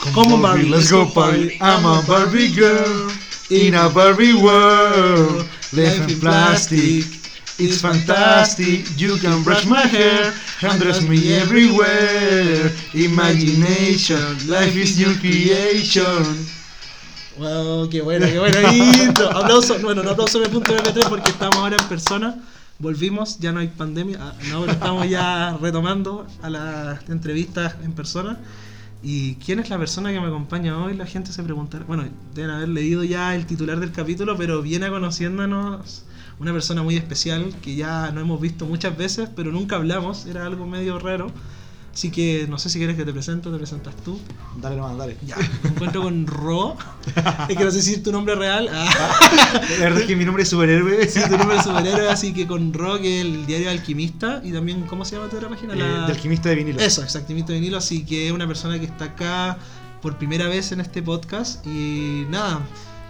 Come 0.00 0.32
on 0.32 0.42
Barbie, 0.42 0.64
let's 0.64 0.90
go 0.90 1.04
party. 1.04 1.58
I'm 1.60 1.84
a 1.84 2.02
Barbie 2.06 2.52
girl 2.54 3.10
in 3.50 3.74
a 3.74 3.90
Barbie 3.90 4.32
world. 4.32 5.46
Life 5.72 6.08
in 6.08 6.18
plastic. 6.18 7.04
It's 7.60 7.82
fantastic. 7.82 8.98
You 8.98 9.18
can 9.18 9.44
brush 9.44 9.66
my 9.66 9.82
hair 9.82 10.32
and 10.62 10.80
dress 10.80 11.06
me 11.06 11.34
everywhere. 11.34 12.72
Imagination, 12.94 14.48
life 14.48 14.74
is 14.74 14.98
your 14.98 15.12
creation. 15.20 16.46
Wow, 17.36 17.88
qué 17.90 18.00
bueno, 18.00 18.26
qué 18.26 18.38
bueno. 18.38 18.58
Aplauso, 19.36 19.78
bueno, 19.80 20.02
no 20.02 20.10
aplauso 20.10 20.42
punto 20.44 20.74
MP3 20.76 21.08
porque 21.10 21.30
estamos 21.30 21.56
ahora 21.56 21.76
en 21.78 21.88
persona. 21.88 22.36
Volvimos, 22.78 23.38
ya 23.38 23.52
no 23.52 23.60
hay 23.60 23.68
pandemia. 23.68 24.16
Ah, 24.18 24.32
no, 24.48 24.62
pero 24.62 24.72
estamos 24.72 25.08
ya 25.08 25.58
retomando 25.60 26.26
a 26.42 26.48
las 26.48 27.08
entrevistas 27.10 27.74
en 27.84 27.92
persona. 27.92 28.38
¿Y 29.02 29.36
quién 29.36 29.58
es 29.60 29.70
la 29.70 29.78
persona 29.78 30.12
que 30.12 30.20
me 30.20 30.26
acompaña 30.26 30.82
hoy? 30.82 30.94
La 30.94 31.06
gente 31.06 31.32
se 31.32 31.42
preguntará. 31.42 31.84
Bueno, 31.86 32.04
deben 32.34 32.50
haber 32.50 32.68
leído 32.68 33.02
ya 33.02 33.34
el 33.34 33.46
titular 33.46 33.80
del 33.80 33.92
capítulo, 33.92 34.36
pero 34.36 34.60
viene 34.60 34.90
conociéndonos 34.90 36.04
una 36.38 36.52
persona 36.52 36.82
muy 36.82 36.96
especial 36.96 37.54
que 37.62 37.76
ya 37.76 38.10
no 38.12 38.20
hemos 38.20 38.40
visto 38.40 38.66
muchas 38.66 38.96
veces, 38.96 39.30
pero 39.34 39.52
nunca 39.52 39.76
hablamos. 39.76 40.26
Era 40.26 40.44
algo 40.44 40.66
medio 40.66 40.98
raro. 40.98 41.28
Así 41.92 42.10
que 42.10 42.46
no 42.48 42.56
sé 42.58 42.70
si 42.70 42.78
quieres 42.78 42.96
que 42.96 43.04
te 43.04 43.12
presente, 43.12 43.50
te 43.50 43.56
presentas 43.56 43.96
tú. 44.04 44.18
Dale 44.60 44.76
nomás, 44.76 44.96
dale. 44.96 45.16
Ya, 45.26 45.36
me 45.62 45.70
encuentro 45.70 46.02
con 46.02 46.26
Ro. 46.26 46.76
es 47.48 47.56
que 47.56 47.64
no 47.64 47.70
sé 47.70 47.82
si 47.82 47.94
es 47.94 48.02
tu 48.02 48.12
nombre 48.12 48.36
real. 48.36 48.68
Ah. 48.72 49.18
La 49.52 49.76
verdad 49.84 50.00
es 50.00 50.06
que 50.06 50.14
mi 50.14 50.24
nombre 50.24 50.44
es 50.44 50.48
superhéroe. 50.48 51.08
Sí, 51.08 51.20
tu 51.28 51.36
nombre 51.36 51.56
es 51.56 51.64
superhéroe, 51.64 52.08
así 52.08 52.32
que 52.32 52.46
con 52.46 52.72
Ro, 52.72 53.00
que 53.00 53.20
es 53.20 53.26
el 53.26 53.44
diario 53.44 53.70
Alquimista. 53.70 54.40
Y 54.44 54.52
también, 54.52 54.82
¿cómo 54.82 55.04
se 55.04 55.16
llama 55.16 55.28
tu 55.28 55.36
otra 55.36 55.48
página? 55.48 55.74
La... 55.74 56.06
de 56.06 56.12
Alquimista 56.12 56.48
de 56.48 56.54
vinilo. 56.54 56.80
Eso, 56.80 57.02
Alquimista 57.02 57.52
de 57.52 57.58
vinilo. 57.58 57.78
Así 57.78 58.04
que 58.04 58.28
es 58.28 58.32
una 58.32 58.46
persona 58.46 58.78
que 58.78 58.86
está 58.86 59.06
acá 59.06 59.58
por 60.00 60.16
primera 60.16 60.46
vez 60.46 60.70
en 60.70 60.80
este 60.80 61.02
podcast. 61.02 61.66
Y 61.66 62.24
nada, 62.30 62.60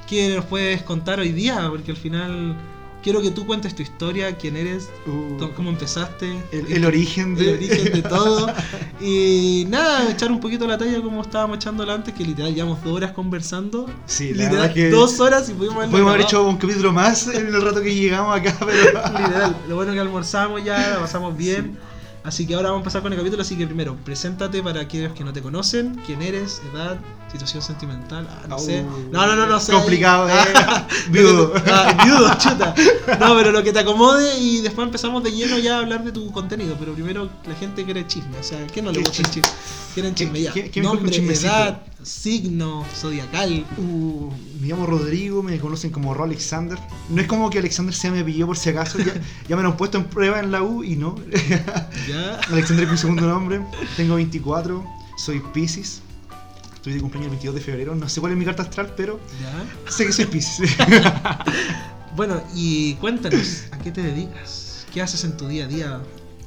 ¿qué 0.08 0.34
nos 0.34 0.46
puedes 0.46 0.82
contar 0.82 1.20
hoy 1.20 1.32
día? 1.32 1.68
Porque 1.68 1.90
al 1.90 1.98
final 1.98 2.56
quiero 3.02 3.20
que 3.22 3.30
tú 3.30 3.46
cuentes 3.46 3.74
tu 3.74 3.82
historia, 3.82 4.36
quién 4.36 4.56
eres, 4.56 4.90
uh, 5.06 5.48
cómo 5.54 5.70
empezaste, 5.70 6.42
el, 6.52 6.84
origen 6.84 7.34
de... 7.34 7.50
el 7.50 7.56
origen 7.56 7.92
de 7.92 8.02
todo. 8.02 8.52
y 9.00 9.66
nada, 9.68 10.10
echar 10.10 10.30
un 10.30 10.40
poquito 10.40 10.66
la 10.66 10.78
talla 10.78 11.00
como 11.00 11.22
estábamos 11.22 11.56
echándola 11.56 11.94
antes, 11.94 12.14
que 12.14 12.24
literal 12.24 12.54
llevamos 12.54 12.82
dos 12.84 12.94
horas 12.94 13.12
conversando. 13.12 13.86
Sí, 14.06 14.32
literal, 14.32 14.72
que 14.72 14.90
dos 14.90 15.18
horas 15.20 15.48
y 15.48 15.54
pudimos 15.54 15.84
haber, 15.84 16.02
haber 16.02 16.20
hecho 16.22 16.46
un 16.46 16.56
capítulo 16.56 16.92
más 16.92 17.26
en 17.28 17.46
el 17.46 17.62
rato 17.62 17.82
que 17.82 17.94
llegamos 17.94 18.38
acá, 18.38 18.56
pero... 18.66 19.02
literal, 19.18 19.56
lo 19.68 19.76
bueno 19.76 19.92
que 19.92 20.00
almorzamos 20.00 20.64
ya, 20.64 20.90
la 20.90 21.00
pasamos 21.00 21.36
bien. 21.36 21.78
Así 22.22 22.46
que 22.46 22.54
ahora 22.54 22.68
vamos 22.68 22.80
a 22.80 22.82
empezar 22.82 23.02
con 23.02 23.12
el 23.12 23.18
capítulo, 23.18 23.40
así 23.40 23.56
que 23.56 23.66
primero, 23.66 23.96
preséntate 24.04 24.62
para 24.62 24.82
aquellos 24.82 25.14
que 25.14 25.24
no 25.24 25.32
te 25.32 25.40
conocen, 25.40 25.94
quién 26.04 26.20
eres, 26.20 26.60
edad, 26.74 26.98
situación 27.30 27.62
sentimental, 27.62 28.28
ah, 28.28 28.46
no 28.48 28.58
sé. 28.58 28.82
No, 28.82 29.26
no, 29.26 29.36
no, 29.36 29.46
no 29.46 29.60
sé. 29.60 29.72
Complicado, 29.72 30.28
eh. 30.28 30.32
viudo. 31.10 31.52
Ah, 31.66 31.96
viudo, 32.04 32.28
chuta. 32.38 32.74
No, 33.20 33.36
pero 33.36 33.52
lo 33.52 33.62
que 33.62 33.72
te 33.72 33.78
acomode 33.78 34.38
y 34.38 34.60
después 34.60 34.86
empezamos 34.86 35.22
de 35.22 35.32
lleno 35.32 35.58
ya 35.58 35.76
a 35.76 35.78
hablar 35.80 36.04
de 36.04 36.12
tu 36.12 36.30
contenido, 36.32 36.76
pero 36.78 36.92
primero 36.94 37.30
la 37.46 37.54
gente 37.54 37.84
quiere 37.84 38.06
chisme, 38.06 38.36
o 38.38 38.42
sea, 38.42 38.66
¿qué 38.66 38.82
no 38.82 38.90
le 38.90 39.00
gusta 39.00 39.22
el 39.22 39.30
chisme? 39.30 39.50
Quieren 39.94 40.14
chisme 40.14 40.40
ya. 40.40 40.52
¿Qué, 40.52 40.70
qué 40.70 40.80
Nombre, 40.80 41.16
edad, 41.16 41.82
signo, 42.02 42.84
zodiacal. 42.94 43.64
Uh, 43.76 44.30
me 44.60 44.68
llamo 44.68 44.86
Rodrigo, 44.86 45.42
me 45.42 45.58
conocen 45.58 45.90
como 45.90 46.14
Ro 46.14 46.24
Alexander. 46.24 46.78
No 47.08 47.20
es 47.20 47.26
como 47.26 47.50
que 47.50 47.58
Alexander 47.58 47.94
se 47.94 48.10
me 48.10 48.24
pilló 48.24 48.46
por 48.46 48.56
si 48.56 48.70
acaso, 48.70 48.98
ya, 48.98 49.14
ya 49.48 49.56
me 49.56 49.62
lo 49.62 49.70
han 49.70 49.76
puesto 49.76 49.98
en 49.98 50.04
prueba 50.04 50.40
en 50.40 50.50
la 50.50 50.62
U 50.62 50.84
y 50.84 50.96
no. 50.96 51.16
Alexander 52.50 52.84
es 52.84 52.90
mi 52.90 52.98
segundo 52.98 53.26
nombre. 53.26 53.60
Tengo 53.96 54.16
24. 54.16 54.84
Soy 55.16 55.42
Pisces. 55.52 56.02
Estoy 56.80 56.94
de 56.94 57.00
cumpleaños 57.02 57.26
el 57.26 57.30
22 57.32 57.54
de 57.56 57.60
febrero. 57.60 57.94
No 57.94 58.08
sé 58.08 58.22
cuál 58.22 58.32
es 58.32 58.38
mi 58.38 58.44
carta 58.46 58.62
astral, 58.62 58.94
pero 58.96 59.20
sé 59.86 60.06
que 60.06 60.12
soy 60.12 60.24
Pisces. 60.24 60.70
bueno, 62.16 62.42
y 62.54 62.94
cuéntanos, 62.94 63.64
¿a 63.70 63.78
qué 63.80 63.90
te 63.90 64.00
dedicas? 64.00 64.86
¿Qué 64.90 65.02
haces 65.02 65.22
en 65.24 65.36
tu 65.36 65.46
día 65.46 65.66
a 65.66 65.68
día? 65.68 66.00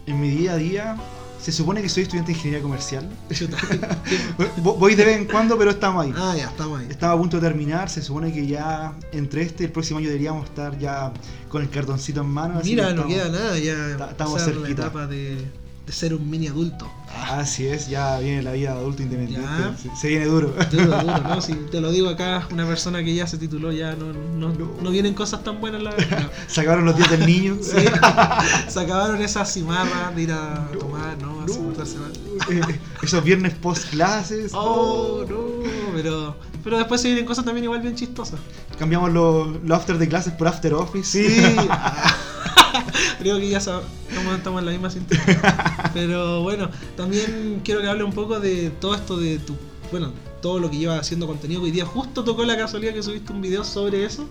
En 0.08 0.20
mi 0.20 0.32
día 0.32 0.54
a 0.54 0.58
día 0.58 0.98
se 1.40 1.52
supone 1.52 1.84
que 1.84 1.90
soy 1.90 2.02
estudiante 2.02 2.32
de 2.32 2.38
ingeniería 2.40 2.64
comercial. 2.64 3.08
Voy 4.58 4.96
de 4.96 5.06
vez 5.06 5.18
en 5.18 5.26
cuando, 5.26 5.56
pero 5.56 5.70
estamos 5.70 6.04
ahí. 6.04 6.14
Ah, 6.18 6.34
ya, 6.36 6.46
estamos 6.46 6.80
ahí. 6.80 6.88
Estaba 6.90 7.14
a 7.14 7.18
punto 7.18 7.40
de 7.40 7.48
terminar. 7.48 7.88
Se 7.92 8.02
supone 8.02 8.34
que 8.34 8.48
ya 8.48 8.98
entre 9.12 9.44
este 9.44 9.62
y 9.62 9.66
el 9.68 9.72
próximo 9.72 10.00
año 10.00 10.08
deberíamos 10.08 10.46
estar 10.46 10.80
ya 10.80 11.14
con 11.48 11.62
el 11.62 11.70
cartoncito 11.70 12.22
en 12.22 12.30
mano. 12.30 12.60
Mira, 12.64 12.92
no 12.92 13.06
queda 13.06 13.30
nada, 13.30 13.60
ya 13.60 14.10
estamos 14.10 14.44
cerquita. 14.44 14.64
la 14.64 14.70
etapa 14.72 15.06
de 15.06 15.63
de 15.86 15.92
ser 15.92 16.14
un 16.14 16.30
mini 16.30 16.48
adulto. 16.48 16.90
Así 17.30 17.68
es, 17.68 17.90
ya 17.90 18.20
viene 18.20 18.42
la 18.42 18.54
vida 18.54 18.72
adulto 18.72 19.04
independiente. 19.04 19.48
Se, 20.00 20.08
viene 20.08 20.26
duro. 20.26 20.54
Duro, 20.72 20.86
duro, 20.86 21.20
¿no? 21.20 21.42
Si 21.42 21.54
te 21.54 21.82
lo 21.82 21.92
digo 21.92 22.10
acá, 22.10 22.48
una 22.52 22.66
persona 22.66 23.04
que 23.04 23.14
ya 23.14 23.28
se 23.28 23.38
tituló, 23.38 23.72
ya 23.72 23.96
no, 23.96 24.14
no, 24.14 24.54
no. 24.82 24.92
vienen 24.92 25.14
cosas 25.14 25.44
tan 25.44 25.60
buenas 25.60 25.84
la 25.84 25.92
verdad. 25.92 26.32
se 26.48 26.62
acabaron 26.62 26.86
los 26.86 26.96
días 26.96 27.10
del 27.12 27.26
niño. 27.26 27.58
Sí, 27.64 27.86
se 28.68 28.80
acabaron 28.80 29.22
esas 29.22 29.52
cimarras 29.52 30.16
de 30.16 30.22
ir 30.22 30.32
a 30.32 30.68
tomar, 30.80 31.18
¿no? 31.22 31.42
A 31.42 32.52
eh, 32.52 32.80
esos 33.02 33.24
viernes 33.24 33.54
post 33.56 33.90
clases. 33.90 34.52
Oh, 34.54 35.26
no, 35.28 35.38
pero, 35.94 36.36
pero 36.64 36.78
después 36.78 37.02
se 37.02 37.08
vienen 37.08 37.26
cosas 37.26 37.46
también 37.46 37.64
igual 37.64 37.82
bien 37.82 37.96
chistosas. 37.96 38.40
Cambiamos 38.78 39.12
los 39.12 39.64
lo 39.64 39.76
after 39.76 39.98
de 39.98 40.08
clases 40.08 40.34
por 40.34 40.48
after 40.48 40.74
office. 40.74 41.28
Sí. 41.28 41.68
Creo 43.24 43.40
que 43.40 43.48
ya 43.48 43.62
sabemos, 43.62 43.90
estamos 44.36 44.60
en 44.60 44.66
la 44.66 44.72
misma 44.74 44.90
sintonía. 44.90 45.90
Pero 45.94 46.44
bueno, 46.44 46.70
también 46.98 47.62
quiero 47.64 47.80
que 47.82 47.88
hable 47.88 48.04
un 48.04 48.12
poco 48.12 48.38
de 48.42 48.70
todo 48.70 48.96
esto 48.96 49.16
de 49.16 49.40
tu. 49.40 49.56
Bueno, 49.92 50.12
todo 50.42 50.60
lo 50.60 50.70
que 50.70 50.78
lleva 50.78 50.98
haciendo 51.00 51.26
contenido. 51.26 51.62
Hoy 51.62 51.72
día 51.72 51.86
justo 51.86 52.26
tocó 52.26 52.44
la 52.44 52.58
casualidad 52.58 52.94
que 52.94 53.02
subiste 53.02 53.32
un 53.32 53.42
video 53.42 53.64
sobre 53.64 54.04
eso. 54.04 54.28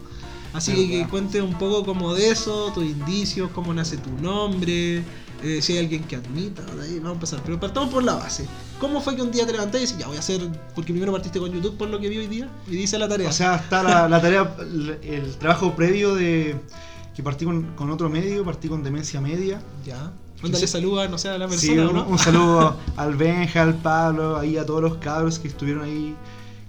Así 0.52 0.74
que, 0.74 0.88
que 0.90 1.08
cuente 1.08 1.40
un 1.40 1.54
poco 1.54 1.86
como 1.86 2.12
de 2.12 2.28
eso, 2.28 2.70
tus 2.74 2.84
indicios, 2.84 3.50
cómo 3.54 3.72
nace 3.72 3.96
tu 3.96 4.10
nombre, 4.20 5.02
eh, 5.42 5.62
si 5.62 5.72
hay 5.72 5.78
alguien 5.78 6.04
que 6.04 6.16
admita, 6.16 6.62
ahí 6.82 6.96
vamos 6.96 7.12
a 7.12 7.14
empezar. 7.14 7.40
Pero 7.46 7.58
partamos 7.58 7.88
por 7.88 8.04
la 8.04 8.14
base. 8.16 8.46
¿Cómo 8.78 9.00
fue 9.00 9.16
que 9.16 9.22
un 9.22 9.30
día 9.30 9.46
te 9.46 9.52
levantaste 9.52 9.78
y 9.78 9.80
dices, 9.80 9.98
ya 9.98 10.06
voy 10.06 10.16
a 10.18 10.20
hacer, 10.20 10.42
porque 10.74 10.92
primero 10.92 11.12
partiste 11.12 11.40
con 11.40 11.50
YouTube 11.50 11.78
por 11.78 11.88
lo 11.88 11.98
que 11.98 12.10
vi 12.10 12.18
hoy 12.18 12.26
día, 12.26 12.50
y 12.66 12.76
dice 12.76 12.98
la 12.98 13.08
tarea? 13.08 13.30
O 13.30 13.32
sea, 13.32 13.56
está 13.56 13.82
la, 13.82 14.06
la 14.08 14.20
tarea, 14.20 14.54
el 15.02 15.34
trabajo 15.38 15.74
previo 15.74 16.14
de 16.14 16.60
que 17.14 17.22
partí 17.22 17.44
con, 17.44 17.74
con, 17.74 17.90
otro 17.90 18.08
medio, 18.08 18.44
partí 18.44 18.68
con 18.68 18.82
Demencia 18.82 19.20
Media. 19.20 19.60
Ya. 19.84 20.12
Mándale 20.42 20.66
saludos, 20.66 21.08
no 21.08 21.18
sé, 21.18 21.28
a 21.28 21.38
la 21.38 21.46
persona. 21.46 21.72
Sí, 21.72 21.78
un, 21.78 21.96
un 21.96 22.18
saludo 22.18 22.76
al 22.96 23.16
Benja, 23.16 23.62
al 23.62 23.74
Pablo, 23.74 24.36
ahí 24.36 24.56
a 24.56 24.66
todos 24.66 24.82
los 24.82 24.96
cabros 24.96 25.38
que 25.38 25.48
estuvieron 25.48 25.84
ahí 25.84 26.16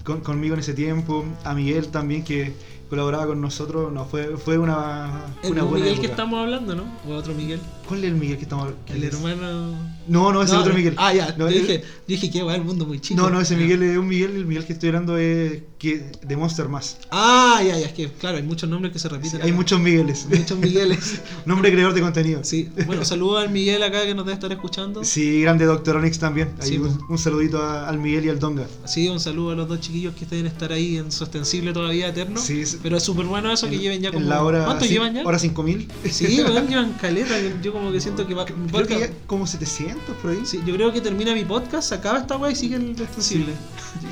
con, 0.03 0.21
conmigo 0.21 0.53
en 0.53 0.59
ese 0.59 0.73
tiempo, 0.73 1.25
a 1.43 1.53
Miguel 1.53 1.87
también 1.87 2.23
que 2.23 2.53
colaboraba 2.89 3.27
con 3.27 3.41
nosotros, 3.41 3.91
no, 3.91 4.05
fue, 4.05 4.37
fue 4.37 4.57
una, 4.57 5.23
el 5.41 5.53
una 5.53 5.63
buena 5.63 5.85
Miguel 5.85 5.99
que 5.99 6.07
estamos 6.07 6.39
hablando, 6.39 6.75
¿no? 6.75 6.83
¿O 7.07 7.15
otro 7.15 7.33
Miguel? 7.33 7.59
¿Cuál 7.88 8.03
es 8.03 8.11
el 8.11 8.16
Miguel 8.16 8.38
que 8.38 8.44
estamos? 8.44 8.69
El 8.88 9.03
hermano... 9.03 9.94
No, 10.07 10.33
no, 10.33 10.41
ese 10.41 10.53
es 10.53 10.59
otro 10.59 10.73
Miguel. 10.73 10.95
Ah, 10.97 11.13
ya, 11.13 11.33
no, 11.38 11.49
yo, 11.49 11.59
dije, 11.59 11.83
dije 12.07 12.29
que 12.29 12.44
va 12.44 12.55
el 12.55 12.63
mundo 12.63 12.85
muy 12.85 12.99
chico. 12.99 13.21
No, 13.21 13.29
no, 13.29 13.39
ese 13.39 13.55
Miguel 13.55 13.83
es 13.83 13.97
un 13.97 14.07
Miguel, 14.07 14.35
el 14.35 14.45
Miguel 14.45 14.66
que 14.66 14.73
estoy 14.73 14.89
hablando 14.89 15.17
es 15.17 15.61
que, 15.79 16.11
de 16.22 16.35
Monster 16.35 16.67
Más. 16.67 16.97
Ah, 17.11 17.61
ya, 17.66 17.77
ya, 17.77 17.88
es 17.88 17.93
que 17.93 18.09
claro, 18.11 18.38
hay 18.38 18.43
muchos 18.43 18.69
nombres 18.69 18.91
que 18.91 18.99
se 18.99 19.07
repiten. 19.09 19.41
hay 19.41 19.51
muchos 19.51 19.79
Migueles. 19.79 20.27
Muchos 20.29 20.57
Migueles. 20.57 21.22
Nombre 21.45 21.72
creador 21.72 21.93
de 21.93 22.01
contenido. 22.01 22.43
Sí, 22.43 22.69
bueno, 22.85 23.05
saludos 23.05 23.43
al 23.43 23.49
Miguel 23.49 23.81
acá 23.83 24.03
que 24.03 24.13
nos 24.13 24.25
debe 24.25 24.35
estar 24.35 24.51
escuchando. 24.51 25.03
Sí, 25.03 25.41
grande 25.41 25.66
Doctor 25.66 25.97
Onyx 25.97 26.19
también. 26.19 26.49
Ahí 26.61 26.77
un, 26.77 26.99
un, 27.09 27.17
saludito 27.17 27.61
al 27.61 27.99
Miguel 27.99 28.25
y 28.25 28.29
al 28.29 28.39
Donga. 28.39 28.66
Sí, 28.85 29.07
un 29.07 29.19
saludo 29.19 29.51
a 29.51 29.55
los 29.55 29.67
dos 29.67 29.79
chiquillos 29.79 30.16
que 30.16 30.25
deben 30.25 30.47
estar 30.47 30.72
ahí 30.72 30.97
en 30.97 31.11
su 31.11 31.23
extensible 31.23 31.73
todavía 31.73 32.09
eterno. 32.09 32.39
Sí, 32.39 32.63
Pero 32.81 32.97
es 32.97 33.03
súper 33.03 33.25
bueno 33.25 33.51
eso 33.51 33.69
que 33.69 33.77
lleven 33.77 34.01
ya 34.01 34.11
como. 34.11 34.27
La 34.27 34.43
hora, 34.43 34.66
¿Cuánto 34.66 34.85
llevan 34.85 35.13
ya? 35.13 35.23
Hora 35.23 35.39
5000. 35.39 35.88
Sí, 36.09 36.41
bueno, 36.41 36.67
llevan 36.67 36.93
caleta. 36.93 37.35
Yo 37.61 37.72
como 37.73 37.91
que 37.91 38.00
siento 38.00 38.25
que 38.25 38.34
va. 38.34 38.45
Creo 38.45 38.88
que 38.88 39.00
ya 39.00 39.09
como 39.28 39.45
700 39.45 40.16
por 40.17 40.31
ahí. 40.31 40.45
Sí, 40.45 40.61
yo 40.66 40.73
creo 40.75 40.94
que 40.94 41.01
termina 41.01 41.34
mi 41.34 41.44
podcast, 41.44 41.91
acaba 41.91 42.19
esta 42.19 42.38
weá 42.38 42.51
y 42.51 42.56
sigue 42.56 42.78
el 42.78 42.91
extensible. 42.91 43.53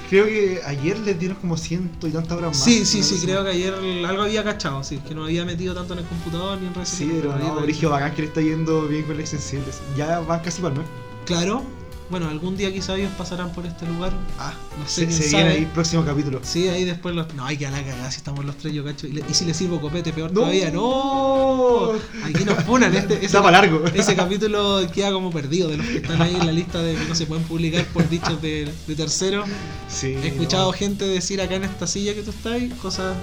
Creo 0.10 0.26
que 0.26 0.60
ayer 0.66 1.00
les 1.00 1.18
dieron 1.18 1.38
como 1.38 1.56
ciento 1.56 2.08
y 2.08 2.12
tantas 2.12 2.38
horas 2.38 2.50
más. 2.52 2.64
Sí, 2.64 2.86
sí, 2.86 3.02
sí, 3.04 3.20
creo 3.24 3.44
que 3.44 3.52
ayer 3.52 3.74
algo 4.06 4.24
había 4.24 4.44
cachado, 4.44 4.84
sí, 4.84 4.98
que 5.08 5.16
no 5.16 5.24
había 5.24 5.46
metido 5.46 5.74
tanto 5.74 5.94
en 5.94 6.00
el 6.00 6.06
computador 6.06 6.60
ni 6.60 6.68
en 6.68 6.74
redes 6.74 6.90
Sí, 6.90 7.10
pero 7.22 7.38
no, 7.38 7.62
Brigio 7.62 7.90
Bacán 7.90 8.14
que 8.14 8.24
le 8.24 8.28
está 8.28 8.42
yendo 8.42 8.88
bien 8.88 9.04
con 9.04 9.16
el 9.16 9.22
extensible. 9.22 9.66
Ya 9.96 10.20
van 10.20 10.42
casi 10.42 10.62
para 10.62 10.76
el 10.76 10.82
Claro, 11.26 11.64
bueno, 12.12 12.28
algún 12.28 12.58
día 12.58 12.72
quizá 12.72 12.96
ellos 12.96 13.12
pasarán 13.18 13.52
por 13.54 13.66
este 13.66 13.88
lugar. 13.88 14.12
Ah, 14.38 14.54
no 14.78 14.88
sé. 14.88 15.10
Se, 15.12 15.24
se 15.24 15.36
viene 15.36 15.52
ahí 15.52 15.66
próximo 15.74 16.04
capítulo. 16.06 16.42
Sí, 16.44 16.68
ahí 16.68 16.84
después 16.84 17.16
los. 17.16 17.34
No, 17.34 17.46
hay 17.46 17.58
que 17.58 17.66
a 17.66 17.72
la 17.72 17.84
cagada 17.84 18.12
si 18.12 18.18
estamos 18.18 18.44
los 18.46 18.58
tres, 18.58 18.74
yo 18.74 18.84
cacho. 18.84 19.08
Y, 19.08 19.24
si 19.34 19.46
le 19.46 19.54
sirvo 19.54 19.80
copete, 19.80 20.12
peor 20.12 20.32
todavía. 20.32 20.70
¡No! 20.70 21.94
Aquí 22.24 22.44
nos 22.44 22.64
funan. 22.66 22.94
Este, 22.94 23.16
ese, 23.16 23.26
Está 23.28 23.42
para 23.42 23.62
largo. 23.62 23.84
Ese 23.96 24.16
capítulo 24.16 24.82
queda 24.94 25.12
como 25.12 25.32
perdido 25.32 25.70
de 25.70 25.78
los 25.78 25.86
que 25.86 25.98
están 25.98 26.22
ahí 26.22 26.36
en 26.36 26.46
la 26.46 26.52
lista 26.52 26.84
de 26.84 26.96
que 26.96 27.06
no 27.06 27.16
se 27.16 27.26
pueden 27.26 27.46
publicar 27.46 27.86
por 27.86 28.08
dichos 28.10 28.42
de, 28.42 28.72
de 28.88 28.96
terceros. 28.96 29.48
Sí. 29.88 30.16
He 30.22 30.28
escuchado 30.28 30.72
gente 30.74 31.06
decir 31.06 31.42
acá 31.42 31.56
en 31.56 31.64
esta 31.64 31.88
silla 31.88 32.14
que 32.14 32.24
tú 32.24 32.32
estás, 32.32 32.62
cosas 32.82 33.16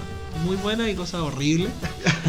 muy 0.44 0.56
buenas 0.56 0.88
y 0.88 0.94
cosas 0.94 1.20
horribles. 1.20 1.70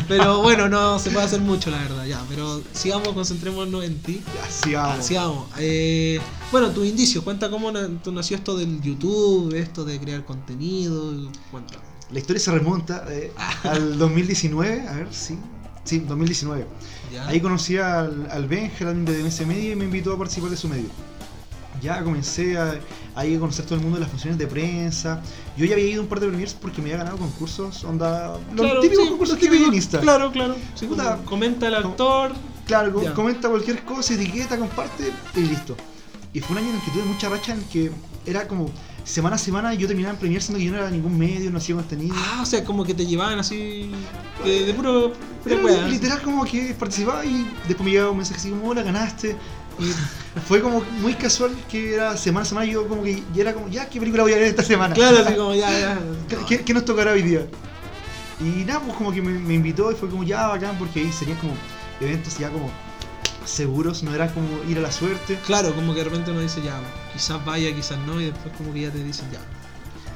Pero 0.07 0.41
bueno, 0.41 0.67
no 0.69 0.99
se 0.99 1.11
puede 1.11 1.25
hacer 1.25 1.41
mucho, 1.41 1.69
la 1.69 1.77
verdad, 1.77 2.05
ya. 2.05 2.23
Pero 2.29 2.61
sigamos, 2.73 3.09
concentrémonos 3.09 3.83
en 3.83 3.99
ti. 3.99 4.21
Ya, 4.35 4.51
sigamos. 4.51 5.05
Sigamos. 5.05 5.47
Eh, 5.57 6.19
bueno, 6.51 6.69
tu 6.71 6.83
indicio, 6.83 7.23
cuenta 7.23 7.49
cómo 7.49 7.71
nació 7.71 8.37
esto 8.37 8.57
del 8.57 8.81
YouTube, 8.81 9.53
esto 9.55 9.85
de 9.85 9.99
crear 9.99 10.25
contenido. 10.25 11.13
Cuenta. 11.51 11.75
La 12.11 12.19
historia 12.19 12.39
se 12.39 12.51
remonta 12.51 13.05
eh, 13.09 13.31
al 13.63 13.97
2019, 13.97 14.87
a 14.87 14.93
ver, 14.93 15.07
sí. 15.11 15.37
Sí, 15.83 15.99
2019. 15.99 16.65
¿Ya? 17.13 17.27
Ahí 17.27 17.39
conocí 17.39 17.77
al, 17.77 18.27
al 18.29 18.47
Benjamin 18.47 19.05
de 19.05 19.23
MS 19.23 19.45
Media 19.47 19.71
y 19.71 19.75
me 19.75 19.85
invitó 19.85 20.13
a 20.13 20.17
participar 20.17 20.49
de 20.49 20.57
su 20.57 20.67
medio. 20.67 20.89
Ya 21.81 22.03
comencé 22.03 22.57
a, 22.57 22.79
ahí 23.15 23.35
a 23.35 23.39
conocer 23.39 23.65
todo 23.65 23.75
el 23.75 23.81
mundo 23.81 23.95
de 23.97 24.01
las 24.01 24.09
funciones 24.09 24.37
de 24.37 24.47
prensa. 24.47 25.21
Yo 25.57 25.65
ya 25.65 25.73
había 25.75 25.87
ido 25.87 26.01
a 26.01 26.03
un 26.03 26.09
par 26.09 26.19
de 26.19 26.27
premiers 26.27 26.53
porque 26.53 26.81
me 26.81 26.89
había 26.89 26.97
ganado 27.03 27.17
concursos, 27.17 27.83
onda, 27.83 28.37
los 28.53 28.61
Claro, 28.65 28.79
típicos 28.81 29.03
sí, 29.05 29.09
concursos 29.11 29.37
típicos 29.39 29.73
Insta. 29.73 29.99
Claro, 29.99 30.31
claro. 30.31 30.55
Sí, 30.75 30.85
Puta, 30.87 31.15
como 31.17 31.25
comenta 31.25 31.67
el 31.67 31.75
actor. 31.75 32.33
Claro, 32.65 33.01
Ya. 33.03 33.13
comenta 33.13 33.49
cualquier 33.49 33.83
cosa, 33.83 34.13
etiqueta, 34.13 34.57
comparte 34.57 35.11
y 35.35 35.39
listo. 35.41 35.75
Y 36.33 36.39
fue 36.41 36.51
un 36.55 36.59
año 36.59 36.69
en 36.69 36.75
el 36.75 36.81
que 36.83 36.91
tuve 36.91 37.03
mucha 37.03 37.29
racha 37.29 37.53
en 37.53 37.63
que 37.63 37.91
era 38.25 38.47
como 38.47 38.69
semana 39.03 39.37
a 39.37 39.39
semana 39.39 39.73
yo 39.73 39.87
terminaba 39.87 40.13
en 40.13 40.19
premier 40.19 40.39
siendo 40.39 40.59
que 40.59 40.65
yo 40.65 40.71
no 40.71 40.77
era 40.77 40.91
ningún 40.91 41.17
medio, 41.17 41.49
no 41.49 41.57
hacía 41.57 41.73
contenido. 41.73 42.13
Ah, 42.15 42.41
o 42.43 42.45
sea, 42.45 42.63
como 42.63 42.83
que 42.85 42.93
te 42.93 43.07
llevaban 43.07 43.39
así. 43.39 43.89
De, 44.45 44.65
de 44.65 44.73
puro. 44.75 45.13
Era 45.45 45.87
literal 45.87 46.21
como 46.21 46.45
que 46.45 46.75
participaba 46.77 47.25
y 47.25 47.49
después 47.67 47.85
me 47.85 47.91
llegaba 47.91 48.11
un 48.11 48.17
mensaje 48.17 48.39
así 48.39 48.49
como, 48.51 48.67
hola, 48.69 48.83
ganaste. 48.83 49.35
Y 49.79 49.93
fue 50.47 50.61
como 50.61 50.81
muy 51.01 51.13
casual 51.13 51.55
que 51.69 51.93
era 51.95 52.17
semana 52.17 52.43
a 52.43 52.45
semana 52.45 52.65
yo 52.69 52.87
como 52.87 53.03
que 53.03 53.23
ya 53.33 53.41
era 53.41 53.53
como, 53.53 53.67
ya, 53.69 53.87
¿qué 53.89 53.99
película 53.99 54.23
voy 54.23 54.33
a 54.33 54.35
ver 54.35 54.45
esta 54.45 54.63
semana? 54.63 54.93
Claro, 54.93 55.19
así 55.25 55.33
como 55.35 55.55
ya, 55.55 55.69
ya. 55.79 55.99
¿Qué, 56.47 56.59
qué- 56.63 56.73
nos 56.73 56.85
tocará 56.85 57.11
hoy 57.13 57.21
día? 57.21 57.45
Y 58.41 58.63
nada, 58.65 58.79
pues 58.81 58.95
como 58.97 59.11
que 59.11 59.21
me, 59.21 59.37
me 59.37 59.53
invitó 59.55 59.91
y 59.91 59.95
fue 59.95 60.09
como 60.09 60.23
ya 60.23 60.47
bacán 60.47 60.77
porque 60.77 60.99
ahí 61.01 61.11
serían 61.11 61.37
como 61.39 61.53
eventos 62.01 62.37
ya 62.37 62.49
como 62.49 62.69
seguros, 63.45 64.03
no 64.03 64.13
era 64.13 64.27
como 64.33 64.47
ir 64.69 64.77
a 64.77 64.81
la 64.81 64.91
suerte. 64.91 65.37
Claro, 65.45 65.73
como 65.73 65.93
que 65.93 65.99
de 65.99 66.05
repente 66.05 66.31
uno 66.31 66.41
dice 66.41 66.61
ya, 66.61 66.79
quizás 67.13 67.43
vaya, 67.45 67.73
quizás 67.75 67.97
no, 68.05 68.19
y 68.21 68.25
después 68.25 68.53
como 68.57 68.73
que 68.73 68.81
ya 68.81 68.91
te 68.91 69.03
dicen 69.03 69.25
ya. 69.31 69.39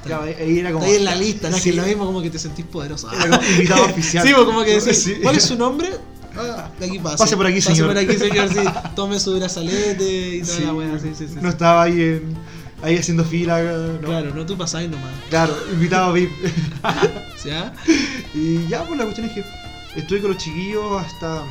Ya, 0.08 0.20
ahí 0.22 0.58
era 0.58 0.70
como... 0.70 0.84
Ahí 0.84 0.96
en 0.96 1.04
la 1.04 1.14
lista, 1.14 1.48
¿no? 1.48 1.56
Sí, 1.56 1.62
Que 1.64 1.70
es 1.70 1.76
lo 1.76 1.82
mismo 1.84 2.04
como 2.04 2.20
que 2.20 2.28
te 2.28 2.38
sentís 2.38 2.66
poderoso. 2.66 3.10
Era 3.10 3.38
como 3.38 3.48
invitado 3.50 3.84
oficial. 3.86 4.26
Sí, 4.26 4.34
pues 4.34 4.44
como 4.44 4.62
que 4.62 4.72
decís, 4.80 5.02
Sí. 5.02 5.14
¿cuál 5.22 5.36
es 5.36 5.44
su 5.44 5.56
nombre? 5.56 5.90
Ah, 6.36 6.68
de 6.78 6.86
aquí 6.86 6.98
pase. 6.98 7.16
Pase 7.18 7.36
por 7.36 7.46
aquí, 7.46 7.60
señor. 7.60 7.94
Pase 7.94 8.04
por 8.06 8.10
aquí, 8.14 8.18
señor, 8.20 8.48
sí. 8.52 8.70
Tome 8.96 9.20
su 9.20 9.36
brazalete 9.38 10.36
y 10.36 10.40
toda 10.42 10.56
Sí. 10.56 10.64
la 10.64 10.72
wea, 10.74 10.98
sí, 10.98 11.10
sí, 11.16 11.28
sí. 11.28 11.36
No 11.40 11.48
estaba 11.48 11.82
ahí, 11.84 12.00
en- 12.00 12.34
ahí 12.82 12.96
haciendo 12.98 13.24
fila. 13.24 13.60
No. 14.00 14.06
Claro, 14.08 14.34
no 14.34 14.44
tú 14.46 14.56
pasáis 14.56 14.90
nomás. 14.90 15.10
Claro, 15.30 15.54
invitado 15.72 16.12
VIP. 16.14 16.30
¿Ya? 17.44 17.72
Y 18.34 18.66
ya, 18.68 18.82
pues 18.84 18.98
la 18.98 19.04
cuestión 19.04 19.28
es 19.28 19.32
que 19.34 19.44
estuve 19.96 20.20
con 20.20 20.32
los 20.32 20.42
chiquillos 20.42 21.00
hasta 21.00 21.42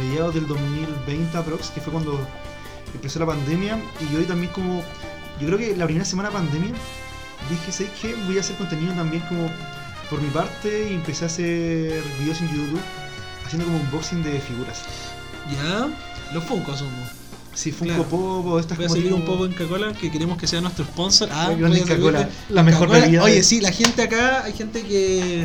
mediados 0.00 0.34
del 0.34 0.46
2020 0.48 1.36
aprox, 1.38 1.70
que 1.70 1.80
fue 1.80 1.92
cuando 1.92 2.18
empezó 2.94 3.20
la 3.20 3.26
pandemia. 3.26 3.78
Y 4.10 4.16
hoy 4.16 4.24
también 4.24 4.50
como, 4.52 4.82
yo 5.40 5.46
creo 5.46 5.58
que 5.58 5.76
la 5.76 5.84
primera 5.84 6.04
semana 6.04 6.30
de 6.30 6.34
pandemia, 6.34 6.72
dije, 7.50 7.70
¿sabes 7.72 7.92
qué? 8.00 8.14
Voy 8.26 8.36
a 8.36 8.40
hacer 8.40 8.56
contenido 8.56 8.92
también 8.94 9.22
como 9.28 9.48
por 10.10 10.20
mi 10.20 10.28
parte 10.30 10.90
y 10.90 10.94
empecé 10.94 11.24
a 11.24 11.26
hacer 11.28 12.02
videos 12.18 12.40
en 12.40 12.48
YouTube 12.48 12.80
haciendo 13.44 13.66
como 13.66 13.78
unboxing 13.78 14.22
de 14.22 14.40
figuras. 14.40 14.82
¿Ya? 15.50 15.88
Los 16.32 16.44
Funko 16.44 16.72
asumo. 16.72 16.90
Sí, 17.54 17.70
Funko 17.70 17.94
Claro. 17.94 18.08
Pop 18.08 18.46
o 18.46 18.58
estas 18.58 18.78
Voy 18.78 18.86
a 18.86 18.88
seguir 18.88 19.12
un 19.12 19.24
poco 19.24 19.44
en 19.44 19.52
Coca-Cola, 19.52 19.92
que 19.92 20.10
queremos 20.10 20.38
que 20.38 20.46
sea 20.46 20.60
nuestro 20.60 20.84
sponsor. 20.84 21.28
Ah, 21.30 21.52
Inca-Cola, 21.52 22.28
la 22.48 22.62
mejor 22.62 22.90
bebida. 22.90 23.22
Oye, 23.22 23.42
sí, 23.42 23.60
la 23.60 23.72
gente 23.72 24.02
acá, 24.02 24.44
hay 24.44 24.52
gente 24.52 24.82
que 24.82 25.42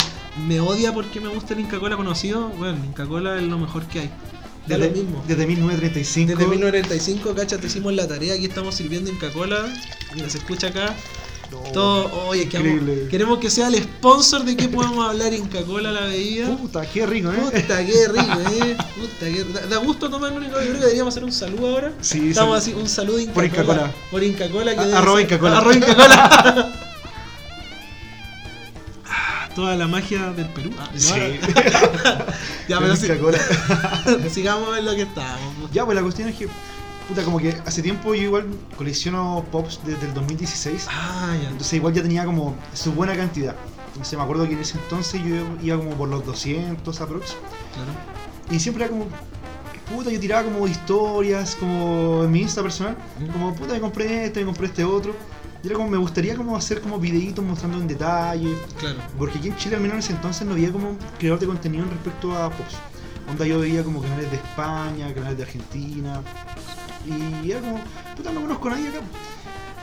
me 0.47 0.59
odia 0.59 0.93
porque 0.93 1.19
me 1.19 1.27
gusta 1.27 1.53
el 1.53 1.61
Inca-Cola 1.61 1.97
conocido. 1.97 2.49
Bueno, 2.49 2.83
Inca-Cola 2.85 3.37
es 3.37 3.43
lo 3.43 3.57
mejor 3.57 3.85
que 3.87 4.01
hay. 4.01 4.09
Desde, 4.65 4.89
lo 4.89 4.95
mismo. 4.95 5.23
desde 5.25 5.47
1935. 5.47 6.31
Desde 6.31 6.45
1935, 6.45 7.35
cacha, 7.35 7.57
te 7.57 7.67
hicimos 7.67 7.93
la 7.93 8.07
tarea. 8.07 8.33
Aquí 8.35 8.45
estamos 8.45 8.75
sirviendo 8.75 9.09
Inca-Cola. 9.09 9.65
Mira, 10.15 10.29
se 10.29 10.37
escucha 10.39 10.67
acá. 10.67 10.95
No, 11.51 11.59
Todo, 11.71 12.27
oye, 12.27 12.47
que 12.49 12.57
increíble. 12.57 13.07
queremos 13.09 13.39
que 13.39 13.49
sea 13.49 13.67
el 13.67 13.75
sponsor 13.81 14.43
de 14.43 14.57
que 14.57 14.67
podamos 14.67 15.07
hablar 15.09 15.33
Inca-Cola 15.33 15.91
la 15.91 16.01
bebida. 16.01 16.55
Puta, 16.57 16.85
qué 16.89 17.05
rico, 17.05 17.31
¿eh? 17.31 17.35
Puta, 17.37 17.85
qué 17.85 18.07
rico, 18.07 18.39
eh. 18.63 18.77
Puta, 18.95 19.19
qué... 19.25 19.45
Da, 19.53 19.65
da 19.67 19.77
gusto 19.77 20.09
tomar 20.09 20.33
un 20.33 20.43
Inca-Cola. 20.43 20.63
Yo 20.63 20.69
creo 20.69 20.79
que 20.79 20.85
deberíamos 20.85 21.13
hacer 21.13 21.23
un 21.23 21.31
saludo 21.31 21.67
ahora. 21.69 21.93
Sí, 22.01 22.29
Estamos 22.31 22.63
sí. 22.63 22.71
así, 22.71 22.79
un 22.81 22.89
saludo 22.89 23.19
Inca 23.19 23.33
Por 23.33 23.45
Inca-Cola. 23.45 23.91
Por 24.11 24.23
Inca-Cola. 24.23 24.73
que 24.75 24.79
A- 24.93 24.97
arroba 24.97 25.17
ser- 25.19 25.25
Inca-Cola. 25.29 25.57
Arroba 25.57 25.75
Inca-Cola. 25.75 26.73
Ah, 29.05 29.49
Toda 29.55 29.75
la 29.75 29.87
magia 29.87 30.31
del 30.33 30.47
Perú. 30.49 30.71
Ah, 30.79 30.89
Sí. 30.95 31.13
ya, 32.67 32.79
pero 32.79 32.95
sí. 32.95 33.07
Sigamos 34.31 34.77
en 34.77 34.85
lo 34.85 34.95
que 34.95 35.03
estábamos. 35.03 35.71
Ya, 35.71 35.85
pues 35.85 35.95
la 35.95 36.01
cuestión 36.03 36.29
es 36.29 36.35
que, 36.35 36.47
puta, 37.07 37.23
como 37.23 37.39
que 37.39 37.55
hace 37.65 37.81
tiempo 37.81 38.13
yo 38.13 38.23
igual 38.23 38.47
colecciono 38.77 39.45
pops 39.51 39.79
desde 39.85 40.07
el 40.07 40.13
2016. 40.13 40.87
Ah, 40.89 41.35
ya. 41.41 41.49
Entonces 41.49 41.73
igual 41.73 41.93
ya 41.93 42.01
tenía 42.01 42.25
como 42.25 42.55
su 42.73 42.91
buena 42.93 43.15
cantidad. 43.15 43.55
Entonces 43.87 44.17
me 44.17 44.23
acuerdo 44.23 44.47
que 44.47 44.53
en 44.53 44.59
ese 44.59 44.77
entonces 44.77 45.21
yo 45.23 45.45
iba 45.63 45.77
como 45.77 45.91
por 45.91 46.09
los 46.09 46.25
200 46.25 47.01
aprox. 47.01 47.35
Claro. 47.73 47.91
Y 48.51 48.59
siempre 48.59 48.85
era 48.85 48.91
como, 48.91 49.07
puta, 49.89 50.11
yo 50.11 50.19
tiraba 50.19 50.43
como 50.43 50.67
historias, 50.67 51.55
como 51.55 52.23
en 52.23 52.31
mi 52.31 52.41
Insta 52.41 52.61
personal. 52.61 52.95
Mm. 53.19 53.31
Como, 53.31 53.55
puta, 53.55 53.73
me 53.73 53.81
compré 53.81 54.25
este, 54.25 54.41
me 54.41 54.45
compré 54.47 54.67
este 54.67 54.83
otro. 54.83 55.15
Y 55.63 55.67
era 55.67 55.75
como, 55.75 55.89
me 55.89 55.97
gustaría 55.97 56.35
como 56.35 56.55
hacer 56.55 56.81
como 56.81 56.99
videitos 56.99 57.43
mostrando 57.43 57.77
en 57.77 57.87
detalle. 57.87 58.55
Claro. 58.79 58.99
Porque 59.17 59.39
aquí 59.39 59.47
en 59.47 59.55
Chile, 59.55 59.75
al 59.75 59.81
menos 59.81 59.95
en 59.95 59.99
ese 59.99 60.13
entonces, 60.13 60.45
no 60.45 60.53
había 60.53 60.71
como 60.71 60.97
creador 61.17 61.39
de 61.39 61.47
contenido 61.47 61.83
en 61.83 61.91
respecto 61.91 62.35
a 62.35 62.49
pops. 62.49 62.75
Onda 63.29 63.45
yo 63.45 63.59
veía 63.59 63.83
como 63.83 64.01
canales 64.01 64.29
de 64.31 64.37
España, 64.37 65.13
canales 65.13 65.37
de 65.37 65.43
Argentina. 65.43 66.21
Y 67.07 67.51
era 67.51 67.61
como, 67.61 67.79
puta, 68.15 68.31
no 68.31 68.41
conozco 68.41 68.67
a 68.67 68.71
nadie 68.71 68.89
acá. 68.89 68.99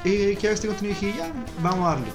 Eh, 0.05 0.37
que 0.41 0.47
haga 0.49 0.55
este 0.55 0.67
contenido 0.69 0.97
y 1.01 1.05
dije, 1.07 1.19
ya, 1.19 1.33
vamos 1.63 1.87
a 1.87 1.91
darle. 1.91 2.07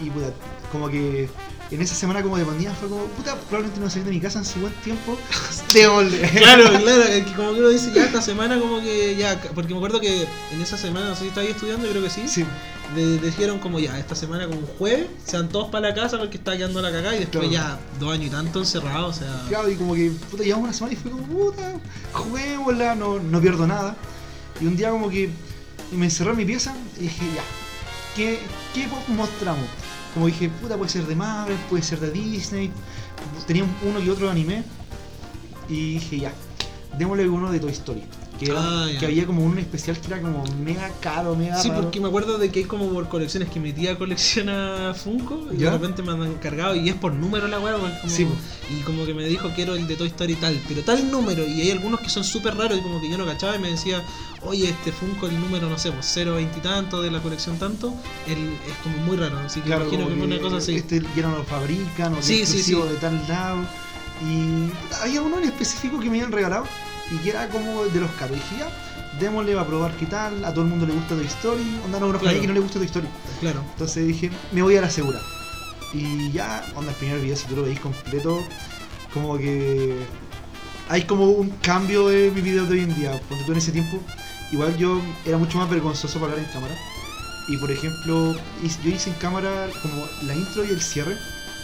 Y 0.00 0.10
puta, 0.10 0.30
como 0.70 0.88
que 0.88 1.28
en 1.70 1.82
esa 1.82 1.94
semana 1.94 2.22
como 2.22 2.36
de 2.38 2.44
pandemia 2.44 2.72
fue 2.74 2.88
como, 2.88 3.04
puta, 3.04 3.34
probablemente 3.36 3.80
no 3.80 3.88
salir 3.90 4.04
de 4.06 4.10
mi 4.12 4.20
casa 4.20 4.38
en 4.38 4.44
su 4.44 4.60
buen 4.60 4.72
tiempo. 4.84 5.16
Démosle. 5.74 6.20
Claro, 6.30 6.64
claro, 6.82 7.04
que 7.04 7.32
como 7.36 7.52
que 7.54 7.60
uno 7.60 7.68
dice 7.68 7.90
ya 7.94 8.04
esta 8.04 8.20
semana 8.22 8.58
como 8.58 8.80
que 8.80 9.16
ya, 9.16 9.40
porque 9.54 9.72
me 9.72 9.78
acuerdo 9.78 10.00
que 10.00 10.26
en 10.52 10.60
esa 10.62 10.76
semana, 10.76 11.08
no 11.08 11.14
sé 11.14 11.22
si 11.22 11.28
estaba 11.28 11.44
ahí 11.46 11.52
estudiando, 11.52 11.84
yo 11.86 11.92
creo 11.92 12.04
que 12.04 12.10
sí, 12.10 12.22
Sí, 12.28 12.44
de- 12.94 13.18
dijeron 13.18 13.58
como 13.58 13.78
ya, 13.80 13.98
esta 13.98 14.14
semana 14.14 14.46
como 14.46 14.60
un 14.60 14.66
jueves, 14.66 15.06
sean 15.26 15.48
todos 15.48 15.68
para 15.70 15.88
la 15.90 15.94
casa 15.94 16.18
porque 16.18 16.36
está 16.38 16.56
quedando 16.56 16.80
la 16.82 16.90
cagada 16.90 17.16
y 17.16 17.20
después 17.20 17.48
Claro. 17.48 17.52
ya 17.52 17.78
dos 17.98 18.12
años 18.14 18.26
y 18.26 18.30
tanto 18.30 18.60
encerrados, 18.60 19.16
o 19.16 19.20
sea... 19.20 19.42
claro, 19.48 19.70
y 19.70 19.74
como 19.76 19.94
que, 19.94 20.10
puta, 20.30 20.42
llevamos 20.44 20.64
una 20.64 20.72
semana 20.74 20.92
y 20.94 20.96
fue 20.96 21.10
como, 21.10 21.22
puta, 21.24 21.72
juguémosla, 22.12 22.94
no, 22.94 23.18
no 23.18 23.40
pierdo 23.40 23.66
nada. 23.66 23.96
Y 24.60 24.66
un 24.66 24.76
día 24.76 24.90
como 24.90 25.08
que 25.08 25.30
me 25.92 26.06
encerré 26.06 26.30
en 26.32 26.36
mi 26.36 26.44
pieza 26.44 26.74
y 26.98 27.02
dije, 27.02 27.24
ya, 27.34 27.42
¿qué, 28.16 28.38
qué 28.74 28.88
mostramos? 29.08 29.66
Como 30.14 30.26
dije, 30.26 30.48
puta, 30.48 30.76
puede 30.76 30.90
ser 30.90 31.06
de 31.06 31.14
Marvel, 31.14 31.56
puede 31.68 31.82
ser 31.82 32.00
de 32.00 32.10
Disney. 32.10 32.70
Tenía 33.46 33.64
uno 33.82 34.00
y 34.00 34.08
otro 34.08 34.30
anime. 34.30 34.64
Y 35.68 35.94
dije, 35.94 36.18
ya, 36.18 36.32
démosle 36.98 37.28
uno 37.28 37.52
de 37.52 37.60
Toy 37.60 37.72
Story. 37.72 38.02
Que, 38.38 38.46
era- 38.46 38.56
Ah, 38.60 38.86
que 39.00 39.04
había 39.06 39.26
como 39.26 39.42
un 39.44 39.58
especial 39.58 39.98
que 39.98 40.06
era 40.06 40.20
como 40.22 40.44
mega 40.62 40.90
caro, 41.00 41.34
mega 41.34 41.60
Sí, 41.60 41.68
raro. 41.70 41.82
porque 41.82 42.00
me 42.00 42.06
acuerdo 42.08 42.38
de 42.38 42.50
que 42.52 42.60
hay 42.60 42.64
como 42.66 42.88
por 42.88 43.08
colecciones 43.08 43.48
que 43.50 43.58
mi 43.58 43.72
tía 43.72 43.98
colecciona 43.98 44.94
Funko 44.94 45.48
y 45.52 45.58
¿Ya? 45.58 45.70
de 45.72 45.78
repente 45.78 46.02
me 46.02 46.12
han 46.12 46.22
encargado 46.22 46.76
y 46.76 46.88
es 46.88 46.94
por 46.94 47.12
número 47.12 47.48
la 47.48 47.58
weá, 47.58 47.76
Sí, 48.06 48.26
y 48.70 48.80
como 48.82 49.04
que 49.06 49.14
me 49.14 49.24
dijo 49.26 49.50
quiero 49.56 49.74
el 49.74 49.86
de 49.88 49.96
Toy 49.96 50.08
Story 50.08 50.34
tal, 50.36 50.60
pero 50.68 50.82
tal 50.82 51.10
número 51.10 51.44
y 51.46 51.62
hay 51.62 51.70
algunos 51.72 52.00
que 52.00 52.08
son 52.10 52.22
súper 52.22 52.56
raros 52.56 52.78
y 52.78 52.80
como 52.82 53.00
que 53.00 53.10
yo 53.10 53.18
no 53.18 53.26
cachaba 53.26 53.56
y 53.56 53.58
me 53.58 53.70
decía, 53.70 54.02
oye 54.42 54.68
este 54.68 54.92
Funko 54.92 55.26
el 55.26 55.40
número 55.40 55.68
no 55.68 55.76
sé, 55.76 55.90
pues 55.90 56.06
0.20 56.16 56.58
y 56.58 56.60
tanto 56.60 57.02
de 57.02 57.10
la 57.10 57.20
colección 57.20 57.58
tanto, 57.58 57.92
él 58.28 58.38
es 58.68 58.76
como 58.84 58.98
muy 58.98 59.16
raro, 59.16 59.38
así 59.40 59.60
que 59.60 59.66
Claro, 59.66 59.82
imagino 59.88 60.06
que 60.08 60.14
una 60.22 60.38
cosa 60.40 60.56
así. 60.58 60.76
Este 60.76 61.02
ya 61.16 61.22
no 61.22 61.38
lo 61.38 61.44
fabrican, 61.44 62.14
o 62.14 62.22
Sí, 62.22 62.46
sí, 62.46 62.62
sí. 62.62 62.74
de 62.74 62.96
tal 63.00 63.20
lado. 63.28 63.58
Y 64.22 64.70
había 65.02 65.22
uno 65.22 65.38
en 65.38 65.44
específico 65.44 65.98
que 66.00 66.08
me 66.10 66.18
habían 66.18 66.32
regalado 66.32 66.64
y 67.12 67.16
que 67.18 67.30
era 67.30 67.48
como 67.48 67.84
de 67.84 68.00
los 68.00 68.10
caros. 68.12 68.36
Y 68.36 68.40
dije, 68.40 68.56
ya, 68.60 69.18
démosle 69.20 69.58
a 69.58 69.66
probar 69.66 69.92
qué 69.96 70.06
tal. 70.06 70.44
A 70.44 70.50
todo 70.52 70.62
el 70.64 70.70
mundo 70.70 70.86
le 70.86 70.92
gusta 70.92 71.14
Toy 71.14 71.26
Story. 71.26 71.80
Onda, 71.84 71.98
no 72.00 72.06
conozco 72.06 72.16
a 72.16 72.20
Claro. 72.20 72.26
nadie 72.36 72.40
que 72.40 72.46
no 72.48 72.54
le 72.54 72.60
guste 72.60 72.78
Toy 72.78 72.86
Story. 72.86 73.08
Claro. 73.40 73.62
Entonces 73.72 74.06
dije, 74.06 74.30
me 74.52 74.62
voy 74.62 74.76
a 74.76 74.80
la 74.80 74.90
segura. 74.90 75.20
Y 75.92 76.30
ya, 76.32 76.64
onda, 76.74 76.90
el 76.90 76.96
primer 76.96 77.20
video, 77.20 77.36
si 77.36 77.46
tú 77.46 77.56
lo 77.56 77.62
veis 77.62 77.80
completo, 77.80 78.42
como 79.14 79.38
que 79.38 79.96
hay 80.88 81.02
como 81.04 81.26
un 81.30 81.50
cambio 81.62 82.08
de 82.08 82.30
mi 82.30 82.40
video 82.40 82.64
de 82.66 82.72
hoy 82.72 82.80
en 82.80 82.94
día. 82.94 83.20
Cuando 83.28 83.44
tú 83.46 83.52
en 83.52 83.58
ese 83.58 83.72
tiempo, 83.72 83.98
igual 84.52 84.76
yo 84.76 85.00
era 85.24 85.38
mucho 85.38 85.58
más 85.58 85.68
vergonzoso 85.70 86.18
para 86.20 86.32
hablar 86.32 86.46
en 86.46 86.52
cámara. 86.52 86.74
Y 87.48 87.56
por 87.56 87.70
ejemplo, 87.70 88.34
yo 88.34 88.90
hice 88.90 89.08
en 89.08 89.16
cámara 89.16 89.68
como 89.80 90.06
la 90.26 90.34
intro 90.34 90.64
y 90.64 90.68
el 90.70 90.82
cierre. 90.82 91.16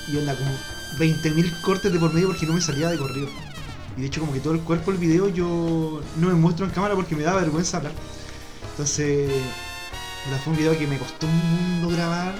Y 0.09 0.17
onda, 0.17 0.35
como 0.35 0.51
20.000 0.99 1.61
cortes 1.63 1.93
de 1.93 1.99
por 1.99 2.13
medio 2.15 2.29
porque 2.29 2.47
no 2.47 2.55
me 2.55 2.61
salía 2.63 2.89
de 2.89 2.97
corrido. 2.97 3.29
Y 3.97 4.01
de 4.01 4.07
hecho, 4.07 4.21
como 4.21 4.33
que 4.33 4.41
todo 4.41 4.55
el 4.55 4.61
cuerpo 4.61 4.91
del 4.91 5.01
video 5.01 5.29
yo 5.29 6.01
no 6.17 6.29
me 6.29 6.35
muestro 6.35 6.67
en 6.67 6.73
cámara 6.73 6.95
porque 6.95 7.15
me 7.15 7.23
da 7.23 7.35
vergüenza 7.35 7.77
hablar. 7.79 7.93
Entonces, 8.71 9.31
fue 10.43 10.53
un 10.53 10.59
video 10.59 10.77
que 10.77 10.87
me 10.87 10.99
costó 10.99 11.27
un 11.27 11.37
mundo 11.37 11.89
grabar. 11.95 12.35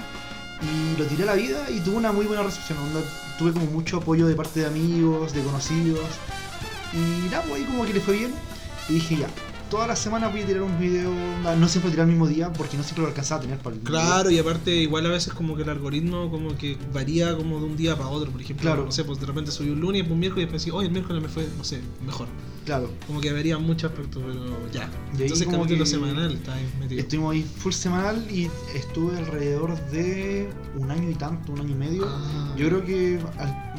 lo 0.97 1.05
tiré 1.05 1.23
a 1.23 1.27
la 1.27 1.35
vida 1.35 1.69
y 1.69 1.79
tuve 1.79 1.95
una 1.95 2.11
muy 2.11 2.25
buena 2.25 2.43
recepción. 2.43 2.77
tuve 3.37 3.53
como 3.53 3.65
mucho 3.67 3.97
apoyo 3.97 4.27
de 4.27 4.35
parte 4.35 4.61
de 4.61 4.65
amigos, 4.65 5.33
de 5.33 5.43
conocidos. 5.43 6.07
Y 6.93 7.29
nada, 7.29 7.43
pues 7.43 7.61
ahí 7.61 7.63
como 7.65 7.85
que 7.85 7.93
le 7.93 8.01
fue 8.01 8.17
bien. 8.17 8.33
Y 8.89 8.93
dije, 8.95 9.17
ya, 9.17 9.27
todas 9.69 9.87
las 9.87 9.99
semanas 9.99 10.31
voy 10.31 10.41
a 10.41 10.45
tirar 10.45 10.63
un 10.63 10.79
video. 10.79 11.11
No 11.57 11.67
siempre 11.67 11.91
tirar 11.91 12.05
el 12.05 12.11
mismo 12.11 12.27
día 12.27 12.51
porque 12.53 12.77
no 12.77 12.83
siempre 12.83 13.03
lo 13.03 13.07
alcanzaba 13.09 13.39
a 13.39 13.41
tener 13.43 13.57
para 13.59 13.75
el 13.75 13.81
Claro, 13.81 14.29
y 14.31 14.39
aparte 14.39 14.75
igual 14.75 15.05
a 15.05 15.09
veces 15.09 15.33
como 15.33 15.55
que 15.55 15.63
el 15.63 15.69
algoritmo 15.69 16.29
como 16.29 16.55
que 16.57 16.77
varía 16.93 17.35
como 17.35 17.59
de 17.59 17.65
un 17.65 17.77
día 17.77 17.95
para 17.95 18.09
otro, 18.09 18.31
por 18.31 18.41
ejemplo, 18.41 18.63
Claro. 18.63 18.85
no 18.85 18.91
sé, 18.91 19.03
pues 19.03 19.19
de 19.19 19.25
repente 19.25 19.51
subí 19.51 19.69
un 19.69 19.79
lunes 19.81 20.09
un 20.09 20.19
miércoles 20.19 20.43
y 20.43 20.45
después 20.45 20.61
decís, 20.63 20.73
oye, 20.73 20.87
el 20.87 20.93
miércoles 20.93 21.21
me 21.21 21.29
fue, 21.29 21.47
no 21.57 21.63
sé, 21.63 21.81
mejor. 22.05 22.27
Claro. 22.65 22.89
Como 23.05 23.21
que 23.21 23.31
varía 23.31 23.57
mucho 23.59 23.87
aspectos, 23.87 24.23
pero 24.25 24.71
ya. 24.71 24.89
Y 25.17 25.21
Entonces 25.21 25.45
como 25.45 25.59
capítulo 25.59 25.83
que 25.83 25.89
semanal 25.89 26.33
está 26.33 26.55
ahí 26.55 26.73
metido. 26.79 26.99
Estuvimos 27.01 27.33
ahí 27.33 27.43
full 27.43 27.71
semanal 27.71 28.25
y 28.31 28.49
estuve 28.73 29.17
alrededor 29.17 29.79
de 29.91 30.49
un 30.75 30.89
año 30.89 31.09
y 31.09 31.13
tanto, 31.13 31.53
un 31.53 31.61
año 31.61 31.71
y 31.71 31.75
medio. 31.75 32.07
Ah. 32.07 32.53
Yo 32.57 32.67
creo 32.67 32.83
que 32.83 33.19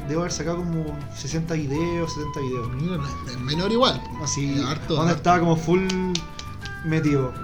debo 0.08 0.20
haber 0.20 0.32
sacado 0.32 0.58
como 0.58 0.84
60 1.16 1.54
videos, 1.54 2.14
70 2.14 2.40
videos. 2.40 3.40
Menor 3.40 3.72
igual. 3.72 4.00
Así, 4.22 4.60
Harto, 4.64 4.94
donde 4.94 5.14
estaba 5.14 5.40
como 5.40 5.56
full 5.56 5.82
metido. 6.84 7.34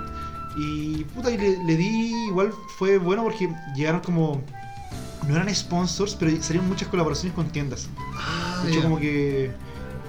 Y 0.57 1.05
puta, 1.05 1.31
y 1.31 1.39
le, 1.39 1.65
le 1.65 1.77
di, 1.77 2.27
igual 2.29 2.53
fue 2.79 2.99
bueno 2.99 3.25
porque 3.25 3.53
llegaron 3.75 4.01
como, 4.01 4.43
no 5.27 5.35
eran 5.35 5.53
sponsors, 5.55 6.15
pero 6.15 6.41
salieron 6.43 6.69
muchas 6.69 6.89
colaboraciones 6.89 7.35
con 7.35 7.49
tiendas. 7.49 7.89
Ah, 8.15 8.63
De 8.65 8.71
hecho, 8.71 8.83
como 8.83 8.99
que 8.99 9.51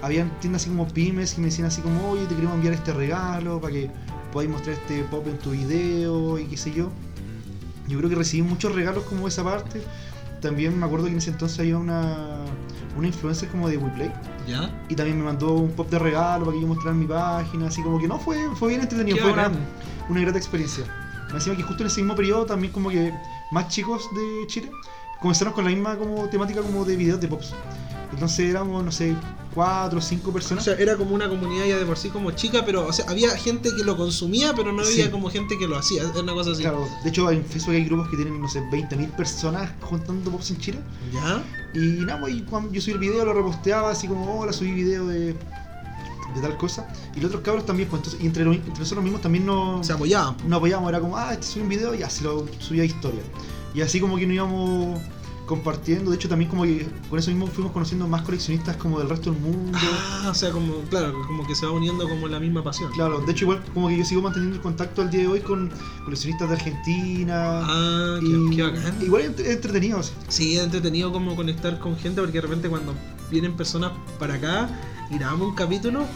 habían 0.04 0.30
tiendas 0.40 0.62
así 0.62 0.70
como 0.70 0.86
pymes 0.86 1.32
que 1.32 1.40
me 1.40 1.46
decían 1.46 1.66
así 1.66 1.80
como, 1.80 2.10
oye, 2.10 2.26
te 2.26 2.34
queremos 2.34 2.56
enviar 2.56 2.74
este 2.74 2.92
regalo 2.92 3.58
para 3.58 3.72
que 3.72 3.90
podáis 4.32 4.50
mostrar 4.50 4.76
este 4.76 5.02
pop 5.04 5.26
en 5.26 5.38
tu 5.38 5.52
video 5.52 6.38
y 6.38 6.44
qué 6.44 6.56
sé 6.58 6.72
yo. 6.72 6.90
Yo 7.88 7.98
creo 7.98 8.10
que 8.10 8.16
recibí 8.16 8.42
muchos 8.42 8.74
regalos 8.74 9.04
como 9.04 9.26
esa 9.28 9.42
parte. 9.42 9.82
También 10.42 10.78
me 10.78 10.84
acuerdo 10.84 11.06
que 11.06 11.12
en 11.12 11.18
ese 11.18 11.30
entonces 11.30 11.58
había 11.58 11.78
una, 11.78 12.44
una 12.98 13.06
influencer 13.06 13.48
como 13.48 13.66
de 13.66 13.78
WePlay 13.78 14.12
¿Ya? 14.46 14.70
y 14.90 14.94
también 14.94 15.18
me 15.18 15.24
mandó 15.24 15.54
un 15.54 15.70
pop 15.70 15.88
de 15.88 15.98
regalo 15.98 16.44
para 16.44 16.54
que 16.54 16.60
yo 16.60 16.68
mostrara 16.68 16.94
mi 16.94 17.06
página, 17.06 17.68
así 17.68 17.82
como 17.82 17.98
que 17.98 18.06
no, 18.06 18.18
fue, 18.18 18.36
fue 18.56 18.68
bien 18.68 18.82
entretenido, 18.82 19.16
fue 19.16 19.30
bacán. 19.30 19.54
una 20.10 20.20
grata 20.20 20.36
experiencia. 20.36 20.84
Me 21.28 21.34
decían 21.34 21.56
que 21.56 21.62
justo 21.62 21.82
en 21.82 21.86
ese 21.86 22.02
mismo 22.02 22.14
periodo 22.14 22.44
también 22.44 22.74
como 22.74 22.90
que 22.90 23.10
más 23.52 23.68
chicos 23.68 24.02
de 24.14 24.46
Chile 24.48 24.70
comenzaron 25.24 25.52
con 25.54 25.64
la 25.64 25.70
misma 25.70 25.96
como 25.96 26.28
temática 26.28 26.60
como 26.60 26.84
de 26.84 26.96
videos 26.96 27.20
de 27.20 27.28
pops. 27.28 27.52
Entonces 28.12 28.48
éramos, 28.50 28.84
no 28.84 28.92
sé, 28.92 29.16
cuatro 29.54 29.98
o 29.98 30.02
cinco 30.02 30.30
O 30.30 30.32
personas. 30.32 30.62
sea, 30.64 30.74
era 30.74 30.96
como 30.96 31.14
una 31.14 31.28
comunidad 31.28 31.64
ya 31.64 31.76
de 31.78 31.84
por 31.84 31.96
sí 31.96 32.10
como 32.10 32.30
chica, 32.32 32.62
pero 32.64 32.86
o 32.86 32.92
sea, 32.92 33.06
había 33.08 33.30
gente 33.36 33.70
que 33.76 33.82
lo 33.82 33.96
consumía, 33.96 34.52
pero 34.54 34.70
no 34.72 34.82
había 34.82 35.06
Sí. 35.06 35.10
como 35.10 35.30
gente 35.30 35.56
que 35.58 35.66
lo 35.66 35.76
hacía. 35.76 36.02
Es 36.04 36.14
una 36.14 36.32
cosa 36.32 36.52
así. 36.52 36.60
Claro, 36.62 36.86
de 37.02 37.08
hecho 37.10 37.28
en 37.30 37.44
Facebook 37.44 37.74
hay 37.74 37.84
grupos 37.86 38.08
que 38.10 38.16
tienen, 38.16 38.40
no 38.40 38.48
sé, 38.48 38.60
20.000 38.70 39.08
personas 39.16 39.70
juntando 39.80 40.30
pops 40.30 40.50
en 40.50 40.58
Chile. 40.58 40.78
¿Ya? 41.12 41.42
Y 41.74 42.04
nada, 42.04 42.20
pues, 42.20 42.34
y 42.34 42.42
cuando 42.42 42.70
yo 42.72 42.80
subí 42.80 42.92
el 42.92 42.98
video, 43.00 43.24
lo 43.24 43.32
reposteaba 43.32 43.90
así 43.90 44.06
como, 44.06 44.38
hola, 44.40 44.52
subí 44.52 44.70
video 44.72 45.06
de, 45.08 45.32
de 45.32 46.40
tal 46.40 46.56
cosa. 46.56 46.86
Y 47.16 47.20
los 47.20 47.30
otros 47.30 47.42
cabros 47.42 47.66
también, 47.66 47.88
pues 47.88 48.00
entonces, 48.00 48.22
y 48.22 48.26
entre, 48.26 48.44
los- 48.44 48.54
entre 48.56 48.78
nosotros 48.78 49.02
mismos 49.02 49.22
también 49.22 49.44
nos, 49.46 49.84
Se 49.86 49.92
apoyaban. 49.92 50.36
po. 50.36 50.44
nos 50.48 50.58
apoyábamos, 50.58 50.88
era 50.90 51.00
como, 51.00 51.16
ah, 51.16 51.32
este 51.32 51.46
subí 51.46 51.62
un 51.62 51.68
video 51.68 51.94
y 51.96 52.02
así 52.04 52.22
lo 52.22 52.46
subía 52.60 52.82
a 52.82 52.86
historia. 52.86 53.22
Y 53.74 53.80
así 53.80 53.98
como 54.00 54.16
que 54.16 54.24
nos 54.26 54.34
íbamos 54.36 55.00
compartiendo, 55.46 56.10
de 56.10 56.16
hecho 56.16 56.28
también 56.28 56.50
como 56.50 56.62
que 56.64 56.86
con 57.10 57.18
eso 57.18 57.30
mismo 57.30 57.46
fuimos 57.48 57.72
conociendo 57.72 58.08
más 58.08 58.22
coleccionistas 58.22 58.76
como 58.76 58.98
del 58.98 59.08
resto 59.08 59.30
del 59.30 59.40
mundo. 59.40 59.78
Ah, 60.22 60.28
o 60.30 60.34
sea, 60.34 60.50
como, 60.50 60.80
claro, 60.90 61.12
como 61.26 61.46
que 61.46 61.54
se 61.54 61.66
va 61.66 61.72
uniendo 61.72 62.08
como 62.08 62.28
la 62.28 62.40
misma 62.40 62.62
pasión. 62.64 62.90
Claro, 62.92 63.20
de 63.20 63.32
hecho 63.32 63.44
igual 63.44 63.62
como 63.74 63.88
que 63.88 63.98
yo 63.98 64.04
sigo 64.04 64.22
manteniendo 64.22 64.56
el 64.56 64.62
contacto 64.62 65.02
al 65.02 65.10
día 65.10 65.20
de 65.22 65.28
hoy 65.28 65.40
con 65.40 65.70
coleccionistas 66.04 66.48
de 66.48 66.54
Argentina. 66.54 67.60
Ah, 67.62 68.18
qué, 68.20 68.26
y 68.26 68.56
qué 68.56 68.62
bacán. 68.62 69.02
Igual 69.02 69.22
es 69.22 69.28
entre- 69.28 69.52
entretenido, 69.52 70.02
sí. 70.02 70.12
Sí, 70.28 70.56
es 70.56 70.64
entretenido 70.64 71.12
como 71.12 71.36
conectar 71.36 71.78
con 71.78 71.96
gente 71.96 72.20
porque 72.20 72.38
de 72.38 72.42
repente 72.42 72.68
cuando 72.68 72.94
vienen 73.30 73.54
personas 73.54 73.92
para 74.18 74.34
acá 74.34 74.68
y 75.10 75.18
grabamos 75.18 75.48
un 75.48 75.54
capítulo, 75.54 76.06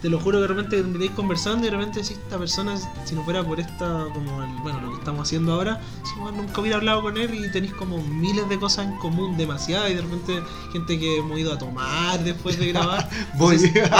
te 0.00 0.08
lo 0.08 0.20
juro 0.20 0.38
que 0.38 0.42
de 0.42 0.48
repente 0.48 0.76
termináis 0.76 1.10
conversando 1.12 1.66
y 1.66 1.70
de 1.70 1.76
repente 1.76 2.04
si 2.04 2.14
esta 2.14 2.38
persona, 2.38 2.76
si 3.04 3.14
no 3.14 3.24
fuera 3.24 3.42
por 3.42 3.58
esta, 3.58 4.04
como 4.14 4.42
el- 4.42 4.50
bueno, 4.62 4.80
lo 4.80 4.90
que 4.92 4.98
estamos 4.98 5.26
haciendo 5.26 5.54
ahora, 5.54 5.80
si 6.04 6.20
bueno, 6.20 6.42
nunca 6.42 6.60
hubiera 6.60 6.76
hablado 6.76 7.02
con 7.02 7.16
él 7.16 7.34
y 7.34 7.50
tenéis 7.50 7.74
como 7.74 7.98
miles 7.98 8.48
de 8.48 8.58
cosas 8.58 8.86
en 8.86 8.96
común, 8.98 9.36
demasiadas, 9.36 9.90
y 9.90 9.94
de 9.94 10.02
repente 10.02 10.40
gente 10.72 10.98
que 10.98 11.18
hemos 11.18 11.38
ido 11.38 11.52
a 11.52 11.58
tomar 11.58 12.22
después 12.22 12.58
de 12.58 12.68
grabar. 12.68 13.08
Voy. 13.34 13.56
Entonces, 13.56 13.90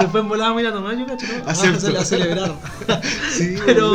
después 0.00 0.24
volábamos 0.24 0.58
a 0.58 0.60
ir 0.62 0.66
a 0.68 0.72
tomar, 0.72 0.98
yo 0.98 1.06
cacho, 1.06 1.26
¿no? 1.26 1.50
Acepto. 1.50 1.86
a, 1.98 2.04
celebrar. 2.04 2.60
sí, 3.32 3.56
Pero, 3.64 3.94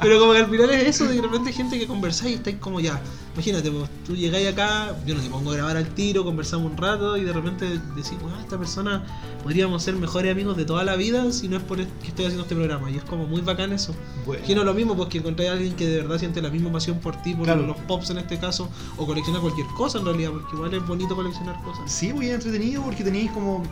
pero 0.00 0.18
como 0.18 0.32
que 0.32 0.38
al 0.38 0.50
final 0.50 0.70
es 0.70 0.88
eso, 0.88 1.06
de 1.06 1.20
repente 1.20 1.52
gente 1.52 1.78
que 1.78 1.86
conversáis 1.86 2.32
y 2.32 2.34
estáis 2.36 2.56
como 2.56 2.80
ya. 2.80 3.00
Imagínate, 3.36 3.70
pues, 3.70 3.90
tú 4.06 4.16
llegáis 4.16 4.48
acá, 4.48 4.96
yo 5.06 5.14
no 5.14 5.20
te 5.20 5.28
pongo 5.28 5.50
a 5.50 5.54
grabar 5.56 5.76
al 5.76 5.86
tiro, 5.88 6.24
conversamos 6.24 6.70
un 6.72 6.76
rato 6.78 7.18
y 7.18 7.24
de 7.24 7.34
repente 7.34 7.66
decís, 7.94 8.14
ah, 8.24 8.38
esta 8.40 8.56
persona 8.56 9.04
podríamos 9.42 9.82
ser 9.82 9.94
mejores 9.94 10.32
amigos 10.32 10.56
de 10.56 10.64
toda 10.64 10.84
la 10.84 10.96
vida 10.96 11.30
si 11.32 11.46
no 11.46 11.58
es 11.58 11.62
por 11.62 11.76
que 11.76 11.82
estoy 12.08 12.24
haciendo 12.24 12.44
este 12.44 12.54
programa. 12.54 12.90
Y 12.90 12.96
es 12.96 13.04
como 13.04 13.26
muy 13.26 13.42
bacán 13.42 13.74
eso. 13.74 13.94
Bueno. 14.24 14.42
Que 14.46 14.54
no 14.54 14.62
es 14.62 14.66
lo 14.66 14.72
mismo, 14.72 14.96
pues 14.96 15.10
que 15.10 15.18
encontráis 15.18 15.50
a 15.50 15.52
alguien 15.52 15.76
que 15.76 15.86
de 15.86 15.98
verdad 15.98 16.18
siente 16.18 16.40
la 16.40 16.48
misma 16.48 16.72
pasión 16.72 16.98
por 16.98 17.20
ti, 17.20 17.34
por 17.34 17.44
Claro. 17.44 17.66
los 17.66 17.76
pops 17.80 18.08
en 18.08 18.16
este 18.18 18.38
caso, 18.38 18.70
o 18.96 19.04
colecciona 19.04 19.38
cualquier 19.38 19.66
cosa 19.76 19.98
en 19.98 20.06
realidad, 20.06 20.30
porque 20.30 20.56
igual 20.56 20.72
es 20.72 20.86
bonito 20.86 21.14
coleccionar 21.14 21.62
cosas. 21.62 21.92
Sí, 21.92 22.14
muy 22.14 22.30
entretenido 22.30 22.82
porque 22.82 23.04
tenéis 23.04 23.30
como. 23.32 23.62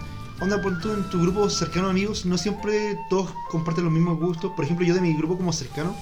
Onda, 0.42 0.60
por 0.60 0.78
tú 0.80 0.92
en 0.92 1.08
tu 1.10 1.22
grupo 1.22 1.48
cercano 1.48 1.86
de 1.86 1.92
amigos, 1.92 2.26
no 2.26 2.36
siempre 2.36 2.98
todos 3.08 3.30
comparten 3.50 3.84
los 3.84 3.92
mismos 3.94 4.18
gustos. 4.18 4.52
Por 4.54 4.64
ejemplo, 4.66 4.84
yo 4.84 4.92
de 4.92 5.00
mi 5.00 5.14
grupo 5.14 5.36
como 5.38 5.52
cercano, 5.54 5.94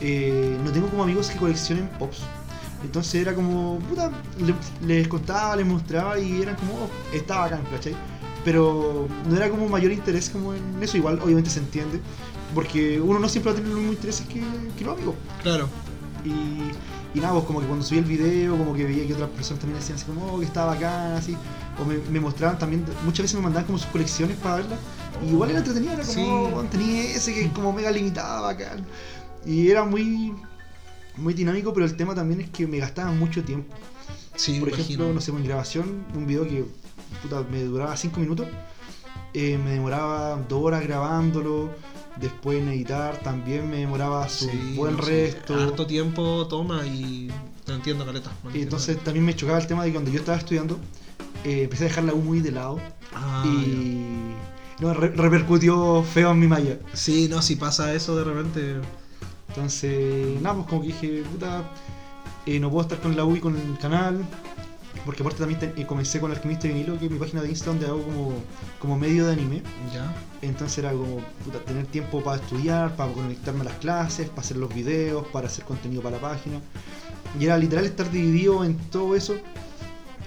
eh, 0.00 0.58
no 0.64 0.70
tengo 0.72 0.88
como 0.88 1.04
amigos 1.04 1.28
que 1.30 1.38
coleccionen 1.38 1.88
pops. 1.98 2.18
Entonces 2.82 3.14
era 3.16 3.34
como, 3.34 3.78
puta, 3.88 4.10
le- 4.38 4.86
les 4.86 5.08
contaba, 5.08 5.56
les 5.56 5.66
mostraba 5.66 6.18
y 6.18 6.42
eran 6.42 6.54
como, 6.56 6.74
oh, 6.74 6.88
está 7.12 7.38
bacán, 7.40 7.62
¿cachai? 7.72 7.94
Pero 8.44 9.08
no 9.28 9.36
era 9.36 9.50
como 9.50 9.68
mayor 9.68 9.90
interés 9.92 10.30
como 10.30 10.54
en 10.54 10.62
eso, 10.82 10.96
igual 10.96 11.18
obviamente 11.22 11.50
se 11.50 11.58
entiende, 11.58 12.00
porque 12.54 13.00
uno 13.00 13.18
no 13.18 13.28
siempre 13.28 13.52
va 13.52 13.58
a 13.58 13.60
tener 13.60 13.70
los 13.70 13.78
mismos 13.80 13.96
intereses 13.96 14.26
que, 14.26 14.42
que 14.78 14.84
los 14.84 14.94
amigos. 14.96 15.16
Claro. 15.42 15.68
Y, 16.24 17.18
y 17.18 17.20
nada, 17.20 17.32
pues 17.34 17.44
como 17.46 17.60
que 17.60 17.66
cuando 17.66 17.84
subí 17.84 17.98
el 17.98 18.04
video, 18.04 18.56
como 18.56 18.74
que 18.74 18.84
veía 18.84 19.06
que 19.06 19.14
otras 19.14 19.30
personas 19.30 19.60
también 19.60 19.80
decían 19.80 19.96
así 19.96 20.06
como, 20.06 20.24
oh, 20.34 20.38
que 20.38 20.46
estaba 20.46 20.74
bacán, 20.74 21.12
así. 21.12 21.36
O 21.80 21.84
me, 21.84 21.96
me 22.10 22.20
mostraban 22.20 22.58
también, 22.58 22.84
muchas 23.04 23.24
veces 23.24 23.36
me 23.36 23.42
mandaban 23.42 23.66
como 23.66 23.78
sus 23.78 23.88
colecciones 23.88 24.36
para 24.38 24.56
verlas. 24.56 24.78
Y 25.24 25.30
igual 25.30 25.50
era 25.50 25.58
entretenido, 25.58 25.92
era 25.94 26.02
como, 26.04 26.12
Sí. 26.14 26.24
oh, 26.54 26.62
tenía 26.70 27.02
ese 27.10 27.34
que 27.34 27.44
es 27.46 27.52
como 27.52 27.72
mega 27.72 27.90
limitado, 27.90 28.44
bacán. 28.44 28.84
Y 29.44 29.68
era 29.68 29.84
muy, 29.84 30.34
muy 31.18 31.34
dinámico, 31.34 31.72
pero 31.72 31.86
el 31.86 31.96
tema 31.96 32.14
también 32.14 32.40
es 32.40 32.50
que 32.50 32.66
me 32.66 32.78
gastaba 32.78 33.10
mucho 33.12 33.42
tiempo. 33.44 33.74
Sí, 34.36 34.60
Por 34.60 34.68
ejemplo, 34.68 34.94
imagino. 34.94 35.14
no 35.14 35.20
sé, 35.20 35.32
pues, 35.32 35.42
en 35.42 35.48
grabación, 35.48 36.04
un 36.14 36.26
video 36.26 36.44
que 36.44 36.64
puta, 37.22 37.44
me 37.50 37.62
duraba 37.64 37.96
5 37.96 38.20
minutos, 38.20 38.46
eh, 39.34 39.58
me 39.62 39.70
demoraba 39.72 40.38
2 40.48 40.62
horas 40.62 40.82
grabándolo. 40.84 41.70
Después 42.20 42.60
en 42.60 42.68
editar 42.70 43.16
también 43.20 43.70
me 43.70 43.76
demoraba 43.76 44.28
su 44.28 44.46
Sí, 44.48 44.74
buen 44.76 44.96
no 44.96 45.02
sé, 45.04 45.26
resto. 45.36 45.54
Harto 45.54 45.86
tiempo 45.86 46.48
toma 46.48 46.84
y 46.84 47.30
te 47.64 47.72
entiendo, 47.72 48.04
Caleta. 48.04 48.30
entiendo. 48.44 48.60
entonces 48.60 48.98
también 49.04 49.24
me 49.24 49.36
chocaba 49.36 49.58
el 49.60 49.68
tema 49.68 49.84
de 49.84 49.90
que 49.90 49.92
cuando 49.94 50.10
yo 50.10 50.18
estaba 50.18 50.36
estudiando, 50.36 50.78
eh, 51.44 51.62
empecé 51.64 51.84
a 51.84 51.88
dejar 51.88 52.04
la 52.04 52.14
U 52.14 52.18
muy 52.20 52.40
de 52.40 52.50
lado 52.50 52.80
Ah, 53.14 53.44
y 53.46 54.34
no, 54.82 54.94
re- 54.94 55.10
repercutió 55.10 56.02
feo 56.02 56.32
en 56.32 56.40
mi 56.40 56.48
malla. 56.48 56.78
Sí, 56.92 57.28
no, 57.30 57.40
si 57.40 57.54
pasa 57.54 57.94
eso 57.94 58.16
de 58.16 58.24
repente. 58.24 58.76
Entonces, 59.48 60.40
nada, 60.40 60.56
pues 60.56 60.66
como 60.68 60.80
que 60.82 60.86
dije, 60.88 61.22
puta, 61.30 61.70
eh, 62.46 62.60
no 62.60 62.70
puedo 62.70 62.82
estar 62.82 63.00
con 63.00 63.16
la 63.16 63.24
U 63.24 63.36
y 63.36 63.40
con 63.40 63.56
el 63.56 63.78
canal. 63.78 64.24
Porque 65.04 65.22
aparte 65.22 65.38
también 65.40 65.60
te- 65.60 65.80
eh, 65.80 65.86
comencé 65.86 66.20
con 66.20 66.30
Alquimista 66.32 66.68
de 66.68 66.74
Vinilo, 66.74 66.98
que 66.98 67.06
es 67.06 67.10
mi 67.10 67.18
página 67.18 67.40
de 67.42 67.48
Insta 67.48 67.66
donde 67.70 67.86
hago 67.86 68.02
como, 68.02 68.32
como 68.78 68.98
medio 68.98 69.26
de 69.26 69.32
anime. 69.32 69.62
Ya. 69.94 70.14
Entonces 70.42 70.78
era 70.78 70.92
como 70.92 71.20
puta, 71.44 71.60
tener 71.64 71.86
tiempo 71.86 72.22
para 72.22 72.36
estudiar, 72.42 72.94
para 72.96 73.12
conectarme 73.12 73.62
a 73.62 73.64
las 73.64 73.74
clases, 73.76 74.28
para 74.28 74.42
hacer 74.42 74.58
los 74.58 74.72
videos, 74.74 75.26
para 75.28 75.46
hacer 75.46 75.64
contenido 75.64 76.02
para 76.02 76.16
la 76.16 76.22
página. 76.22 76.60
Y 77.38 77.44
era 77.44 77.56
literal 77.58 77.86
estar 77.86 78.10
dividido 78.10 78.64
en 78.64 78.76
todo 78.90 79.14
eso 79.16 79.36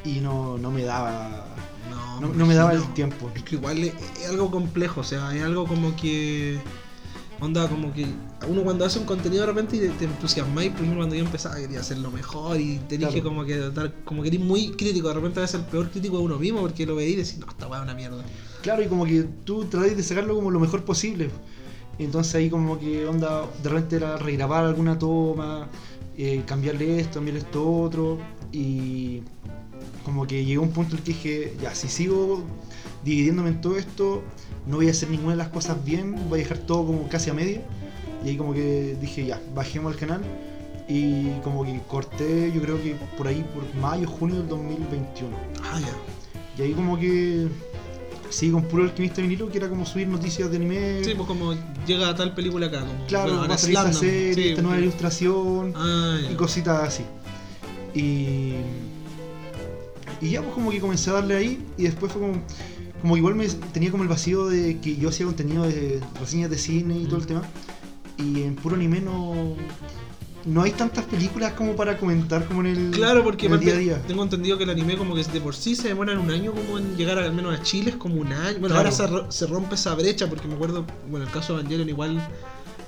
y 0.03 0.19
no, 0.19 0.57
no 0.57 0.71
me 0.71 0.83
daba 0.83 1.45
No, 1.89 2.21
no, 2.21 2.33
no 2.33 2.45
me 2.45 2.55
daba 2.55 2.73
el 2.73 2.93
tiempo. 2.93 3.31
Es 3.35 3.43
que 3.43 3.55
igual 3.55 3.79
es, 3.83 3.93
es 4.21 4.29
algo 4.29 4.49
complejo, 4.51 5.01
o 5.01 5.03
sea, 5.03 5.35
es 5.35 5.43
algo 5.43 5.67
como 5.67 5.95
que. 5.95 6.59
Onda, 7.41 7.67
como 7.67 7.91
que 7.91 8.05
uno 8.47 8.61
cuando 8.63 8.85
hace 8.85 8.99
un 8.99 9.05
contenido 9.05 9.41
de 9.41 9.47
repente 9.47 9.75
y 9.75 9.79
te, 9.79 9.89
te 9.89 10.05
entusiasmáis, 10.05 10.69
por 10.71 10.81
ejemplo, 10.81 10.99
cuando 10.99 11.15
yo 11.15 11.25
empezaba 11.25 11.55
quería 11.55 11.79
hacerlo 11.79 12.11
mejor 12.11 12.61
y 12.61 12.77
te 12.87 12.99
dije 12.99 13.13
Claro. 13.13 13.23
como 13.29 13.45
que 13.45 13.57
dar, 13.57 13.93
como 14.05 14.21
que 14.21 14.27
eres 14.27 14.39
muy 14.41 14.69
crítico, 14.73 15.07
de 15.07 15.15
repente 15.15 15.39
a 15.39 15.41
veces 15.41 15.59
el 15.59 15.65
peor 15.65 15.89
crítico 15.89 16.17
de 16.19 16.23
uno 16.23 16.37
mismo 16.37 16.61
porque 16.61 16.85
lo 16.85 16.95
veís 16.95 17.13
y 17.13 17.15
decís, 17.17 17.37
no, 17.39 17.47
esta 17.49 17.67
weá 17.67 17.79
es 17.79 17.83
una 17.83 17.95
mierda. 17.95 18.23
Claro, 18.61 18.83
y 18.83 18.87
como 18.87 19.05
que 19.05 19.23
tú 19.43 19.65
tratáis 19.65 19.97
de 19.97 20.03
sacarlo 20.03 20.35
como 20.35 20.51
lo 20.51 20.59
mejor 20.59 20.85
posible. 20.85 21.31
Entonces 21.97 22.35
ahí 22.35 22.49
como 22.49 22.79
que 22.79 23.07
onda, 23.07 23.47
de 23.63 23.69
repente 23.69 23.95
era 23.95 24.17
regrabar 24.17 24.63
alguna 24.65 24.99
toma, 24.99 25.67
eh, 26.17 26.43
cambiarle 26.45 26.99
esto, 26.99 27.15
cambiarle 27.15 27.39
esto 27.41 27.71
otro. 27.71 28.19
Y 28.51 29.21
como 30.05 30.27
que 30.27 30.45
llegó 30.45 30.61
un 30.61 30.71
punto 30.71 30.91
en 30.95 30.99
el 30.99 31.03
que 31.03 31.11
dije, 31.11 31.57
ya, 31.59 31.73
si 31.73 31.87
sigo 31.87 32.43
dividiéndome 33.03 33.49
en 33.49 33.61
todo 33.61 33.77
esto, 33.77 34.21
no 34.67 34.77
voy 34.77 34.87
a 34.87 34.91
hacer 34.91 35.09
ninguna 35.09 35.31
de 35.31 35.37
las 35.37 35.49
cosas 35.49 35.83
bien, 35.83 36.15
voy 36.29 36.39
a 36.39 36.43
dejar 36.43 36.59
todo 36.59 36.85
como 36.85 37.07
casi 37.07 37.29
a 37.29 37.33
media. 37.33 37.61
Y 38.23 38.29
ahí 38.29 38.37
como 38.37 38.53
que 38.53 38.95
dije, 39.01 39.25
ya, 39.25 39.41
bajemos 39.55 39.93
al 39.93 39.99
canal. 39.99 40.21
Y 40.87 41.29
como 41.43 41.63
que 41.63 41.79
corté, 41.87 42.51
yo 42.53 42.61
creo 42.61 42.81
que 42.81 42.95
por 43.17 43.27
ahí, 43.27 43.45
por 43.53 43.63
mayo, 43.81 44.07
junio 44.07 44.37
del 44.37 44.47
2021. 44.49 45.35
Ah, 45.63 45.79
ya. 45.79 45.93
Y 46.57 46.67
ahí 46.67 46.73
como 46.73 46.99
que 46.99 47.47
sí, 48.29 48.51
con 48.51 48.63
puro 48.63 48.83
alquimista 48.83 49.21
vinilo, 49.21 49.49
que 49.49 49.57
era 49.57 49.69
como 49.69 49.85
subir 49.85 50.07
noticias 50.07 50.49
de 50.51 50.57
anime. 50.57 51.03
Sí, 51.03 51.13
pues 51.15 51.27
como 51.27 51.53
llega 51.87 52.09
a 52.09 52.15
tal 52.15 52.33
película 52.35 52.67
acá. 52.67 52.81
Como, 52.81 53.05
claro, 53.07 53.33
bueno, 53.33 53.47
va 53.47 53.55
a 53.55 53.57
salir 53.57 53.77
esta 53.77 53.93
serie, 53.93 54.33
Sí, 54.33 54.49
esta 54.49 54.61
nueva 54.61 54.75
porque- 54.75 54.85
ilustración 54.87 55.73
Ah, 55.75 56.19
y 56.31 56.35
cositas 56.35 56.83
así. 56.87 57.03
Y, 57.93 58.55
y 60.21 60.29
ya 60.31 60.41
pues 60.41 60.53
como 60.53 60.71
que 60.71 60.79
comencé 60.79 61.09
a 61.09 61.13
darle 61.13 61.35
ahí 61.35 61.65
y 61.77 61.83
después 61.83 62.11
fue 62.11 62.21
como, 62.21 62.33
como 63.01 63.17
igual 63.17 63.35
me 63.35 63.47
tenía 63.47 63.91
como 63.91 64.03
el 64.03 64.09
vacío 64.09 64.47
de 64.47 64.79
que 64.79 64.95
yo 64.95 65.09
hacía 65.09 65.25
contenido 65.25 65.63
de 65.63 65.99
reseñas 66.19 66.49
de 66.49 66.57
cine 66.57 66.97
y 66.97 67.05
todo 67.05 67.17
el 67.17 67.23
Mm. 67.23 67.27
tema. 67.27 67.41
Y 68.17 68.41
en 68.43 68.55
puro 68.55 68.75
anime 68.75 69.01
no, 69.01 69.55
no 70.45 70.61
hay 70.61 70.71
tantas 70.71 71.05
películas 71.05 71.53
como 71.53 71.75
para 71.75 71.97
comentar 71.97 72.45
como 72.45 72.61
en 72.61 72.67
el, 72.67 72.91
Claro, 72.91 73.23
porque 73.23 73.47
en 73.47 73.53
el 73.53 73.59
día 73.59 73.73
a 73.73 73.77
día. 73.77 74.01
tengo 74.07 74.21
entendido 74.23 74.57
que 74.57 74.63
el 74.65 74.69
anime 74.69 74.97
como 74.97 75.15
que 75.15 75.23
de 75.23 75.41
por 75.41 75.55
sí 75.55 75.75
se 75.75 75.87
demora 75.87 76.19
un 76.19 76.29
año 76.29 76.51
como 76.51 76.77
en 76.77 76.95
llegar 76.97 77.17
al 77.19 77.33
menos 77.33 77.57
a 77.59 77.63
Chile, 77.63 77.91
es 77.91 77.95
como 77.95 78.15
un 78.21 78.31
año. 78.33 78.59
Bueno, 78.59 78.75
Claro. 78.75 78.89
ahora 78.95 79.27
se, 79.29 79.37
se 79.37 79.47
rompe 79.47 79.75
esa 79.75 79.95
brecha 79.95 80.27
porque 80.29 80.47
me 80.47 80.53
acuerdo, 80.55 80.85
bueno, 81.09 81.25
el 81.25 81.31
caso 81.31 81.53
de 81.53 81.59
Evangelion 81.61 81.89
igual, 81.89 82.27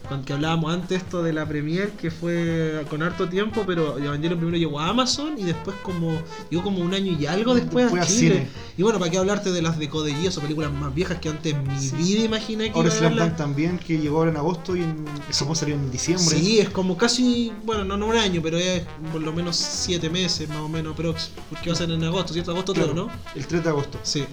con 0.09 0.23
que 0.23 0.33
hablábamos 0.33 0.73
antes 0.73 1.01
esto 1.01 1.23
de 1.23 1.33
la 1.33 1.45
premier, 1.47 1.91
que 1.91 2.11
fue 2.11 2.85
con 2.89 3.01
harto 3.03 3.29
tiempo, 3.29 3.63
pero 3.65 3.97
Evangelion 3.97 4.37
primero 4.39 4.57
llegó 4.57 4.79
a 4.79 4.89
Amazon 4.89 5.35
y 5.37 5.43
después 5.43 5.75
como 5.81 6.21
llegó 6.49 6.63
como 6.63 6.79
un 6.79 6.93
año 6.93 7.15
y 7.19 7.25
algo 7.25 7.55
después 7.55 7.85
a 7.93 8.05
Chile. 8.05 8.35
cine. 8.35 8.47
Y 8.77 8.83
bueno, 8.83 8.99
¿para 8.99 9.11
qué 9.11 9.17
hablarte 9.17 9.51
de 9.51 9.61
las 9.61 9.77
de 9.79 9.87
Code 9.89 10.13
Geass 10.13 10.37
o 10.37 10.41
películas 10.41 10.71
más 10.73 10.93
viejas 10.93 11.19
que 11.19 11.29
antes 11.29 11.53
en 11.53 11.63
mi 11.63 11.79
Sí. 11.79 11.95
vida 11.95 12.23
imaginé 12.25 12.71
que 12.71 12.77
Ahora 12.77 12.89
iba 12.95 13.07
a 13.07 13.11
Slam 13.11 13.35
también, 13.35 13.79
que 13.79 13.97
llegó 13.97 14.17
ahora 14.17 14.31
en 14.31 14.37
agosto 14.37 14.75
y 14.75 14.81
en 14.83 15.05
Japón 15.31 15.55
salió 15.55 15.75
en 15.75 15.89
diciembre. 15.91 16.25
Sí, 16.37 16.59
es 16.59 16.69
como 16.69 16.97
casi, 16.97 17.51
bueno, 17.65 17.83
no, 17.83 17.97
no 17.97 18.07
un 18.07 18.15
año, 18.17 18.41
pero 18.43 18.57
es 18.57 18.83
por 19.11 19.21
lo 19.21 19.31
menos 19.31 19.55
siete 19.55 20.09
meses 20.09 20.49
más 20.49 20.57
o 20.59 20.69
menos, 20.69 20.95
prox, 20.95 21.29
porque 21.49 21.69
va 21.69 21.73
a 21.75 21.77
ser 21.77 21.91
en 21.91 22.03
agosto, 22.03 22.33
¿cierto? 22.33 22.51
Agosto 22.51 22.73
Claro, 22.73 22.93
3, 22.93 23.05
¿no? 23.05 23.11
El 23.35 23.47
3 23.47 23.63
de 23.63 23.69
agosto. 23.69 23.99
Sí. 24.03 24.25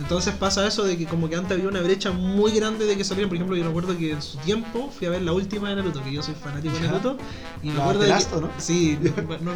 Entonces 0.00 0.34
pasa 0.34 0.66
eso 0.66 0.82
de 0.82 0.98
que 0.98 1.06
como 1.06 1.28
que 1.28 1.36
antes 1.36 1.52
había 1.52 1.68
una 1.68 1.80
brecha 1.80 2.10
muy 2.10 2.50
grande 2.52 2.84
de 2.84 2.96
que 2.96 3.04
salieran, 3.04 3.28
por 3.28 3.36
ejemplo, 3.36 3.56
yo 3.56 3.64
recuerdo 3.64 3.96
que 3.96 4.10
en 4.10 4.22
su 4.22 4.38
tiempo 4.38 4.90
fui 4.90 5.06
a 5.06 5.10
ver 5.10 5.22
la 5.22 5.32
última 5.32 5.68
de 5.68 5.76
Naruto, 5.76 6.02
que 6.02 6.12
yo 6.12 6.22
soy 6.22 6.34
fanático 6.34 6.74
de. 6.74 6.80
Naruto, 6.82 7.16
y 7.62 7.68
me 7.68 7.74
¿La 7.74 7.82
acuerdo 7.82 8.00
de 8.02 8.08
que, 8.08 8.40
no? 8.40 8.50
Sí, 8.58 8.98
no, 9.40 9.54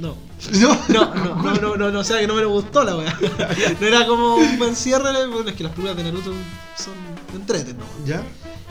no, 0.00 0.16
No, 0.60 0.78
no, 0.88 1.14
no, 1.14 1.34
no, 1.34 1.54
no, 1.54 1.76
no, 1.76 1.90
no, 1.90 2.00
o 2.00 2.04
sea 2.04 2.20
que 2.20 2.26
no 2.26 2.34
me 2.34 2.44
gustó 2.44 2.84
la 2.84 2.96
weá. 2.96 3.18
No 3.80 3.86
era 3.86 4.06
como 4.06 4.36
un 4.36 4.58
buen 4.58 4.76
cierre, 4.76 5.26
bueno, 5.26 5.50
es 5.50 5.56
que 5.56 5.64
las 5.64 5.72
películas 5.72 5.96
de 5.96 6.04
Naruto 6.04 6.32
son 6.76 6.94
entreten, 7.34 7.76
¿no? 7.76 7.84
¿Ya? 8.06 8.22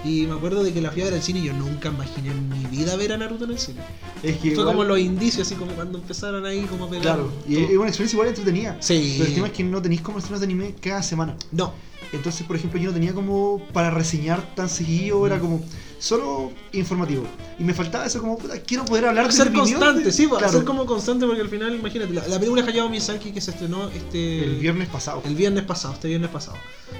Y 0.05 0.25
me 0.27 0.33
acuerdo 0.33 0.63
de 0.63 0.73
que 0.73 0.81
la 0.81 0.91
fui 0.91 1.01
a 1.01 1.05
ver 1.05 1.13
al 1.13 1.21
cine 1.21 1.39
y 1.39 1.43
yo 1.45 1.53
nunca 1.53 1.89
imaginé 1.89 2.31
en 2.31 2.49
mi 2.49 2.65
vida 2.65 2.95
ver 2.97 3.13
a 3.13 3.17
Naruto 3.17 3.45
en 3.45 3.51
el 3.51 3.59
cine. 3.59 3.79
Es 4.21 4.33
que 4.35 4.39
Fue 4.39 4.49
igual- 4.51 4.67
como 4.67 4.83
los 4.83 4.99
indicios, 4.99 5.47
así 5.47 5.55
como 5.55 5.71
cuando 5.73 5.97
empezaron 5.97 6.45
ahí 6.45 6.61
como 6.69 6.85
a 6.85 6.89
pegar. 6.89 7.03
Claro, 7.03 7.31
y 7.47 7.53
todo. 7.55 7.63
es 7.65 7.77
una 7.77 7.87
experiencia 7.87 8.15
igual 8.15 8.27
entretenida. 8.29 8.77
Sí. 8.81 9.15
Pero 9.17 9.29
el 9.29 9.35
tema 9.35 9.47
es 9.47 9.53
que 9.53 9.63
no 9.63 9.81
tenéis 9.81 10.01
como 10.01 10.17
estrenos 10.19 10.41
de 10.41 10.45
anime 10.45 10.75
cada 10.81 11.01
semana. 11.03 11.35
No, 11.51 11.73
Entonces, 12.13 12.45
por 12.45 12.55
ejemplo, 12.55 12.79
yo 12.79 12.87
no 12.89 12.93
tenía 12.93 13.13
como 13.13 13.61
para 13.73 13.89
reseñar 13.91 14.55
tan 14.55 14.69
seguido, 14.69 15.25
era 15.25 15.39
como 15.39 15.61
solo 15.99 16.51
informativo. 16.73 17.23
Y 17.57 17.63
me 17.63 17.73
faltaba 17.73 18.05
eso 18.05 18.19
como, 18.19 18.37
puta, 18.37 18.59
quiero 18.61 18.83
poder 18.85 19.05
hablar 19.05 19.27
de 19.27 19.31
ser 19.33 19.53
constante, 19.53 20.03
de- 20.03 20.11
sí, 20.11 20.27
claro, 20.27 20.49
ser 20.51 20.63
como 20.65 20.85
constante 20.85 21.25
porque 21.25 21.41
al 21.41 21.49
final, 21.49 21.73
imagínate, 21.75 22.13
la, 22.13 22.27
la 22.27 22.37
película 22.39 22.63
Hayao 22.65 22.89
Miyazaki 22.89 23.31
que 23.31 23.39
se 23.41 23.51
estrenó 23.51 23.89
este 23.89 24.43
El 24.43 24.55
viernes 24.59 24.89
pasado. 24.89 25.21
el 25.25 25.35
viernes 25.35 25.63
pasado, 25.63 25.93
este 25.93 26.07
viernes 26.09 26.29
pasado. 26.29 26.57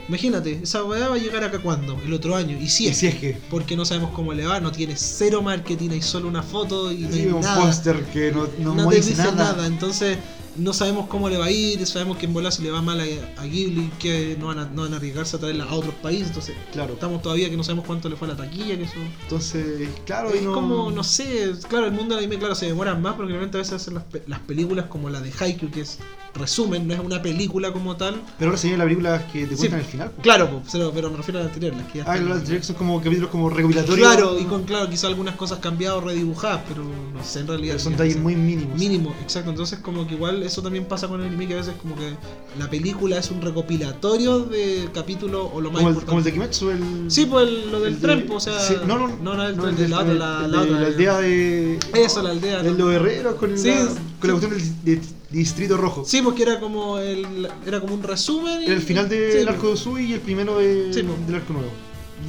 Imagínate, 0.07 0.59
esa 0.63 0.83
weá 0.83 1.09
va 1.09 1.15
a 1.15 1.17
llegar 1.17 1.43
acá 1.43 1.59
cuando, 1.59 1.99
el 2.05 2.13
otro 2.13 2.35
año, 2.35 2.57
y 2.59 2.67
si 2.69 2.85
Y 2.85 2.87
es, 2.89 2.97
si 2.97 3.07
es 3.07 3.15
que. 3.15 3.37
porque 3.49 3.75
no 3.75 3.85
sabemos 3.85 4.11
cómo 4.11 4.33
le 4.33 4.45
va, 4.45 4.59
no 4.59 4.71
tiene 4.71 4.95
cero 4.95 5.41
marketing, 5.41 5.91
hay 5.91 6.01
solo 6.01 6.27
una 6.27 6.41
foto 6.43 6.91
y 6.91 6.99
no 6.99 7.11
Sí, 7.11 7.19
hay 7.21 7.27
un 7.27 7.41
póster 7.41 8.03
que 8.05 8.31
no, 8.31 8.47
no, 8.59 8.75
no 8.75 8.89
te 8.89 8.95
dice 8.97 9.09
dice 9.09 9.21
nada. 9.23 9.53
nada. 9.53 9.67
entonces 9.67 10.17
no 10.57 10.73
sabemos 10.73 11.07
cómo 11.07 11.29
le 11.29 11.37
va 11.37 11.45
a 11.45 11.51
ir, 11.51 11.85
sabemos 11.87 12.17
que 12.17 12.25
en 12.25 12.33
bola 12.33 12.51
se 12.51 12.61
le 12.61 12.71
va 12.71 12.81
mal 12.81 12.99
a, 12.99 13.41
a 13.41 13.45
Ghibli, 13.45 13.89
que 13.99 14.37
no 14.39 14.47
van, 14.47 14.59
a, 14.59 14.65
no 14.65 14.83
van 14.83 14.93
a 14.93 14.97
arriesgarse 14.97 15.35
a 15.37 15.39
traerla 15.39 15.63
a 15.65 15.73
otros 15.73 15.93
países, 15.95 16.27
entonces 16.27 16.55
Claro. 16.71 16.93
estamos 16.93 17.21
todavía 17.21 17.49
que 17.49 17.57
no 17.57 17.63
sabemos 17.63 17.85
cuánto 17.85 18.09
le 18.09 18.15
fue 18.15 18.27
a 18.27 18.31
la 18.31 18.37
taquilla, 18.37 18.77
que 18.77 18.83
eso... 18.83 18.93
Entonces, 19.23 19.89
claro, 20.05 20.29
es 20.29 20.41
y 20.41 20.45
no. 20.45 20.53
como, 20.53 20.91
no 20.91 21.03
sé, 21.03 21.53
claro, 21.69 21.85
el 21.87 21.91
mundo 21.93 22.15
del 22.15 22.25
anime, 22.25 22.39
claro, 22.39 22.55
se 22.55 22.67
demoran 22.67 23.01
más 23.01 23.15
porque 23.15 23.31
realmente 23.31 23.57
a 23.57 23.59
veces 23.59 23.73
hacen 23.75 23.95
las, 23.95 24.03
las 24.27 24.39
películas 24.41 24.85
como 24.87 25.09
la 25.09 25.21
de 25.21 25.31
Haikyuu, 25.37 25.71
que 25.71 25.81
es 25.81 25.97
resumen, 26.35 26.87
no 26.87 26.93
es 26.93 26.99
una 26.99 27.21
película 27.21 27.71
como 27.71 27.95
tal. 27.95 28.15
Pero 28.39 28.49
ahora 28.49 28.57
se 28.57 28.67
viene 28.67 28.77
la 28.79 28.83
película 28.85 29.27
que 29.31 29.45
te 29.45 29.51
Sí. 29.55 29.57
cuentan 29.57 29.79
el 29.81 29.85
final. 29.85 30.09
po. 30.11 30.21
Claro, 30.21 30.61
pero, 30.71 30.91
pero 30.91 31.11
me 31.11 31.17
refiero 31.17 31.39
a 31.39 31.43
la 31.43 31.47
anterior, 31.49 31.75
las 31.75 31.87
que 31.91 31.99
ya 31.99 32.05
Ah, 32.07 32.17
los 32.17 32.37
anteriores 32.37 32.65
son 32.67 32.75
como 32.75 33.01
capítulos 33.01 33.29
como 33.29 33.49
recopilatorios. 33.49 34.07
Claro, 34.07 34.39
y 34.39 34.43
con 34.45 34.63
claro, 34.63 34.89
quizá 34.89 35.07
algunas 35.07 35.35
cosas 35.35 35.59
cambiadas 35.59 35.97
o 35.99 36.01
redibujadas, 36.01 36.61
pero 36.67 36.83
no 36.83 37.23
sé, 37.23 37.41
en 37.41 37.47
realidad... 37.47 37.77
Son 37.77 37.91
sí, 37.93 37.97
detalles 37.97 38.17
muy 38.17 38.35
mínimos. 38.35 38.77
Mínimo, 38.77 39.15
exacto. 39.21 39.49
Entonces 39.51 39.79
como 39.79 40.07
que 40.07 40.15
igual 40.15 40.41
eso 40.43 40.61
también 40.63 40.85
pasa 40.85 41.07
con 41.07 41.21
el 41.21 41.27
anime 41.27 41.47
que 41.47 41.53
a 41.53 41.57
veces 41.57 41.75
como 41.81 41.95
que 41.95 42.13
la 42.57 42.69
película 42.69 43.17
es 43.17 43.29
un 43.31 43.41
recopilatorio 43.41 44.39
de 44.39 44.89
capítulos 44.93 45.49
o 45.53 45.61
lo 45.61 45.71
más 45.71 45.81
Como 45.83 45.89
el, 45.99 46.05
como 46.05 46.19
el 46.19 46.27
importante. 46.27 46.29
de 46.29 46.33
Kimetsu, 46.33 46.69
el. 46.71 47.11
Sí, 47.11 47.25
pues 47.25 47.47
el- 47.47 47.71
lo 47.71 47.79
del 47.79 47.93
el 47.93 48.01
de- 48.01 48.07
tren, 48.07 48.25
pues, 48.27 48.47
o 48.47 48.51
sea... 48.51 48.59
sí, 48.59 48.75
no, 48.87 48.97
no, 48.97 49.07
no, 49.21 49.35
no, 49.35 49.47
el, 49.47 49.57
no, 49.57 49.67
el 49.69 49.75
de- 49.75 49.87
la 49.87 49.99
otra, 49.99 50.11
el- 50.11 50.19
la, 50.19 50.45
el 50.45 50.51
la 50.51 50.63
de 50.65 50.85
aldea 50.85 51.17
de. 51.19 51.79
Eso, 51.93 52.21
la 52.23 52.31
aldea. 52.31 52.61
De 52.63 52.71
¿no? 52.71 52.77
los 52.77 52.93
herreros 52.93 53.35
con, 53.35 53.51
el, 53.51 53.57
Sí, 53.59 53.67
la, 53.69 53.75
sí. 53.87 53.93
con 54.19 54.29
la 54.31 54.39
cuestión 54.39 54.51
del 54.51 54.83
de- 54.99 55.01
Distrito 55.33 55.75
Rojo. 55.77 56.03
Sí, 56.05 56.21
porque 56.21 56.43
era 56.43 56.59
como 56.59 56.99
el, 56.99 57.49
era 57.65 57.81
como 57.81 57.95
un 57.95 58.03
resumen. 58.03 58.61
y- 58.61 58.65
Era 58.65 58.75
el 58.75 58.81
final 58.81 59.09
del 59.09 59.41
sí, 59.43 59.47
arco 59.47 59.67
de 59.67 59.73
Usui 59.73 60.05
y 60.05 60.13
el 60.13 60.21
primero 60.21 60.59
de, 60.59 60.93
Sí, 60.93 61.03
po. 61.03 61.13
del 61.25 61.35
arco 61.35 61.53
nuevo. 61.53 61.69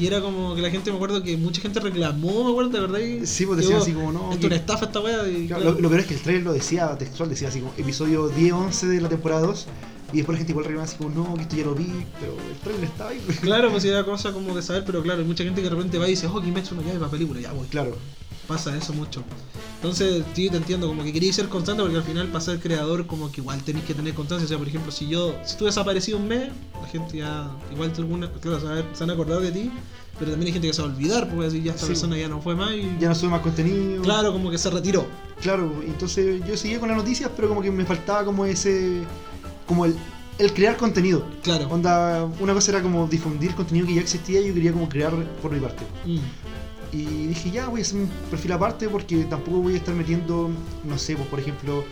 Y 0.01 0.07
era 0.09 0.21
como 0.21 0.57
que 0.57 0.63
la 0.63 0.71
gente, 0.71 0.91
me 0.91 0.97
acuerdo 0.97 1.23
que 1.23 1.37
mucha 1.37 1.61
gente 1.61 1.79
reclamó, 1.79 2.43
me 2.45 2.51
acuerdo, 2.51 2.71
¿de 2.71 2.81
verdad? 2.81 2.99
Y 2.99 3.27
Sí, 3.27 3.47
pues 3.47 3.59
decían 3.59 3.81
así 3.81 3.93
como 3.93 4.11
no. 4.11 4.33
Esto 4.33 4.41
es 4.41 4.45
una 4.47 4.57
estafa 4.57 4.87
esta 4.87 5.01
wea. 5.01 5.29
Y, 5.29 5.47
Claro, 5.47 5.63
claro. 5.63 5.77
Lo, 5.77 5.81
lo 5.83 5.89
peor 5.89 6.01
es 6.01 6.07
que 6.07 6.15
el 6.15 6.21
trailer 6.21 6.43
lo 6.43 6.53
decía 6.53 6.97
textual, 6.99 7.29
decía 7.29 7.49
así 7.49 7.61
como 7.61 7.73
episodio 7.77 8.29
10-11 8.35 8.89
de 8.89 9.01
la 9.01 9.09
temporada 9.09 9.43
2. 9.43 9.67
Y 10.13 10.19
después 10.19 10.35
la 10.35 10.39
gente 10.39 10.53
igual 10.53 10.65
reclamaba 10.65 10.89
así 10.89 10.97
como 10.97 11.11
no, 11.11 11.35
que 11.35 11.43
esto 11.43 11.57
ya 11.57 11.65
lo 11.65 11.75
vi, 11.75 11.87
pero 12.21 12.33
el 12.33 12.57
trailer 12.63 12.85
estaba 12.85 13.11
ahí. 13.11 13.21
Claro, 13.43 13.71
pues 13.71 13.85
era 13.85 14.05
cosa 14.05 14.33
como 14.33 14.55
de 14.57 14.63
saber, 14.63 14.85
pero 14.87 15.03
claro, 15.03 15.21
hay 15.21 15.27
mucha 15.27 15.45
gente 15.45 15.61
que 15.61 15.69
de 15.69 15.75
repente 15.75 15.99
va 15.99 16.07
y 16.07 16.11
dice, 16.11 16.27
oh, 16.27 16.41
Kimetsu 16.41 16.75
no 16.75 16.83
llave 16.83 16.99
para 16.99 17.11
película, 17.11 17.41
ya 17.41 17.53
voy. 17.53 17.67
Claro, 17.69 17.97
Pasa 18.49 18.77
eso 18.77 18.93
mucho. 18.93 19.23
Entonces, 19.77 20.23
sí, 20.35 20.49
te 20.51 20.57
entiendo, 20.57 20.87
como 20.89 21.03
que 21.05 21.13
querías 21.13 21.37
ser 21.37 21.49
constante 21.49 21.83
porque 21.83 21.97
al 21.99 22.03
final 22.03 22.29
para 22.29 22.41
ser 22.41 22.59
creador 22.61 23.07
como 23.07 23.31
que 23.31 23.41
igual 23.41 23.63
tenés 23.63 23.85
que 23.85 23.95
tener 23.95 24.15
constancia. 24.15 24.45
O 24.45 24.49
sea, 24.49 24.59
por 24.59 24.69
ejemplo, 24.69 24.91
si 24.93 25.09
yo, 25.09 25.35
si 25.45 25.57
tú 25.57 25.65
desaparecido 25.67 26.19
un 26.19 26.29
mes, 26.29 26.49
la 26.81 26.89
gente 26.89 27.19
ya, 27.19 27.51
igual 27.73 27.93
te 27.93 28.01
alguna, 28.01 28.31
claro, 28.41 28.61
se 28.61 28.67
van 28.67 28.79
a- 28.79 28.95
se 28.95 29.01
van 29.01 29.11
a 29.11 29.13
acordar 29.15 29.41
de 29.41 29.51
ti, 29.53 29.71
pero 30.19 30.31
también 30.31 30.47
hay 30.49 30.53
gente 30.53 30.69
que 30.69 30.75
se 30.75 30.83
va 30.83 30.89
a 30.89 30.91
olvidar 30.93 31.29
porque 31.29 31.47
así 31.47 31.63
ya 31.63 31.73
esta 31.73 31.83
Sí. 31.83 31.89
persona 31.89 32.17
ya 32.17 32.29
no 32.29 32.41
fue 32.41 32.55
más 32.55 32.73
y... 32.73 32.97
ya 33.01 33.09
no 33.09 33.15
sube 33.15 33.31
más 33.31 33.41
contenido. 33.41 34.03
Claro, 34.03 34.33
como 34.33 34.51
que 34.51 34.59
se 34.59 34.71
retiró. 34.71 35.07
Claro, 35.43 35.71
entonces 35.87 36.41
yo 36.47 36.57
seguía 36.57 36.79
con 36.81 36.89
las 36.89 36.97
noticias, 36.99 37.31
pero 37.37 37.49
como 37.49 37.61
que 37.63 37.71
me 37.71 37.85
faltaba 37.85 38.25
como 38.25 38.45
ese. 38.47 39.03
como 39.67 39.85
el, 39.87 39.97
el 40.39 40.53
crear 40.53 40.77
contenido. 40.77 41.25
Claro. 41.43 41.69
Onda, 41.71 42.25
una 42.41 42.53
cosa 42.55 42.71
era 42.73 42.83
como 42.83 43.07
difundir 43.07 43.55
contenido 43.55 43.87
que 43.87 43.95
ya 43.95 44.01
existía 44.03 44.41
y 44.41 44.49
yo 44.49 44.55
quería 44.55 44.73
como 44.73 44.89
crear 44.89 45.13
por 45.43 45.51
mi 45.53 45.61
parte. 45.61 45.85
Mm. 46.07 46.19
Y 46.95 47.27
dije, 47.27 47.51
ya 47.51 47.67
voy 47.69 47.81
a 47.81 47.83
hacer 47.83 48.01
un 48.01 48.09
perfil 48.31 48.53
aparte 48.53 48.89
porque 48.89 49.25
tampoco 49.25 49.59
voy 49.59 49.75
a 49.75 49.77
estar 49.79 49.95
metiendo, 49.95 50.49
no 50.85 50.97
sé, 50.97 51.17
pues 51.17 51.27
por 51.27 51.41
ejemplo, 51.41 51.85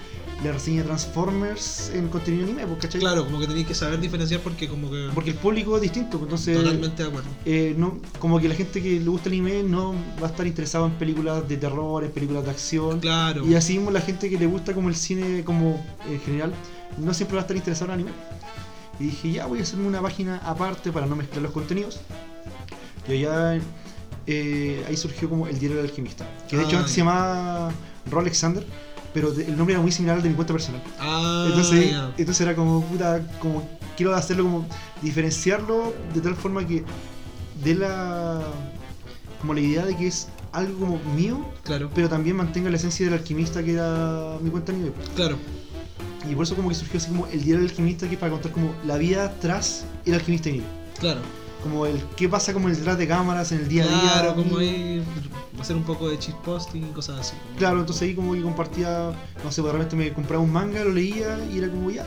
la 0.45 0.53
reseña 0.53 0.83
de 0.83 0.87
Transformers 0.87 1.91
en 1.93 2.07
contenido 2.07 2.45
anime, 2.45 2.65
pues, 2.69 2.79
¿cachai? 2.83 3.01
Claro, 3.01 3.25
como 3.25 3.41
que 3.41 3.49
tenéis 3.49 3.67
que 3.67 3.75
saber 3.75 3.99
diferenciar 3.99 4.41
porque 4.41 4.69
como 4.69 4.89
que... 4.91 5.11
Porque 5.13 5.31
el 5.31 5.37
público 5.37 5.75
es 5.75 5.83
distinto, 5.83 6.19
pues, 6.19 6.23
entonces. 6.23 6.57
Totalmente 6.57 7.03
de 7.03 7.09
acuerdo. 7.09 7.29
eh, 7.45 7.75
no, 7.77 7.99
como 8.21 8.39
que 8.39 8.49
la 8.49 8.55
gente 8.55 8.81
que 8.81 9.01
le 9.01 9.09
gusta 9.09 9.29
el 9.29 9.41
anime 9.41 9.65
no 9.65 9.95
va 10.23 10.29
a 10.29 10.31
estar 10.31 10.47
interesado 10.47 10.87
en 10.87 10.93
películas 10.93 11.49
de 11.49 11.57
terror, 11.57 12.05
en 12.05 12.13
películas 12.13 12.45
de 12.45 12.51
acción. 12.53 13.01
Claro. 13.01 13.45
Y 13.45 13.57
así 13.57 13.75
mismo 13.75 13.91
la 13.91 14.01
gente 14.01 14.31
que 14.31 14.39
le 14.39 14.47
gusta 14.47 14.73
como 14.73 14.89
el 14.89 14.95
cine 14.95 15.43
como 15.43 15.85
en 16.09 16.21
general 16.21 16.53
no 16.97 17.13
siempre 17.13 17.35
va 17.35 17.41
a 17.41 17.43
estar 17.43 17.57
interesado 17.57 17.87
en 17.93 17.95
anime. 17.95 18.11
Y 19.01 19.05
dije, 19.05 19.33
ya 19.33 19.47
voy 19.47 19.59
a 19.59 19.63
hacerme 19.63 19.89
una 19.89 20.01
página 20.01 20.39
aparte 20.45 20.93
para 20.93 21.07
no 21.07 21.17
mezclar 21.17 21.43
los 21.43 21.53
contenidos. 21.53 22.01
Y 23.09 23.21
ya 23.21 23.59
eh, 24.27 24.85
ahí 24.89 24.97
surgió 24.97 25.29
como 25.29 25.47
el 25.47 25.59
diario 25.59 25.77
del 25.79 25.87
alquimista. 25.87 26.27
Que 26.49 26.57
de 26.57 26.65
hecho 26.65 26.77
Ah, 26.77 26.81
antes 26.81 26.93
se 26.95 26.99
llamaba 27.01 27.73
Roll 28.11 28.23
Alexander, 28.23 28.65
pero 29.15 29.33
el 29.33 29.57
nombre 29.57 29.75
era 29.75 29.83
muy 29.83 29.93
similar 29.93 30.17
al 30.17 30.23
de 30.23 30.29
mi 30.31 30.35
cuenta 30.35 30.53
personal. 30.53 30.83
Ah, 30.99 31.47
Entonces, 31.49 31.95
entonces 32.17 32.41
era 32.41 32.55
como 32.55 32.83
puta, 32.85 33.21
como 33.41 33.69
quiero 33.97 34.15
hacerlo 34.15 34.45
como 34.45 34.67
diferenciarlo 35.03 35.93
de 36.15 36.21
tal 36.21 36.35
forma 36.35 36.67
que 36.67 36.83
de 37.63 37.75
la 37.75 38.41
como 39.41 39.55
la 39.55 39.61
idea 39.61 39.85
de 39.85 39.97
que 39.97 40.07
es 40.07 40.29
algo 40.53 40.79
como 40.79 40.99
mío, 41.17 41.45
Claro, 41.65 41.91
pero 41.95 42.09
también 42.09 42.37
mantenga 42.37 42.71
la 42.71 42.77
esencia 42.77 43.05
del 43.07 43.15
alquimista 43.15 43.63
que 43.63 43.73
era 43.75 44.37
mi 44.41 44.51
cuenta 44.51 44.73
anime. 44.73 44.93
claro. 45.17 45.37
Y 46.31 46.35
por 46.37 46.45
eso 46.45 46.55
como 46.55 46.69
que 46.69 46.75
surgió 46.77 46.99
así 47.01 47.09
como 47.09 47.27
el 47.27 47.43
diario 47.43 47.57
del 47.63 47.71
alquimista 47.71 48.07
que 48.07 48.15
es 48.15 48.21
para 48.21 48.31
contar 48.31 48.53
como 48.53 48.73
la 48.87 48.97
vida 48.97 49.35
tras 49.41 49.85
el 50.07 50.15
alquimista 50.15 50.49
anime. 50.51 50.65
Claro. 51.01 51.21
Como 51.63 51.87
el 51.87 52.01
qué 52.17 52.29
pasa 52.29 52.53
como 52.53 52.69
el 52.69 52.77
detrás 52.77 52.99
de 52.99 53.07
cámaras 53.07 53.53
en 53.53 53.61
el 53.61 53.69
día 53.69 53.85
a 53.85 53.89
día. 53.89 54.13
Claro, 54.13 54.35
como 54.35 54.61
y- 54.61 54.65
ahí 54.65 55.05
hacer 55.61 55.77
un 55.77 55.85
poco 55.85 56.09
de 56.09 56.19
cheat 56.19 56.37
posting 56.39 56.83
y 56.83 56.93
cosas 56.93 57.21
así. 57.21 57.35
Claro, 57.57 57.81
entonces 57.81 58.03
ahí 58.03 58.15
como 58.15 58.35
que 58.35 58.43
compartía, 58.43 59.13
no 59.45 59.53
sé, 59.53 59.63
pues 59.63 59.73
de 59.73 59.79
repente 59.79 59.97
me 59.97 60.13
compraba 60.13 60.43
un 60.43 60.53
manga, 60.53 60.83
lo 60.85 60.91
leía 60.91 61.39
y 61.53 61.59
era 61.59 61.69
como 61.69 61.91
ya. 61.91 62.07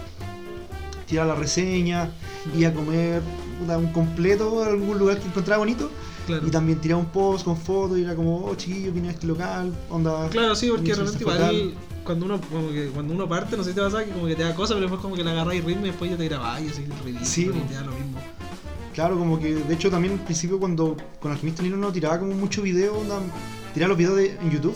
Tiraba 1.07 1.33
la 1.33 1.39
reseña, 1.39 2.09
iba 2.57 2.69
a 2.69 2.73
comer 2.73 3.21
un 3.61 3.91
completo 3.93 4.63
a 4.63 4.67
algún 4.67 4.97
lugar 4.97 5.19
que 5.19 5.27
encontraba 5.27 5.59
bonito 5.59 5.89
Y 6.45 6.49
también 6.49 6.81
tiraba 6.81 6.99
un 6.99 7.07
post 7.07 7.45
con 7.45 7.55
fotos 7.55 7.99
y 7.99 8.03
era 8.03 8.15
como, 8.15 8.45
oh 8.45 8.55
chiquillo, 8.55 8.91
vine 8.91 9.09
a 9.09 9.11
este 9.11 9.27
local, 9.27 9.73
onda. 9.89 10.27
Claro, 10.29 10.55
sí, 10.55 10.69
porque 10.69 10.89
de 10.89 10.95
repente 10.95 11.23
igual 11.23 11.75
cuando 12.03 12.25
uno, 12.25 12.39
como 12.39 12.69
que, 12.69 12.87
cuando 12.93 13.13
uno 13.13 13.27
parte, 13.27 13.57
no 13.57 13.63
sé 13.63 13.71
si 13.71 13.75
te 13.75 13.81
pasa 13.81 14.05
que 14.05 14.11
como 14.11 14.27
que 14.27 14.35
te 14.35 14.43
da 14.43 14.53
cosas, 14.53 14.75
pero 14.75 14.81
después 14.81 15.01
como 15.01 15.15
que 15.15 15.23
le 15.23 15.31
agarráis 15.31 15.63
ritmo 15.63 15.85
y 15.85 15.89
después 15.89 16.09
ya 16.11 16.17
te 16.17 16.25
grabáis 16.27 16.71
así 16.71 16.85
ridículo 17.03 17.25
sí, 17.25 17.49
y 17.53 17.67
te 17.67 17.73
da 17.73 17.81
lo 17.81 17.91
mismo. 17.91 18.04
Claro, 18.95 19.17
como 19.17 19.38
que 19.38 19.53
de 19.53 19.73
hecho 19.73 19.91
también 19.91 20.13
al 20.13 20.21
principio 20.21 20.58
cuando 20.58 20.95
con 21.19 21.29
Alquimista 21.29 21.62
Nino 21.62 21.75
no 21.75 21.91
tiraba 21.91 22.17
como 22.17 22.34
mucho 22.34 22.62
video, 22.62 22.97
onda, 22.97 23.19
tiraba 23.73 23.89
los 23.89 23.97
videos 23.97 24.15
de, 24.15 24.31
en 24.41 24.49
YouTube. 24.49 24.75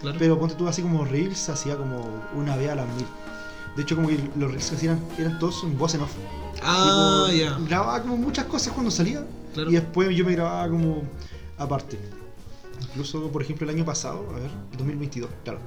Claro. 0.00 0.16
Pero 0.18 0.38
ponte 0.38 0.56
tú 0.56 0.66
así 0.66 0.82
como 0.82 1.04
Reels, 1.04 1.48
hacía 1.48 1.76
como 1.76 2.04
una 2.34 2.56
vez 2.56 2.70
a 2.70 2.74
las 2.74 2.88
mil. 2.96 3.06
De 3.76 3.82
hecho, 3.82 3.94
como 3.94 4.08
que 4.08 4.18
los 4.36 4.50
Reels 4.50 4.70
que 4.70 4.76
hacían 4.76 5.00
eran 5.18 5.38
todos 5.38 5.62
en 5.62 5.78
voz 5.78 5.94
en 5.94 6.00
off. 6.00 6.10
Ah, 6.64 7.28
ya. 7.32 7.56
Grababa 7.68 8.02
como 8.02 8.16
muchas 8.16 8.46
cosas 8.46 8.72
cuando 8.72 8.90
salía. 8.90 9.24
Y 9.54 9.72
después 9.72 10.16
yo 10.16 10.24
me 10.24 10.32
grababa 10.32 10.68
como 10.68 11.02
aparte. 11.56 11.96
Incluso, 12.82 13.28
por 13.28 13.42
ejemplo, 13.42 13.68
el 13.68 13.76
año 13.76 13.84
pasado, 13.84 14.26
a 14.34 14.40
ver, 14.40 14.50
2022, 14.78 15.30
claro. 15.44 15.60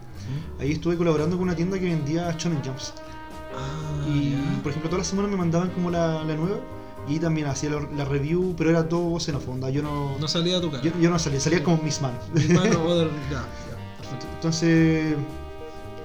Ahí 0.60 0.74
estuve 0.74 0.98
colaborando 0.98 1.38
con 1.38 1.44
una 1.44 1.56
tienda 1.56 1.80
que 1.80 1.86
vendía 1.86 2.36
Shonen 2.38 2.62
Jumps. 2.64 2.94
Ah, 3.56 4.06
y, 4.10 4.36
por 4.62 4.72
ejemplo, 4.72 4.90
todas 4.90 5.02
las 5.02 5.08
semanas 5.08 5.32
me 5.32 5.38
mandaban 5.38 5.70
como 5.70 5.90
la, 5.90 6.24
la 6.26 6.36
nueva. 6.36 6.58
Y 7.08 7.20
también 7.20 7.48
hacía 7.48 7.70
la, 7.70 8.06
review, 8.06 8.56
pero 8.58 8.70
era 8.70 8.88
todo 8.88 9.14
off, 9.14 9.28
Yo 9.72 9.82
no. 9.82 10.18
No 10.20 10.28
salía 10.28 10.58
a 10.58 10.62
tu 10.62 10.72
cara. 10.72 10.84
Yo, 10.84 11.10
no 11.10 11.20
salía, 11.20 11.40
salía 11.40 11.64
como 11.64 11.82
Miss 11.84 12.02
Man. 12.02 12.18
Miss 12.34 12.50
Man 12.50 12.74
o 12.76 12.96
ya, 12.96 13.10
ya. 13.32 13.44
Entonces, 14.36 15.16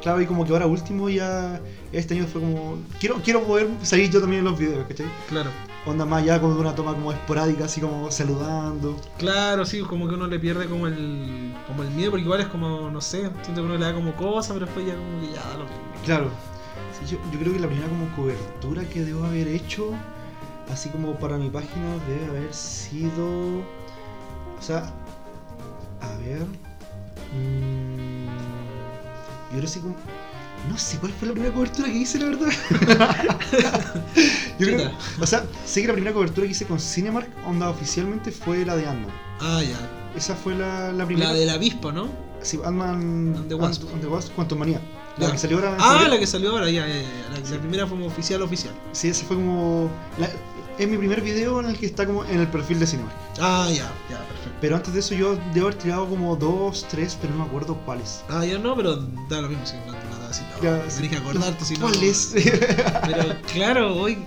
claro, 0.03 0.21
y 0.21 0.27
como 0.27 0.45
que 0.45 0.53
ahora 0.53 0.67
último 0.67 1.09
ya. 1.09 1.61
Este 1.93 2.15
año 2.15 2.27
fue 2.27 2.41
como. 2.41 2.79
Quiero, 2.99 3.17
quiero 3.23 3.43
poder 3.45 3.69
salir 3.83 4.11
yo 4.11 4.21
también 4.21 4.41
en 4.41 4.51
los 4.51 4.59
videos, 4.59 4.87
¿cachai? 4.89 5.07
Claro 5.29 5.51
onda 5.89 6.05
más 6.05 6.25
ya 6.25 6.41
como 6.41 6.55
de 6.55 6.61
una 6.61 6.75
toma 6.75 6.93
como 6.93 7.13
esporádica, 7.13 7.65
así 7.65 7.81
como 7.81 8.11
saludando. 8.11 8.97
Claro, 9.19 9.65
sí, 9.65 9.81
como 9.81 10.09
que 10.09 10.15
uno 10.15 10.27
le 10.27 10.39
pierde 10.39 10.67
como 10.67 10.87
el 10.87 11.55
como 11.67 11.83
el 11.83 11.91
miedo, 11.91 12.11
porque 12.11 12.25
igual 12.25 12.41
es 12.41 12.47
como, 12.47 12.91
no 12.91 13.01
sé, 13.01 13.31
siento 13.43 13.55
que 13.55 13.61
uno 13.61 13.77
le 13.77 13.85
da 13.85 13.95
como 13.95 14.15
cosa, 14.15 14.55
pero 14.55 14.67
después 14.67 14.87
ya 14.87 14.95
como 14.95 15.21
que 15.21 15.35
ya 15.35 15.43
da 15.43 15.55
lo 15.55 15.65
mismo. 15.65 15.79
Claro. 16.05 16.31
yo, 17.09 17.19
yo, 17.33 17.39
creo 17.39 17.53
que 17.53 17.59
la 17.59 17.67
primera 17.69 17.89
como 17.89 18.15
cobertura 18.17 18.83
que 18.85 19.05
debo 19.05 19.25
haber 19.25 19.49
hecho, 19.49 19.93
así 20.73 20.89
como 20.91 21.19
para 21.19 21.39
mi 21.39 21.51
página, 21.51 21.97
debe 22.09 22.27
haber 22.27 22.55
sido... 22.55 23.59
O 23.59 24.63
sea, 24.63 24.93
a 26.01 26.17
ver... 26.19 26.47
Mmm, 27.35 28.27
yo 29.51 29.51
creo 29.51 29.61
que 29.63 29.69
sí 29.69 29.81
como 29.81 29.97
no 30.69 30.77
sé 30.77 30.99
cuál 30.99 31.13
fue 31.13 31.29
la 31.29 31.35
primera 31.35 31.55
cobertura 31.55 31.89
que 31.89 31.99
hice, 31.99 32.19
la 32.19 32.27
verdad. 32.27 32.49
Yo 34.59 34.67
creo, 34.67 34.91
o 35.21 35.27
sea, 35.27 35.47
sé 35.65 35.83
que 35.83 35.87
la 35.87 35.93
primera 35.95 36.13
cobertura 36.13 36.47
que 36.47 36.51
hice 36.51 36.67
con 36.67 36.81
Cinemark, 36.81 37.29
onda 37.47 37.71
oficialmente, 37.71 38.33
fue 38.33 38.65
la 38.67 38.77
de 38.77 38.87
ant 38.87 39.09
Ah, 39.41 39.63
ya. 39.63 39.79
Esa 40.17 40.35
fue 40.35 40.55
la, 40.57 40.93
la 40.93 41.07
primera. 41.07 41.33
La 41.33 41.39
del 41.39 41.51
avispa, 41.51 41.93
¿no? 41.93 42.09
Sí, 42.43 42.59
Ant-Man. 42.65 43.47
The 43.49 43.55
Wasp. 43.55 44.35
Quantum 44.35 44.59
Manía. 44.59 44.81
La 45.19 45.33
que 45.33 45.39
salió 45.39 45.57
ahora. 45.57 45.77
Ah, 45.81 46.07
la 46.09 46.19
que 46.19 46.27
salió 46.27 46.51
ahora, 46.51 46.71
ya, 46.71 46.87
ya, 46.87 46.95
ya. 46.95 47.51
La, 47.51 47.59
primera 47.59 47.87
fue 47.87 47.97
como 47.97 48.07
oficial, 48.07 48.43
oficial. 48.43 48.75
Sí, 48.93 49.09
esa 49.09 49.25
fue 49.27 49.37
como. 49.37 49.91
es 50.79 50.89
mi 50.89 50.97
primer 50.97 51.21
video 51.21 51.61
en 51.61 51.67
el 51.67 51.79
que 51.79 51.87
está 51.87 52.07
como 52.07 52.25
en 52.25 52.41
el 52.41 52.49
perfil 52.49 52.79
de 52.79 52.87
Cinemark. 52.87 53.15
Ah, 53.41 53.69
ya, 53.69 53.91
ya, 54.09 54.19
perfecto. 54.19 54.59
Pero 54.61 54.77
antes 54.77 54.95
de 54.95 55.01
eso 55.01 55.15
yo 55.15 55.39
debo 55.55 55.67
haber 55.67 55.79
tirado 55.79 56.09
como 56.09 56.37
dos, 56.37 56.87
tres, 56.89 57.17
pero 57.21 57.35
no 57.35 57.41
me 57.41 57.49
acuerdo 57.49 57.77
cuáles. 57.85 58.23
Ah, 58.29 58.45
ya 58.45 58.59
no, 58.59 58.77
pero 58.77 58.97
da 59.29 59.41
lo 59.41 59.49
mismo, 59.49 59.67
sí, 59.67 59.77
así. 60.29 60.43
No, 60.63 61.09
que 61.09 61.17
acordarte 61.17 61.65
si 61.65 61.77
¿Cuál 61.77 62.03
es? 62.03 62.35
Pero 63.07 63.37
claro, 63.53 63.97
hoy, 63.97 64.19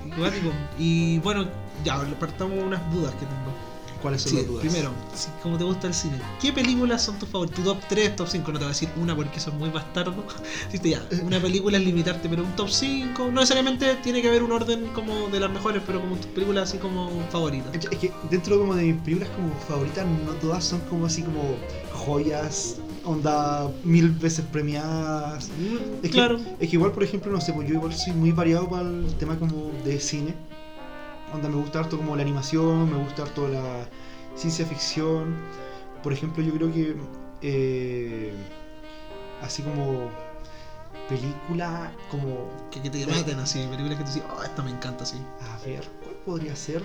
Y 0.77 1.19
bueno, 1.19 1.47
ya, 1.83 1.99
partamos 2.19 2.63
unas 2.63 2.81
dudas 2.91 3.13
que 3.15 3.25
tengo. 3.25 3.70
¿Cuáles 4.01 4.21
son 4.23 4.35
las 4.35 4.47
dudas? 4.47 4.61
Primero, 4.61 4.91
si, 5.13 5.29
como 5.43 5.57
te 5.57 5.63
gusta 5.63 5.87
el 5.87 5.93
cine, 5.93 6.17
¿qué 6.41 6.51
películas 6.51 7.03
son 7.03 7.19
tus 7.19 7.29
favoritas? 7.29 7.59
Tu 7.59 7.63
top 7.63 7.77
3, 7.87 8.15
top 8.15 8.27
5, 8.27 8.51
no 8.51 8.59
te 8.59 8.65
voy 8.65 8.71
a 8.71 8.73
decir 8.73 8.89
una 8.99 9.15
porque 9.15 9.39
son 9.39 9.57
muy 9.57 9.69
bastardo. 9.69 10.23
ya, 10.83 11.05
una 11.23 11.39
película 11.39 11.77
es 11.77 11.85
limitarte, 11.85 12.27
pero 12.27 12.43
un 12.43 12.55
top 12.55 12.69
5, 12.69 13.25
no 13.25 13.31
necesariamente 13.31 13.95
tiene 14.03 14.21
que 14.21 14.27
haber 14.27 14.43
un 14.43 14.51
orden 14.51 14.87
como 14.93 15.27
de 15.29 15.39
las 15.39 15.51
mejores, 15.51 15.81
pero 15.85 16.01
como 16.01 16.15
tus 16.15 16.27
películas 16.27 16.69
así 16.69 16.77
como 16.77 17.09
favoritas. 17.29 17.73
Es 17.73 17.97
que 17.97 18.11
dentro 18.29 18.59
como 18.59 18.75
de 18.75 18.83
mis 18.83 19.01
películas 19.01 19.29
como 19.35 19.53
favoritas, 19.67 20.05
no 20.05 20.33
todas 20.33 20.63
son 20.63 20.79
como 20.81 21.05
así 21.05 21.21
como 21.21 21.55
joyas 21.93 22.77
onda 23.03 23.71
mil 23.83 24.09
veces 24.09 24.45
premiadas. 24.51 25.49
Mm, 25.49 26.05
es 26.05 26.11
claro. 26.11 26.37
Que, 26.37 26.65
es 26.65 26.69
que 26.69 26.75
igual, 26.75 26.91
por 26.91 27.03
ejemplo, 27.03 27.31
no 27.31 27.41
sé, 27.41 27.53
pues 27.53 27.67
yo 27.67 27.75
igual 27.75 27.93
soy 27.93 28.13
muy 28.13 28.31
variado 28.31 28.69
para 28.69 28.87
el 28.87 29.13
tema 29.17 29.37
como 29.37 29.71
de 29.83 29.99
cine. 29.99 30.35
Onda, 31.33 31.47
me 31.49 31.55
gusta 31.55 31.79
harto 31.79 31.97
como 31.97 32.15
la 32.15 32.21
animación, 32.21 32.89
me 32.89 32.97
gusta 32.97 33.23
harto 33.23 33.47
la 33.47 33.87
ciencia 34.35 34.65
ficción. 34.65 35.35
Por 36.03 36.13
ejemplo, 36.13 36.43
yo 36.43 36.53
creo 36.53 36.71
que 36.73 36.95
eh, 37.41 38.33
así 39.41 39.63
como 39.63 40.11
película 41.07 41.91
como... 42.09 42.49
Que, 42.71 42.81
que 42.81 42.89
te 42.89 43.05
maten 43.05 43.39
así, 43.39 43.65
películas 43.67 43.97
que 43.97 44.03
te 44.03 44.11
dicen, 44.11 44.23
oh, 44.37 44.43
esta 44.43 44.61
me 44.61 44.71
encanta 44.71 45.03
así. 45.03 45.21
A 45.41 45.65
ver, 45.65 45.87
¿cuál 46.03 46.15
podría 46.25 46.55
ser? 46.55 46.83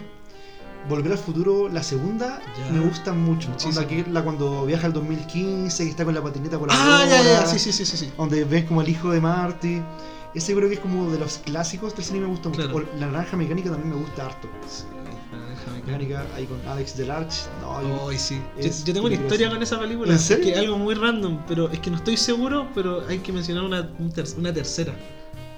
Volver 0.89 1.13
al 1.13 1.19
futuro, 1.19 1.69
la 1.69 1.83
segunda, 1.83 2.41
me 2.73 2.81
gusta 2.81 3.13
mucho. 3.13 3.49
Onda 3.65 3.87
que 3.87 4.05
la 4.11 4.23
cuando 4.23 4.65
viaja 4.67 4.87
al 4.87 4.93
2015, 4.93 5.85
que 5.85 5.91
está 5.91 6.05
con 6.05 6.15
la 6.15 6.23
patineta 6.23 6.59
por 6.59 6.69
la 6.69 6.75
Ah, 6.77 7.05
ya, 7.09 7.23
ya, 7.23 7.47
sí, 7.47 7.59
sí, 7.59 7.73
sí, 7.73 7.85
sí. 7.85 8.11
Donde 8.17 8.45
ves 8.45 8.65
como 8.65 8.83
el 8.83 8.89
hijo 8.89 9.11
de 9.11 9.21
Marty. 9.21 9.83
Ese 10.35 10.55
creo 10.55 10.69
que 10.69 10.75
es 10.75 10.81
como 10.81 11.11
de 11.11 11.19
los 11.19 11.39
clásicos 11.39 11.97
del 11.97 12.05
cine 12.05 12.21
me 12.21 12.27
gusta 12.27 12.51
mucho. 12.51 12.69
La 12.99 13.07
naranja 13.07 13.37
mecánica 13.37 13.71
también 13.71 13.95
me 13.95 13.97
gusta 13.97 14.27
harto. 14.27 14.49
Sí, 14.69 14.85
la 15.33 15.39
naranja 15.39 15.71
mecánica. 15.73 16.27
Ahí 16.37 16.45
con 16.45 16.61
Alex 16.69 16.97
Delarge. 16.97 17.49
No, 17.63 18.11
sí. 18.17 18.41
Yo, 18.61 18.93
tengo 18.93 19.07
una 19.07 19.17
historia 19.17 19.51
con 19.51 19.63
esa 19.63 19.81
película. 19.81 20.13
¿En 20.13 20.19
serio? 20.19 20.47
Es 20.47 20.53
que 20.53 20.59
algo 20.59 20.79
muy 20.79 20.95
random, 20.95 21.43
pero 21.49 21.71
es 21.71 21.81
que 21.81 21.91
no 21.91 21.97
estoy 21.97 22.17
seguro, 22.17 22.69
pero 22.75 23.07
hay 23.09 23.19
que 23.21 23.33
mencionar 23.33 23.65
una, 23.65 23.91
una 24.37 24.53
tercera. 24.53 24.95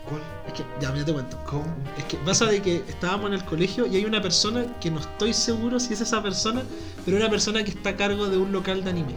¿Cuál? 0.08 0.22
Es 0.46 0.54
que, 0.54 0.64
ya, 0.80 0.90
mira, 0.92 1.04
te 1.04 1.12
cuento. 1.12 1.38
¿Cómo? 1.44 1.66
Es 1.96 2.04
que 2.04 2.16
pasa 2.18 2.46
de 2.46 2.62
que 2.62 2.76
estábamos 2.88 3.28
en 3.28 3.34
el 3.34 3.44
colegio 3.44 3.86
y 3.86 3.96
hay 3.96 4.04
una 4.04 4.22
persona 4.22 4.64
que 4.80 4.90
no 4.90 5.00
estoy 5.00 5.34
seguro 5.34 5.78
si 5.78 5.92
es 5.92 6.00
esa 6.00 6.22
persona, 6.22 6.62
pero 7.04 7.16
una 7.16 7.28
persona 7.28 7.62
que 7.62 7.70
está 7.70 7.90
a 7.90 7.96
cargo 7.96 8.26
de 8.28 8.38
un 8.38 8.52
local 8.52 8.82
de 8.84 8.90
anime. 8.90 9.14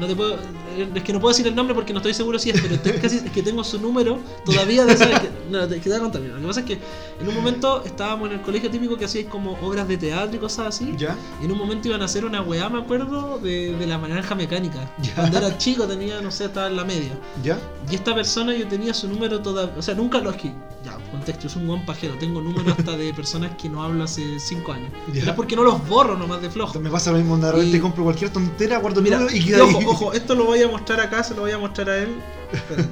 No 0.00 0.06
te 0.06 0.16
puedo, 0.16 0.34
eh, 0.34 0.88
es 0.94 1.02
que 1.02 1.12
no 1.12 1.20
puedo 1.20 1.32
decir 1.32 1.46
el 1.46 1.54
nombre 1.54 1.74
porque 1.74 1.92
no 1.92 1.98
estoy 1.98 2.14
seguro 2.14 2.38
si 2.38 2.50
es, 2.50 2.60
pero 2.82 3.00
casi 3.00 3.16
es 3.16 3.30
que 3.30 3.42
tengo 3.42 3.62
su 3.62 3.78
número 3.78 4.18
todavía 4.44 4.84
de 4.84 4.92
esa. 4.94 5.20
Que, 5.20 5.28
no, 5.50 5.66
te, 5.68 5.78
voy 5.78 5.92
a 5.92 6.00
contar. 6.00 6.22
Lo 6.22 6.40
que 6.40 6.46
pasa 6.46 6.60
es 6.60 6.66
que 6.66 6.78
en 7.20 7.28
un 7.28 7.34
momento 7.34 7.82
estábamos 7.84 8.28
en 8.30 8.36
el 8.36 8.42
colegio 8.42 8.70
típico 8.70 8.96
que 8.96 9.04
hacíais 9.04 9.28
como 9.28 9.52
obras 9.60 9.86
de 9.86 9.98
teatro 9.98 10.36
y 10.36 10.38
cosas 10.38 10.68
así. 10.68 10.94
¿Ya? 10.96 11.16
Y 11.40 11.44
en 11.44 11.52
un 11.52 11.58
momento 11.58 11.88
iban 11.88 12.02
a 12.02 12.06
hacer 12.06 12.24
una 12.24 12.42
weá, 12.42 12.68
me 12.68 12.80
acuerdo, 12.80 13.38
de, 13.38 13.76
de 13.76 13.86
la 13.86 13.98
naranja 13.98 14.34
mecánica. 14.34 14.90
Cuando 15.14 15.38
era 15.38 15.56
chico 15.58 15.84
tenía, 15.84 16.20
no 16.20 16.30
sé, 16.30 16.46
estaba 16.46 16.68
en 16.68 16.76
la 16.76 16.84
media. 16.84 17.12
¿Ya? 17.42 17.58
Y 17.90 17.94
esta 17.94 18.14
persona 18.14 18.54
yo 18.54 18.66
tenía 18.68 18.94
su 18.94 19.08
número 19.08 19.40
todavía. 19.40 19.74
O 19.76 19.82
sea, 19.82 19.94
nunca 19.94 20.18
lo 20.18 20.30
escribí. 20.30 20.54
Ya, 20.84 20.98
contexto, 21.12 21.46
es 21.46 21.54
un 21.54 21.68
buen 21.68 21.86
pajero. 21.86 22.14
Tengo 22.18 22.40
números 22.40 22.76
hasta 22.76 22.96
de 22.96 23.14
personas 23.14 23.52
que 23.56 23.68
no 23.68 23.84
hablo 23.84 24.02
hace 24.02 24.40
5 24.40 24.72
años. 24.72 24.90
¿Ya? 25.12 25.22
es 25.22 25.30
porque 25.32 25.54
no 25.54 25.62
los 25.62 25.86
borro 25.88 26.16
nomás 26.16 26.42
de 26.42 26.50
flojo. 26.50 26.80
Me 26.80 26.90
pasa 26.90 27.12
lo 27.12 27.18
mismo, 27.18 27.36
de 27.36 27.52
repente 27.52 27.80
compro 27.80 28.02
cualquier 28.02 28.30
tontera, 28.30 28.78
guardo 28.78 29.00
número 29.00 29.28
y 29.32 29.44
queda 29.44 29.64
ojo, 29.64 29.78
Ojo, 29.86 30.12
esto 30.12 30.34
lo 30.34 30.44
voy 30.44 30.62
a 30.62 30.68
mostrar 30.68 31.00
acá, 31.00 31.22
se 31.22 31.34
lo 31.34 31.42
voy 31.42 31.52
a 31.52 31.58
mostrar 31.58 31.90
a 31.90 31.98
él. 31.98 32.16
Espérate. 32.52 32.88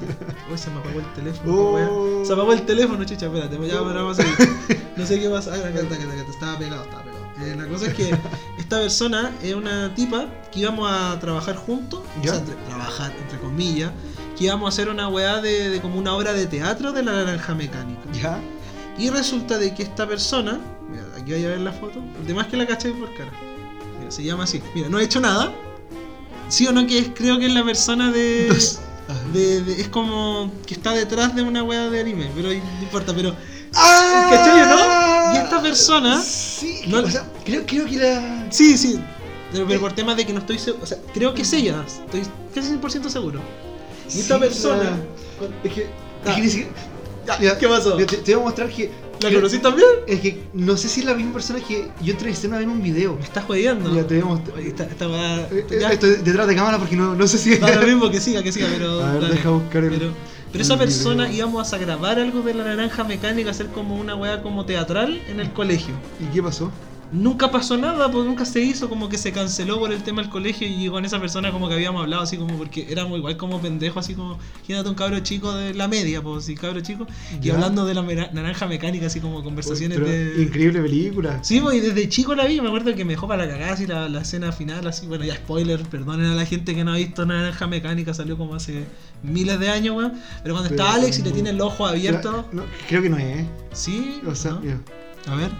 Uy, 0.51 0.57
se 0.57 0.69
me 0.69 0.79
apagó 0.79 0.99
el 0.99 1.13
teléfono. 1.13 1.53
Oh. 1.53 2.25
Se 2.25 2.33
apagó 2.33 2.53
el 2.53 2.65
teléfono, 2.65 3.03
chicha, 3.03 3.27
espérate, 3.27 3.57
ya 3.67 3.81
vamos 3.81 4.19
a 4.19 4.23
seguir. 4.23 4.81
No 4.95 5.05
sé 5.05 5.19
qué 5.19 5.29
pasa. 5.29 5.53
Acá 5.53 5.69
está, 5.69 5.95
acá 5.95 6.03
está, 6.03 6.31
estaba 6.31 6.57
pegado, 6.57 6.83
estaba 6.83 7.03
pegado. 7.03 7.21
Eh, 7.41 7.55
la 7.55 7.67
cosa 7.67 7.87
es 7.87 7.93
que 7.93 8.15
esta 8.57 8.79
persona 8.79 9.31
es 9.41 9.55
una 9.55 9.93
tipa 9.95 10.27
que 10.51 10.59
íbamos 10.59 10.91
a 10.91 11.19
trabajar 11.19 11.55
juntos, 11.55 12.01
o 12.19 12.23
sea, 12.23 12.39
trabajar 12.67 13.11
entre 13.19 13.39
comillas, 13.39 13.91
que 14.37 14.45
íbamos 14.45 14.65
a 14.65 14.69
hacer 14.69 14.89
una 14.89 15.07
weá 15.07 15.41
de, 15.41 15.79
como 15.81 15.97
una 15.97 16.13
obra 16.15 16.33
de 16.33 16.45
teatro 16.45 16.91
de 16.91 17.03
la 17.03 17.13
naranja 17.13 17.55
mecánica. 17.55 18.01
¿Ya? 18.13 18.39
Y 18.97 19.09
resulta 19.09 19.57
de 19.57 19.73
que 19.73 19.83
esta 19.83 20.07
persona, 20.07 20.59
mira, 20.89 21.03
aquí 21.19 21.31
voy 21.31 21.45
a 21.45 21.49
ver 21.49 21.61
la 21.61 21.71
foto, 21.71 21.99
el 22.19 22.27
demás 22.27 22.47
que 22.47 22.57
la 22.57 22.67
cacháis 22.67 22.95
por 22.95 23.11
cara. 23.15 23.31
Mira, 23.97 24.11
se 24.11 24.23
llama 24.23 24.43
así. 24.43 24.61
Mira, 24.75 24.89
no 24.89 24.99
he 24.99 25.03
hecho 25.03 25.19
nada, 25.19 25.51
Sí 26.51 26.67
o 26.67 26.73
no, 26.73 26.85
que 26.85 26.99
es, 26.99 27.07
creo 27.15 27.39
que 27.39 27.45
es 27.45 27.53
la 27.53 27.63
persona 27.63 28.11
de, 28.11 28.49
de, 29.33 29.81
Es 29.81 29.87
como 29.87 30.51
que 30.65 30.73
está 30.73 30.91
detrás 30.91 31.33
de 31.33 31.43
una 31.43 31.63
wea 31.63 31.89
de 31.89 32.01
anime, 32.01 32.29
pero 32.35 32.49
no 32.49 32.83
importa, 32.83 33.13
pero. 33.15 33.33
¡Ah! 33.73 34.27
¿Cachai 34.29 34.67
no? 34.67 35.33
Y 35.33 35.43
esta 35.43 35.61
persona. 35.61 36.21
Sí, 36.21 36.81
no, 36.87 36.99
o 36.99 37.09
sea, 37.09 37.25
creo, 37.45 37.65
creo 37.65 37.85
que 37.85 37.97
la. 37.97 38.47
Sí, 38.51 38.77
sí. 38.77 38.99
Pero, 39.53 39.79
por 39.79 39.93
temas 39.93 40.17
de 40.17 40.25
que 40.25 40.33
no 40.33 40.39
estoy 40.39 40.59
seguro. 40.59 40.83
O 40.83 40.87
sea, 40.87 40.97
creo 41.13 41.33
que 41.33 41.43
es 41.43 41.53
ella, 41.53 41.85
estoy 41.87 42.23
casi 42.53 42.73
100% 42.73 43.07
seguro. 43.07 43.39
Y 44.13 44.19
esta 44.19 44.37
persona. 44.37 44.99
Es 45.63 45.71
que. 45.71 45.89
Es 46.25 46.55
que 46.55 47.57
¿Qué 47.59 47.67
pasó? 47.69 47.95
Te, 47.95 48.05
te, 48.05 48.35
voy 48.35 48.43
a 48.43 48.45
mostrar 48.47 48.69
que. 48.69 48.91
¿La 49.21 49.31
conocí 49.33 49.59
también? 49.59 49.87
Es 50.07 50.19
que 50.19 50.43
no 50.53 50.75
sé 50.77 50.89
si 50.89 51.01
es 51.01 51.05
la 51.05 51.13
misma 51.13 51.33
persona 51.33 51.59
que 51.59 51.89
yo 52.01 52.11
entrevisté 52.13 52.47
una 52.47 52.57
vez 52.57 52.65
en 52.65 52.71
un 52.71 52.81
video. 52.81 53.15
¿Me 53.15 53.23
estás 53.23 53.45
jodiendo? 53.45 53.93
Ya 53.93 54.05
te 54.05 54.23
mostrar. 54.23 54.59
Esta, 54.59 54.83
esta 54.83 55.07
va... 55.07 55.39
Eh, 55.41 55.65
eh, 55.69 55.87
estoy 55.91 56.15
detrás 56.23 56.47
de 56.47 56.55
cámara 56.55 56.77
porque 56.77 56.95
no, 56.95 57.15
no 57.15 57.27
sé 57.27 57.37
si. 57.37 57.57
Da 57.57 57.75
lo 57.75 57.87
mismo 57.87 58.09
que 58.09 58.19
siga, 58.19 58.41
que 58.41 58.51
siga, 58.51 58.67
pero. 58.71 59.03
A 59.03 59.13
ver, 59.13 59.29
deja 59.29 59.49
buscar 59.49 59.83
el. 59.83 59.91
Pero, 59.91 60.13
pero 60.51 60.63
esa 60.63 60.77
persona 60.77 61.31
íbamos 61.31 61.71
a 61.73 61.77
grabar 61.77 62.19
algo 62.19 62.41
de 62.41 62.53
la 62.53 62.63
naranja 62.63 63.03
mecánica, 63.03 63.51
hacer 63.51 63.67
como 63.67 63.95
una 63.95 64.15
weá 64.15 64.41
como 64.41 64.65
teatral 64.65 65.21
en 65.27 65.39
el 65.39 65.51
colegio. 65.53 65.93
¿Y 66.19 66.33
qué 66.33 66.41
pasó? 66.41 66.71
Nunca 67.11 67.51
pasó 67.51 67.77
nada, 67.77 68.09
pues 68.11 68.25
nunca 68.25 68.45
se 68.45 68.61
hizo, 68.61 68.89
como 68.89 69.09
que 69.09 69.17
se 69.17 69.31
canceló 69.31 69.79
por 69.79 69.91
el 69.91 70.01
tema 70.03 70.21
del 70.21 70.31
colegio 70.31 70.67
y 70.67 70.87
con 70.89 71.03
esa 71.05 71.19
persona 71.19 71.51
como 71.51 71.67
que 71.67 71.73
habíamos 71.75 72.01
hablado 72.01 72.23
así 72.23 72.37
como 72.37 72.57
porque 72.57 72.87
éramos 72.89 73.17
igual 73.17 73.37
como 73.37 73.59
pendejo, 73.61 73.99
así 73.99 74.13
como, 74.15 74.37
imagínate 74.59 74.89
un 74.89 74.95
cabro 74.95 75.19
chico 75.19 75.53
de 75.53 75.73
la 75.73 75.87
media, 75.87 76.21
pues 76.21 76.45
sí, 76.45 76.55
cabro 76.55 76.79
chico, 76.81 77.07
y 77.41 77.45
Ya. 77.47 77.53
hablando 77.55 77.85
de 77.85 77.93
la 77.95 78.01
naranja 78.31 78.65
mecánica, 78.67 79.07
así 79.07 79.19
como 79.19 79.43
conversaciones 79.43 79.99
de... 79.99 80.43
Increíble 80.43 80.81
película. 80.81 81.43
Sí, 81.43 81.59
pues, 81.59 81.77
y 81.77 81.79
desde 81.81 82.07
chico 82.09 82.33
la 82.35 82.45
vi, 82.45 82.61
me 82.61 82.67
acuerdo 82.67 82.95
que 82.95 83.03
me 83.05 83.13
dejó 83.13 83.27
para 83.27 83.45
la 83.45 83.51
cagada 83.51 83.73
así 83.73 83.85
la, 83.87 84.07
la 84.07 84.21
escena 84.21 84.51
final, 84.51 84.87
así, 84.87 85.05
bueno, 85.07 85.25
ya 85.25 85.35
spoiler, 85.35 85.81
perdonen 85.83 86.27
a 86.27 86.35
la 86.35 86.45
gente 86.45 86.73
que 86.75 86.83
no 86.83 86.93
ha 86.93 86.97
visto 86.97 87.25
Naranja 87.25 87.67
Mecánica, 87.67 88.13
salió 88.13 88.37
como 88.37 88.55
hace 88.55 88.85
miles 89.23 89.59
de 89.59 89.69
años, 89.69 89.95
weón, 89.97 90.13
pero 90.43 90.55
cuando 90.55 90.69
Pero 90.69 90.81
está 90.83 90.95
Alex 90.95 91.19
y 91.19 91.23
le 91.23 91.31
tiene 91.31 91.49
el 91.49 91.61
ojo 91.61 91.85
abierto, 91.85 92.47
No, 92.51 92.63
creo 92.87 93.01
que 93.01 93.09
no 93.09 93.17
es. 93.17 93.45
sí, 93.73 94.21
O 94.25 94.33
sea, 94.33 94.51
¿no? 94.53 94.61
a 95.31 95.35
ver, 95.35 95.51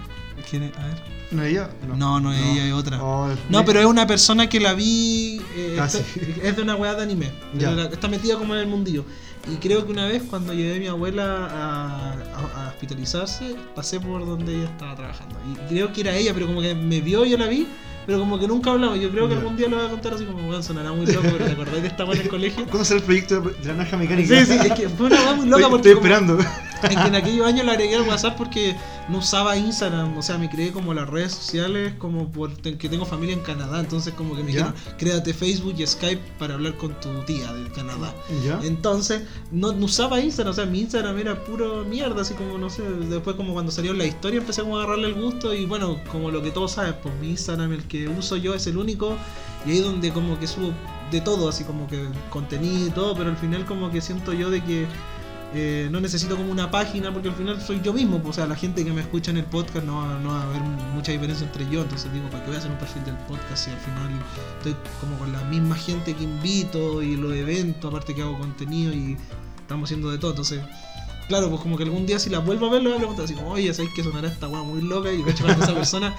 ¿quién 0.48 0.62
es? 0.64 0.76
A 0.78 0.86
ver. 0.86 1.11
¿No 1.32 1.42
es 1.42 1.50
ella? 1.52 1.70
No, 1.96 2.20
no 2.20 2.32
es 2.32 2.40
ella, 2.40 2.66
es 2.66 2.72
otra. 2.72 3.02
Oh, 3.02 3.28
No, 3.48 3.64
pero 3.64 3.80
es 3.80 3.86
una 3.86 4.06
persona 4.06 4.48
que 4.48 4.60
la 4.60 4.74
vi. 4.74 5.40
eh, 5.56 5.76
Ah, 5.80 5.86
está-. 5.86 5.98
Es 6.42 6.56
de 6.56 6.62
una 6.62 6.76
weá 6.76 6.94
de 6.94 7.02
anime. 7.02 7.30
Ya. 7.58 7.70
La- 7.72 7.84
Está 7.84 8.08
metida 8.08 8.36
como 8.36 8.54
en 8.54 8.60
el 8.60 8.66
mundillo. 8.66 9.04
Y 9.52 9.56
creo 9.56 9.84
que 9.84 9.90
una 9.90 10.06
vez 10.06 10.22
cuando 10.30 10.54
llevé 10.54 10.76
a 10.76 10.78
mi 10.78 10.86
abuela 10.86 11.24
a, 11.50 12.12
a- 12.12 12.66
a 12.66 12.68
hospitalizarse, 12.68 13.56
pasé 13.74 13.98
por 13.98 14.24
donde 14.24 14.54
ella 14.54 14.66
estaba 14.68 14.94
trabajando. 14.94 15.34
Y 15.50 15.56
creo 15.68 15.92
que 15.92 16.02
era 16.02 16.14
ella, 16.14 16.32
pero 16.34 16.46
como 16.46 16.60
que 16.60 16.74
me 16.76 17.00
vio, 17.00 17.24
yo 17.24 17.36
la 17.36 17.46
vi, 17.46 17.66
pero 18.06 18.20
como 18.20 18.38
que 18.38 18.46
nunca 18.46 18.70
hablamos. 18.70 19.00
Yo 19.00 19.10
creo 19.10 19.28
que 19.28 19.34
algún 19.34 19.56
día 19.56 19.68
lo 19.68 19.76
voy 19.78 19.86
a 19.86 19.88
contar 19.90 20.14
así 20.14 20.24
como, 20.24 20.48
weón, 20.48 20.62
sonará 20.62 20.92
muy 20.92 21.06
loco, 21.06 21.22
pero 21.32 21.44
¿te 21.44 21.52
acordáis 21.52 21.82
de 21.82 21.88
esta 21.88 22.04
weá 22.04 22.14
en 22.16 22.22
el 22.22 22.28
colegio? 22.28 22.64
¿Cuándo 22.70 22.84
sale 22.84 23.00
el 23.00 23.04
proyecto 23.06 23.40
de 23.40 23.52
la 23.64 23.72
naranja 23.74 23.96
mecánica? 23.96 24.44
Sí, 24.44 24.46
sí, 24.52 24.58
es 24.64 24.72
que 24.74 24.88
fue 24.88 25.06
una 25.06 25.16
weá 25.22 25.34
muy 25.34 25.46
loca 25.48 25.68
porque. 25.68 25.88
estoy 25.90 25.94
como- 26.02 26.06
esperando. 26.14 26.38
es 26.82 26.88
que 26.96 27.08
en 27.08 27.14
aquellos 27.16 27.46
años 27.46 27.64
le 27.66 27.72
agregué 27.72 27.96
al 27.96 28.02
WhatsApp 28.02 28.36
porque 28.36 28.76
no 29.08 29.18
usaba 29.18 29.56
Instagram, 29.56 30.16
o 30.16 30.22
sea, 30.22 30.38
me 30.38 30.48
creé 30.48 30.72
como 30.72 30.94
las 30.94 31.08
redes 31.08 31.32
sociales 31.32 31.94
como 31.98 32.30
porque 32.30 32.88
tengo 32.88 33.04
familia 33.04 33.34
en 33.34 33.40
Canadá, 33.40 33.80
entonces 33.80 34.14
como 34.14 34.36
que 34.36 34.42
me 34.42 34.48
dijeron, 34.48 34.74
créate 34.98 35.34
Facebook 35.34 35.74
y 35.78 35.86
Skype 35.86 36.22
para 36.38 36.54
hablar 36.54 36.76
con 36.76 36.98
tu 37.00 37.08
tía 37.24 37.52
de 37.52 37.70
Canadá. 37.70 38.14
¿Ya? 38.44 38.60
Entonces, 38.62 39.22
no, 39.50 39.72
no 39.72 39.86
usaba 39.86 40.20
Instagram, 40.20 40.52
o 40.52 40.54
sea, 40.54 40.66
mi 40.66 40.80
Instagram 40.80 41.18
era 41.18 41.44
puro 41.44 41.84
mierda, 41.84 42.22
así 42.22 42.34
como, 42.34 42.58
no 42.58 42.70
sé, 42.70 42.82
después 42.82 43.36
como 43.36 43.52
cuando 43.52 43.72
salió 43.72 43.92
la 43.92 44.04
historia 44.04 44.38
empecé 44.38 44.62
como 44.62 44.78
a 44.78 44.82
agarrarle 44.82 45.08
el 45.08 45.14
gusto 45.14 45.54
y 45.54 45.66
bueno, 45.66 46.00
como 46.10 46.30
lo 46.30 46.42
que 46.42 46.50
todos 46.50 46.72
saben, 46.72 46.94
pues 47.02 47.14
mi 47.20 47.30
Instagram, 47.30 47.72
el 47.72 47.84
que 47.84 48.08
uso 48.08 48.36
yo 48.36 48.54
es 48.54 48.66
el 48.66 48.76
único 48.76 49.16
y 49.66 49.72
ahí 49.72 49.80
donde 49.80 50.12
como 50.12 50.38
que 50.38 50.46
subo 50.46 50.72
de 51.10 51.20
todo, 51.20 51.48
así 51.48 51.64
como 51.64 51.86
que 51.88 52.08
contenido 52.30 52.86
y 52.86 52.90
todo, 52.90 53.14
pero 53.14 53.30
al 53.30 53.36
final 53.36 53.64
como 53.66 53.90
que 53.90 54.00
siento 54.00 54.32
yo 54.32 54.50
de 54.50 54.62
que 54.64 54.86
eh, 55.54 55.88
no 55.90 56.00
necesito 56.00 56.36
como 56.36 56.50
una 56.50 56.70
página 56.70 57.12
porque 57.12 57.28
al 57.28 57.34
final 57.34 57.60
soy 57.60 57.80
yo 57.82 57.92
mismo, 57.92 58.18
pues, 58.18 58.30
o 58.30 58.32
sea, 58.34 58.46
la 58.46 58.56
gente 58.56 58.84
que 58.84 58.92
me 58.92 59.02
escucha 59.02 59.30
en 59.30 59.36
el 59.38 59.44
podcast 59.44 59.84
no 59.84 60.18
no 60.20 60.30
va 60.30 60.40
a 60.40 60.44
haber 60.44 60.62
mucha 60.94 61.12
diferencia 61.12 61.46
entre 61.46 61.68
yo, 61.70 61.82
entonces 61.82 62.12
digo, 62.12 62.28
¿para 62.30 62.42
qué 62.42 62.48
voy 62.48 62.56
a 62.56 62.58
hacer 62.58 62.70
un 62.70 62.78
perfil 62.78 63.04
del 63.04 63.16
podcast 63.28 63.64
si 63.64 63.70
al 63.70 63.78
final 63.78 64.10
estoy 64.58 64.76
como 65.00 65.18
con 65.18 65.32
la 65.32 65.42
misma 65.44 65.76
gente 65.76 66.14
que 66.14 66.24
invito 66.24 67.02
y 67.02 67.16
los 67.16 67.32
eventos, 67.34 67.88
aparte 67.88 68.14
que 68.14 68.22
hago 68.22 68.38
contenido 68.38 68.92
y 68.92 69.16
estamos 69.60 69.88
haciendo 69.88 70.10
de 70.10 70.18
todo, 70.18 70.30
entonces... 70.30 70.60
Claro, 71.32 71.48
pues 71.48 71.62
como 71.62 71.78
que 71.78 71.84
algún 71.84 72.04
día 72.04 72.18
si 72.18 72.28
la 72.28 72.40
vuelvo 72.40 72.66
a 72.66 72.70
ver 72.72 72.82
le 72.82 72.88
voy 72.88 72.96
a 72.96 72.98
preguntar 72.98 73.24
así 73.24 73.32
como, 73.32 73.52
oye, 73.52 73.72
¿sabes 73.72 73.90
que 73.94 74.02
sonará 74.04 74.28
esta 74.28 74.48
weá 74.48 74.62
muy 74.62 74.82
loca? 74.82 75.10
Y 75.10 75.22
cacho 75.22 75.44
cuando 75.44 75.64
esa 75.64 75.74
persona, 75.74 76.14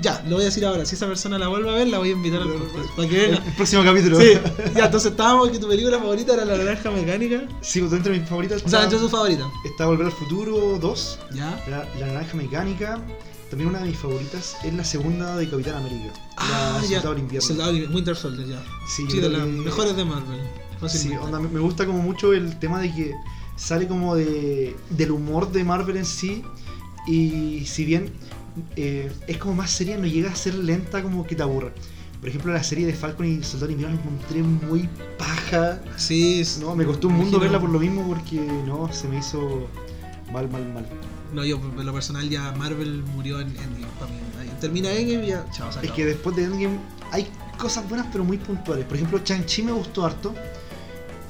ya, 0.00 0.22
lo 0.28 0.36
voy 0.36 0.42
a 0.42 0.44
decir 0.46 0.64
ahora, 0.64 0.84
si 0.84 0.94
esa 0.94 1.08
persona 1.08 1.36
la 1.36 1.48
vuelve 1.48 1.68
a 1.70 1.72
ver, 1.74 1.88
la 1.88 1.98
voy 1.98 2.10
a 2.10 2.12
invitar 2.12 2.42
al 2.42 2.48
podcast, 2.52 2.90
para 2.94 3.08
que 3.08 3.18
venga. 3.26 3.36
el 3.44 3.52
próximo 3.54 3.82
capítulo. 3.82 4.20
Sí, 4.20 4.34
ya, 4.76 4.84
entonces 4.84 5.10
estábamos 5.10 5.50
que 5.50 5.58
tu 5.58 5.66
película 5.66 5.98
favorita 5.98 6.34
era 6.34 6.44
La 6.44 6.56
Naranja 6.56 6.90
Mecánica. 6.92 7.42
Sí, 7.60 7.80
pues, 7.80 7.90
dentro 7.90 8.12
de 8.12 8.20
mis 8.20 8.28
favoritas 8.28 8.62
O 8.64 8.68
sea, 8.68 8.82
está, 8.82 8.84
entre 8.84 8.98
tu 9.00 9.08
favorita. 9.08 9.50
está 9.64 9.86
Volver 9.86 10.06
al 10.06 10.12
Futuro 10.12 10.78
2, 10.78 11.18
¿Ya? 11.34 11.64
la, 11.68 11.84
la 11.98 12.06
naranja 12.06 12.36
mecánica. 12.36 13.00
También 13.50 13.68
una 13.68 13.80
de 13.80 13.86
mis 13.88 13.98
favoritas 13.98 14.56
es 14.64 14.72
la 14.72 14.84
segunda 14.84 15.36
de 15.36 15.48
Capitán 15.50 15.74
América. 15.76 16.12
Ah, 16.36 16.78
la 16.80 16.82
ya. 16.82 16.96
Soldado 17.00 17.14
del 17.14 17.22
Invierno. 17.24 17.46
Soldado 17.48 17.72
del- 17.72 17.90
Winter 17.94 18.16
Soldier, 18.16 18.48
ya. 18.48 18.62
Sí, 18.88 19.04
Sí, 19.10 19.18
de 19.20 19.28
las 19.28 19.46
mejores 19.46 19.94
de 19.96 20.04
Marvel. 20.04 20.40
Sí, 20.40 20.76
fácilmente. 20.80 21.24
onda, 21.24 21.38
me 21.38 21.48
me 21.48 21.60
gusta 21.60 21.84
como 21.84 21.98
mucho 21.98 22.32
el 22.32 22.58
tema 22.58 22.80
de 22.80 22.92
que 22.94 23.12
sale 23.56 23.86
como 23.86 24.14
de, 24.14 24.76
del 24.90 25.10
humor 25.10 25.52
de 25.52 25.64
Marvel 25.64 25.96
en 25.96 26.04
sí 26.06 26.42
y 27.06 27.64
si 27.66 27.84
bien 27.84 28.12
eh, 28.76 29.10
es 29.26 29.38
como 29.38 29.54
más 29.54 29.70
seria, 29.70 29.96
no 29.98 30.06
llega 30.06 30.30
a 30.30 30.34
ser 30.34 30.54
lenta 30.54 31.02
como 31.02 31.26
que 31.26 31.34
te 31.34 31.42
aburra. 31.42 31.72
Por 32.20 32.28
ejemplo, 32.28 32.52
la 32.52 32.62
serie 32.62 32.86
de 32.86 32.92
Falcon 32.92 33.26
y 33.26 33.42
Soldado 33.42 33.72
Invierno 33.72 33.96
la 33.96 34.00
encontré 34.00 34.42
muy 34.42 34.88
paja. 35.18 35.80
Sí, 35.96 36.44
No, 36.60 36.76
me 36.76 36.84
costó 36.84 37.08
un 37.08 37.14
mundo 37.14 37.40
verla 37.40 37.58
por 37.58 37.70
lo 37.70 37.80
mismo 37.80 38.06
porque 38.06 38.36
no, 38.36 38.92
se 38.92 39.08
me 39.08 39.18
hizo 39.18 39.68
mal, 40.32 40.48
mal, 40.48 40.64
mal. 40.72 40.86
No, 41.32 41.44
yo 41.44 41.58
por 41.60 41.84
lo 41.84 41.92
personal 41.92 42.28
ya 42.28 42.52
Marvel 42.52 43.02
murió 43.14 43.40
en 43.40 43.48
Endgame 43.48 43.86
para 43.98 44.12
mí. 44.12 44.18
Ahí 44.38 44.52
Termina 44.60 44.92
Endgame 44.92 45.24
y 45.24 45.28
ya, 45.30 45.44
chao, 45.50 45.72
se 45.72 45.84
Es 45.84 45.90
que 45.90 46.06
después 46.06 46.36
de 46.36 46.44
Endgame 46.44 46.78
hay 47.10 47.26
cosas 47.58 47.88
buenas 47.88 48.06
pero 48.12 48.22
muy 48.22 48.38
puntuales. 48.38 48.84
Por 48.84 48.96
ejemplo, 48.96 49.18
Chang-Chi 49.18 49.62
me 49.62 49.72
gustó 49.72 50.04
harto. 50.04 50.32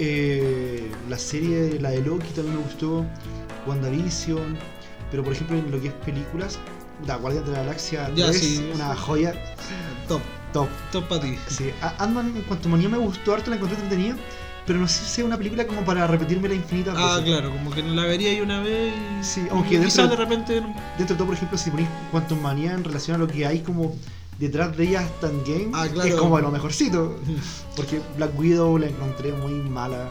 Eh, 0.04 0.90
la 1.08 1.16
serie, 1.16 1.78
la 1.80 1.90
de 1.90 2.00
Loki 2.02 2.26
también 2.34 2.56
me 2.56 2.62
gustó. 2.64 3.04
WandaVision. 3.68 4.56
Pero 5.12 5.22
por 5.22 5.32
ejemplo 5.32 5.56
en 5.56 5.70
lo 5.70 5.80
que 5.80 5.88
es 5.88 5.94
películas, 5.94 6.58
la 7.06 7.16
Guardián 7.16 7.44
de 7.44 7.52
la 7.52 7.58
Galaxia 7.58 8.10
Ya, 8.16 8.26
3, 8.30 8.36
sí, 8.40 8.70
una 8.74 8.94
sí. 8.94 9.00
joya 9.00 9.32
Top, 10.08 10.20
top. 10.52 10.68
top 10.90 11.06
para 11.08 11.20
ti. 11.20 11.36
Sí, 11.48 11.70
Ant-Man 11.98 12.32
en 12.34 12.42
cuanto 12.42 12.68
a 12.68 12.72
manía 12.72 12.88
me 12.88 12.98
gustó 12.98 13.34
harto, 13.34 13.50
la 13.50 13.56
encontré 13.56 13.76
entretenida. 13.78 14.16
Pero 14.66 14.78
no 14.78 14.86
sé 14.88 15.04
si 15.04 15.10
sea 15.10 15.24
una 15.24 15.36
película 15.36 15.66
como 15.66 15.84
para 15.84 16.06
repetírmela 16.06 16.54
infinitas 16.54 16.94
Ah, 16.96 17.16
veces. 17.18 17.30
claro, 17.32 17.50
como 17.50 17.70
que 17.72 17.82
la 17.82 18.04
vería 18.04 18.30
ahí 18.30 18.40
una 18.40 18.60
vez 18.60 18.92
y. 19.20 19.24
Sí, 19.24 19.46
aunque 19.50 19.70
quizás 19.78 19.96
dentro- 19.96 20.08
de 20.08 20.16
repente. 20.16 20.54
Dentro 20.98 21.14
de 21.14 21.14
todo, 21.14 21.26
por 21.26 21.34
ejemplo, 21.34 21.58
si 21.58 21.70
ponéis 21.70 21.88
Quantum 22.12 22.40
Manía 22.40 22.72
en 22.72 22.84
relación 22.84 23.16
a 23.16 23.18
lo 23.18 23.26
que 23.28 23.44
hay 23.46 23.58
como 23.60 23.96
detrás 24.42 24.76
de 24.76 24.84
ella 24.88 25.00
hasta 25.00 25.28
en 25.30 25.42
game, 25.44 25.70
Ah, 25.72 25.86
claro. 25.92 26.08
es 26.08 26.14
como 26.16 26.36
de 26.36 26.42
lo 26.42 26.50
mejorcito. 26.50 27.16
Porque 27.76 28.00
Black 28.16 28.38
Widow 28.38 28.76
la 28.78 28.86
encontré 28.88 29.32
muy 29.32 29.52
mala. 29.54 30.10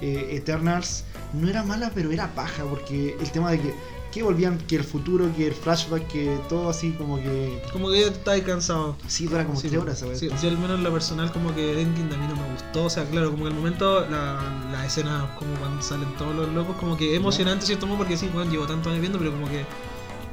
Eh, 0.00 0.28
Eternals 0.32 1.04
no 1.32 1.48
era 1.48 1.62
mala, 1.64 1.90
pero 1.94 2.12
era 2.12 2.34
paja, 2.34 2.62
porque 2.64 3.16
el 3.18 3.30
tema 3.32 3.50
de 3.50 3.60
que, 3.60 3.74
que 4.12 4.22
volvían, 4.22 4.58
que 4.58 4.76
el 4.76 4.84
futuro, 4.84 5.28
que 5.36 5.46
el 5.48 5.54
flashback, 5.54 6.06
que 6.08 6.38
todo 6.48 6.68
así 6.68 6.92
como 6.92 7.16
que... 7.16 7.60
Como 7.72 7.90
que 7.90 8.00
ya 8.02 8.06
estás 8.08 8.40
cansado. 8.42 8.96
Sí, 9.08 9.26
dura 9.26 9.44
como 9.44 9.58
Sí, 9.58 9.68
tres 9.68 9.80
horas, 9.82 9.98
¿sabes? 9.98 10.18
sí, 10.20 10.28
yo 10.28 10.48
al 10.48 10.58
menos 10.58 10.78
en 10.78 10.84
lo 10.84 10.92
personal 10.92 11.32
como 11.32 11.52
que 11.54 11.80
Endgame 11.80 12.14
a 12.14 12.18
mí 12.18 12.26
no 12.28 12.36
me 12.36 12.52
gustó, 12.52 12.84
o 12.84 12.90
sea, 12.90 13.04
claro, 13.06 13.30
como 13.32 13.44
que 13.44 13.50
el 13.50 13.56
momento, 13.56 14.06
la, 14.08 14.40
la 14.70 14.86
escena 14.86 15.34
como 15.38 15.54
cuando 15.56 15.80
salen 15.82 16.08
todos 16.18 16.34
los 16.36 16.48
locos, 16.52 16.76
como 16.76 16.96
que 16.96 17.16
emocionante 17.16 17.64
cierto 17.66 17.86
modo 17.86 17.98
porque 17.98 18.16
sí, 18.16 18.28
bueno, 18.32 18.50
llevo 18.50 18.66
tanto 18.66 18.90
años 18.90 19.00
viendo, 19.00 19.18
pero 19.18 19.32
como 19.32 19.48
que, 19.48 19.64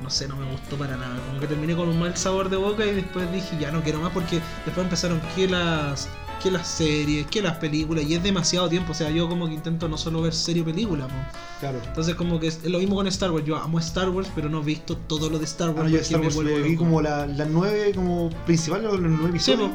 no 0.02 0.10
sé, 0.10 0.28
no 0.28 0.36
me 0.36 0.50
gustó 0.52 0.76
para 0.78 0.98
nada, 0.98 1.16
como 1.28 1.40
que 1.40 1.48
terminé 1.48 1.76
con 1.76 1.88
un 1.88 2.00
mal 2.00 2.16
sabor 2.18 2.50
de 2.50 2.58
boca 2.58 2.86
y 2.86 2.94
después 2.96 3.32
dije, 3.32 3.58
ya 3.60 3.72
no 3.72 3.82
quiero 3.84 4.00
más 4.00 4.12
porque 4.12 4.40
después 4.66 4.84
empezaron 4.86 5.22
que 5.36 5.48
las 5.48 6.10
que 6.42 6.50
las 6.50 6.68
series, 6.68 7.28
que 7.28 7.40
las 7.40 7.58
películas, 7.58 8.04
y 8.04 8.16
es 8.16 8.24
demasiado 8.24 8.68
tiempo, 8.68 8.94
o 8.94 8.96
sea, 8.96 9.12
yo 9.12 9.30
como 9.30 9.46
que 9.48 9.54
intento 9.54 9.88
no 9.88 9.96
solo 9.96 10.24
ver 10.24 10.34
serie 10.34 10.64
o 10.64 10.66
película, 10.66 11.08
po. 11.08 11.14
Claro. 11.60 11.80
entonces 11.86 12.16
como 12.16 12.40
que 12.40 12.48
es 12.48 12.64
lo 12.64 12.80
mismo 12.80 12.96
con 12.96 13.06
Star 13.06 13.30
Wars, 13.30 13.46
yo 13.46 13.56
amo 13.58 13.78
Star 13.78 14.10
Wars, 14.10 14.28
pero 14.34 14.50
no 14.50 14.62
he 14.62 14.64
visto 14.64 14.98
todo 14.98 15.30
lo 15.30 15.38
de 15.38 15.46
Star 15.46 15.70
Wars. 15.70 15.82
Ahora 15.82 15.90
yo 15.92 15.98
Star 16.00 16.20
me 16.20 16.26
Wars 16.30 16.38
le 16.38 16.62
vi 16.64 16.76
como 16.76 17.00
la- 17.00 17.28
las 17.28 17.48
nueve 17.48 17.92
como 17.94 18.32
principales, 18.48 18.92
los 18.92 19.00
nueve 19.02 19.30
episodios. 19.30 19.70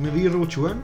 me 0.00 0.10
vi 0.10 0.26
Rogue 0.26 0.48
One. 0.60 0.80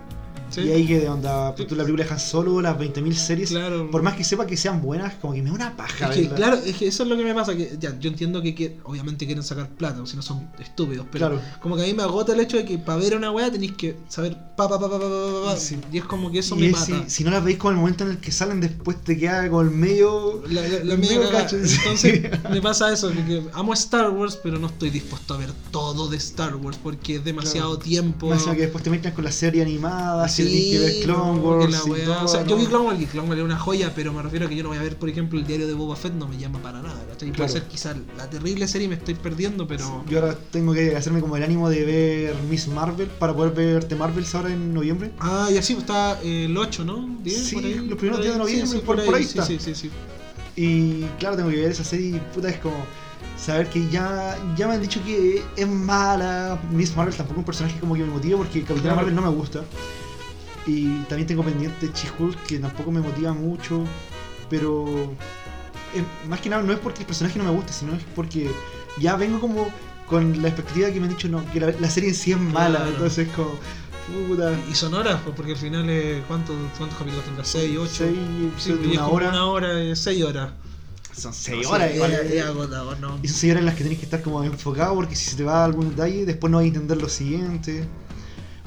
Sí. 0.57 0.63
Y 0.69 0.73
ahí 0.73 0.87
que 0.87 1.01
de 1.01 1.09
onda, 1.09 1.55
Sí. 1.57 1.65
tú 1.67 1.77
la 1.77 1.85
película 1.85 2.05
dejan 2.05 2.19
solo 2.19 2.61
las 2.61 2.79
20.000 2.79 3.15
series. 3.15 3.51
Claro. 3.51 3.91
Por 3.91 4.03
más 4.03 4.15
que 4.15 4.25
sepa 4.25 4.47
que 4.47 4.57
sean 4.57 4.81
buenas, 4.83 5.15
como 5.21 5.35
que 5.35 5.43
me 5.43 5.51
da 5.51 5.55
una 5.55 5.77
paja. 5.77 6.09
Es 6.11 6.17
que, 6.17 6.29
claro, 6.35 6.57
es 6.57 6.77
que 6.77 6.87
eso 6.89 7.03
es 7.03 7.09
lo 7.09 7.17
que 7.17 7.25
me 7.25 7.35
pasa, 7.35 7.55
que 7.57 7.77
ya, 7.79 7.99
yo 8.01 8.09
entiendo 8.09 8.41
que, 8.43 8.55
que 8.55 8.79
obviamente 8.85 9.27
quieren 9.27 9.45
sacar 9.45 9.69
plata, 9.69 10.01
o 10.03 10.07
si 10.07 10.17
no 10.17 10.23
son 10.23 10.49
estúpidos, 10.59 11.07
pero 11.13 11.29
Claro. 11.29 11.43
como 11.61 11.77
que 11.77 11.83
a 11.83 11.87
mí 11.87 11.93
me 11.95 12.03
agota 12.03 12.33
el 12.33 12.41
hecho 12.41 12.57
de 12.57 12.65
que 12.65 12.79
para 12.79 12.99
ver 12.99 13.17
una 13.17 13.31
weá 13.31 13.51
tenéis 13.51 13.73
que 13.73 13.97
saber 14.09 14.37
pa 14.57 14.69
pa 14.69 14.81
pa 14.81 14.89
pa 14.89 14.99
pa 14.99 14.99
pa, 14.99 15.09
pa, 15.45 15.45
pa, 15.53 15.57
Sí. 15.57 15.77
y 15.93 15.99
es 15.99 16.05
como 16.05 16.31
que 16.33 16.39
eso 16.39 16.55
Y 16.57 16.61
me 16.61 16.67
es- 16.69 16.73
mata. 16.73 17.05
si, 17.05 17.11
si 17.11 17.25
no 17.25 17.31
las 17.31 17.45
veis 17.45 17.59
con 17.59 17.75
el 17.75 17.79
momento 17.81 18.05
en 18.05 18.11
el 18.13 18.19
que 18.19 18.33
salen, 18.33 18.61
después 18.61 19.03
te 19.05 19.19
queda 19.19 19.49
con 19.51 19.67
el 19.67 19.73
medio. 19.75 20.43
La, 20.49 20.63
la- 20.63 20.85
la 20.85 20.97
medio 20.97 21.29
cacho. 21.31 21.57
Entonces 21.57 22.23
me 22.51 22.63
pasa 22.63 22.93
eso, 22.93 23.11
que, 23.11 23.25
que 23.25 23.43
amo 23.53 23.75
Star 23.75 24.11
Wars, 24.11 24.39
pero 24.43 24.59
no 24.59 24.69
estoy 24.69 24.91
dispuesto 24.91 25.35
a 25.35 25.37
ver 25.39 25.51
todo 25.71 26.09
de 26.09 26.17
Star 26.17 26.57
Wars 26.57 26.79
porque 26.83 27.17
es 27.17 27.25
demasiado 27.25 27.75
Claro. 27.75 27.85
tiempo. 27.85 28.29
Más 28.31 28.45
que 28.45 28.63
después 28.63 28.83
te 28.83 28.91
mezclan 28.91 29.13
con 29.15 29.25
la 29.25 29.33
serie 29.33 29.61
animada, 29.63 30.25
así 30.25 30.43
tienes 30.49 30.71
que 30.71 30.79
ver 30.79 31.05
Clone 31.05 31.41
no, 31.41 31.49
Wars. 31.49 31.67
que 31.67 31.73
la 31.73 31.79
y 31.79 31.81
weá- 32.01 32.05
todo, 32.05 32.25
o 32.25 32.29
sea, 32.29 32.45
yo 32.47 32.57
vi 32.57 32.67
Clone 32.67 32.85
Wars 32.87 33.01
y 33.01 33.07
Clone 33.07 33.29
Wars 33.29 33.37
era 33.39 33.45
una 33.45 33.59
joya, 33.59 33.93
pero 33.95 34.13
me 34.13 34.23
refiero 34.23 34.47
a 34.47 34.49
que 34.49 34.57
yo 34.57 34.63
no 34.63 34.69
voy 34.71 34.79
a 34.79 34.83
ver, 34.83 34.97
por 34.97 35.09
ejemplo, 35.09 35.39
el 35.39 35.47
diario 35.47 35.67
de 35.67 35.75
Boba 35.75 35.97
Fett, 35.97 36.15
no 36.15 36.27
me 36.29 36.37
llama 36.39 36.61
para 36.61 36.81
nada. 36.83 37.05
¿cachai? 37.09 37.29
Puede 37.29 37.33
Claro. 37.35 37.53
ser 37.53 37.63
quizás 37.65 37.97
la 38.17 38.29
terrible 38.31 38.67
serie 38.69 38.87
y 38.87 38.89
me 38.89 38.95
estoy 38.97 39.15
perdiendo, 39.15 39.67
pero. 39.67 40.05
Yo 40.09 40.21
ahora 40.21 40.37
tengo 40.51 40.73
que 40.73 40.97
hacerme 40.97 41.21
como 41.21 41.37
el 41.37 41.43
ánimo 41.43 41.69
de 41.69 41.85
ver 41.85 42.37
Miss 42.51 42.69
Marvel 42.69 43.09
para 43.09 43.35
poder 43.35 43.53
ver 43.53 43.85
The 43.85 43.97
Marvels 43.97 44.35
ahora 44.35 44.53
en 44.53 44.73
noviembre. 44.75 45.13
Ah, 45.19 45.49
y 45.53 45.57
así 45.59 45.75
pues, 45.75 45.85
está 45.85 46.21
eh, 46.23 46.45
el 46.47 46.57
8, 46.57 46.85
¿no? 46.85 47.09
10, 47.23 47.45
Sí, 47.47 47.55
por 47.55 47.65
ahí, 47.65 47.75
los 47.75 47.99
primeros 47.99 48.21
días 48.23 48.35
de 48.35 48.39
noviembre, 48.39 48.67
Sí, 48.67 48.77
sí, 48.77 48.83
por- 48.85 49.05
por 49.05 49.15
ahí 49.15 49.23
está. 49.23 49.45
Sí, 49.45 49.59
sí, 49.61 49.75
sí. 49.75 49.91
Y 50.57 51.03
claro, 51.19 51.37
tengo 51.37 51.51
que 51.51 51.57
ver 51.57 51.71
esa 51.71 51.85
serie 51.85 52.17
y 52.17 52.21
puta 52.35 52.49
es 52.49 52.59
como 52.59 52.77
saber 53.39 53.69
que 53.69 53.87
ya, 53.91 54.39
ya 54.57 54.67
me 54.67 54.75
han 54.75 54.81
dicho 54.81 55.01
que 55.05 55.43
es 55.55 55.69
mala. 55.69 56.59
Miss 56.73 56.97
Marvel 56.97 57.15
tampoco 57.15 57.35
es 57.35 57.39
un 57.41 57.45
personaje 57.45 57.79
como 57.79 57.95
que 57.95 58.01
me 58.01 58.07
motiva 58.11 58.39
porque 58.39 58.61
Capitana 58.61 58.81
Claro. 58.83 58.97
Marvel 58.97 59.15
no 59.15 59.23
me 59.23 59.29
gusta. 59.29 59.65
Y 60.67 60.89
también 61.05 61.27
tengo 61.27 61.43
pendiente 61.45 61.91
She-Hulk 61.95 62.43
que 62.45 62.59
tampoco 62.59 62.91
me 62.91 63.01
motiva 63.01 63.33
mucho. 63.33 63.85
Pero 64.51 64.87
eh, 65.95 66.05
más 66.29 66.41
que 66.41 66.49
nada 66.49 66.63
no 66.63 66.73
es 66.73 66.79
porque 66.79 67.01
el 67.01 67.07
personaje 67.07 67.39
no 67.39 67.45
me 67.45 67.51
guste, 67.51 67.73
sino 67.73 67.95
es 67.95 68.03
porque 68.15 68.51
ya 68.99 69.17
vengo 69.17 69.41
como 69.41 69.69
con 70.09 70.41
la 70.41 70.49
expectativa 70.49 70.91
que 70.91 71.01
me 71.01 71.07
han 71.07 71.13
dicho, 71.15 71.29
no, 71.29 71.45
que 71.53 71.61
la, 71.61 71.73
la 71.81 71.91
serie 71.91 72.11
en 72.11 72.15
sí 72.15 72.33
es 72.33 72.39
mala. 72.39 72.79
Claro. 72.79 72.93
Entonces, 72.93 73.29
como, 73.35 73.51
puta. 74.29 74.53
Y 74.71 74.75
son 74.75 74.95
horas, 74.95 75.21
pues, 75.25 75.35
porque 75.37 75.53
al 75.53 75.59
final, 75.59 75.85
eh, 75.89 76.23
¿cuántos, 76.29 76.55
¿cuántos 76.79 76.97
capítulos 76.99 77.25
tendrá? 77.25 77.45
¿6, 77.45 77.77
8? 77.79 77.91
Seis 77.93 78.17
Sí, 78.59 78.73
de 78.73 78.89
una 78.89 79.07
hora. 79.09 79.29
una 79.31 79.47
hora, 79.47 79.97
6 79.97 80.23
horas. 80.25 80.51
Son 81.13 81.33
seis 81.33 81.63
No, 81.65 81.71
horas. 81.71 81.95
igual, 81.95 82.13
eh. 82.13 82.39
es 82.39 82.45
agotador, 82.45 83.01
¿no? 83.01 83.19
Y 83.23 83.29
son 83.29 83.37
seis 83.39 83.51
horas 83.53 83.61
en 83.63 83.67
las 83.67 83.75
que 83.75 83.85
tenés 83.85 83.99
que 83.99 84.05
estar 84.05 84.21
como 84.23 84.45
enfocado 84.45 84.95
porque 84.95 85.17
si 85.17 85.31
se 85.31 85.37
te 85.37 85.45
va 85.45 85.65
algún 85.65 85.89
detalle, 85.91 86.27
después 86.27 86.51
no 86.51 86.59
vas 86.59 86.65
a 86.65 86.69
entender 86.69 86.99
lo 87.01 87.09
siguiente. 87.09 87.85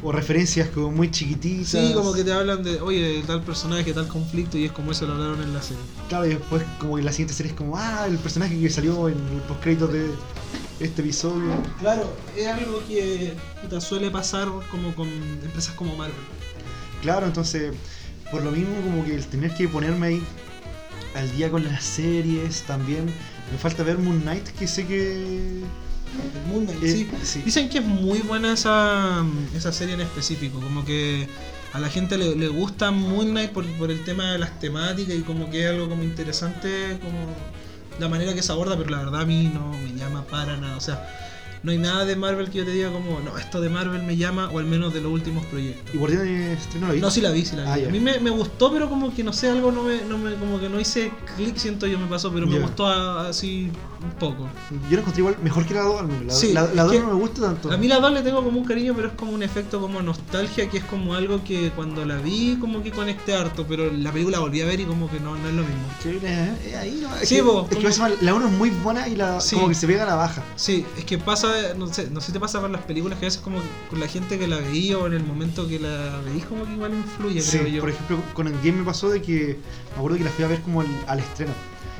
O 0.01 0.11
referencias 0.11 0.69
como 0.69 0.91
muy 0.91 1.11
chiquititas. 1.11 1.69
Sí, 1.69 1.91
como 1.93 2.13
que 2.13 2.23
te 2.23 2.31
hablan 2.31 2.63
de, 2.63 2.79
oye, 2.79 3.21
tal 3.27 3.41
personaje, 3.43 3.93
tal 3.93 4.07
conflicto, 4.07 4.57
y 4.57 4.65
es 4.65 4.71
como 4.71 4.91
eso 4.91 5.05
lo 5.05 5.13
hablaron 5.13 5.41
en 5.43 5.53
la 5.53 5.61
serie. 5.61 5.83
Claro, 6.07 6.25
y 6.25 6.29
después 6.29 6.63
como 6.79 6.95
que 6.95 7.03
la 7.03 7.11
siguiente 7.11 7.33
serie 7.33 7.51
es 7.51 7.57
como, 7.57 7.75
ah, 7.75 8.05
el 8.07 8.17
personaje 8.17 8.57
que 8.57 8.69
salió 8.69 9.09
en 9.09 9.17
el 9.17 9.41
postcrédito 9.41 9.87
de 9.87 10.09
este 10.79 11.01
episodio. 11.01 11.51
Claro, 11.79 12.13
es 12.37 12.47
algo 12.47 12.81
que 12.87 13.33
puta, 13.61 13.81
suele 13.81 14.09
pasar 14.09 14.47
como 14.71 14.95
con 14.95 15.09
empresas 15.09 15.75
como 15.75 15.95
Marvel. 15.97 16.15
Claro, 17.01 17.25
entonces, 17.25 17.73
por 18.31 18.41
lo 18.41 18.51
mismo 18.51 18.75
como 18.81 19.03
que 19.03 19.15
el 19.15 19.25
tener 19.25 19.53
que 19.53 19.67
ponerme 19.67 20.07
ahí 20.07 20.23
al 21.15 21.29
día 21.35 21.49
con 21.49 21.63
las 21.65 21.83
series 21.83 22.63
también. 22.63 23.05
Me 23.51 23.57
falta 23.57 23.83
ver 23.83 23.97
Moon 23.97 24.21
Knight, 24.21 24.47
que 24.49 24.67
sé 24.67 24.85
que... 24.85 25.63
Moon 26.47 26.65
Knight, 26.65 26.81
sí. 26.81 27.09
sí. 27.23 27.41
Dicen 27.43 27.69
que 27.69 27.79
es 27.79 27.85
muy 27.85 28.19
buena 28.19 28.53
esa, 28.53 29.23
esa 29.55 29.71
serie 29.71 29.95
en 29.95 30.01
específico, 30.01 30.59
como 30.59 30.85
que 30.85 31.27
a 31.73 31.79
la 31.79 31.89
gente 31.89 32.17
le, 32.17 32.35
le 32.35 32.47
gusta 32.47 32.91
Moon 32.91 33.29
Knight 33.29 33.51
por, 33.51 33.65
por 33.73 33.91
el 33.91 34.03
tema 34.03 34.31
de 34.31 34.39
las 34.39 34.59
temáticas 34.59 35.15
y 35.15 35.21
como 35.21 35.49
que 35.49 35.63
es 35.63 35.69
algo 35.69 35.89
como 35.89 36.03
interesante, 36.03 36.97
como 37.01 37.35
la 37.99 38.07
manera 38.07 38.33
que 38.33 38.41
se 38.41 38.51
aborda, 38.51 38.77
pero 38.77 38.89
la 38.89 38.99
verdad 38.99 39.21
a 39.21 39.25
mí 39.25 39.51
no 39.53 39.71
me 39.73 39.93
llama 39.93 40.25
para 40.25 40.57
nada. 40.57 40.77
O 40.77 40.81
sea, 40.81 41.28
no 41.63 41.71
hay 41.71 41.77
nada 41.77 42.05
de 42.05 42.15
Marvel 42.15 42.49
que 42.49 42.59
yo 42.59 42.65
te 42.65 42.71
diga 42.71 42.91
como, 42.91 43.19
no, 43.19 43.37
esto 43.37 43.59
de 43.61 43.69
Marvel 43.69 44.03
me 44.03 44.15
llama, 44.17 44.49
o 44.51 44.59
al 44.59 44.65
menos 44.65 44.93
de 44.93 45.01
los 45.01 45.11
últimos 45.11 45.45
proyectos. 45.47 45.93
¿Y 45.93 45.97
Guardianes 45.97 46.59
estreno 46.61 46.87
la 46.87 46.93
vi? 46.93 47.01
No, 47.01 47.11
sí 47.11 47.21
la 47.21 47.31
vi, 47.31 47.45
sí 47.45 47.55
la 47.55 47.75
vi. 47.75 47.83
Ah, 47.83 47.87
a 47.87 47.91
mí 47.91 47.99
me, 47.99 48.19
me 48.19 48.29
gustó, 48.29 48.71
pero 48.71 48.89
como 48.89 49.13
que 49.13 49.23
no 49.23 49.33
sé, 49.33 49.49
algo 49.49 49.71
no 49.71 49.83
me, 49.83 50.01
no 50.03 50.17
me 50.17 50.35
como 50.35 50.59
que 50.59 50.69
no 50.69 50.79
hice 50.79 51.11
clic, 51.35 51.57
siento 51.57 51.85
yo 51.87 51.99
me 51.99 52.07
pasó, 52.07 52.31
pero 52.31 52.47
me 52.47 52.59
gustó 52.59 52.87
a- 52.87 53.29
así 53.29 53.69
un 54.03 54.11
poco. 54.11 54.47
Yo 54.89 54.95
la 54.95 54.99
encontré 54.99 55.19
igual 55.21 55.35
mejor 55.43 55.65
que 55.65 55.73
la 55.73 55.81
2 55.81 55.99
al 55.99 56.07
menos. 56.07 56.25
La, 56.27 56.33
Sí, 56.33 56.53
la, 56.53 56.61
la 56.63 56.69
es 56.69 56.75
2 56.87 56.91
que 56.93 56.99
no 56.99 57.07
me 57.07 57.13
gusta 57.13 57.41
tanto. 57.41 57.71
A 57.71 57.77
mí 57.77 57.87
la 57.87 57.99
2 57.99 58.13
le 58.13 58.21
tengo 58.21 58.43
como 58.43 58.59
un 58.59 58.65
cariño, 58.65 58.93
pero 58.95 59.09
es 59.09 59.13
como 59.15 59.31
un 59.33 59.43
efecto 59.43 59.81
como 59.81 60.01
nostalgia, 60.01 60.69
que 60.69 60.77
es 60.77 60.83
como 60.85 61.13
algo 61.13 61.43
que 61.43 61.71
cuando 61.71 62.05
la 62.05 62.15
vi 62.17 62.57
como 62.59 62.81
que 62.81 62.91
conecté 62.91 63.35
harto, 63.35 63.65
pero 63.67 63.91
la 63.91 64.11
película 64.11 64.39
volví 64.39 64.61
a 64.61 64.65
ver 64.65 64.79
y 64.79 64.85
como 64.85 65.09
que 65.11 65.19
no, 65.19 65.35
no 65.35 65.47
es 65.49 65.53
lo 65.53 65.63
mismo. 65.63 65.83
Eh, 66.05 66.53
eh, 66.65 66.75
ahí 66.77 66.99
no, 67.01 67.13
es 67.17 67.27
Sí, 67.27 67.35
que, 67.35 67.43
po, 67.43 67.67
es 67.69 67.97
como- 67.97 68.09
la 68.21 68.33
1 68.33 68.47
es 68.47 68.53
muy 68.53 68.69
buena 68.69 69.07
y 69.07 69.15
la 69.15 69.41
Sí. 69.41 69.55
como 69.55 69.67
que 69.67 69.75
se 69.75 69.85
pega 69.87 70.03
a 70.03 70.05
la 70.07 70.15
baja. 70.15 70.43
Sí, 70.55 70.85
es 70.97 71.03
que 71.05 71.17
pasa, 71.17 71.48
no 71.77 71.93
sé, 71.93 72.09
no 72.11 72.19
sé 72.21 72.27
si 72.27 72.33
te 72.33 72.39
pasa 72.39 72.59
con 72.59 72.71
las 72.71 72.81
películas 72.83 73.19
que 73.19 73.25
a 73.25 73.27
veces 73.27 73.41
como 73.41 73.59
con 73.89 73.99
la 73.99 74.07
gente 74.07 74.37
que 74.39 74.47
la 74.47 74.57
veía 74.57 74.97
o 74.97 75.07
en 75.07 75.13
el 75.13 75.23
momento 75.23 75.67
que 75.67 75.79
la 75.79 76.19
veís 76.25 76.45
como 76.45 76.65
que 76.65 76.73
igual 76.73 76.93
influye, 76.93 77.41
Sí, 77.41 77.57
creo 77.59 77.67
yo. 77.69 77.81
por 77.81 77.89
ejemplo, 77.89 78.19
con 78.33 78.47
Endgame 78.47 78.79
me 78.79 78.83
pasó 78.83 79.09
de 79.09 79.21
que 79.21 79.57
me 79.91 79.97
acuerdo 79.97 80.17
que 80.17 80.23
la 80.23 80.29
fui 80.31 80.45
a 80.45 80.47
ver 80.47 80.61
como 80.61 80.81
al, 80.81 80.87
al 81.07 81.19
estreno. 81.19 81.51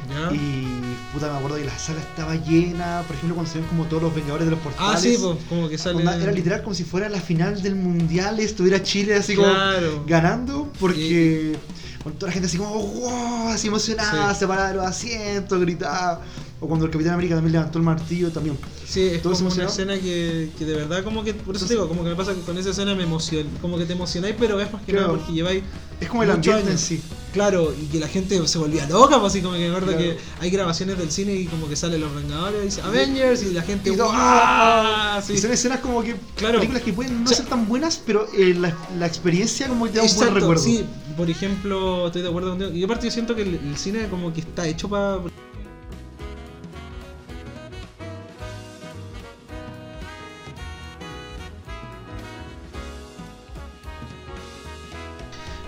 ¿Ya? 0.10 0.34
Y 0.36 0.96
puta, 1.14 1.32
me 1.32 1.38
acuerdo 1.38 1.58
que 1.58 1.66
la 1.66 1.78
sala 1.78 2.00
estaba 2.00 2.36
llena. 2.36 3.04
Por 3.06 3.16
ejemplo, 3.16 3.36
cuando 3.36 3.52
se 3.52 3.60
ven 3.60 3.68
como 3.68 3.84
todos 3.86 4.02
los 4.02 4.16
Vengadores 4.16 4.46
de 4.46 4.52
los 4.52 4.60
Portales. 4.60 4.92
Ah, 4.96 4.98
sí, 4.98 5.18
pues, 5.22 5.38
como 5.48 5.70
que 5.70 5.78
sale... 5.78 6.02
Era 6.02 6.32
literal 6.32 6.64
como 6.64 6.74
si 6.74 6.84
fuera 6.84 7.10
la 7.10 7.22
final 7.22 7.62
del 7.62 7.76
mundial, 7.76 8.40
estuviera 8.40 8.82
Chile 8.82 9.14
así 9.16 9.36
Claro. 9.36 9.92
como 9.92 10.06
ganando, 10.08 10.72
porque 10.80 11.56
con 12.04 12.14
toda 12.14 12.28
la 12.30 12.34
gente 12.34 12.48
así 12.48 12.58
como 12.58 12.72
wow, 12.72 13.50
así 13.50 13.68
emocionada, 13.68 14.34
Sí. 14.34 14.40
separada 14.40 14.70
de 14.70 14.76
los 14.78 14.86
asientos, 14.86 15.60
gritaba. 15.60 16.22
O 16.62 16.68
cuando 16.68 16.86
el 16.86 16.92
Capitán 16.92 17.14
América 17.14 17.36
también 17.36 17.54
levantó 17.54 17.78
el 17.80 17.86
martillo 17.86 18.32
también. 18.32 18.58
Sí, 18.86 19.02
es 19.04 19.22
como 19.22 19.50
una 19.50 19.64
escena 19.66 19.98
que, 19.98 20.50
que 20.58 20.66
de 20.66 20.74
verdad 20.76 21.04
como 21.06 21.24
que, 21.24 21.34
por 21.34 21.56
eso 21.56 21.66
te 21.66 21.74
digo, 21.76 21.88
como 21.88 22.04
que 22.04 22.10
me 22.10 22.16
pasa 22.16 22.34
que 22.34 22.42
con 22.42 22.58
esa 22.58 22.72
escena 22.72 22.94
me 22.96 23.04
emociona, 23.04 23.50
como 23.62 23.78
que 23.78 23.86
te 23.86 23.94
emocionáis, 23.94 24.36
pero 24.38 24.60
es 24.60 24.72
más 24.74 24.82
que 24.84 24.92
Claro. 24.92 25.08
nada 25.08 25.20
porque 25.20 25.34
lleváis 25.34 25.64
Es 26.02 26.10
como 26.10 26.24
el 26.24 26.32
ambiente 26.32 26.70
en 26.72 26.78
sí. 26.78 27.02
Claro, 27.32 27.74
y 27.80 27.86
que 27.86 28.00
la 28.00 28.08
gente 28.10 28.46
se 28.48 28.58
volvía 28.58 28.86
loca, 28.90 29.20
pues 29.22 29.32
así 29.32 29.42
como 29.42 29.54
que 29.54 29.60
me 29.62 29.68
acuerdo 29.68 29.88
Claro. 29.96 30.00
que 30.02 30.18
hay 30.42 30.50
grabaciones 30.50 30.98
del 30.98 31.12
cine 31.12 31.34
y 31.36 31.46
como 31.46 31.70
que 31.70 31.76
salen 31.78 32.02
los 32.02 32.14
Vengadores 32.14 32.62
y 32.62 32.66
dice 32.66 32.82
Avengers 32.82 33.44
y 33.44 33.54
la 33.54 33.62
gente 33.62 33.92
Y 33.92 33.96
todo, 33.96 34.10
¡ah! 34.12 35.22
Y 35.30 35.38
son 35.38 35.52
escenas 35.52 35.80
como 35.80 36.04
que 36.04 36.16
Claro. 36.36 36.56
películas 36.56 36.84
que 36.84 36.92
pueden 36.92 37.20
no 37.20 37.26
O 37.26 37.28
sea, 37.28 37.38
ser 37.38 37.46
tan 37.46 37.68
buenas, 37.70 38.02
pero 38.06 38.28
eh, 38.38 38.54
la, 38.60 38.76
la 38.98 39.06
experiencia 39.08 39.68
como 39.70 39.86
que 39.86 39.92
te 39.92 39.98
da 40.00 40.04
un 40.04 40.16
buen 40.16 40.34
recuerdo. 40.36 40.62
sí, 40.64 40.84
por 41.16 41.30
ejemplo, 41.30 42.08
estoy 42.08 42.22
de 42.24 42.28
acuerdo 42.28 42.50
contigo. 42.50 42.72
Y 42.72 42.84
aparte 42.84 43.06
yo 43.08 43.12
siento 43.12 43.34
que 43.36 43.44
el, 43.44 43.56
el 43.56 43.78
cine 43.78 44.08
como 44.10 44.34
que 44.34 44.42
está 44.42 44.68
hecho 44.68 44.90
para... 44.90 45.20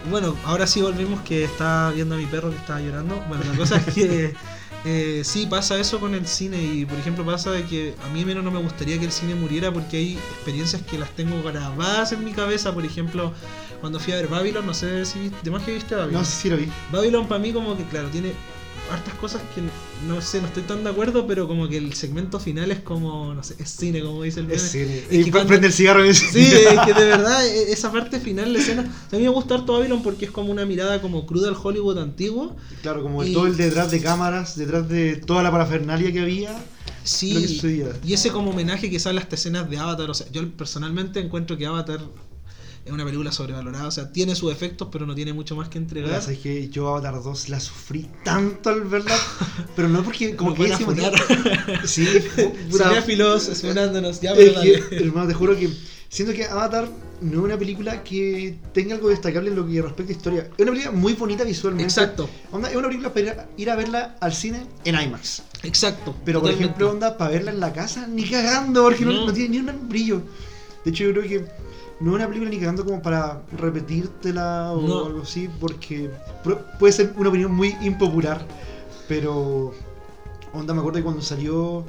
Bueno, 0.10 0.36
ahora 0.46 0.66
sí 0.68 0.82
volvimos 0.82 1.22
que 1.22 1.44
está 1.44 1.92
viendo 1.92 2.16
a 2.16 2.18
mi 2.18 2.26
perro 2.26 2.50
que 2.50 2.58
estaba 2.58 2.82
llorando. 2.82 3.24
Bueno, 3.28 3.44
la 3.50 3.58
cosa 3.58 3.78
es 3.78 3.94
que 3.94 4.34
eh, 4.86 5.22
sí 5.24 5.46
pasa 5.46 5.80
eso 5.80 6.00
con 6.00 6.16
el 6.16 6.26
cine 6.26 6.62
y 6.62 6.86
por 6.86 6.98
ejemplo 6.98 7.26
pasa 7.26 7.52
de 7.52 7.66
que 7.66 7.96
a 8.04 8.08
mí 8.10 8.26
menos 8.26 8.44
no 8.44 8.52
me 8.52 8.60
gustaría 8.60 8.98
que 8.98 9.06
el 9.06 9.12
cine 9.12 9.36
muriera 9.36 9.72
porque 9.72 9.98
hay 9.98 10.18
experiencias 10.18 10.82
que 10.82 10.98
las 10.98 11.10
tengo 11.12 11.42
grabadas 11.44 12.12
en 12.12 12.24
mi 12.26 12.34
cabeza. 12.34 12.74
Por 12.74 12.86
ejemplo, 12.86 13.34
cuando 13.80 14.00
fui 14.00 14.14
a 14.14 14.18
ver 14.18 14.28
Babylon, 14.28 14.66
no 14.66 14.74
sé 14.74 15.06
si 15.06 15.32
de 15.44 15.52
más 15.52 15.64
que 15.64 15.74
viste 15.74 15.96
Babylon. 15.96 16.22
No, 16.22 16.26
sí, 16.26 16.34
sí 16.44 16.50
lo 16.50 16.58
vi. 16.58 16.68
Babylon 16.92 17.28
para 17.28 17.40
mí 17.40 17.54
como 17.54 17.78
que 17.78 17.84
claro, 17.86 18.10
tiene 18.10 18.34
hartas 18.92 19.14
cosas 19.16 19.42
que 19.56 19.62
no 20.08 20.22
sé, 20.22 20.42
no 20.42 20.48
estoy 20.48 20.64
tan 20.64 20.84
de 20.84 20.90
acuerdo, 20.90 21.28
pero 21.28 21.48
como 21.48 21.68
que 21.70 21.78
el 21.78 21.94
segmento 21.94 22.40
final 22.40 22.72
es 22.72 22.80
como, 22.80 23.34
no 23.34 23.44
sé, 23.44 23.56
es 23.60 23.70
cine, 23.70 24.02
como 24.02 24.24
dice 24.24 24.40
el 24.42 24.48
meme. 24.48 24.58
Es 24.58 24.72
cine. 24.72 24.98
Es 25.10 25.20
Y 25.20 25.24
que 25.26 25.32
cuando- 25.32 25.48
prende 25.50 25.68
el 25.68 25.74
cigarro 25.74 26.06
y 26.06 26.14
Sí, 26.14 26.40
es 26.54 26.80
que 26.86 26.94
de 26.94 27.06
verdad 27.06 27.46
e- 27.46 27.72
esa 27.72 27.92
parte 27.92 28.20
final, 28.20 28.52
la 28.54 28.60
escena, 28.60 28.82
a 29.12 29.16
mí 29.16 29.22
me 29.24 29.30
gusta 29.30 29.56
harto 29.56 29.74
Babylon 29.74 30.02
porque 30.04 30.26
es 30.26 30.32
como 30.32 30.52
una 30.52 30.66
mirada 30.66 31.02
como 31.02 31.26
cruda 31.26 31.50
al 31.50 31.56
Hollywood 31.62 31.98
antiguo. 32.00 32.56
Claro, 32.82 33.04
como 33.04 33.24
Y- 33.24 33.34
todo 33.34 33.48
el 33.48 33.58
detrás 33.58 33.92
de 33.92 34.02
cámaras, 34.02 34.56
detrás 34.58 34.88
de 34.90 35.16
toda 35.18 35.44
la 35.44 35.52
parafernalia 35.52 36.12
que 36.12 36.20
había. 36.22 36.56
Sí, 37.04 37.60
y 38.04 38.14
ese 38.14 38.30
como 38.30 38.52
homenaje 38.52 38.90
que 38.92 39.00
sale 39.00 39.18
a 39.20 39.24
estas 39.24 39.40
escenas 39.40 39.68
de 39.70 39.78
Avatar, 39.80 40.10
o 40.10 40.14
sea, 40.14 40.28
yo 40.32 40.48
personalmente 40.52 41.20
encuentro 41.20 41.58
que 41.58 41.66
Avatar 41.66 42.00
es 42.86 42.92
una 42.92 43.04
película 43.06 43.32
sobrevalorada, 43.32 43.88
o 43.88 43.92
sea, 43.92 44.12
tiene 44.12 44.36
sus 44.36 44.52
efectos, 44.52 44.88
pero 44.92 45.06
no 45.06 45.14
tiene 45.16 45.34
mucho 45.34 45.56
más 45.56 45.70
que 45.70 45.78
entregar. 45.78 46.20
Es 46.30 46.38
que 46.40 46.70
yo 46.70 46.88
Avatar 46.90 47.22
2 47.22 47.50
la 47.50 47.60
sufrí 47.60 48.08
tanto 48.24 48.70
al 48.70 48.82
verla, 48.82 49.16
pero 49.76 49.88
no 49.90 50.04
porque 50.04 50.36
como 50.36 50.54
que 50.56 50.64
motivo- 50.74 50.94
Sí, 51.86 52.08
Cinéfilos 52.72 53.48
esperándonos, 53.50 54.22
ya 54.22 54.34
pero 54.36 54.62
que, 54.62 54.84
hermano, 54.98 55.28
te 55.28 55.34
juro 55.34 55.56
que 55.58 55.70
siento 56.10 56.34
que 56.34 56.46
Avatar 56.46 56.90
no 57.22 57.38
es 57.40 57.44
una 57.46 57.58
película 57.58 58.04
que 58.04 58.58
tenga 58.74 58.96
algo 58.96 59.10
destacable 59.10 59.50
en 59.52 59.56
lo 59.56 59.68
que 59.68 59.82
respecta 59.82 60.12
a 60.12 60.16
historia. 60.16 60.50
Es 60.58 60.64
una 60.64 60.72
película 60.72 60.92
muy 60.92 61.14
bonita 61.14 61.44
visualmente. 61.44 61.84
Exacto, 61.88 62.30
Onda, 62.52 62.70
es 62.70 62.76
una 62.76 62.88
película 62.88 63.14
para 63.14 63.48
ir 63.58 63.70
a, 63.70 63.76
verla 63.76 64.16
al 64.20 64.34
cine 64.34 64.66
en 64.86 64.96
IMAX. 65.00 65.44
exacto. 65.64 66.16
Pero 66.26 66.40
por 66.40 66.50
totalmente. 66.50 66.64
ejemplo, 66.64 66.90
onda, 66.90 67.18
para 67.18 67.32
verla 67.32 67.52
en 67.52 67.60
la 67.60 67.72
casa, 67.74 68.08
ni 68.08 68.24
cagando, 68.28 68.84
porque 68.84 69.06
no, 69.06 69.12
No. 69.14 69.26
no 69.28 69.34
tiene 69.34 69.62
ni 69.62 69.70
un 69.70 69.88
brillo. 69.88 70.22
De 70.84 70.90
hecho, 70.90 71.04
yo 71.04 71.12
creo 71.12 71.24
que 71.24 71.46
no 72.02 72.10
es 72.12 72.16
una 72.16 72.28
película 72.28 72.50
ni 72.50 72.58
cagando 72.60 72.84
como 72.84 73.02
para 73.02 73.42
repetírtela 73.58 74.72
o 74.74 74.82
No. 74.82 75.06
algo 75.06 75.22
así, 75.22 75.50
porque 75.60 76.10
puede 76.80 76.92
ser 76.94 77.14
una 77.16 77.30
opinión 77.30 77.54
muy 77.54 77.76
impopular. 77.82 78.46
Pero, 79.08 79.72
onda, 80.54 80.74
me 80.74 80.80
acuerdo 80.80 80.98
que 81.00 81.04
cuando 81.04 81.22
salió, 81.22 81.86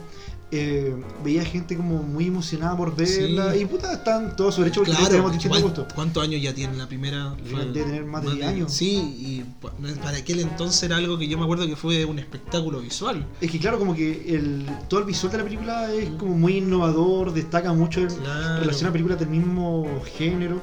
eh, 0.54 0.94
veía 1.24 1.44
gente 1.46 1.76
como 1.78 2.02
muy 2.02 2.26
emocionada 2.26 2.76
por 2.76 2.94
verla. 2.94 3.52
Sí. 3.54 3.60
Y 3.60 3.64
puta, 3.64 3.92
están 3.94 4.36
todos 4.36 4.54
sobre 4.54 4.68
hecho 4.68 4.80
porque 4.80 4.92
Claro, 4.92 5.08
tenemos 5.08 5.32
distinto 5.32 5.56
igual, 5.58 5.74
gusto. 5.74 5.94
¿cuántos 5.94 6.22
años 6.22 6.42
ya 6.42 6.52
tiene 6.54 6.76
la 6.76 6.86
primera? 6.86 7.34
Debe 7.42 7.64
de 7.66 7.72
tener 7.84 8.04
más 8.04 8.22
de 8.22 8.34
10 8.34 8.46
años. 8.46 8.72
Sí, 8.72 8.96
y 9.18 9.44
pues, 9.60 9.72
para 10.02 10.18
aquel 10.18 10.40
entonces 10.40 10.82
era 10.82 10.96
algo 10.98 11.16
que 11.18 11.26
yo 11.26 11.38
me 11.38 11.44
acuerdo 11.44 11.66
que 11.66 11.74
fue 11.74 12.04
un 12.04 12.18
espectáculo 12.18 12.80
visual. 12.80 13.24
Es 13.40 13.50
que 13.50 13.58
claro, 13.58 13.78
como 13.78 13.94
que 13.94 14.34
el, 14.34 14.66
todo 14.88 15.00
el 15.00 15.06
visual 15.06 15.32
de 15.32 15.38
la 15.38 15.44
película 15.44 15.90
es 15.92 16.10
como 16.10 16.36
muy 16.36 16.58
innovador, 16.58 17.32
destaca 17.32 17.72
mucho 17.72 18.00
en 18.00 18.08
Claro. 18.08 18.60
relación 18.60 18.90
a 18.90 18.92
películas 18.92 19.18
del 19.18 19.28
mismo 19.30 19.86
género. 20.18 20.60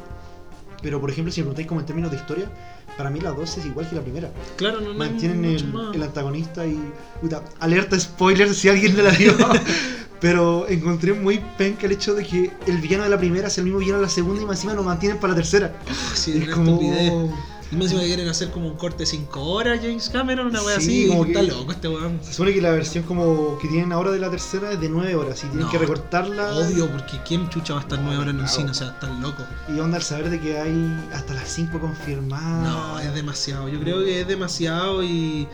Pero 0.82 1.02
por 1.02 1.10
ejemplo, 1.10 1.34
si 1.34 1.42
me 1.42 1.46
preguntáis 1.46 1.68
como 1.68 1.80
en 1.82 1.86
términos 1.88 2.12
de 2.12 2.18
historia, 2.18 2.50
para 3.00 3.10
mí 3.10 3.22
la 3.22 3.32
2 3.32 3.58
es 3.60 3.66
igual 3.66 3.88
que 3.88 3.96
la 3.96 4.02
primera. 4.02 4.30
Claro, 4.58 4.82
no, 4.82 4.90
no 4.90 5.00
Mantienen 5.00 5.46
el, 5.46 5.74
el 5.94 6.04
antagonista 6.04 6.68
y. 6.68 6.78
Puta, 7.22 7.42
alerta 7.62 7.98
spoiler 7.98 8.54
si 8.54 8.68
alguien 8.68 8.98
no 8.98 9.04
la 9.04 9.12
vio. 9.12 9.34
Pero 10.20 10.68
encontré 10.68 11.14
muy 11.14 11.42
penca 11.58 11.86
el 11.86 11.94
hecho 11.94 12.14
de 12.14 12.26
que 12.26 12.52
el 12.68 12.80
villano 12.80 13.06
de 13.06 13.10
la 13.10 13.18
primera 13.18 13.50
sea 13.50 13.62
el 13.62 13.68
mismo 13.68 13.80
villano 13.80 14.00
de 14.00 14.08
la 14.08 14.10
segunda 14.10 14.42
y 14.42 14.46
más 14.46 14.58
encima 14.58 14.74
lo 14.74 14.84
mantienen 14.84 15.18
para 15.18 15.32
la 15.32 15.38
tercera. 15.38 15.80
Sí, 16.14 16.44
es 16.44 16.50
como. 16.50 16.74
estupidez. 16.74 17.14
Y 17.72 17.76
me 17.76 17.84
encima 17.84 18.02
que 18.02 18.08
quieren 18.08 18.28
hacer 18.28 18.50
como 18.50 18.68
un 18.68 18.76
corte 18.78 19.06
5 19.06 19.42
horas 19.42 19.80
James 19.82 20.10
Cameron, 20.10 20.48
una 20.48 20.62
wea 20.64 20.80
Sí, 20.80 21.02
así. 21.04 21.08
como 21.08 21.26
Está 21.26 21.42
que- 21.42 21.48
loco 21.48 21.72
este 21.72 21.88
weón. 21.88 22.20
Se 22.24 22.34
supone 22.34 22.54
que 22.54 22.62
la 22.62 22.72
versión 22.72 23.04
como 23.04 23.58
que 23.60 23.68
tienen 23.68 23.92
ahora 23.92 24.10
de 24.12 24.20
la 24.20 24.32
tercera 24.32 24.72
es 24.72 24.82
de 24.82 24.90
9 24.90 25.14
horas 25.16 25.38
y 25.40 25.48
tienen 25.48 25.60
No, 25.66 25.70
que 25.72 25.78
recortarla. 25.78 26.56
Obvio, 26.56 26.90
porque 26.90 27.20
¿quién 27.28 27.48
chucha 27.50 27.74
va 27.74 27.80
a 27.80 27.84
estar 27.84 28.00
9 28.00 28.18
horas 28.18 28.32
en 28.32 28.38
Claro. 28.38 28.52
cine? 28.54 28.72
O 28.72 28.74
sea, 28.74 28.88
están 28.90 29.22
loco. 29.22 29.44
Y 29.68 29.80
onda 29.80 29.98
al 29.98 30.04
saber 30.04 30.30
de 30.32 30.40
que 30.40 30.58
hay 30.60 31.10
hasta 31.14 31.34
las 31.36 31.48
5 31.48 31.80
confirmadas. 31.80 32.68
No, 32.68 33.00
es 33.00 33.14
demasiado. 33.14 33.70
Yo 33.70 33.80
creo 33.80 34.04
que 34.04 34.22
es 34.22 34.28
demasiado 34.28 35.04
y. 35.04 35.48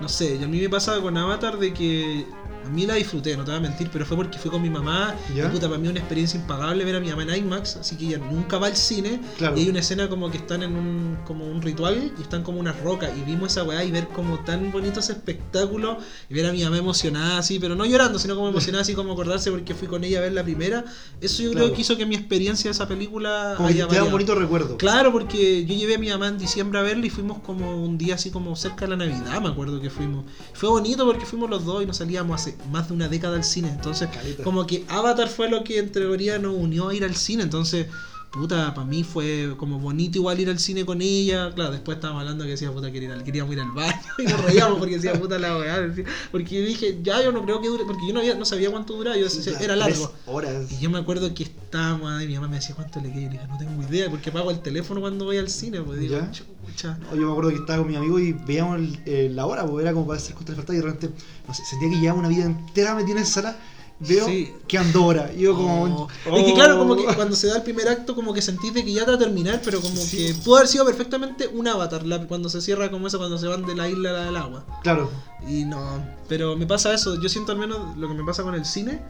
No 0.00 0.08
sé, 0.08 0.36
y 0.36 0.44
a 0.44 0.48
mí 0.48 0.60
me 0.60 0.68
pasa 0.70 0.98
con 1.00 1.16
Avatar 1.18 1.58
de 1.58 1.74
que. 1.74 2.24
A 2.68 2.70
mí 2.70 2.84
la 2.86 2.94
disfruté, 2.96 3.34
no 3.34 3.44
te 3.44 3.50
voy 3.50 3.58
a 3.58 3.62
mentir, 3.62 3.88
pero 3.90 4.04
fue 4.04 4.14
porque 4.14 4.36
fui 4.38 4.50
con 4.50 4.60
mi 4.60 4.68
mamá. 4.68 5.14
¿Ya? 5.34 5.46
Y 5.46 5.48
puta, 5.48 5.68
para 5.68 5.78
mí 5.80 5.88
una 5.88 5.98
experiencia 6.00 6.38
impagable 6.38 6.84
ver 6.84 6.96
a 6.96 7.00
mi 7.00 7.08
mamá 7.08 7.22
en 7.22 7.34
IMAX, 7.44 7.76
así 7.76 7.96
que 7.96 8.06
ella 8.08 8.18
nunca 8.18 8.58
va 8.58 8.66
al 8.66 8.76
cine. 8.76 9.20
Claro. 9.38 9.56
Y 9.56 9.60
hay 9.62 9.68
una 9.70 9.80
escena 9.80 10.08
como 10.10 10.30
que 10.30 10.36
están 10.36 10.62
en 10.62 10.74
un, 10.76 11.16
como 11.24 11.46
un 11.46 11.62
ritual 11.62 12.12
y 12.18 12.20
están 12.22 12.42
como 12.42 12.60
unas 12.60 12.78
rocas. 12.80 13.10
Y 13.16 13.22
vimos 13.22 13.52
esa 13.52 13.64
weá 13.64 13.82
y 13.84 13.90
ver 13.90 14.08
como 14.08 14.38
tan 14.40 14.70
bonito 14.70 15.00
ese 15.00 15.12
espectáculo. 15.12 15.96
Y 16.28 16.34
ver 16.34 16.44
a 16.46 16.52
mi 16.52 16.62
mamá 16.62 16.76
emocionada 16.76 17.38
así, 17.38 17.58
pero 17.58 17.74
no 17.74 17.86
llorando, 17.86 18.18
sino 18.18 18.34
como 18.34 18.48
emocionada 18.50 18.82
así 18.82 18.92
como 18.94 19.12
acordarse 19.14 19.50
porque 19.50 19.74
fui 19.74 19.88
con 19.88 20.04
ella 20.04 20.18
a 20.18 20.22
ver 20.22 20.32
la 20.32 20.44
primera. 20.44 20.84
Eso 21.22 21.42
yo 21.42 21.52
Claro. 21.52 21.66
creo 21.66 21.74
que 21.76 21.80
hizo 21.80 21.96
que 21.96 22.04
mi 22.04 22.16
experiencia 22.16 22.68
de 22.68 22.72
esa 22.72 22.86
película 22.86 23.54
Como 23.56 23.68
que 23.68 23.74
haya 23.76 23.88
te 23.88 23.96
da 23.96 24.04
un 24.04 24.10
bonito 24.12 24.34
recuerdo. 24.34 24.76
Claro, 24.76 25.10
porque 25.10 25.64
yo 25.64 25.74
llevé 25.74 25.94
a 25.94 25.98
mi 25.98 26.10
mamá 26.10 26.28
en 26.28 26.36
diciembre 26.36 26.78
a 26.78 26.82
verla 26.82 27.06
y 27.06 27.10
fuimos 27.10 27.38
como 27.38 27.82
un 27.82 27.96
día 27.96 28.16
así 28.16 28.30
como 28.30 28.54
cerca 28.56 28.84
de 28.84 28.88
la 28.88 28.96
Navidad, 28.96 29.40
me 29.40 29.48
acuerdo 29.48 29.80
que 29.80 29.88
fuimos. 29.88 30.26
Fue 30.52 30.68
bonito 30.68 31.06
porque 31.06 31.24
fuimos 31.24 31.48
los 31.48 31.64
dos 31.64 31.82
y 31.82 31.86
nos 31.86 31.96
salíamos 31.96 32.38
hace 32.40 32.57
más 32.70 32.88
de 32.88 32.94
una 32.94 33.08
década 33.08 33.36
al 33.36 33.44
cine. 33.44 33.68
Entonces, 33.68 34.08
Caleta. 34.12 34.42
como 34.42 34.66
que 34.66 34.84
Avatar 34.88 35.28
fue 35.28 35.48
lo 35.48 35.64
que 35.64 35.78
en 35.78 35.90
teoría 35.90 36.38
nos 36.38 36.54
unió 36.54 36.88
a 36.88 36.94
ir 36.94 37.04
al 37.04 37.16
cine. 37.16 37.42
Entonces, 37.42 37.86
puta, 38.32 38.74
para 38.74 38.86
mí 38.86 39.04
fue 39.04 39.54
como 39.56 39.78
bonito 39.78 40.18
igual 40.18 40.38
ir 40.40 40.50
al 40.50 40.58
cine 40.58 40.84
con 40.84 41.00
ella. 41.02 41.50
Claro, 41.54 41.72
después 41.72 41.96
estábamos 41.96 42.20
hablando 42.22 42.44
que 42.44 42.50
decía, 42.50 42.70
puta, 42.70 42.90
quería 42.92 43.08
ir 43.08 43.14
al- 43.14 43.24
queríamos 43.24 43.52
ir 43.52 43.60
al 43.60 43.70
baño 43.72 43.94
y 44.18 44.22
nos 44.24 44.44
reíamos 44.44 44.78
porque 44.78 44.94
decía, 44.96 45.12
puta, 45.14 45.38
la 45.38 45.56
weá. 45.56 45.92
Porque 46.30 46.60
dije, 46.62 46.98
ya 47.02 47.22
yo 47.22 47.32
no 47.32 47.42
creo 47.44 47.60
que 47.60 47.68
dure, 47.68 47.84
porque 47.84 48.06
yo 48.06 48.12
no, 48.12 48.20
había, 48.20 48.34
no 48.34 48.44
sabía 48.44 48.70
cuánto 48.70 48.94
duraba, 48.94 49.16
yo 49.16 49.24
decía, 49.24 49.58
era 49.60 49.76
largo. 49.76 50.12
horas. 50.26 50.70
Y 50.70 50.78
yo 50.80 50.90
me 50.90 50.98
acuerdo 50.98 51.32
que 51.34 51.44
estábamos, 51.44 52.22
y 52.22 52.26
mi 52.26 52.34
mamá 52.34 52.48
me 52.48 52.56
decía 52.56 52.74
cuánto 52.74 53.00
le 53.00 53.10
queda. 53.10 53.20
Y 53.20 53.24
yo 53.24 53.30
le 53.30 53.36
dije, 53.38 53.46
no 53.48 53.58
tengo 53.58 53.82
idea, 53.88 54.10
porque 54.10 54.30
pago 54.30 54.50
el 54.50 54.60
teléfono 54.60 55.00
cuando 55.00 55.24
voy 55.24 55.38
al 55.38 55.48
cine. 55.48 55.80
Pues 55.80 55.98
digo, 56.00 56.16
¿Ya? 56.18 56.30
chucha. 56.30 56.98
Yo 57.14 57.26
me 57.26 57.30
acuerdo 57.32 57.50
que 57.50 57.56
estaba 57.56 57.78
con 57.80 57.88
mi 57.90 57.96
amigo 57.96 58.18
y 58.20 58.32
veíamos 58.32 58.78
el- 58.78 58.98
eh, 59.06 59.30
la 59.32 59.46
hora, 59.46 59.66
porque 59.66 59.82
era 59.82 59.92
como 59.92 60.06
para 60.06 60.18
hacer 60.18 60.34
contra 60.34 60.54
y 60.54 60.76
de 60.76 60.82
repente, 60.82 61.10
no 61.46 61.54
sé, 61.54 61.64
sentía 61.64 61.88
que 61.88 61.98
llevaba 61.98 62.20
una 62.20 62.28
vida 62.28 62.44
entera 62.44 62.94
metida 62.94 63.12
en 63.16 63.22
esa 63.22 63.32
sala. 63.42 63.56
Veo 64.00 64.26
Sí. 64.26 64.52
que 64.68 64.78
ando 64.78 65.04
hora. 65.04 65.32
Y 65.36 65.40
yo 65.40 65.54
como. 65.56 66.08
Oh. 66.30 66.36
Es 66.36 66.44
que 66.44 66.54
claro, 66.54 66.78
como 66.78 66.94
que 66.96 67.06
oh. 67.06 67.14
cuando 67.16 67.34
se 67.34 67.48
da 67.48 67.56
el 67.56 67.62
primer 67.62 67.88
acto, 67.88 68.14
como 68.14 68.32
que 68.32 68.40
sentís 68.42 68.72
de 68.72 68.84
que 68.84 68.92
ya 68.92 69.04
te 69.04 69.10
va 69.10 69.16
a 69.16 69.18
terminar, 69.18 69.60
pero 69.64 69.80
como 69.80 69.96
Sí. 69.96 70.16
que 70.28 70.34
pudo 70.34 70.56
haber 70.56 70.68
sido 70.68 70.84
perfectamente 70.84 71.48
un 71.48 71.66
avatar, 71.66 72.06
la- 72.06 72.26
cuando 72.28 72.48
se 72.48 72.60
cierra 72.60 72.90
como 72.90 73.08
eso, 73.08 73.18
cuando 73.18 73.38
se 73.38 73.46
van 73.48 73.66
de 73.66 73.74
la 73.74 73.88
isla 73.88 74.10
a 74.10 74.12
la 74.12 74.24
del 74.26 74.36
agua. 74.36 74.64
Claro. 74.84 75.10
Y 75.48 75.64
no, 75.64 76.04
pero 76.28 76.54
me 76.56 76.66
pasa 76.66 76.94
eso, 76.94 77.20
yo 77.20 77.28
siento 77.28 77.50
al 77.52 77.58
menos 77.58 77.96
lo 77.96 78.06
que 78.08 78.14
me 78.14 78.24
pasa 78.24 78.42
con 78.44 78.54
el 78.54 78.64
cine, 78.64 79.02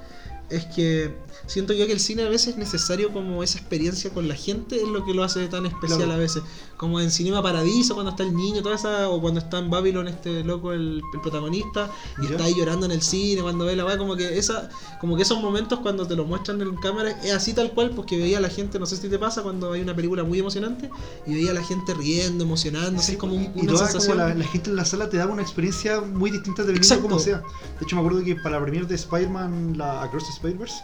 es 0.51 0.65
que 0.65 1.15
siento 1.47 1.75
yo 1.75 1.87
que 1.87 1.93
el 1.93 2.01
cine 2.01 2.23
a 2.23 2.29
veces 2.31 2.49
es 2.49 2.57
necesario 2.57 3.13
como 3.13 3.43
esa 3.43 3.59
experiencia 3.59 4.09
con 4.11 4.27
la 4.29 4.35
gente, 4.35 4.77
es 4.77 4.89
lo 4.89 5.05
que 5.05 5.13
lo 5.13 5.23
hace 5.23 5.47
tan 5.49 5.67
especial 5.67 5.99
Claro. 5.99 6.15
a 6.15 6.17
veces. 6.17 6.43
Como 6.79 7.01
en 7.01 7.11
Cinema 7.11 7.43
Paradiso, 7.43 7.95
cuando 7.95 8.11
está 8.13 8.23
el 8.23 8.35
niño, 8.37 8.63
toda 8.63 8.77
esa, 8.77 9.09
o 9.11 9.21
cuando 9.21 9.41
está 9.41 9.59
en 9.59 9.69
Babylon 9.69 10.07
este 10.07 10.45
loco, 10.45 10.73
el, 10.73 11.03
el 11.13 11.21
protagonista, 11.21 11.91
y 12.23 12.27
Ya. 12.27 12.31
está 12.31 12.45
ahí 12.45 12.55
llorando 12.57 12.87
en 12.87 12.93
el 12.93 13.03
cine, 13.03 13.43
cuando 13.43 13.65
ve 13.65 13.75
la 13.75 13.85
weá, 13.85 13.99
como 13.99 14.15
que 14.15 14.39
esa, 14.39 14.69
como 15.01 15.17
que 15.17 15.23
esos 15.23 15.43
momentos 15.43 15.81
cuando 15.81 16.07
te 16.07 16.15
lo 16.15 16.25
muestran 16.25 16.63
en 16.63 16.77
cámara, 16.77 17.11
es 17.23 17.33
así 17.33 17.53
tal 17.53 17.73
cual, 17.73 17.91
porque 17.91 18.17
veía 18.17 18.39
a 18.39 18.41
la 18.41 18.49
gente, 18.49 18.79
no 18.79 18.87
sé 18.87 18.97
si 18.97 19.09
te 19.09 19.19
pasa, 19.19 19.43
cuando 19.43 19.73
hay 19.73 19.81
una 19.83 19.95
película 19.97 20.23
muy 20.23 20.39
emocionante, 20.39 20.89
y 21.27 21.35
veía 21.35 21.51
a 21.51 21.55
la 21.55 21.65
gente 21.65 21.95
riendo, 21.95 22.45
emocionándose, 22.45 23.07
Sí, 23.07 23.13
es 23.13 23.19
como 23.19 23.35
un- 23.35 23.53
y 23.57 23.61
una 23.63 23.73
toda 23.73 23.85
sensación. 23.87 24.17
como 24.17 24.29
la, 24.29 24.35
la 24.37 24.45
gente 24.45 24.71
en 24.71 24.77
la 24.77 24.85
sala 24.85 25.11
te 25.11 25.17
da 25.17 25.27
una 25.27 25.43
experiencia 25.43 26.01
muy 26.01 26.31
distinta 26.31 26.63
Exacto. 26.63 27.03
como 27.03 27.19
sea. 27.19 27.39
De 27.79 27.85
hecho, 27.85 27.97
me 27.97 28.03
acuerdo 28.03 28.25
que 28.25 28.37
para 28.37 28.57
la 28.57 28.63
premiere 28.63 28.87
de 28.87 28.95
Spider-Man, 28.95 29.75
la 29.77 30.03
Across 30.05 30.27
the 30.27 30.31
Spider-Verse, 30.35 30.77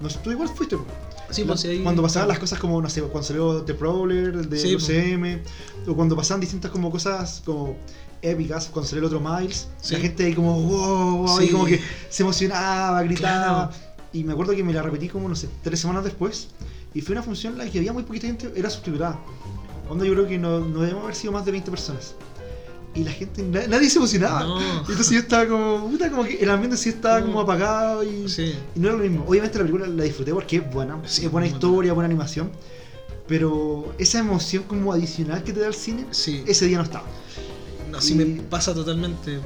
no 0.00 0.10
sé, 0.10 0.18
tú 0.22 0.30
igual 0.30 0.48
fuiste. 0.48 0.76
Sí, 1.30 1.44
pues, 1.44 1.64
ahí- 1.64 1.82
Cuando 1.82 2.02
pasaban 2.02 2.28
las 2.28 2.38
cosas 2.38 2.58
como, 2.58 2.80
no 2.80 2.88
sé, 2.90 3.00
cuando 3.02 3.22
salió 3.22 3.62
The 3.62 3.74
Prowler, 3.74 4.46
de 4.46 4.58
Sí, 4.58 4.74
UCM, 4.76 5.40
o 5.88 5.94
cuando 5.94 6.14
pasaban 6.16 6.40
distintas 6.40 6.70
como 6.70 6.90
cosas 6.90 7.42
como 7.44 7.76
épicas, 8.22 8.68
cuando 8.72 8.88
salió 8.88 9.00
el 9.06 9.14
otro 9.14 9.20
Miles, 9.20 9.68
Sí. 9.80 9.94
la 9.94 10.00
gente 10.00 10.24
ahí 10.26 10.34
como, 10.34 10.60
wow, 10.62 11.16
wow, 11.26 11.40
y 11.40 11.46
Sí. 11.46 11.52
como 11.52 11.64
que 11.66 11.80
se 12.08 12.22
emocionaba, 12.22 13.02
gritaba. 13.02 13.68
Claro. 13.70 13.84
Y 14.12 14.22
me 14.24 14.32
acuerdo 14.32 14.54
que 14.54 14.62
me 14.62 14.72
la 14.72 14.82
repetí 14.82 15.08
como, 15.08 15.28
no 15.28 15.34
sé, 15.34 15.48
tres 15.62 15.80
semanas 15.80 16.04
después, 16.04 16.48
y 16.94 17.00
fue 17.00 17.14
una 17.14 17.22
función 17.22 17.54
en 17.54 17.58
la 17.60 17.66
que 17.70 17.78
había 17.78 17.92
muy 17.92 18.04
poquita 18.04 18.26
gente, 18.28 18.52
era 18.54 18.70
suscriptora. 18.70 19.18
Onda, 19.88 20.04
yo 20.06 20.12
creo 20.14 20.26
que 20.28 20.38
no, 20.38 20.60
no 20.60 20.80
debemos 20.80 21.02
haber 21.04 21.16
sido 21.16 21.32
más 21.32 21.44
de 21.44 21.50
20 21.52 21.70
personas. 21.70 22.14
Y 22.94 23.02
la 23.04 23.10
gente, 23.10 23.42
na- 23.42 23.66
nadie 23.66 23.90
se 23.90 23.98
emocionaba. 23.98 24.40
No. 24.44 24.60
Entonces 24.80 25.10
yo 25.10 25.18
estaba 25.18 25.46
como, 25.48 25.88
puta, 25.90 26.10
como 26.10 26.24
que 26.24 26.36
el 26.36 26.48
ambiente 26.50 26.76
sí 26.76 26.90
estaba 26.90 27.20
como 27.22 27.40
apagado 27.40 28.02
y, 28.04 28.28
Sí. 28.28 28.54
y 28.76 28.78
no 28.80 28.88
era 28.88 28.96
lo 28.98 29.02
mismo. 29.02 29.24
Obviamente 29.26 29.58
la 29.58 29.64
película 29.64 29.86
la 29.88 30.04
disfruté 30.04 30.32
porque 30.32 30.56
es 30.58 30.70
buena, 30.72 31.00
Sí, 31.06 31.24
es 31.26 31.30
buena 31.32 31.48
historia, 31.48 31.92
buena 31.92 32.06
animación. 32.06 32.50
Pero 33.26 33.94
esa 33.98 34.18
emoción 34.18 34.64
como 34.64 34.92
adicional 34.92 35.42
que 35.42 35.52
te 35.52 35.60
da 35.60 35.66
el 35.66 35.74
cine, 35.74 36.06
Sí. 36.10 36.42
ese 36.46 36.66
día 36.66 36.76
no 36.78 36.84
estaba. 36.84 37.06
No, 37.90 38.00
sí 38.00 38.14
me 38.14 38.26
pasa 38.42 38.74
totalmente. 38.74 39.40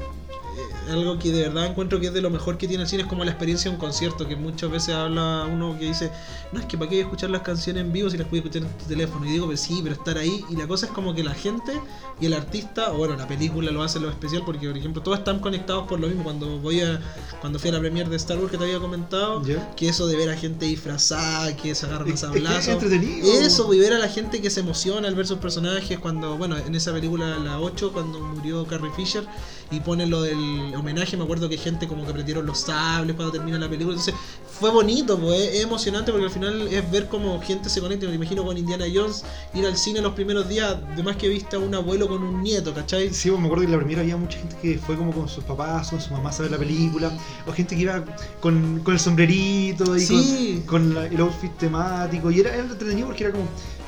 Eh, 0.59 0.91
algo 0.91 1.19
que 1.19 1.31
de 1.31 1.43
verdad 1.43 1.67
encuentro 1.67 1.99
que 1.99 2.07
es 2.07 2.13
de 2.13 2.21
lo 2.21 2.29
mejor 2.29 2.57
que 2.57 2.67
tiene 2.67 2.83
el 2.83 2.89
cine 2.89 3.03
es 3.03 3.07
como 3.07 3.23
la 3.23 3.31
experiencia 3.31 3.69
de 3.69 3.75
un 3.75 3.79
concierto, 3.79 4.27
que 4.27 4.35
muchas 4.35 4.69
veces 4.69 4.95
habla 4.95 5.47
uno 5.51 5.77
que 5.77 5.85
dice, 5.85 6.11
no 6.51 6.59
es 6.59 6.65
que 6.65 6.77
para 6.77 6.89
qué 6.89 7.01
escuchar 7.01 7.29
las 7.29 7.41
canciones 7.41 7.81
en 7.83 7.91
vivo 7.91 8.09
si 8.09 8.17
las 8.17 8.27
puedes 8.27 8.45
escuchar 8.45 8.67
en 8.67 8.77
tu 8.77 8.85
teléfono. 8.85 9.25
Y 9.25 9.31
digo, 9.31 9.45
pues 9.45 9.61
sí, 9.61 9.79
pero 9.83 9.95
estar 9.95 10.17
ahí. 10.17 10.43
Y 10.49 10.55
la 10.55 10.67
cosa 10.67 10.87
es 10.87 10.91
como 10.91 11.13
que 11.13 11.23
la 11.23 11.33
gente 11.33 11.79
y 12.19 12.25
el 12.25 12.33
artista, 12.33 12.91
o 12.91 12.97
bueno, 12.97 13.15
la 13.15 13.27
película 13.27 13.71
lo 13.71 13.83
hace 13.83 13.99
lo 13.99 14.09
especial, 14.09 14.43
porque 14.45 14.67
por 14.67 14.77
ejemplo 14.77 15.01
todos 15.01 15.19
están 15.19 15.39
conectados 15.39 15.87
por 15.87 15.99
lo 15.99 16.07
mismo. 16.07 16.23
Cuando 16.23 16.59
voy 16.59 16.81
a, 16.81 16.99
cuando 17.41 17.59
fui 17.59 17.69
a 17.69 17.73
la 17.73 17.79
premiere 17.79 18.09
de 18.09 18.17
Star 18.17 18.37
Wars 18.37 18.51
que 18.51 18.57
te 18.57 18.63
había 18.63 18.79
comentado, 18.79 19.41
que 19.75 19.89
eso 19.89 20.07
de 20.07 20.15
ver 20.15 20.29
a 20.29 20.37
gente 20.37 20.65
disfrazada, 20.65 21.55
que 21.55 21.73
se 21.75 21.85
agarran 21.85 22.11
a 22.11 22.17
sablazos. 22.17 22.83
Eso, 22.83 23.73
y 23.73 23.79
ver 23.79 23.93
a 23.93 23.99
la 23.99 24.09
gente 24.09 24.41
que 24.41 24.49
se 24.49 24.61
emociona 24.61 25.07
al 25.07 25.15
ver 25.15 25.27
sus 25.27 25.37
personajes. 25.37 25.99
Cuando, 25.99 26.37
bueno, 26.37 26.57
en 26.57 26.75
esa 26.75 26.91
película, 26.91 27.37
la 27.37 27.59
8, 27.59 27.91
cuando 27.93 28.19
murió 28.19 28.65
Carrie 28.65 28.91
Fisher 28.95 29.25
y 29.71 29.79
ponen 29.81 30.09
lo 30.09 30.21
del 30.23 30.73
homenaje, 30.75 31.15
me 31.15 31.23
acuerdo 31.23 31.47
que 31.47 31.57
gente 31.57 31.87
como 31.87 32.05
que 32.05 32.11
prendieron 32.13 32.45
los 32.45 32.59
sables 32.61 33.15
cuando 33.15 33.31
termina 33.31 33.57
la 33.59 33.69
película. 33.69 33.95
Entonces, 33.97 34.15
fue 34.59 34.71
bonito, 34.71 35.17
pues, 35.19 35.39
es 35.53 35.61
emocionante 35.63 36.11
porque 36.11 36.25
al 36.25 36.31
final 36.31 36.67
es 36.67 36.89
ver 36.91 37.07
cómo 37.07 37.39
gente 37.41 37.69
se 37.69 37.79
conecta. 37.79 38.07
Me 38.07 38.15
imagino 38.15 38.43
con 38.43 38.57
Indiana 38.57 38.85
Jones, 38.93 39.23
ir 39.53 39.65
al 39.65 39.77
cine 39.77 40.01
los 40.01 40.13
primeros 40.13 40.49
días, 40.49 40.77
además 40.93 41.17
que 41.17 41.27
viste 41.29 41.55
a 41.55 41.59
un 41.59 41.73
abuelo 41.75 42.07
con 42.07 42.23
un 42.23 42.41
nieto, 42.41 42.73
¿cachai? 42.73 43.13
Sí, 43.13 43.29
pues, 43.29 43.39
me 43.39 43.45
acuerdo 43.47 43.65
que 43.65 43.71
la 43.71 43.77
primera 43.77 44.01
había 44.01 44.17
mucha 44.17 44.39
gente 44.39 44.55
que 44.61 44.77
fue 44.79 44.97
como 44.97 45.11
con 45.11 45.29
sus 45.29 45.43
papás, 45.43 45.89
con 45.89 46.01
sus 46.01 46.11
mamás 46.11 46.39
a 46.39 46.43
ver 46.43 46.51
la 46.51 46.57
película, 46.57 47.11
o 47.47 47.51
gente 47.53 47.75
que 47.75 47.81
iba 47.83 48.03
con, 48.39 48.79
con 48.83 48.93
el 48.95 48.99
sombrerito 48.99 49.95
y 49.95 49.99
Sí. 50.01 50.63
con, 50.65 50.81
con 50.81 50.95
la- 50.95 51.05
el 51.05 51.19
outfit 51.21 51.55
temático, 51.57 52.31
y 52.31 52.39
era, 52.39 52.53
era 52.53 52.63
entretenido 52.63 53.07
porque 53.07 53.23
era 53.25 53.33
como 53.33 53.45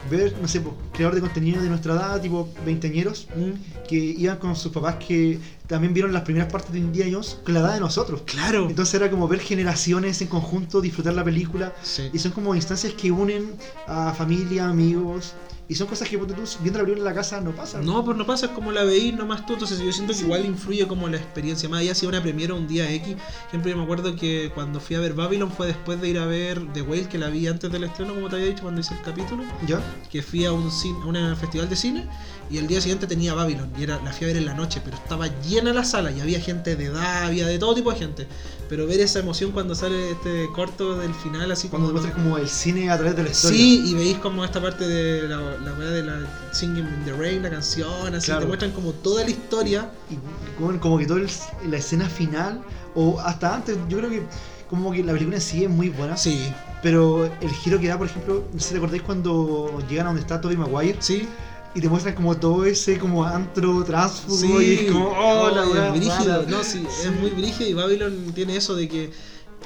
ver, 0.09 0.35
no 0.41 0.47
sé, 0.47 0.61
pues, 0.61 0.73
creador 0.93 1.15
de 1.15 1.21
contenido 1.21 1.61
de 1.61 1.69
nuestra 1.69 1.93
edad, 1.93 2.21
tipo 2.21 2.49
veinteañeros, 2.65 3.27
Mm, 3.35 3.51
que 3.87 3.95
iban 3.95 4.37
con 4.37 4.55
sus 4.55 4.71
papás 4.71 4.95
que 4.95 5.39
también 5.67 5.93
vieron 5.93 6.11
las 6.13 6.23
primeras 6.23 6.51
partes 6.51 6.71
de 6.73 6.79
Indiana 6.79 7.11
Jones 7.13 7.37
con 7.43 7.53
la 7.53 7.59
edad 7.61 7.73
de 7.75 7.79
nosotros. 7.79 8.21
Claro. 8.25 8.67
Entonces 8.69 8.93
era 8.95 9.09
como 9.09 9.27
ver 9.27 9.39
generaciones 9.39 10.21
en 10.21 10.27
conjunto, 10.27 10.81
disfrutar 10.81 11.13
la 11.13 11.23
película, 11.23 11.73
Sí. 11.83 12.09
y 12.13 12.19
son 12.19 12.31
como 12.31 12.55
instancias 12.55 12.93
que 12.93 13.11
unen 13.11 13.51
a 13.87 14.13
familia, 14.13 14.67
amigos, 14.67 15.33
y 15.71 15.75
son 15.75 15.87
cosas 15.87 16.09
que 16.09 16.17
tú, 16.17 16.25
viendo 16.59 16.79
la 16.79 16.83
película 16.83 16.97
en 16.97 17.03
la 17.05 17.13
casa 17.13 17.39
no 17.39 17.51
pasan. 17.51 17.85
No, 17.85 18.03
pues 18.03 18.17
no 18.17 18.25
pasa, 18.25 18.47
es 18.47 18.51
como 18.51 18.73
la 18.73 18.83
veís 18.83 19.13
nomás 19.13 19.45
tú. 19.45 19.53
Entonces 19.53 19.79
yo 19.79 19.89
siento 19.93 20.11
que 20.11 20.19
igual 20.19 20.45
influye 20.45 20.85
como 20.85 21.07
la 21.07 21.15
experiencia. 21.15 21.69
Más 21.69 21.79
allá 21.79 21.95
si 21.95 22.05
una 22.05 22.21
premiera 22.21 22.53
un 22.53 22.67
día 22.67 22.91
X. 22.91 23.15
Siempre 23.51 23.73
me 23.73 23.81
acuerdo 23.81 24.13
que 24.17 24.51
cuando 24.53 24.81
fui 24.81 24.97
a 24.97 24.99
ver 24.99 25.13
Babylon 25.13 25.49
fue 25.49 25.67
después 25.67 26.01
de 26.01 26.09
ir 26.09 26.19
a 26.19 26.25
ver 26.25 26.61
The 26.73 26.81
Whale, 26.81 27.07
que 27.07 27.17
la 27.17 27.29
vi 27.29 27.47
antes 27.47 27.71
del 27.71 27.85
estreno, 27.85 28.13
como 28.13 28.27
te 28.27 28.35
había 28.35 28.47
dicho 28.47 28.63
cuando 28.63 28.81
hice 28.81 28.95
el 28.95 29.01
capítulo. 29.01 29.45
¿Ya? 29.65 29.79
Que 30.11 30.21
fui 30.21 30.43
a 30.43 30.51
un, 30.51 30.69
cine, 30.69 30.99
a 31.05 31.05
un 31.05 31.37
festival 31.37 31.69
de 31.69 31.75
cine 31.77 32.09
y 32.51 32.57
el 32.57 32.67
día 32.67 32.81
siguiente 32.81 33.07
tenía 33.07 33.33
Babylon. 33.33 33.71
Y 33.79 33.83
era, 33.83 34.01
la 34.03 34.11
ver 34.19 34.35
en 34.35 34.45
la 34.45 34.53
noche, 34.53 34.81
pero 34.83 34.97
estaba 34.97 35.27
llena 35.41 35.73
la 35.73 35.85
sala 35.85 36.11
y 36.11 36.19
había 36.19 36.39
gente 36.39 36.75
de 36.75 36.85
edad, 36.85 37.23
había 37.23 37.47
de 37.47 37.57
todo 37.57 37.73
tipo 37.73 37.91
de 37.91 37.97
gente. 37.99 38.27
Pero 38.67 38.85
ver 38.87 38.99
esa 38.99 39.19
emoción 39.19 39.51
cuando 39.51 39.73
sale 39.73 40.11
este 40.11 40.47
corto 40.53 40.97
del 40.97 41.13
final, 41.13 41.51
así 41.51 41.67
Cuando 41.69 41.87
como. 41.89 41.99
muestras 41.99 42.23
como 42.23 42.37
el 42.37 42.47
cine 42.47 42.89
a 42.89 42.97
través 42.97 43.15
de 43.15 43.23
la 43.23 43.29
historia. 43.29 43.57
Sí, 43.57 43.83
y 43.85 43.93
veis 43.95 44.17
como 44.17 44.43
esta 44.45 44.61
parte 44.61 44.87
de 44.87 45.27
la, 45.27 45.39
weá 45.39 45.89
de 45.89 46.03
la 46.03 46.19
Singing 46.51 46.85
in 46.85 47.05
the 47.05 47.13
Rain, 47.13 47.41
la 47.41 47.49
canción, 47.49 48.13
así, 48.13 48.25
Claro. 48.27 48.41
te 48.41 48.47
muestran 48.47 48.71
como 48.71 48.91
toda 48.91 49.23
la 49.23 49.29
historia. 49.29 49.89
Y 50.09 50.17
como, 50.57 50.79
como 50.79 50.97
que 50.97 51.05
toda 51.05 51.21
la 51.69 51.77
escena 51.77 52.07
final, 52.09 52.61
o 52.95 53.19
hasta 53.19 53.55
antes, 53.55 53.77
yo 53.89 53.97
creo 53.97 54.09
que 54.09 54.23
como 54.69 54.91
que 54.93 55.03
la 55.03 55.11
película 55.11 55.35
en 55.35 55.41
sí 55.41 55.63
es 55.65 55.69
muy 55.69 55.89
buena. 55.89 56.15
Sí, 56.15 56.51
Pero 56.81 57.25
el 57.25 57.49
giro 57.49 57.77
que 57.79 57.89
da, 57.89 57.97
por 57.97 58.07
ejemplo, 58.07 58.45
si 58.57 58.71
te 58.71 58.77
acordáis 58.77 59.03
cuando 59.03 59.83
llegan 59.89 60.05
a 60.07 60.09
donde 60.09 60.21
está 60.21 60.39
Tobey 60.39 60.55
Maguire 60.57 60.97
sí, 60.99 61.27
y 61.73 61.81
te 61.81 61.87
muestran 61.89 62.15
como 62.15 62.35
todo 62.37 62.65
ese 62.65 62.97
como 62.97 63.23
antro 63.23 63.83
tránsfugo 63.83 64.59
sí. 64.59 64.65
y 64.65 64.73
es 64.85 64.91
como, 64.91 65.07
oh, 65.09 65.49
la 65.51 65.87
es 65.87 65.91
brígido, 65.93 66.43
no, 66.49 66.63
sí, 66.63 66.85
Sí. 66.89 67.07
es 67.07 67.19
muy 67.19 67.29
brígido 67.29 67.69
y 67.69 67.73
Babylon 67.73 68.31
tiene 68.35 68.57
eso 68.57 68.75
de 68.75 68.89
que, 68.89 69.11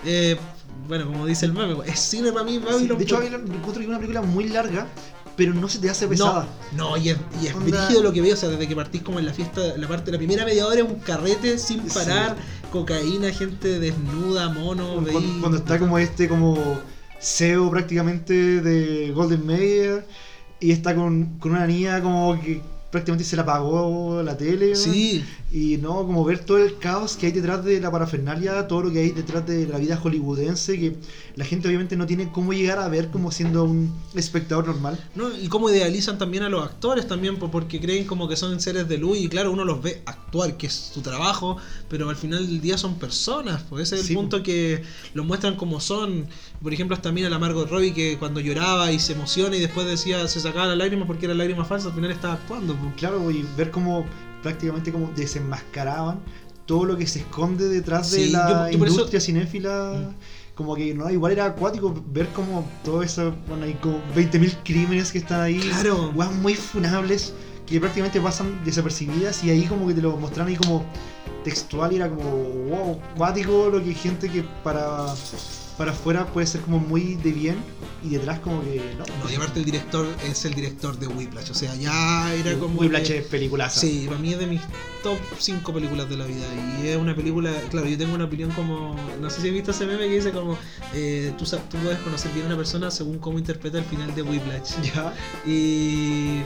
eh, 0.06 0.38
bueno, 0.88 1.08
como 1.08 1.26
dice 1.26 1.46
el 1.48 1.54
meme, 1.54 1.76
es 1.86 2.00
cine 2.00 2.32
para 2.32 2.46
mí 2.46 2.60
Babylon. 2.60 2.98
de 2.98 3.04
hecho, 3.04 3.16
por- 3.16 3.24
Babylon 3.24 3.42
encuentro 3.48 3.74
que 3.74 3.82
es 3.82 3.88
una 3.88 3.98
película 3.98 4.22
muy 4.22 4.50
larga, 4.50 4.88
pero 5.36 5.54
no 5.54 5.68
se 5.68 5.80
te 5.80 5.90
hace 5.90 6.08
pesada. 6.08 6.48
No, 6.78 6.92
no, 6.92 6.98
y 6.98 7.10
es, 7.10 7.18
y 7.42 7.48
es 7.48 7.56
brígido 7.56 8.04
lo 8.04 8.14
que 8.14 8.22
veo, 8.22 8.34
o 8.36 8.38
sea, 8.38 8.50
desde 8.50 8.68
que 8.68 8.76
partís 8.76 9.02
como 9.02 9.20
en 9.20 9.26
la 9.26 9.34
fiesta, 9.34 9.62
la 9.76 9.88
parte, 9.88 10.12
la 10.12 10.18
primera 10.18 10.46
media 10.46 10.66
hora 10.68 10.78
es 10.82 10.88
un 10.88 11.00
carrete 11.00 11.58
sin 11.58 11.82
parar, 11.88 12.36
cocaína, 12.72 13.32
gente 13.32 13.80
desnuda, 13.80 14.48
mono, 14.50 14.94
Cuando, 14.94 15.12
veí- 15.12 15.40
cuando 15.40 15.58
está 15.58 15.80
como 15.80 15.98
este 15.98 16.30
como 16.30 16.80
CEO 17.20 17.70
prácticamente 17.72 18.62
de 18.62 19.12
Golden 19.12 19.46
Mayer 19.46 20.06
y 20.66 20.72
está 20.72 20.96
con, 20.96 21.38
con 21.38 21.52
una 21.52 21.68
niña 21.68 22.02
como 22.02 22.42
que 22.42 22.60
prácticamente 22.90 23.24
se 23.24 23.36
le 23.36 23.44
apagó 23.44 24.24
la 24.24 24.36
tele. 24.36 24.76
Sí. 24.76 25.24
Y 25.52 25.78
no, 25.78 26.08
como 26.08 26.26
ver 26.26 26.40
todo 26.40 26.58
el 26.58 26.80
caos 26.80 27.18
que 27.18 27.28
hay 27.28 27.32
detrás 27.34 27.64
de 27.64 27.80
la 27.80 27.92
parafernalia, 27.92 28.68
todo 28.68 28.82
lo 28.84 28.92
que 28.92 29.00
hay 29.00 29.12
detrás 29.12 29.46
de 29.46 29.68
la 29.68 29.78
vida 29.78 29.96
hollywoodense, 29.96 30.80
que 30.80 30.96
la 31.36 31.44
gente 31.44 31.68
obviamente 31.68 31.98
no 31.98 32.06
tiene 32.06 32.32
cómo 32.32 32.54
llegar 32.54 32.80
a 32.80 32.88
ver 32.88 33.10
como 33.10 33.32
siendo 33.32 33.66
un 33.66 33.94
espectador 34.14 34.68
normal. 34.68 34.98
No, 35.16 35.36
y 35.38 35.48
cómo 35.48 35.70
idealizan 35.70 36.18
también 36.18 36.44
a 36.44 36.50
los 36.50 36.64
actores 36.64 37.08
también, 37.08 37.38
porque 37.38 37.80
creen 37.82 38.06
como 38.06 38.28
que 38.28 38.38
son 38.38 38.60
seres 38.62 38.88
de 38.88 38.98
luz 38.98 39.18
y 39.18 39.28
claro, 39.28 39.52
uno 39.52 39.66
los 39.66 39.82
ve 39.82 40.02
actuar, 40.06 40.56
que 40.56 40.68
es 40.68 40.74
su 40.74 41.02
trabajo, 41.02 41.58
pero 41.90 42.10
al 42.10 42.16
final 42.16 42.46
del 42.48 42.62
día 42.62 42.78
son 42.78 42.96
personas, 42.96 43.64
pues 43.70 43.92
ese 43.92 44.02
es 44.02 44.10
el 44.10 44.16
punto 44.16 44.44
que 44.44 44.84
los 45.14 45.26
muestran 45.26 45.56
como 45.56 45.80
son. 45.82 46.28
Por 46.62 46.74
ejemplo, 46.74 46.96
hasta 46.96 47.12
mira 47.12 47.30
la 47.30 47.38
Margot 47.38 47.70
Robbie 47.70 47.94
que 47.94 48.18
cuando 48.18 48.40
lloraba 48.40 48.92
y 48.92 49.00
se 49.00 49.14
emociona 49.14 49.58
y 49.58 49.60
después 49.60 49.86
decía, 49.86 50.28
se 50.28 50.40
sacaba 50.40 50.68
la 50.68 50.76
lágrima 50.76 51.06
porque 51.06 51.26
era 51.26 51.36
lágrima 51.36 51.66
falsa, 51.66 51.90
al 51.90 51.96
final 51.96 52.12
estaba 52.12 52.36
actuando. 52.36 52.76
Claro, 52.98 53.30
y 53.30 53.46
ver 53.58 53.72
cómo 53.72 54.06
prácticamente 54.42 54.92
como 54.92 55.12
desenmascaraban 55.16 56.20
todo 56.66 56.86
lo 56.86 56.98
que 56.98 57.08
se 57.08 57.20
esconde 57.20 57.68
detrás 57.68 58.12
de 58.12 58.30
la 58.30 58.70
industria 58.72 59.20
cinéfila. 59.20 60.12
Mm. 60.12 60.16
Como 60.56 60.76
que 60.76 60.94
no, 60.94 61.10
igual 61.10 61.34
era 61.34 61.46
acuático 61.46 61.94
ver 62.08 62.28
como 62.30 62.66
todo 62.84 63.04
eso, 63.04 63.36
bueno, 63.48 63.66
hay 63.66 63.74
como 63.74 64.00
20.000 64.16 64.58
crímenes 64.64 65.12
que 65.12 65.18
están 65.18 65.42
ahí, 65.42 65.60
claro. 65.60 66.14
muy 66.42 66.56
funables 66.56 67.34
que 67.66 67.80
prácticamente 67.80 68.22
pasan 68.22 68.64
desapercibidas 68.64 69.44
y 69.44 69.50
ahí 69.50 69.66
como 69.66 69.88
que 69.88 69.94
te 69.94 70.02
lo 70.02 70.16
mostraron 70.18 70.50
ahí 70.50 70.56
como 70.56 70.86
textual 71.44 71.94
y 71.94 71.98
era 71.98 72.10
como 72.10 72.30
wow, 72.70 73.00
acuático 73.14 73.70
lo 73.72 73.82
que 73.82 73.90
hay 73.90 73.96
gente 73.96 74.30
que 74.30 74.44
para 74.64 75.08
para 75.78 75.92
afuera 75.92 76.26
puede 76.28 76.48
ser 76.48 76.62
como 76.62 76.80
muy 76.80 77.16
de 77.16 77.32
bien 77.32 77.58
y 78.06 78.10
detrás 78.10 78.40
como 78.40 78.62
que 78.64 78.82
no. 78.98 79.06
No, 79.24 79.32
y 79.32 79.36
aparte 79.36 79.60
el 79.60 79.66
director 79.66 80.08
es 80.24 80.46
el 80.46 80.54
director 80.54 80.98
de 80.98 81.08
Whiplash, 81.08 81.52
o 81.52 81.54
sea, 81.54 81.74
ya 81.76 82.34
era 82.36 82.54
como... 82.58 82.80
Whiplash 82.80 83.12
es 83.12 83.26
película. 83.26 83.70
Sí, 83.70 84.06
para 84.08 84.20
mí 84.20 84.34
es 84.34 84.40
de 84.40 84.48
mis 84.48 84.62
top 85.02 85.18
5 85.38 85.74
películas 85.74 86.10
de 86.10 86.18
la 86.18 86.26
vida 86.26 86.46
y 86.82 86.88
es 86.88 86.98
una 86.98 87.16
película, 87.16 87.52
claro, 87.70 87.88
yo 87.88 87.98
tengo 87.98 88.16
una 88.16 88.26
opinión 88.26 88.52
como, 88.52 88.96
no 89.20 89.30
sé 89.30 89.42
si 89.42 89.48
has 89.48 89.54
visto 89.54 89.72
ese 89.72 89.86
meme 89.86 90.08
que 90.08 90.16
dice 90.16 90.32
como, 90.32 90.58
eh, 90.94 91.34
tú, 91.38 91.46
tú 91.46 91.78
puedes 91.78 92.00
conocer 92.00 92.32
bien 92.34 92.46
a 92.46 92.50
una 92.50 92.58
persona 92.58 92.92
según 92.92 93.20
cómo 93.20 93.40
interpreta 93.40 93.80
el 93.80 93.86
final 93.86 94.14
de 94.14 94.22
Whiplash. 94.22 94.74
Ya. 94.86 95.14
Y 95.48 96.42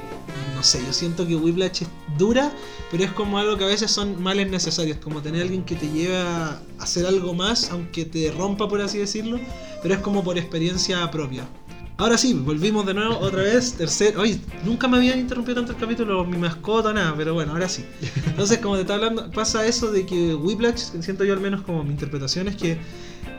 no 0.56 0.64
sé, 0.64 0.82
yo 0.86 0.94
siento 0.94 1.28
que 1.28 1.36
Whiplash 1.36 1.84
es 1.84 1.90
dura, 2.18 2.52
pero 2.90 3.04
es 3.04 3.12
como 3.12 3.38
algo 3.38 3.58
que 3.58 3.66
a 3.66 3.68
veces 3.68 3.92
son 3.92 4.22
males 4.22 4.50
necesarios, 4.50 4.98
como 4.98 5.22
tener 5.22 5.42
a 5.42 5.44
alguien 5.44 5.64
que 5.64 5.76
te 5.76 5.90
lleve 5.90 6.18
a 6.18 6.62
hacer 6.80 7.06
algo 7.06 7.34
más, 7.34 7.70
aunque 7.72 8.06
te 8.06 8.32
rompa, 8.32 8.70
por 8.70 8.82
así 8.82 8.98
decirlo, 8.98 9.40
pero 9.82 9.96
es 9.96 10.00
como 10.02 10.24
por 10.24 10.38
experiencia 10.38 11.10
propia. 11.12 11.48
Ahora 12.00 12.18
sí, 12.18 12.34
volvimos 12.34 12.86
de 12.86 12.94
nuevo 12.94 13.18
otra 13.18 13.44
vez, 13.44 13.74
tercer... 13.74 14.18
Oye, 14.18 14.40
nunca 14.64 14.88
me 14.88 14.96
habían 14.96 15.20
interrumpido 15.20 15.58
tanto 15.58 15.74
el 15.74 15.78
capítulo, 15.78 16.24
mi 16.24 16.38
mascota, 16.38 16.94
nada, 16.94 17.14
pero 17.18 17.34
bueno, 17.34 17.52
ahora 17.52 17.68
sí. 17.68 17.84
Entonces, 18.26 18.60
como 18.60 18.76
te 18.76 18.82
estaba 18.82 19.06
hablando, 19.06 19.30
pasa 19.32 19.66
eso 19.66 19.92
de 19.92 20.06
que 20.06 20.34
Whiplash, 20.34 21.02
siento 21.02 21.26
yo 21.26 21.34
al 21.34 21.42
menos 21.42 21.62
como 21.62 21.84
mi 21.84 21.92
interpretación, 21.92 22.48
es 22.48 22.56
que 22.56 22.78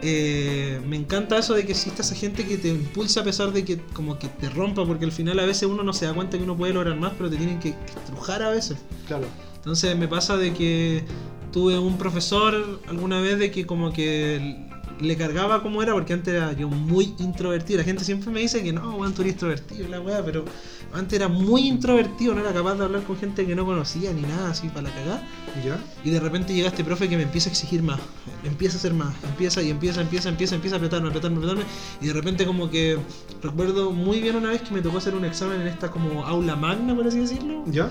eh, 0.02 0.78
me 0.86 0.96
encanta 0.96 1.38
eso 1.38 1.54
de 1.54 1.64
que 1.64 1.72
exista 1.72 2.02
esa 2.02 2.14
gente 2.14 2.46
que 2.46 2.58
te 2.58 2.68
impulsa 2.68 3.22
a 3.22 3.24
pesar 3.24 3.50
de 3.50 3.64
que 3.64 3.78
como 3.94 4.18
que 4.18 4.28
te 4.28 4.50
rompa, 4.50 4.84
porque 4.84 5.06
al 5.06 5.12
final 5.12 5.38
a 5.40 5.46
veces 5.46 5.62
uno 5.62 5.82
no 5.82 5.94
se 5.94 6.04
da 6.04 6.12
cuenta 6.12 6.36
que 6.36 6.44
uno 6.44 6.54
puede 6.54 6.74
lograr 6.74 6.96
más, 7.00 7.14
pero 7.16 7.30
te 7.30 7.38
tienen 7.38 7.60
que 7.60 7.70
estrujar 7.70 8.42
a 8.42 8.50
veces. 8.50 8.76
Claro. 9.06 9.26
Entonces 9.56 9.96
me 9.96 10.06
pasa 10.06 10.36
de 10.36 10.52
que 10.52 11.04
tuve 11.50 11.78
un 11.78 11.96
profesor 11.96 12.80
alguna 12.88 13.22
vez 13.22 13.38
de 13.38 13.50
que 13.50 13.64
como 13.64 13.90
que 13.90 14.68
le 15.00 15.16
cargaba 15.16 15.62
como 15.62 15.82
era, 15.82 15.92
porque 15.92 16.12
antes 16.12 16.34
era 16.34 16.52
yo 16.52 16.68
muy 16.68 17.14
introvertido. 17.18 17.78
La 17.78 17.84
gente 17.84 18.04
siempre 18.04 18.30
me 18.30 18.40
dice 18.40 18.62
que 18.62 18.72
no, 18.72 18.96
weón, 18.96 19.14
tú 19.14 19.22
eres 19.22 19.34
introvertido, 19.34 19.88
la 19.88 20.00
weá, 20.00 20.24
pero 20.24 20.44
antes 20.92 21.18
era 21.18 21.28
muy 21.28 21.68
introvertido, 21.68 22.34
no 22.34 22.40
era 22.40 22.52
capaz 22.52 22.74
de 22.74 22.84
hablar 22.84 23.02
con 23.04 23.16
gente 23.16 23.46
que 23.46 23.54
no 23.54 23.64
conocía 23.64 24.12
ni 24.12 24.22
nada, 24.22 24.50
así 24.50 24.68
para 24.68 24.82
la 24.82 24.90
cagada. 24.90 25.28
¿Ya? 25.64 25.78
Y 26.04 26.10
de 26.10 26.20
repente 26.20 26.54
llega 26.54 26.68
este 26.68 26.84
profe 26.84 27.08
que 27.08 27.16
me 27.16 27.24
empieza 27.24 27.48
a 27.48 27.52
exigir 27.52 27.82
más, 27.82 28.00
empieza 28.44 28.76
a 28.76 28.78
hacer 28.78 28.94
más, 28.94 29.14
empieza 29.24 29.62
y 29.62 29.70
empieza, 29.70 30.00
empieza, 30.00 30.28
empieza, 30.28 30.54
empieza 30.54 30.76
a 30.76 30.78
apretarme, 30.78 31.08
apretarme, 31.08 31.38
apretarme. 31.38 31.64
Y 32.00 32.06
de 32.06 32.12
repente 32.12 32.46
como 32.46 32.70
que 32.70 32.98
recuerdo 33.42 33.90
muy 33.90 34.20
bien 34.20 34.36
una 34.36 34.50
vez 34.50 34.62
que 34.62 34.72
me 34.72 34.80
tocó 34.80 34.98
hacer 34.98 35.14
un 35.14 35.24
examen 35.24 35.60
en 35.60 35.68
esta 35.68 35.90
como 35.90 36.24
aula 36.24 36.56
magna, 36.56 36.94
por 36.94 37.06
así 37.06 37.18
decirlo. 37.18 37.64
¿Ya? 37.66 37.90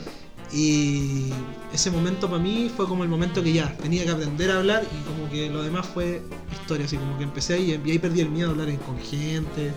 Y 0.52 1.30
ese 1.74 1.92
momento 1.92 2.28
para 2.28 2.42
mí 2.42 2.72
fue 2.76 2.88
como 2.88 3.04
el 3.04 3.10
momento 3.10 3.44
que 3.44 3.54
ya 3.54 3.76
tenía 3.78 4.04
que 4.04 4.12
aprender 4.12 4.50
a 4.52 4.58
hablar 4.58 4.84
y 4.84 5.08
como 5.08 5.30
que 5.30 5.50
lo 5.50 5.62
demás 5.62 5.86
fue 5.86 6.22
historia, 6.62 6.86
así 6.86 6.98
como 6.98 7.18
que 7.18 7.24
empecé 7.24 7.54
ahí 7.54 7.80
y 7.86 7.92
ahí 7.92 8.00
perdí 8.00 8.22
el 8.22 8.30
miedo 8.30 8.50
a 8.50 8.52
hablar 8.52 8.76
con 8.80 8.98
gente, 9.00 9.72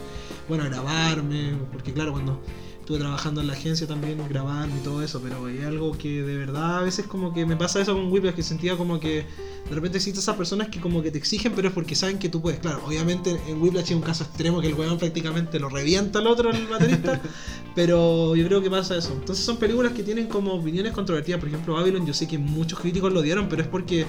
bueno, 0.48 0.64
a 0.64 0.68
grabarme, 0.68 1.54
porque 1.70 1.92
claro, 1.92 2.12
cuando 2.12 2.40
estuve 2.82 2.98
trabajando 2.98 3.40
en 3.40 3.46
la 3.46 3.52
agencia 3.52 3.86
también, 3.86 4.18
grabando 4.28 4.76
y 4.76 4.80
todo 4.80 5.02
eso, 5.02 5.20
pero 5.22 5.48
es 5.48 5.64
algo 5.64 5.96
que 5.96 6.22
de 6.22 6.36
verdad 6.36 6.78
a 6.78 6.82
veces 6.82 7.06
como 7.06 7.32
que 7.32 7.46
me 7.46 7.56
pasa 7.56 7.80
eso 7.80 7.94
con 7.94 8.10
Whiplash, 8.10 8.34
que 8.34 8.42
sentía 8.42 8.76
como 8.76 8.98
que 8.98 9.24
de 9.68 9.74
repente 9.74 9.98
existen 9.98 10.20
esas 10.20 10.36
personas 10.36 10.68
que 10.68 10.80
como 10.80 11.00
que 11.00 11.12
te 11.12 11.18
exigen, 11.18 11.52
pero 11.54 11.68
es 11.68 11.74
porque 11.74 11.94
saben 11.94 12.18
que 12.18 12.28
tú 12.28 12.42
puedes. 12.42 12.58
Claro, 12.58 12.82
obviamente 12.84 13.40
en 13.46 13.62
Whiplash 13.62 13.90
hay 13.90 13.94
un 13.94 14.02
caso 14.02 14.24
extremo 14.24 14.60
que 14.60 14.66
el 14.66 14.74
weón 14.74 14.98
prácticamente 14.98 15.60
lo 15.60 15.68
revienta 15.68 16.18
al 16.18 16.26
otro, 16.26 16.50
el 16.50 16.66
baterista, 16.66 17.20
pero 17.74 18.36
yo 18.36 18.46
creo 18.46 18.62
que 18.62 18.70
pasa 18.70 18.96
eso. 18.96 19.12
Entonces 19.12 19.44
son 19.44 19.56
películas 19.56 19.92
que 19.92 20.02
tienen 20.02 20.26
como 20.26 20.54
opiniones 20.54 20.92
controvertidas, 20.92 21.40
por 21.40 21.48
ejemplo 21.48 21.74
Babylon, 21.74 22.06
yo 22.06 22.14
sé 22.14 22.28
que 22.28 22.38
muchos 22.38 22.78
críticos 22.78 23.12
lo 23.12 23.22
dieron, 23.22 23.48
pero 23.48 23.62
es 23.62 23.68
porque 23.68 24.06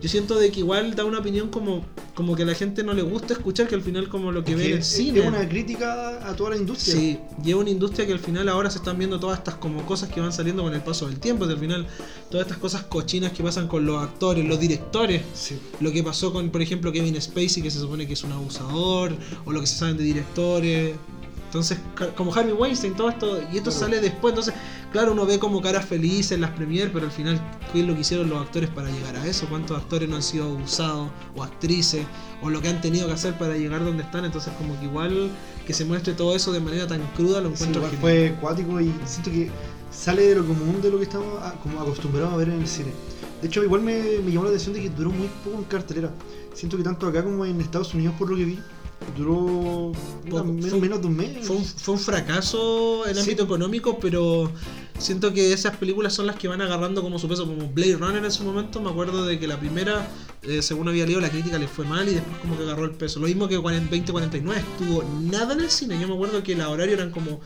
yo 0.00 0.08
siento 0.08 0.38
de 0.38 0.50
que 0.50 0.60
igual 0.60 0.94
da 0.94 1.04
una 1.04 1.18
opinión 1.18 1.48
como, 1.48 1.84
como 2.14 2.36
que 2.36 2.42
a 2.42 2.46
la 2.46 2.54
gente 2.54 2.84
no 2.84 2.92
le 2.92 3.02
gusta 3.02 3.32
escuchar, 3.32 3.66
que 3.66 3.74
al 3.74 3.82
final 3.82 4.08
como 4.08 4.30
lo 4.30 4.44
que 4.44 4.54
ve 4.54 4.66
en 4.66 4.76
el 4.78 4.84
cine. 4.84 5.20
Es 5.20 5.26
una 5.26 5.48
crítica 5.48 6.28
a 6.28 6.36
toda 6.36 6.50
la 6.50 6.56
industria. 6.56 6.94
Sí, 6.94 7.18
es 7.44 7.54
una 7.54 7.70
industria 7.70 8.06
que 8.06 8.12
al 8.12 8.18
final 8.18 8.48
ahora 8.48 8.70
se 8.70 8.78
están 8.78 8.98
viendo 8.98 9.18
todas 9.18 9.38
estas 9.38 9.54
como 9.54 9.84
cosas 9.86 10.10
que 10.10 10.20
van 10.20 10.32
saliendo 10.32 10.62
con 10.62 10.74
el 10.74 10.82
paso 10.82 11.06
del 11.06 11.18
tiempo, 11.18 11.44
al 11.44 11.58
final 11.58 11.86
todas 12.30 12.46
estas 12.46 12.58
cosas 12.58 12.82
cochinas 12.82 13.32
que 13.32 13.42
pasan 13.42 13.68
con 13.68 13.86
los 13.86 14.02
actores, 14.02 14.44
los 14.44 14.60
directores, 14.60 15.22
lo 15.80 15.90
que 15.92 16.02
pasó 16.02 16.32
con, 16.32 16.50
por 16.50 16.60
ejemplo, 16.60 16.92
Kevin 16.92 17.20
Spacey, 17.20 17.62
que 17.62 17.70
se 17.70 17.78
supone 17.78 18.06
que 18.06 18.12
es 18.12 18.22
un 18.22 18.32
abusador, 18.32 19.12
o 19.44 19.52
lo 19.52 19.60
que 19.60 19.66
se 19.66 19.76
saben 19.76 19.96
de 19.96 20.04
directores, 20.04 20.94
entonces, 21.46 21.78
como 22.16 22.34
Harvey 22.34 22.52
Weinstein, 22.52 22.94
todo 22.94 23.08
esto, 23.08 23.40
y 23.52 23.58
esto 23.58 23.70
sale 23.70 24.00
después, 24.00 24.32
entonces, 24.32 24.52
claro, 24.90 25.12
uno 25.12 25.24
ve 25.24 25.38
como 25.38 25.62
caras 25.62 25.84
felices 25.84 26.32
en 26.32 26.40
las 26.40 26.50
premiers, 26.50 26.90
pero 26.92 27.06
al 27.06 27.12
final, 27.12 27.40
¿qué 27.72 27.80
es 27.80 27.86
lo 27.86 27.94
que 27.94 28.00
hicieron 28.00 28.28
los 28.28 28.40
actores 28.42 28.68
para 28.68 28.90
llegar 28.90 29.14
a 29.16 29.26
eso? 29.26 29.46
¿Cuántos 29.48 29.78
actores 29.78 30.08
no 30.08 30.16
han 30.16 30.22
sido 30.22 30.46
abusados, 30.46 31.08
o 31.36 31.44
actrices, 31.44 32.04
o 32.42 32.50
lo 32.50 32.60
que 32.60 32.68
han 32.68 32.80
tenido 32.80 33.06
que 33.06 33.12
hacer 33.12 33.38
para 33.38 33.56
llegar 33.56 33.84
donde 33.84 34.02
están? 34.02 34.24
Entonces, 34.24 34.52
como 34.58 34.78
que 34.80 34.86
igual 34.86 35.30
que 35.64 35.72
se 35.72 35.84
muestre 35.84 36.14
todo 36.14 36.34
eso 36.34 36.52
de 36.52 36.60
manera 36.60 36.86
tan 36.88 37.00
cruda, 37.14 37.40
lo 37.40 37.50
encuentro 37.50 37.88
sí, 37.88 37.96
fue 38.00 38.34
acuático 38.36 38.80
y 38.80 38.92
siento 39.04 39.30
que 39.30 39.48
sale 39.90 40.22
de 40.22 40.34
lo 40.34 40.46
común 40.46 40.82
de 40.82 40.90
lo 40.90 40.98
que 40.98 41.04
estamos 41.04 41.26
como 41.62 41.80
acostumbrados 41.80 42.34
a 42.34 42.36
ver 42.36 42.48
en 42.48 42.60
el 42.60 42.66
cine. 42.66 42.90
De 43.40 43.46
hecho, 43.46 43.62
igual 43.62 43.82
me, 43.82 44.18
me 44.24 44.32
llamó 44.32 44.44
la 44.44 44.50
atención 44.50 44.74
de 44.74 44.82
que 44.82 44.90
duró 44.90 45.10
muy 45.10 45.28
poco 45.44 45.58
en 45.58 45.64
cartelera. 45.64 46.10
Siento 46.54 46.76
que 46.76 46.82
tanto 46.82 47.06
acá 47.06 47.22
como 47.22 47.44
en 47.44 47.60
Estados 47.60 47.94
Unidos, 47.94 48.14
por 48.18 48.30
lo 48.30 48.36
que 48.36 48.44
vi, 48.44 48.58
duró 49.16 49.92
menos, 50.24 51.00
de 51.00 51.06
un 51.06 51.16
mes. 51.16 51.46
Fue 51.46 51.56
un, 51.56 51.64
fue 51.64 51.94
un 51.94 52.00
fracaso 52.00 53.06
en 53.06 53.18
ámbito 53.18 53.44
económico, 53.44 53.98
pero 53.98 54.50
siento 54.98 55.32
que 55.32 55.52
esas 55.52 55.76
películas 55.76 56.14
son 56.14 56.26
las 56.26 56.36
que 56.36 56.48
van 56.48 56.60
agarrando 56.60 57.02
como 57.02 57.18
su 57.18 57.28
peso, 57.28 57.46
como 57.46 57.68
Blade 57.68 57.96
Runner 57.96 58.24
en 58.24 58.30
su 58.30 58.44
momento. 58.44 58.80
Me 58.80 58.90
acuerdo 58.90 59.24
de 59.24 59.38
que 59.38 59.46
la 59.46 59.58
primera, 59.58 60.08
eh, 60.42 60.62
según 60.62 60.88
había 60.88 61.06
leído, 61.06 61.20
la 61.20 61.30
crítica 61.30 61.58
le 61.58 61.68
fue 61.68 61.84
mal 61.84 62.08
y 62.08 62.14
después 62.14 62.38
como 62.38 62.56
que 62.56 62.62
agarró 62.64 62.84
el 62.84 62.92
peso. 62.92 63.20
Lo 63.20 63.26
mismo 63.26 63.48
que 63.48 63.56
2049, 63.56 64.60
estuvo 64.60 65.04
nada 65.22 65.54
en 65.54 65.60
el 65.60 65.70
cine. 65.70 65.98
Yo 66.00 66.08
me 66.08 66.14
acuerdo 66.14 66.42
que 66.42 66.54
la 66.54 66.68
horario 66.68 66.94
eran 66.94 67.10
como. 67.10 67.40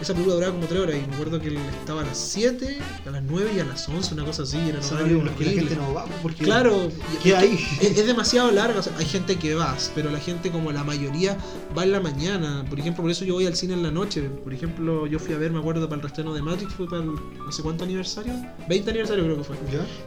Esa 0.00 0.14
película 0.14 0.34
duraba 0.34 0.52
como 0.52 0.66
3 0.66 0.80
horas 0.80 0.96
y 0.96 1.08
me 1.08 1.14
acuerdo 1.14 1.40
que 1.40 1.56
estaba 1.80 2.02
a 2.02 2.04
las 2.04 2.18
7, 2.18 2.78
a 3.06 3.10
las 3.10 3.22
9 3.22 3.52
y 3.56 3.60
a 3.60 3.64
las 3.64 3.88
11, 3.88 4.14
una 4.14 4.24
cosa 4.24 4.42
así. 4.42 4.58
Era 4.58 4.80
que 4.80 5.44
la 5.44 5.52
gente 5.52 5.76
no 5.76 5.94
va, 5.94 6.06
porque 6.22 6.44
claro, 6.44 6.90
¿qué 7.22 7.36
hay? 7.36 7.58
Es, 7.80 7.98
es, 7.98 8.06
demasiado 8.06 8.50
larga. 8.50 8.80
hay 8.98 9.06
gente 9.06 9.36
que 9.36 9.54
va, 9.54 9.76
pero 9.94 10.10
la 10.10 10.18
gente, 10.18 10.50
como 10.50 10.72
la 10.72 10.84
mayoría, 10.84 11.38
va 11.76 11.84
en 11.84 11.92
la 11.92 12.00
mañana. 12.00 12.64
Por 12.68 12.78
ejemplo, 12.80 13.02
por 13.02 13.10
eso 13.10 13.24
yo 13.24 13.34
voy 13.34 13.46
al 13.46 13.56
cine 13.56 13.74
en 13.74 13.82
la 13.82 13.90
noche. 13.90 14.22
Por 14.22 14.52
ejemplo, 14.52 15.06
yo 15.06 15.18
fui 15.18 15.34
a 15.34 15.38
ver, 15.38 15.52
me 15.52 15.60
acuerdo, 15.60 15.88
para 15.88 15.96
el 15.96 16.02
restreno 16.02 16.34
de 16.34 16.42
Matrix, 16.42 16.74
fue 16.74 16.86
para 16.92 17.04
el 17.04 17.10
no 17.10 17.50
sé 17.50 17.62
cuánto 17.62 17.84
aniversario, 17.84 18.34
20 18.68 18.90
aniversario 18.90 19.24
creo 19.24 19.36
que 19.38 19.44
fue. 19.44 19.56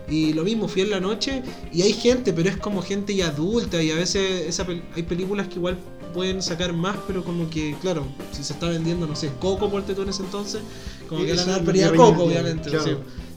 Y 0.07 0.33
lo 0.33 0.43
mismo, 0.43 0.67
fui 0.67 0.83
en 0.83 0.91
la 0.91 0.99
noche 0.99 1.41
y 1.73 1.81
hay 1.81 1.93
gente, 1.93 2.31
pero 2.31 2.49
es 2.49 2.57
como 2.57 2.81
gente 2.81 3.15
ya 3.15 3.27
adulta 3.27 3.81
y 3.81 3.91
a 3.91 3.95
veces 3.95 4.47
esa 4.47 4.65
hay 4.95 5.03
películas 5.03 5.47
que 5.47 5.55
igual 5.55 5.77
pueden 6.13 6.41
sacar 6.41 6.73
más, 6.73 6.95
pero 7.07 7.23
como 7.23 7.49
que, 7.49 7.75
claro, 7.81 8.05
si 8.31 8.43
se 8.43 8.53
está 8.53 8.69
vendiendo, 8.69 9.05
no 9.07 9.15
sé, 9.15 9.31
Coco 9.39 9.69
por 9.69 9.83
en 9.87 10.09
ese 10.09 10.23
entonces, 10.23 10.61
como 11.09 11.25
que 11.25 11.33
la 11.33 11.43
dar 11.43 11.95
Coco, 11.95 12.23
obviamente. 12.23 12.69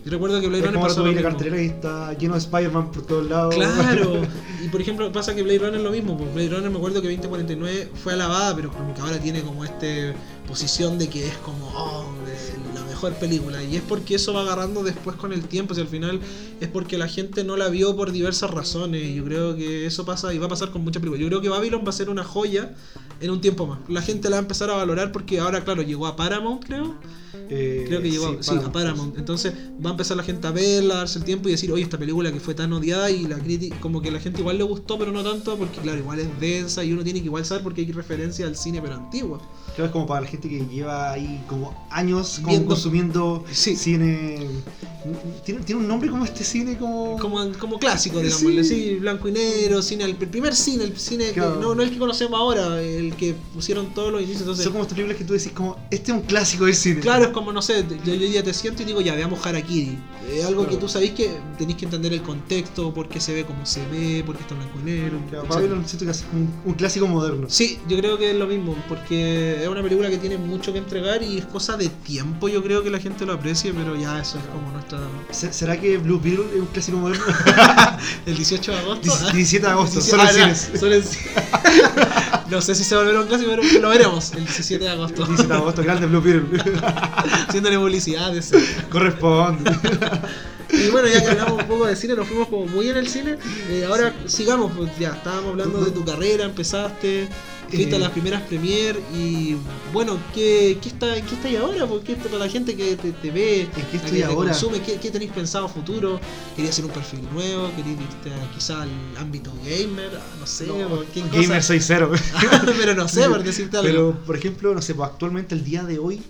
Yo 0.04 0.12
recuerdo 0.12 0.40
que 0.40 0.46
Blade 0.46 0.64
Runner 0.64 0.80
pasó 0.80 1.04
lo 1.04 1.22
cartelera 1.22 1.60
y 1.60 1.66
está 1.66 2.16
lleno 2.16 2.34
de 2.34 2.38
Spider-Man 2.38 2.92
por 2.92 3.02
todos 3.04 3.28
lados. 3.28 3.54
Claro. 3.54 4.22
y 4.64 4.68
por 4.68 4.80
ejemplo, 4.80 5.12
pasa 5.12 5.34
que 5.34 5.42
Blade 5.42 5.58
Runner 5.58 5.74
es 5.74 5.82
lo 5.82 5.90
mismo. 5.90 6.16
Pues 6.16 6.32
Blade 6.32 6.48
Runner 6.48 6.70
me 6.70 6.76
acuerdo 6.76 7.02
que 7.02 7.08
2049 7.08 7.90
fue 8.02 8.14
alabada, 8.14 8.56
pero 8.56 8.70
como 8.70 8.94
que 8.94 9.00
ahora 9.02 9.18
tiene 9.18 9.42
como 9.42 9.64
este 9.64 10.14
posición 10.46 10.98
de 10.98 11.08
que 11.08 11.26
es 11.26 11.36
como 11.38 11.66
oh, 11.74 12.06
película. 13.18 13.62
Y 13.62 13.76
es 13.76 13.82
porque 13.82 14.14
eso 14.16 14.32
va 14.32 14.42
agarrando 14.42 14.82
después 14.82 15.16
con 15.16 15.32
el 15.32 15.44
tiempo. 15.44 15.74
Si 15.74 15.80
al 15.80 15.88
final 15.88 16.20
es 16.60 16.68
porque 16.68 16.98
la 16.98 17.08
gente 17.08 17.44
no 17.44 17.56
la 17.56 17.68
vio 17.68 17.96
por 17.96 18.12
diversas 18.12 18.50
razones. 18.50 19.14
Yo 19.14 19.24
creo 19.24 19.56
que 19.56 19.86
eso 19.86 20.04
pasa 20.04 20.32
y 20.34 20.38
va 20.38 20.46
a 20.46 20.50
pasar 20.50 20.70
con 20.70 20.82
muchas 20.82 21.00
películas. 21.00 21.20
Yo 21.20 21.28
creo 21.28 21.40
que 21.40 21.48
Babylon 21.48 21.82
va 21.84 21.90
a 21.90 21.92
ser 21.92 22.10
una 22.10 22.24
joya 22.24 22.74
en 23.20 23.30
un 23.30 23.40
tiempo 23.40 23.66
más. 23.66 23.78
La 23.88 24.02
gente 24.02 24.28
la 24.28 24.36
va 24.36 24.40
a 24.40 24.42
empezar 24.42 24.70
a 24.70 24.74
valorar 24.74 25.12
porque 25.12 25.40
ahora, 25.40 25.64
claro, 25.64 25.82
llegó 25.82 26.06
a 26.06 26.16
Paramount, 26.16 26.64
creo 26.64 26.96
Eh, 27.50 27.84
Creo 27.86 28.02
que 28.02 28.10
llegó, 28.10 28.42
sí, 28.42 28.54
a 28.56 28.72
Paramount. 28.72 29.16
Entonces 29.18 29.54
va 29.84 29.90
a 29.90 29.92
empezar 29.92 30.16
la 30.16 30.22
gente 30.22 30.46
a 30.46 30.50
verla, 30.50 30.94
a 30.94 30.98
darse 30.98 31.18
el 31.18 31.24
tiempo 31.24 31.48
y 31.48 31.52
decir, 31.52 31.70
oye, 31.72 31.82
esta 31.82 31.98
película 31.98 32.32
que 32.32 32.40
fue 32.40 32.54
tan 32.54 32.72
odiada 32.72 33.10
y 33.10 33.26
la 33.26 33.38
crítica, 33.38 33.76
como 33.80 34.00
que 34.02 34.10
la 34.10 34.20
gente 34.20 34.40
igual 34.40 34.58
le 34.58 34.64
gustó, 34.64 34.98
pero 34.98 35.12
no 35.12 35.22
tanto, 35.22 35.56
porque 35.56 35.78
claro, 35.80 35.98
igual 35.98 36.18
es 36.20 36.40
densa 36.40 36.84
y 36.84 36.92
uno 36.92 37.02
tiene 37.04 37.20
que 37.20 37.26
igual 37.26 37.44
saber 37.44 37.62
porque 37.62 37.80
hay 37.82 37.92
referencia 37.92 38.46
al 38.46 38.56
cine 38.56 38.80
pero 38.82 38.94
antiguo. 38.94 39.38
Creo 39.74 39.84
que 39.84 39.84
es 39.86 39.90
como 39.92 40.06
para 40.06 40.22
la 40.22 40.26
gente 40.26 40.48
que 40.48 40.66
lleva 40.66 41.12
ahí 41.12 41.42
como 41.48 41.86
años 41.90 42.36
como 42.40 42.48
Viendo- 42.48 42.68
consumiendo 42.68 43.44
Sí. 43.52 43.76
cine. 43.76 44.46
¿Tiene, 45.44 45.62
tiene 45.62 45.80
un 45.80 45.88
nombre 45.88 46.10
como 46.10 46.24
este 46.24 46.44
cine? 46.44 46.76
Como. 46.76 47.16
Como, 47.18 47.38
como 47.58 47.78
clásico, 47.78 48.18
digámosle, 48.20 48.64
Sí. 48.64 48.74
sí. 48.74 48.94
blanco 48.96 49.28
y 49.28 49.32
negro, 49.32 49.80
cine, 49.82 50.04
el 50.04 50.16
primer 50.16 50.54
cine, 50.54 50.84
el 50.84 50.98
cine 50.98 51.26
que, 51.28 51.34
Claro. 51.34 51.60
no, 51.60 51.74
no 51.74 51.82
el 51.82 51.90
que 51.90 51.98
conocemos 51.98 52.38
ahora, 52.38 52.82
el 52.82 53.14
que 53.14 53.34
pusieron 53.54 53.94
todos 53.94 54.10
los 54.12 54.20
inicios. 54.20 54.42
Entonces, 54.42 54.64
Son 54.64 54.72
como 54.72 54.82
estas 54.82 54.96
películas 54.96 55.16
que 55.18 55.24
tú 55.24 55.32
decís, 55.34 55.52
como, 55.52 55.76
este 55.90 56.10
es 56.12 56.18
un 56.18 56.24
clásico 56.24 56.64
de 56.66 56.74
cine. 56.74 57.00
Claro, 57.00 57.17
es 57.22 57.28
como, 57.28 57.52
no 57.52 57.62
sé, 57.62 57.84
yo 58.04 58.12
hoy 58.12 58.18
día 58.18 58.42
te 58.42 58.52
siento 58.54 58.82
y 58.82 58.86
digo, 58.86 59.00
ya, 59.00 59.14
veamos 59.14 59.44
Harakiri. 59.44 59.98
Es 60.32 60.44
algo 60.44 60.62
que 60.62 60.68
Claro. 60.70 60.80
tú 60.80 60.88
sabés 60.88 61.10
que 61.12 61.30
tenéis 61.56 61.78
que 61.78 61.84
entender 61.86 62.12
el 62.12 62.22
contexto, 62.22 62.92
por 62.92 63.08
qué 63.08 63.20
se 63.20 63.32
ve 63.32 63.44
como 63.44 63.64
se 63.66 63.86
ve, 63.88 64.22
por 64.24 64.36
qué 64.36 64.42
está 64.42 64.54
blanco 64.54 64.78
y 64.80 64.84
negro. 64.84 65.18
Claro, 65.28 65.44
etcétera. 65.44 65.54
Babylon 65.68 65.88
siento 65.88 66.04
que 66.04 66.10
es 66.12 66.24
un, 66.32 66.52
un 66.64 66.74
clásico 66.74 67.06
moderno. 67.06 67.46
Sí, 67.50 67.78
yo 67.88 67.96
creo 67.98 68.18
que 68.18 68.30
es 68.32 68.36
lo 68.36 68.46
mismo, 68.46 68.74
porque 68.88 69.62
es 69.62 69.68
una 69.68 69.82
película 69.82 70.10
que 70.10 70.18
tiene 70.18 70.36
mucho 70.38 70.72
que 70.72 70.78
entregar 70.78 71.22
y 71.22 71.38
es 71.38 71.46
cosa 71.46 71.76
de 71.76 71.88
tiempo, 71.88 72.48
yo 72.48 72.62
creo 72.62 72.82
que 72.82 72.90
la 72.90 72.98
gente 72.98 73.24
lo 73.26 73.32
aprecie, 73.32 73.72
pero 73.72 73.96
ya 73.96 74.20
eso 74.20 74.38
es 74.38 74.44
como 74.46 74.70
nuestra... 74.72 74.98
Se- 75.30 75.52
¿Será 75.52 75.80
que 75.80 75.96
Blue 75.98 76.20
Beetle 76.22 76.44
es 76.54 76.60
un 76.60 76.66
clásico 76.66 76.98
moderno? 76.98 77.24
El 78.26 78.36
18 78.36 78.72
de 78.72 78.78
agosto. 78.78 79.08
Dieci- 79.08 79.26
ah, 79.28 79.32
17 79.32 79.66
de 79.66 79.72
agosto, 79.72 80.00
17 80.00 80.10
solo 80.10 80.22
en 80.22 80.28
ah, 80.50 80.54
cines. 80.54 80.80
solo 80.80 80.94
en 80.94 81.02
cines. 81.02 81.28
no 82.50 82.60
sé 82.60 82.74
si 82.74 82.84
se 82.84 82.96
volverá 82.96 83.20
un 83.20 83.26
clásico, 83.26 83.50
pero 83.50 83.80
lo 83.80 83.88
veremos 83.88 84.32
el 84.32 84.44
17 84.44 84.84
de 84.84 84.90
agosto. 84.90 85.24
17 85.24 85.48
de 85.48 85.54
agosto, 85.54 85.82
grande 85.82 86.06
Blue 86.06 86.20
Beetle. 86.20 86.60
Haciéndole 87.48 87.78
publicidad. 87.78 88.32
Corresponde. 88.90 89.70
Y 90.70 90.90
bueno, 90.90 91.08
ya 91.08 91.22
que 91.22 91.28
hablamos 91.28 91.62
un 91.62 91.68
poco 91.68 91.86
de 91.86 91.96
cine, 91.96 92.14
nos 92.14 92.28
fuimos 92.28 92.48
como 92.48 92.66
muy 92.66 92.88
en 92.88 92.98
el 92.98 93.08
cine. 93.08 93.38
eh, 93.70 93.86
ahora 93.88 94.12
sigamos, 94.26 94.72
pues 94.76 94.90
ya 94.98 95.10
estábamos 95.10 95.50
hablando 95.50 95.80
de 95.82 95.90
tu 95.90 96.04
carrera, 96.04 96.44
empezaste, 96.44 97.28
fuiste 97.76 97.94
a 97.94 97.98
Eh. 97.98 98.00
las 98.00 98.10
primeras 98.12 98.42
premier 98.42 98.98
y 99.14 99.56
bueno, 99.92 100.18
¿qué, 100.34 100.78
qué 100.82 100.88
está, 100.88 101.16
¿en 101.16 101.24
qué 101.26 101.34
estáis 101.34 101.58
ahora? 101.58 101.86
¿Por 101.86 102.02
qué 102.02 102.14
para 102.16 102.38
la 102.38 102.48
gente 102.48 102.76
que 102.76 102.96
te, 102.96 103.12
te 103.12 103.30
ve, 103.30 103.62
¿En 103.62 103.68
qué 103.70 103.96
estoy 103.96 104.10
que 104.10 104.16
te 104.18 104.24
ahora? 104.24 104.50
consume, 104.50 104.80
¿qué, 104.80 104.94
qué 104.96 105.10
tenéis 105.10 105.30
pensado 105.32 105.68
futuro? 105.68 106.20
¿Querías 106.56 106.74
hacer 106.74 106.84
un 106.86 106.90
perfil 106.92 107.20
nuevo? 107.32 107.70
¿Querías 107.76 108.00
irte 108.00 108.30
quizá 108.54 108.82
al 108.82 108.90
ámbito 109.18 109.52
gamer? 109.64 110.10
Ah, 110.16 110.36
No 110.40 110.46
sé, 110.46 110.70
o 110.70 111.04
qué 111.12 111.20
Gamer 111.22 111.58
cosa. 111.58 111.74
6-0. 111.74 112.20
Pero 112.78 112.94
no 112.94 113.08
sé, 113.08 113.28
por 113.28 113.42
decirte 113.42 113.76
algo. 113.76 113.88
Pero, 113.88 114.18
por 114.26 114.36
ejemplo, 114.36 114.74
no 114.74 114.82
sé, 114.82 114.94
pues 114.94 115.08
actualmente 115.10 115.54
el 115.54 115.64
día 115.64 115.82
de 115.84 115.98
hoy, 115.98 116.22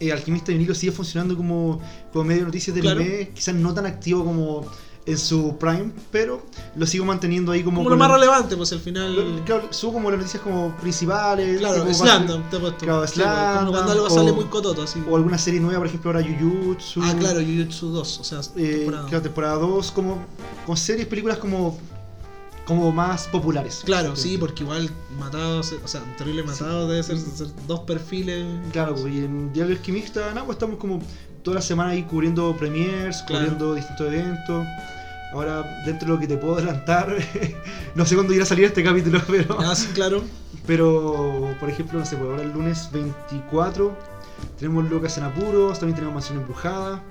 eh, 0.00 0.12
Alquimista 0.12 0.46
de 0.46 0.54
Vinilo 0.54 0.74
sigue 0.74 0.92
funcionando 0.92 1.36
como, 1.36 1.80
como 2.12 2.24
medio 2.24 2.40
de 2.40 2.46
noticias 2.46 2.74
del 2.74 2.82
Claro. 2.84 3.02
quizás 3.34 3.54
no 3.54 3.72
tan 3.72 3.86
activo 3.86 4.24
como 4.24 4.66
en 5.04 5.18
su 5.18 5.56
prime, 5.58 5.90
pero 6.12 6.42
lo 6.76 6.86
sigo 6.86 7.04
manteniendo 7.04 7.50
ahí 7.50 7.64
como... 7.64 7.78
como 7.78 7.90
lo 7.90 7.96
más 7.96 8.08
el- 8.08 8.14
relevante, 8.14 8.56
pues 8.56 8.70
al 8.72 8.78
final. 8.78 9.14
lo- 9.36 9.44
claro, 9.44 9.66
subo 9.70 9.94
como 9.94 10.10
las 10.10 10.20
noticias 10.20 10.42
como 10.42 10.76
principales. 10.76 11.58
Claro, 11.58 11.82
tipo, 11.82 11.94
Slandam, 11.94 12.48
te 12.48 12.56
he 12.56 12.60
puesto. 12.60 12.78
Claro, 12.84 13.06
Sí, 13.08 13.14
pues, 13.20 13.70
cuando 13.70 13.92
algo 13.92 14.04
o- 14.06 14.10
sale 14.10 14.32
muy 14.32 14.44
cototo, 14.44 14.82
así. 14.82 15.02
O 15.10 15.16
alguna 15.16 15.38
serie 15.38 15.58
nueva, 15.58 15.78
por 15.78 15.86
ejemplo, 15.88 16.10
ahora 16.12 16.24
Jujutsu. 16.24 17.00
Ah, 17.02 17.14
claro, 17.18 17.40
Jujutsu 17.40 17.88
2, 17.88 18.18
o 18.20 18.24
sea, 18.24 18.40
Eh, 18.56 18.76
temporada. 18.76 19.08
claro, 19.08 19.22
temporada 19.22 19.54
2, 19.56 19.90
como 19.90 20.18
con 20.66 20.76
series, 20.76 21.08
películas 21.08 21.38
como, 21.38 21.76
como 22.64 22.92
más 22.92 23.26
populares. 23.26 23.82
Claro, 23.84 24.14
sí, 24.14 24.38
porque 24.38 24.62
igual 24.62 24.88
matados, 25.18 25.74
o 25.84 25.88
sea, 25.88 26.00
terrible 26.16 26.44
matado 26.44 26.86
debe 26.88 27.02
ser, 27.02 27.18
ser 27.18 27.48
dos 27.66 27.80
perfiles. 27.80 28.46
Claro, 28.70 28.94
pues, 28.94 29.12
y 29.12 29.18
en 29.24 29.52
Diario 29.52 29.74
Alquimista, 29.74 30.28
nada, 30.28 30.44
pues 30.46 30.54
estamos 30.54 30.78
como 30.78 31.00
toda 31.42 31.56
la 31.56 31.62
semana 31.62 31.90
ahí 31.90 32.02
cubriendo 32.04 32.54
premiers, 32.56 33.22
Claro. 33.22 33.44
cubriendo 33.46 33.74
distintos 33.74 34.06
eventos. 34.06 34.66
Ahora, 35.32 35.82
dentro 35.86 36.08
de 36.08 36.14
lo 36.14 36.20
que 36.20 36.26
te 36.26 36.36
puedo 36.36 36.56
adelantar, 36.56 37.16
no 37.94 38.04
sé 38.04 38.14
cuándo 38.14 38.34
irá 38.34 38.42
a 38.44 38.46
salir 38.46 38.66
este 38.66 38.84
capítulo, 38.84 39.20
pero, 39.28 39.58
Ah, 39.60 39.74
sí, 39.74 39.88
claro. 39.94 40.22
pero 40.66 41.54
por 41.58 41.70
ejemplo, 41.70 41.98
no 41.98 42.04
sé, 42.04 42.16
pues 42.16 42.30
ahora 42.30 42.42
el 42.42 42.52
lunes 42.52 42.88
24 42.92 43.96
tenemos 44.58 44.90
Locas 44.90 45.16
en 45.18 45.24
Apuros, 45.24 45.78
también 45.78 45.94
tenemos 45.94 46.14
Mansión 46.14 46.38
Embrujada. 46.38 47.02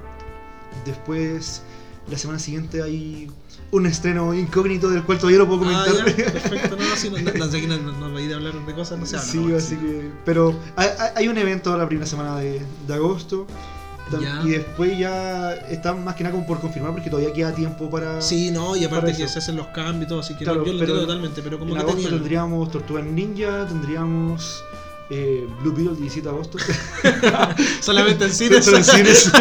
Después, 0.86 1.64
la 2.10 2.18
semana 2.18 2.40
siguiente 2.40 2.82
hay 2.84 3.30
un 3.72 3.86
estreno 3.86 4.34
incógnito 4.34 4.90
del 4.90 5.04
cual 5.04 5.18
todavía 5.18 5.40
no 5.40 5.48
puedo 5.48 5.62
Ah, 5.70 5.86
comentar. 5.86 6.08
ya, 6.18 6.32
perfecto, 6.32 6.76
no, 6.78 6.84
sí, 6.96 7.10
no, 7.10 7.18
no, 7.18 7.92
no, 7.92 7.92
no, 7.94 8.10
no, 8.10 8.18
a 8.18 8.36
hablar 8.36 8.54
de 8.66 8.74
cosas, 8.76 9.00
no 9.00 9.06
se 9.06 9.18
habla. 9.18 9.32
Sí, 9.32 9.54
así 9.54 9.76
que. 9.78 10.10
Pero 10.26 10.56
hay- 10.76 10.90
hay 11.16 11.28
un 11.28 11.38
evento 11.38 11.76
la 11.78 11.88
primera 11.88 12.06
semana 12.08 12.38
de, 12.38 12.62
de 12.88 12.94
agosto. 12.94 13.48
Ya. 14.20 14.42
Y 14.44 14.50
después 14.50 14.98
ya 14.98 15.54
está 15.54 15.94
más 15.94 16.16
que 16.16 16.24
nada 16.24 16.34
como 16.34 16.46
por 16.48 16.60
confirmar 16.60 16.92
porque 16.92 17.10
todavía 17.10 17.32
queda 17.32 17.54
tiempo 17.54 17.90
para. 17.90 18.22
Sí, 18.22 18.52
no, 18.52 18.76
y 18.76 18.84
aparte 18.84 19.16
que 19.16 19.24
eso. 19.24 19.34
se 19.34 19.40
hacen 19.40 19.56
los 19.56 19.68
cambios 19.68 20.06
y 20.06 20.08
todo, 20.10 20.20
así 20.20 20.36
que 20.36 20.44
Claro, 20.44 20.60
no, 20.60 20.66
yo 20.66 20.74
lo 20.74 20.80
entiendo 20.80 21.02
totalmente, 21.04 21.42
pero 21.42 21.60
como 21.60 21.72
en 21.72 21.78
que 21.78 21.90
agosto 21.92 22.10
tendríamos 22.10 22.72
Tortuga 22.72 23.02
Ninja, 23.02 23.66
tendríamos 23.68 24.64
eh, 25.10 25.48
Blue 25.62 25.74
Beetle 25.74 25.96
17 25.96 26.22
de 26.28 26.30
agosto. 26.34 26.58
Solamente 27.82 28.26
en 28.26 28.32
cines. 28.34 28.68
En 28.68 28.84
cines. 28.84 29.32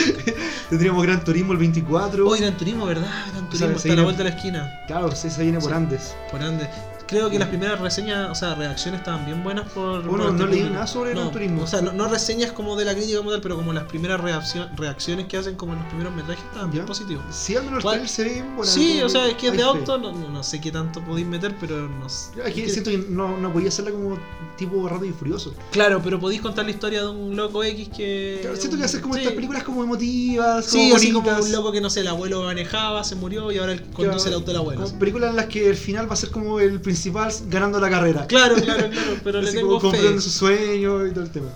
tendríamos 0.70 1.02
Gran 1.04 1.24
Turismo 1.24 1.52
el 1.52 1.58
24. 1.58 2.28
Hoy 2.28 2.40
Gran 2.40 2.56
Turismo, 2.56 2.86
¿verdad? 2.86 3.10
Gran 3.32 3.46
Turismo 3.46 3.66
está 3.68 3.78
a 3.78 3.82
viene- 3.82 3.96
la 3.96 4.02
vuelta 4.04 4.22
de 4.24 4.30
la 4.30 4.36
esquina. 4.36 4.80
Claro, 4.86 5.10
se 5.14 5.42
viene 5.42 5.58
por 5.58 5.70
Sí. 5.70 5.76
Andes. 5.76 6.14
Por 6.30 6.42
Andes. 6.42 6.68
Creo 7.06 7.30
que 7.30 7.38
las 7.38 7.48
primeras 7.48 7.80
reseñas, 7.80 8.30
o 8.30 8.34
sea, 8.34 8.54
reacciones 8.56 9.00
estaban 9.00 9.24
bien 9.26 9.44
buenas 9.44 9.70
por. 9.70 10.02
Bueno, 10.02 10.32
no 10.32 10.46
leí 10.46 10.62
nada 10.64 10.86
sobre 10.86 11.14
no, 11.14 11.20
Gran 11.20 11.32
Turismo. 11.32 11.62
O 11.62 11.66
sea, 11.66 11.80
no, 11.80 11.92
no 11.92 12.08
reseñas 12.08 12.50
como 12.52 12.74
de 12.76 12.84
la 12.84 12.94
crítica 12.94 13.18
como 13.18 13.30
tal, 13.30 13.40
pero 13.40 13.54
como 13.56 13.72
las 13.72 13.84
primeras 13.84 14.20
reaccio- 14.20 14.68
reacciones 14.76 15.26
que 15.26 15.36
hacen 15.36 15.54
como 15.54 15.72
en 15.74 15.78
los 15.78 15.88
primeros 15.88 16.14
metrajes 16.14 16.44
estaban 16.44 16.70
bien 16.70 16.84
positivos. 16.84 17.24
Sí, 17.30 17.54
al 17.54 17.64
menos 17.64 17.84
el 17.84 18.08
se 18.08 18.24
ve 18.24 18.42
bueno. 18.56 18.64
sí, 18.64 18.94
como 18.94 19.06
o 19.06 19.08
sea, 19.08 19.26
es 19.28 19.34
que 19.34 19.48
es 19.48 19.52
de 19.56 19.62
auto, 19.62 19.98
no, 19.98 20.12
no- 20.12 20.42
sé 20.42 20.60
qué 20.60 20.70
tanto 20.70 21.00
podéis 21.00 21.26
meter, 21.26 21.54
pero 21.60 21.88
no 21.88 22.08
sé. 22.08 22.30
Aquí 22.44 22.62
Es 22.62 22.72
siento 22.72 22.90
que 22.90 22.98
no, 23.08 23.36
no 23.38 23.52
podía 23.52 23.68
hacerla 23.68 23.90
como 23.90 24.18
tipo 24.56 24.88
Rápido 24.88 25.06
y 25.10 25.12
Furioso. 25.12 25.54
Claro, 25.72 26.00
pero 26.02 26.18
podéis 26.20 26.40
contar 26.40 26.64
la 26.64 26.70
historia 26.70 27.02
de 27.02 27.08
un 27.08 27.34
loco 27.36 27.62
X 27.64 27.88
que. 27.96 28.38
Claro, 28.42 28.56
siento 28.56 28.76
que 28.76 28.84
hacer 28.84 29.00
como 29.00 29.14
Sí. 29.14 29.20
estas 29.20 29.34
películas 29.34 29.62
como 29.64 29.82
emotivas, 29.84 30.66
Sí, 30.66 30.78
como 30.78 30.96
así 30.96 31.12
como 31.12 31.30
un 31.30 31.52
loco 31.52 31.72
que 31.72 31.80
no 31.80 31.90
sé, 31.90 32.00
el 32.00 32.08
abuelo 32.08 32.42
manejaba, 32.42 33.02
se 33.04 33.14
murió 33.16 33.50
y 33.52 33.58
ahora 33.58 33.72
él 33.72 33.82
conduce 33.92 34.04
Claro, 34.04 34.28
el 34.28 34.34
auto 34.34 34.46
del 34.46 34.56
abuelo. 34.56 34.98
películas 34.98 35.30
en 35.30 35.36
las 35.36 35.46
que 35.46 35.68
el 35.68 35.76
final 35.76 36.08
va 36.08 36.14
a 36.14 36.16
ser 36.16 36.30
como 36.30 36.60
el 36.60 36.80
principal 36.96 37.32
ganando 37.48 37.78
la 37.78 37.90
carrera. 37.90 38.26
Claro, 38.26 38.56
claro, 38.56 38.88
claro, 38.90 39.12
pero 39.22 39.42
le 39.42 39.52
tengo 39.52 39.78
como 39.80 39.92
fe. 39.92 40.20
su 40.20 40.30
sueño 40.30 41.06
y 41.06 41.10
todo 41.12 41.24
el 41.24 41.30
tema. 41.30 41.48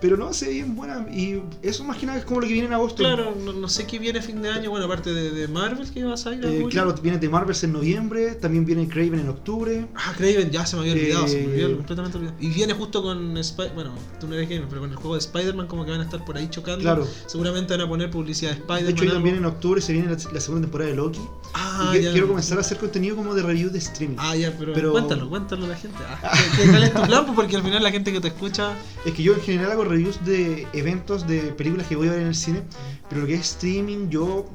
Pero 0.00 0.16
no, 0.16 0.32
se 0.32 0.46
ve 0.46 0.52
bien 0.54 0.74
buena. 0.74 1.06
Y 1.12 1.42
eso 1.60 1.84
más 1.84 1.98
que 1.98 2.06
nada 2.06 2.18
es 2.18 2.24
como 2.24 2.40
lo 2.40 2.46
que 2.46 2.54
viene 2.54 2.68
en 2.68 2.72
agosto. 2.72 3.02
Claro, 3.02 3.34
no, 3.44 3.52
no 3.52 3.68
sé 3.68 3.86
qué 3.86 3.98
viene 3.98 4.22
fin 4.22 4.40
de 4.40 4.48
año, 4.48 4.70
bueno, 4.70 4.86
aparte 4.86 5.12
de, 5.12 5.30
de 5.30 5.46
Marvel 5.46 5.90
que 5.90 6.02
vas 6.04 6.24
a 6.26 6.34
ir 6.34 6.42
a 6.42 6.50
Eh, 6.50 6.64
claro, 6.70 6.94
viene 7.02 7.18
de 7.18 7.28
Marvels 7.28 7.62
en 7.64 7.72
noviembre, 7.74 8.34
también 8.36 8.64
viene 8.64 8.88
Craven 8.88 9.20
en 9.20 9.28
octubre. 9.28 9.86
Ah, 9.94 10.14
Craven, 10.16 10.50
ya 10.50 10.64
se 10.64 10.76
me 10.76 10.82
había 10.82 10.94
olvidado, 10.94 11.28
se 11.28 11.36
me 11.36 11.42
Eh, 11.42 11.46
olvidó 11.64 11.76
completamente 11.76 12.16
olvidado. 12.16 12.36
Y 12.40 12.48
viene 12.48 12.72
justo 12.72 13.02
con 13.02 13.36
Spider 13.36 13.72
bueno, 13.74 13.94
tú 14.18 14.26
no 14.26 14.36
eres 14.36 14.48
gamer, 14.48 14.68
pero 14.70 14.80
con 14.80 14.88
el 14.90 14.96
juego 14.96 15.14
de 15.16 15.18
Spider-Man 15.20 15.66
como 15.66 15.84
que 15.84 15.90
van 15.90 16.00
a 16.00 16.04
estar 16.04 16.24
por 16.24 16.38
ahí 16.38 16.48
chocando. 16.48 16.80
Claro. 16.80 17.06
Seguramente 17.26 17.74
van 17.76 17.82
a 17.82 17.88
poner 17.90 18.10
publicidad 18.10 18.52
de 18.52 18.56
Spider-Man. 18.56 18.84
De 18.94 19.02
hecho, 19.02 19.12
también 19.12 19.36
en 19.36 19.44
octubre 19.44 19.82
se 19.82 19.92
viene 19.92 20.08
la, 20.08 20.16
la 20.32 20.40
segunda 20.40 20.62
temporada 20.62 20.88
de 20.88 20.96
Loki. 20.96 21.20
Ah, 21.52 21.92
y 21.96 22.00
quiero 22.00 22.28
comenzar 22.28 22.58
a 22.58 22.60
hacer 22.60 22.78
contenido 22.78 23.16
como 23.16 23.34
de 23.34 23.42
review 23.42 23.70
de 23.70 23.78
streaming. 23.78 24.16
Ah, 24.18 24.36
ya, 24.36 24.52
pero, 24.58 24.72
Pero- 24.72 24.92
cuéntalo, 24.92 25.28
cuéntalo 25.28 25.64
a 25.66 25.68
la 25.68 25.76
gente. 25.76 25.98
Ah, 26.22 26.32
¿qué- 26.56 26.62
qué- 26.64 26.68
¿Cuál 26.70 26.82
es 26.84 26.94
tu 26.94 27.02
plan? 27.02 27.24
Pues 27.26 27.36
Porque 27.36 27.56
al 27.56 27.62
final 27.62 27.82
la 27.82 27.90
gente 27.90 28.12
que 28.12 28.20
te 28.20 28.28
escucha. 28.28 28.74
Es 29.04 29.12
que 29.14 29.22
yo 29.22 29.34
en 29.34 29.40
general 29.40 29.72
hago 29.72 29.84
reviews 29.84 30.24
de 30.24 30.66
eventos, 30.72 31.26
de 31.26 31.40
películas 31.52 31.86
que 31.86 31.96
voy 31.96 32.08
a 32.08 32.12
ver 32.12 32.20
en 32.20 32.28
el 32.28 32.34
cine, 32.34 32.62
pero 33.08 33.22
lo 33.22 33.26
que 33.26 33.34
es 33.34 33.40
streaming, 33.40 34.08
yo 34.10 34.48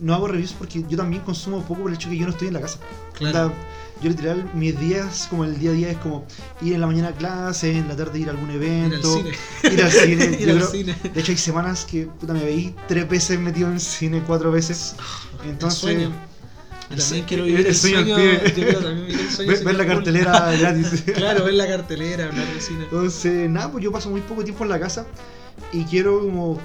no 0.00 0.14
hago 0.14 0.28
reviews 0.28 0.52
porque 0.52 0.84
yo 0.88 0.96
también 0.96 1.22
consumo 1.22 1.62
poco 1.62 1.82
por 1.82 1.90
el 1.90 1.96
hecho 1.96 2.10
que 2.10 2.16
yo 2.18 2.26
no 2.26 2.32
estoy 2.32 2.48
en 2.48 2.54
la 2.54 2.60
casa. 2.60 2.78
Claro. 3.14 3.46
Onda, 3.46 3.54
yo 4.02 4.10
literal, 4.10 4.50
mis 4.52 4.78
días, 4.78 5.26
como 5.30 5.44
el 5.44 5.58
día 5.58 5.70
a 5.70 5.72
día, 5.72 5.90
es 5.90 5.96
como 5.96 6.26
ir 6.60 6.74
en 6.74 6.82
la 6.82 6.86
mañana 6.86 7.08
a 7.08 7.12
clase, 7.12 7.78
en 7.78 7.88
la 7.88 7.96
tarde 7.96 8.18
ir 8.18 8.28
a 8.28 8.32
algún 8.32 8.50
Ir 8.50 8.56
al 8.56 8.62
evento. 8.62 9.14
cine. 9.16 9.30
Ir 9.72 9.82
al 9.82 9.90
cine. 9.90 10.24
Ir 10.40 10.50
al 10.50 10.56
creo- 10.58 10.70
cine. 10.70 10.96
De 11.14 11.20
hecho, 11.20 11.32
hay 11.32 11.38
semanas 11.38 11.86
que 11.90 12.04
puta, 12.06 12.34
me 12.34 12.44
veí 12.44 12.74
tres 12.86 13.08
veces 13.08 13.40
metido 13.40 13.70
en 13.72 13.80
cine, 13.80 14.22
cuatro 14.26 14.52
veces. 14.52 14.94
Entonces, 15.46 15.82
El 15.82 15.90
sueño. 15.96 16.12
Yo 16.90 16.96
también 16.96 17.08
sue- 17.08 17.24
quiero 17.26 17.44
vivir 17.44 17.60
el, 17.60 17.66
el 17.66 17.74
sueño 17.74 17.96
sueño. 17.98 18.14
al 18.16 18.20
pie. 18.22 18.48
yo 18.48 18.54
quiero 18.54 18.78
también 18.80 19.06
vivir 19.06 19.20
el 19.26 19.30
sueño. 19.30 19.50
ver, 19.52 19.74
la 19.76 19.84
cool. 19.84 19.94
cartelera 19.94 20.52
gratis. 20.56 21.02
claro, 21.14 21.44
ver 21.44 21.54
la 21.54 21.66
cartelera, 21.66 22.26
hablar 22.26 22.46
de 22.54 22.60
cine. 22.60 22.84
Entonces, 22.84 23.50
nada, 23.50 23.72
pues 23.72 23.82
yo 23.84 23.90
paso 23.92 24.10
muy 24.10 24.20
poco 24.20 24.44
tiempo 24.44 24.62
en 24.64 24.70
la 24.70 24.78
casa 24.80 25.06
y 25.72 25.84
quiero 25.84 26.20
como 26.20 26.60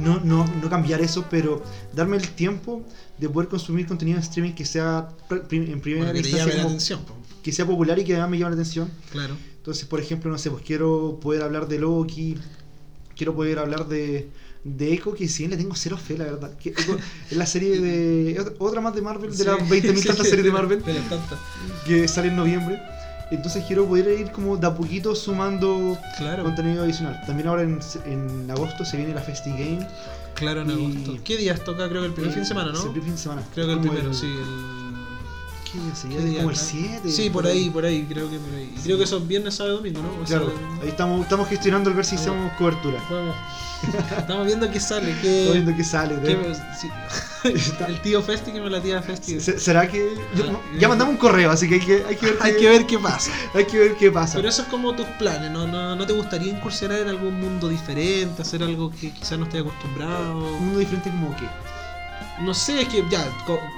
no, 0.00 0.20
no, 0.20 0.44
no 0.62 0.70
cambiar 0.70 1.00
eso, 1.00 1.24
pero 1.30 1.62
darme 1.92 2.16
el 2.16 2.28
tiempo 2.30 2.82
de 3.18 3.28
poder 3.28 3.48
consumir 3.48 3.86
contenido 3.86 4.16
en 4.18 4.22
streaming 4.24 4.52
que 4.52 4.64
sea 4.64 5.08
en 5.30 5.80
primera 5.80 6.12
Bueno, 6.12 6.18
instancia 6.18 6.52
como- 6.56 6.66
atención, 6.68 7.00
que 7.42 7.52
sea 7.52 7.66
popular 7.66 7.98
y 7.98 8.04
que 8.04 8.12
además 8.12 8.30
me 8.30 8.38
llame 8.38 8.50
la 8.56 8.60
atención. 8.60 8.90
Claro. 9.10 9.36
Entonces, 9.56 9.84
por 9.86 10.00
ejemplo, 10.00 10.30
no 10.30 10.38
sé, 10.38 10.50
pues 10.50 10.64
quiero 10.64 11.18
poder 11.22 11.42
hablar 11.42 11.68
de 11.68 11.78
Loki, 11.78 12.36
quiero 13.16 13.34
poder 13.34 13.58
hablar 13.58 13.86
de, 13.86 14.28
de 14.64 14.92
Echo, 14.92 15.12
que 15.14 15.26
si 15.28 15.42
bien 15.42 15.50
le 15.50 15.56
tengo 15.56 15.74
cero 15.74 15.96
fe, 15.96 16.16
la 16.16 16.24
verdad. 16.24 16.52
Que 16.58 16.70
Echo 16.70 16.96
es 17.30 17.36
la 17.36 17.46
serie 17.46 17.80
de. 17.80 18.38
otra- 18.58 18.80
más 18.80 18.94
de 18.94 19.02
Marvel, 19.02 19.36
de 19.36 19.44
las 19.44 19.58
20.000 19.58 20.04
tantas 20.06 20.28
series 20.28 20.44
de 20.44 20.52
Marvel 20.52 20.82
tantas. 20.82 21.38
que 21.86 22.06
sale 22.08 22.28
en 22.28 22.36
noviembre. 22.36 22.80
Entonces 23.30 23.64
quiero 23.66 23.86
poder 23.86 24.20
ir 24.20 24.30
como 24.30 24.58
de 24.58 24.66
a 24.66 24.74
poquito 24.74 25.14
sumando 25.14 25.98
Claro. 26.18 26.42
contenido 26.44 26.82
adicional. 26.82 27.18
También 27.26 27.48
ahora 27.48 27.62
en, 27.62 27.80
en 28.04 28.50
agosto 28.50 28.84
se 28.84 28.98
viene 28.98 29.14
la 29.14 29.22
Festi 29.22 29.50
Game. 29.50 29.86
Claro, 30.34 30.60
en 30.62 30.70
Y- 30.70 30.72
agosto. 30.72 31.18
¿Qué 31.24 31.36
días 31.38 31.64
toca? 31.64 31.88
Creo 31.88 32.02
que 32.02 32.08
el 32.08 32.12
primer 32.12 32.30
Eh, 32.30 32.34
fin 32.34 32.42
de 32.42 32.48
semana, 32.48 32.72
¿no? 32.72 32.78
sí, 32.78 32.84
el 32.86 32.90
primer 32.92 33.04
fin 33.06 33.14
de 33.16 33.20
semana. 33.22 33.42
Creo 33.54 33.66
que 33.68 33.72
el 33.72 33.80
primero, 33.80 34.12
sí. 34.12 34.26
El... 34.26 34.81
¿Qué 35.72 35.78
día 35.78 35.94
sería? 35.94 36.18
¿Qué 36.18 36.24
día 36.24 36.38
como 36.38 36.50
el 36.50 36.56
acá? 36.56 36.64
7. 36.66 37.10
Sí, 37.10 37.30
por 37.30 37.46
ahí, 37.46 37.70
por 37.70 37.84
ahí, 37.84 38.04
creo 38.08 38.30
que 38.30 38.38
por 38.38 38.54
ahí. 38.54 38.74
Creo 38.82 38.98
que 38.98 39.06
son 39.06 39.26
viernes, 39.26 39.54
sábado 39.54 39.74
y 39.74 39.78
domingo, 39.78 40.02
¿no? 40.02 40.22
O 40.22 40.24
Claro, 40.24 40.44
sábado 40.44 40.52
y 40.58 40.62
domingo. 40.62 40.82
ahí 40.82 40.88
estamos, 40.88 41.22
estamos 41.22 41.48
gestionando 41.48 41.90
el 41.90 41.96
ver 41.96 42.04
si 42.04 42.16
Vamos. 42.16 42.28
hacemos 42.30 42.52
cobertura. 42.58 43.02
Vamos. 43.10 43.34
Estamos 44.16 44.46
viendo 44.46 44.70
qué 44.70 44.78
sale, 44.78 45.10
Estamos 45.10 45.22
qué... 45.22 45.48
viendo 45.54 45.76
qué 45.76 45.82
sale. 45.82 46.14
qué- 46.22 46.30
¿eh? 46.32 46.54
sí. 46.80 46.88
El 47.88 48.00
tío 48.00 48.22
Festi 48.22 48.52
que 48.52 48.60
me 48.60 48.70
la 48.70 48.80
tía 48.80 49.02
Festi. 49.02 49.40
Se- 49.40 49.58
¿Será 49.58 49.88
que.? 49.88 50.14
Ah, 50.36 50.56
ya 50.78 50.86
eh. 50.86 50.88
mandamos 50.88 51.14
un 51.14 51.18
correo, 51.18 51.50
así 51.50 51.68
que 51.68 51.74
hay 51.74 51.80
que, 51.80 52.04
hay 52.08 52.14
que 52.14 52.26
ver. 52.26 52.38
Hay 52.42 52.52
qué- 52.52 52.58
que 52.60 52.68
ver 52.68 52.86
qué 52.86 52.98
pasa. 53.00 53.32
hay 53.54 53.64
que 53.64 53.78
ver 53.80 53.96
qué 53.96 54.12
pasa. 54.12 54.36
Pero 54.36 54.48
eso 54.48 54.62
es 54.62 54.68
como 54.68 54.94
tus 54.94 55.06
planes, 55.18 55.50
¿no? 55.50 55.66
¿No, 55.66 55.96
no 55.96 56.06
te 56.06 56.12
gustaría 56.12 56.52
incursionar 56.52 57.00
en 57.00 57.08
algún 57.08 57.40
mundo 57.40 57.68
diferente, 57.68 58.40
hacer 58.42 58.62
algo 58.62 58.88
que 58.92 59.10
quizás 59.10 59.36
no 59.36 59.46
estés 59.46 59.62
acostumbrado? 59.62 60.38
Un 60.38 60.60
mundo 60.66 60.78
diferente, 60.78 61.10
como 61.10 61.34
que. 61.34 61.48
No 62.40 62.54
sé, 62.54 62.82
es 62.82 62.88
que 62.88 63.02
ya, 63.10 63.26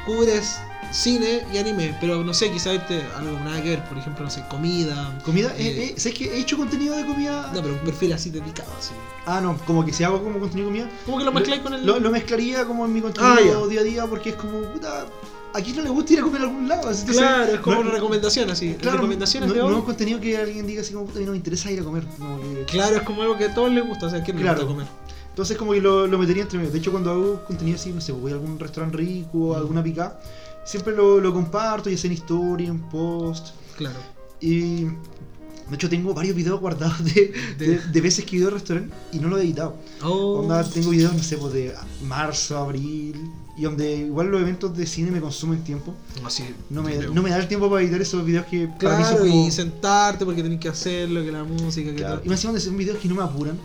cubres 0.04 0.60
cine 0.92 1.42
y 1.52 1.58
anime, 1.58 1.96
pero 2.00 2.22
no 2.24 2.32
sé, 2.34 2.50
quizás 2.50 2.78
a 2.78 3.18
algo 3.18 3.38
nada 3.40 3.62
que 3.62 3.70
ver, 3.70 3.84
por 3.84 3.98
ejemplo, 3.98 4.24
no 4.24 4.30
sé, 4.30 4.42
comida. 4.48 5.18
Comida, 5.24 5.52
Eh, 5.56 5.66
eh, 5.66 5.84
eh, 5.84 5.94
¿sabes 6.00 6.18
que 6.18 6.24
he 6.34 6.38
hecho 6.40 6.56
contenido 6.56 6.96
de 6.96 7.04
comida? 7.06 7.50
No, 7.54 7.62
pero 7.62 7.74
un 7.74 7.80
perfil 7.80 8.12
así 8.12 8.30
dedicado, 8.30 8.70
así. 8.78 8.92
Ah, 9.26 9.40
no, 9.40 9.56
como 9.66 9.84
que 9.84 9.92
si 9.92 10.04
hago 10.04 10.22
como 10.22 10.38
contenido 10.38 10.68
de 10.70 10.78
comida. 10.78 10.90
¿Cómo 11.06 11.18
que 11.18 11.24
lo 11.24 11.32
mezcláis 11.32 11.62
con 11.62 11.74
el.? 11.74 11.84
Lo, 11.86 11.98
lo 11.98 12.10
mezclaría 12.10 12.64
como 12.66 12.84
en 12.84 12.92
mi 12.92 13.00
Ah, 13.00 13.02
contenido 13.02 13.62
ya. 13.64 13.70
día 13.70 13.80
a 13.80 13.84
día 13.84 14.06
porque 14.06 14.30
es 14.30 14.36
como, 14.36 14.60
puta, 14.72 15.06
¿a 15.52 15.60
quién 15.60 15.76
no 15.76 15.82
le 15.82 15.90
gusta 15.90 16.12
ir 16.12 16.18
a 16.20 16.22
comer 16.22 16.40
a 16.40 16.44
algún 16.44 16.68
lado? 16.68 16.82
Entonces, 16.90 17.16
Claro, 17.16 17.52
es 17.54 17.60
como 17.60 17.76
no- 17.76 17.82
una 17.82 17.90
recomendación 17.92 18.50
así. 18.50 18.74
Claro, 18.74 18.96
recomendaciones 18.98 19.48
no, 19.48 19.54
de 19.54 19.60
no 19.60 19.66
hoy. 19.66 19.72
es 19.72 19.78
un 19.78 19.84
contenido 19.84 20.20
que 20.20 20.36
alguien 20.36 20.66
diga 20.66 20.82
así 20.82 20.92
como, 20.92 21.06
puta, 21.06 21.18
a 21.18 21.20
mí 21.20 21.26
no 21.26 21.32
me 21.32 21.38
interesa 21.38 21.70
ir 21.70 21.80
a 21.80 21.84
comer. 21.84 22.04
Como 22.18 22.40
que- 22.40 22.64
Claro, 22.66 22.96
es 22.96 23.02
como 23.02 23.22
algo 23.22 23.36
que 23.36 23.44
a 23.46 23.54
todos 23.54 23.70
les 23.72 23.86
gusta, 23.86 24.06
o 24.06 24.10
sea, 24.10 24.22
¿quién 24.22 24.36
le 24.36 24.42
Claro. 24.42 24.58
gusta 24.60 24.72
comer? 24.72 24.86
Entonces 25.30 25.56
como 25.56 25.72
que 25.72 25.80
lo, 25.80 26.06
lo 26.06 26.16
metería 26.16 26.44
entre 26.44 26.58
medio. 26.58 26.70
De 26.70 26.78
hecho 26.78 26.92
cuando 26.92 27.10
hago 27.10 27.44
contenido 27.44 27.76
así, 27.76 27.90
no 27.90 28.00
sé, 28.00 28.12
voy 28.12 28.30
a 28.30 28.34
algún 28.36 28.56
restaurante 28.56 28.96
rico, 28.98 29.54
a 29.54 29.58
alguna 29.58 29.82
pica, 29.82 30.16
siempre 30.64 30.94
lo, 30.94 31.20
lo 31.20 31.32
comparto, 31.32 31.90
ya 31.90 31.96
sea 31.98 32.08
en 32.08 32.14
historia, 32.14 32.68
en 32.68 32.80
post. 32.80 33.48
Claro. 33.76 33.98
Y 34.40 34.84
de 34.84 35.76
hecho 35.76 35.88
tengo 35.88 36.12
varios 36.12 36.36
videos 36.36 36.60
guardados 36.60 37.02
de, 37.04 37.32
de, 37.58 37.78
de 37.78 38.00
veces 38.00 38.24
que 38.24 38.36
he 38.36 38.38
ido 38.38 38.48
al 38.48 38.54
restaurante 38.54 38.94
y 39.12 39.18
no 39.18 39.28
lo 39.28 39.38
he 39.38 39.42
editado. 39.42 39.76
Oh, 40.02 40.40
Onda, 40.40 40.62
tengo 40.64 40.90
videos, 40.90 41.14
no 41.14 41.22
sé, 41.22 41.38
pues 41.38 41.52
de 41.52 41.74
marzo, 42.02 42.58
abril, 42.58 43.30
y 43.56 43.62
donde 43.62 43.96
igual 43.96 44.28
los 44.28 44.40
eventos 44.40 44.76
de 44.76 44.86
cine 44.86 45.10
me 45.10 45.20
consumen 45.20 45.62
tiempo. 45.62 45.94
así, 46.24 46.44
No 46.70 46.82
me, 46.82 46.96
no 46.98 47.22
me 47.22 47.30
da 47.30 47.38
el 47.38 47.48
tiempo 47.48 47.70
para 47.70 47.82
editar 47.82 48.00
esos 48.02 48.24
videos 48.24 48.46
que 48.46 48.68
para 48.68 48.98
mí 48.98 49.04
son 49.04 49.12
Claro, 49.14 49.30
como... 49.30 49.46
y 49.46 49.50
sentarte 49.50 50.24
porque 50.24 50.42
tenés 50.42 50.60
que 50.60 50.68
hacerlo, 50.68 51.22
que 51.22 51.32
la 51.32 51.44
música, 51.44 51.90
que 51.90 51.96
Claro, 51.96 52.16
todo. 52.16 52.26
Y 52.26 52.28
me 52.28 52.36
son 52.36 52.76
videos 52.76 52.98
que 52.98 53.08
no 53.08 53.14
me 53.14 53.22
apuran. 53.22 53.58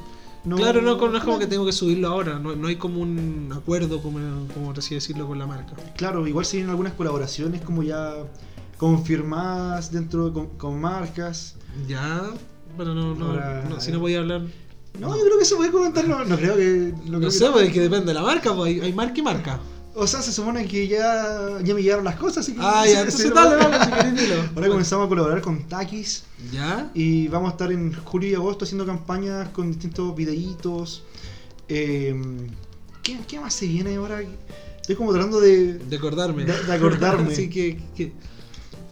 No, 0.45 0.55
Claro, 0.55 0.81
no, 0.81 0.95
no 0.95 1.17
es 1.17 1.23
como 1.23 1.37
que 1.37 1.47
tengo 1.47 1.65
que 1.65 1.73
subirlo 1.73 2.07
ahora, 2.07 2.39
no, 2.39 2.55
no 2.55 2.67
hay 2.69 2.77
como 2.77 3.01
un 3.01 3.51
acuerdo, 3.53 4.01
como, 4.01 4.19
como 4.53 4.71
así 4.71 4.95
decirlo, 4.95 5.27
con 5.27 5.37
la 5.37 5.45
marca. 5.45 5.73
Claro, 5.97 6.25
igual 6.27 6.45
se 6.45 6.57
vienen 6.57 6.69
algunas 6.71 6.93
colaboraciones 6.93 7.61
como 7.61 7.83
ya 7.83 8.13
confirmadas 8.77 9.91
dentro 9.91 10.27
de, 10.27 10.33
con, 10.33 10.47
con 10.57 10.79
marcas. 10.79 11.55
Ya, 11.87 12.23
pero 12.77 12.93
no, 12.95 13.13
no, 13.15 13.25
Ahora, 13.31 13.65
no, 13.69 13.79
si 13.81 13.91
no 13.91 13.99
voy 13.99 14.15
a 14.15 14.19
hablar. 14.19 14.41
No, 14.99 15.15
yo 15.15 15.23
creo 15.23 15.37
que 15.39 15.45
se 15.45 15.55
puede 15.55 15.71
comentar, 15.71 16.07
no, 16.07 16.23
no 16.25 16.35
creo 16.35 16.55
que... 16.55 16.93
No, 17.05 17.19
No 17.19 17.27
que- 17.27 17.31
sé, 17.31 17.49
pues 17.51 17.67
es 17.67 17.73
que 17.73 17.81
depende 17.81 18.07
de 18.07 18.13
la 18.13 18.21
marca, 18.23 18.53
pues 18.55 18.73
hay, 18.73 18.79
hay 18.81 18.93
marca 18.93 19.19
y 19.19 19.21
marca. 19.21 19.59
O 19.95 20.05
sea, 20.07 20.21
se 20.21 20.31
supone 20.31 20.67
que 20.67 20.87
ya, 20.87 21.59
ya 21.63 21.73
me 21.73 21.81
llegaron 21.81 22.05
las 22.05 22.15
cosas, 22.15 22.37
así 22.45 22.53
que... 22.53 22.59
Ah, 22.63 22.83
sí, 22.85 22.91
ya, 22.93 22.95
sí, 23.11 23.23
entonces 23.23 23.29
no- 23.29 23.35
dale, 23.35 23.55
dale, 23.57 23.85
si 23.85 23.91
querés 23.91 24.15
dilo. 24.29 24.43
Ahora 24.55 24.67
comenzamos 24.69 25.05
a 25.05 25.09
colaborar 25.09 25.41
con 25.41 25.63
Takis 25.67 26.23
¿Ya? 26.51 26.89
y 26.93 27.27
vamos 27.27 27.49
a 27.49 27.51
estar 27.51 27.71
en 27.71 27.93
julio 27.93 28.29
y 28.29 28.35
agosto 28.35 28.65
haciendo 28.65 28.85
campañas 28.85 29.49
con 29.49 29.67
distintos 29.69 30.15
videitos. 30.15 31.03
Eh, 31.67 32.15
¿qué, 33.03 33.17
qué 33.27 33.39
más 33.39 33.53
se 33.53 33.65
viene 33.67 33.95
ahora? 33.95 34.21
Estoy 34.79 34.95
como 34.95 35.11
tratando 35.11 35.39
de... 35.41 35.79
De 35.79 35.95
acordarme. 35.97 36.45
De- 36.45 36.63
de 36.63 36.73
acordarme. 36.73 37.31
Así 37.33 37.49
que, 37.49 37.79
que- 37.95 38.13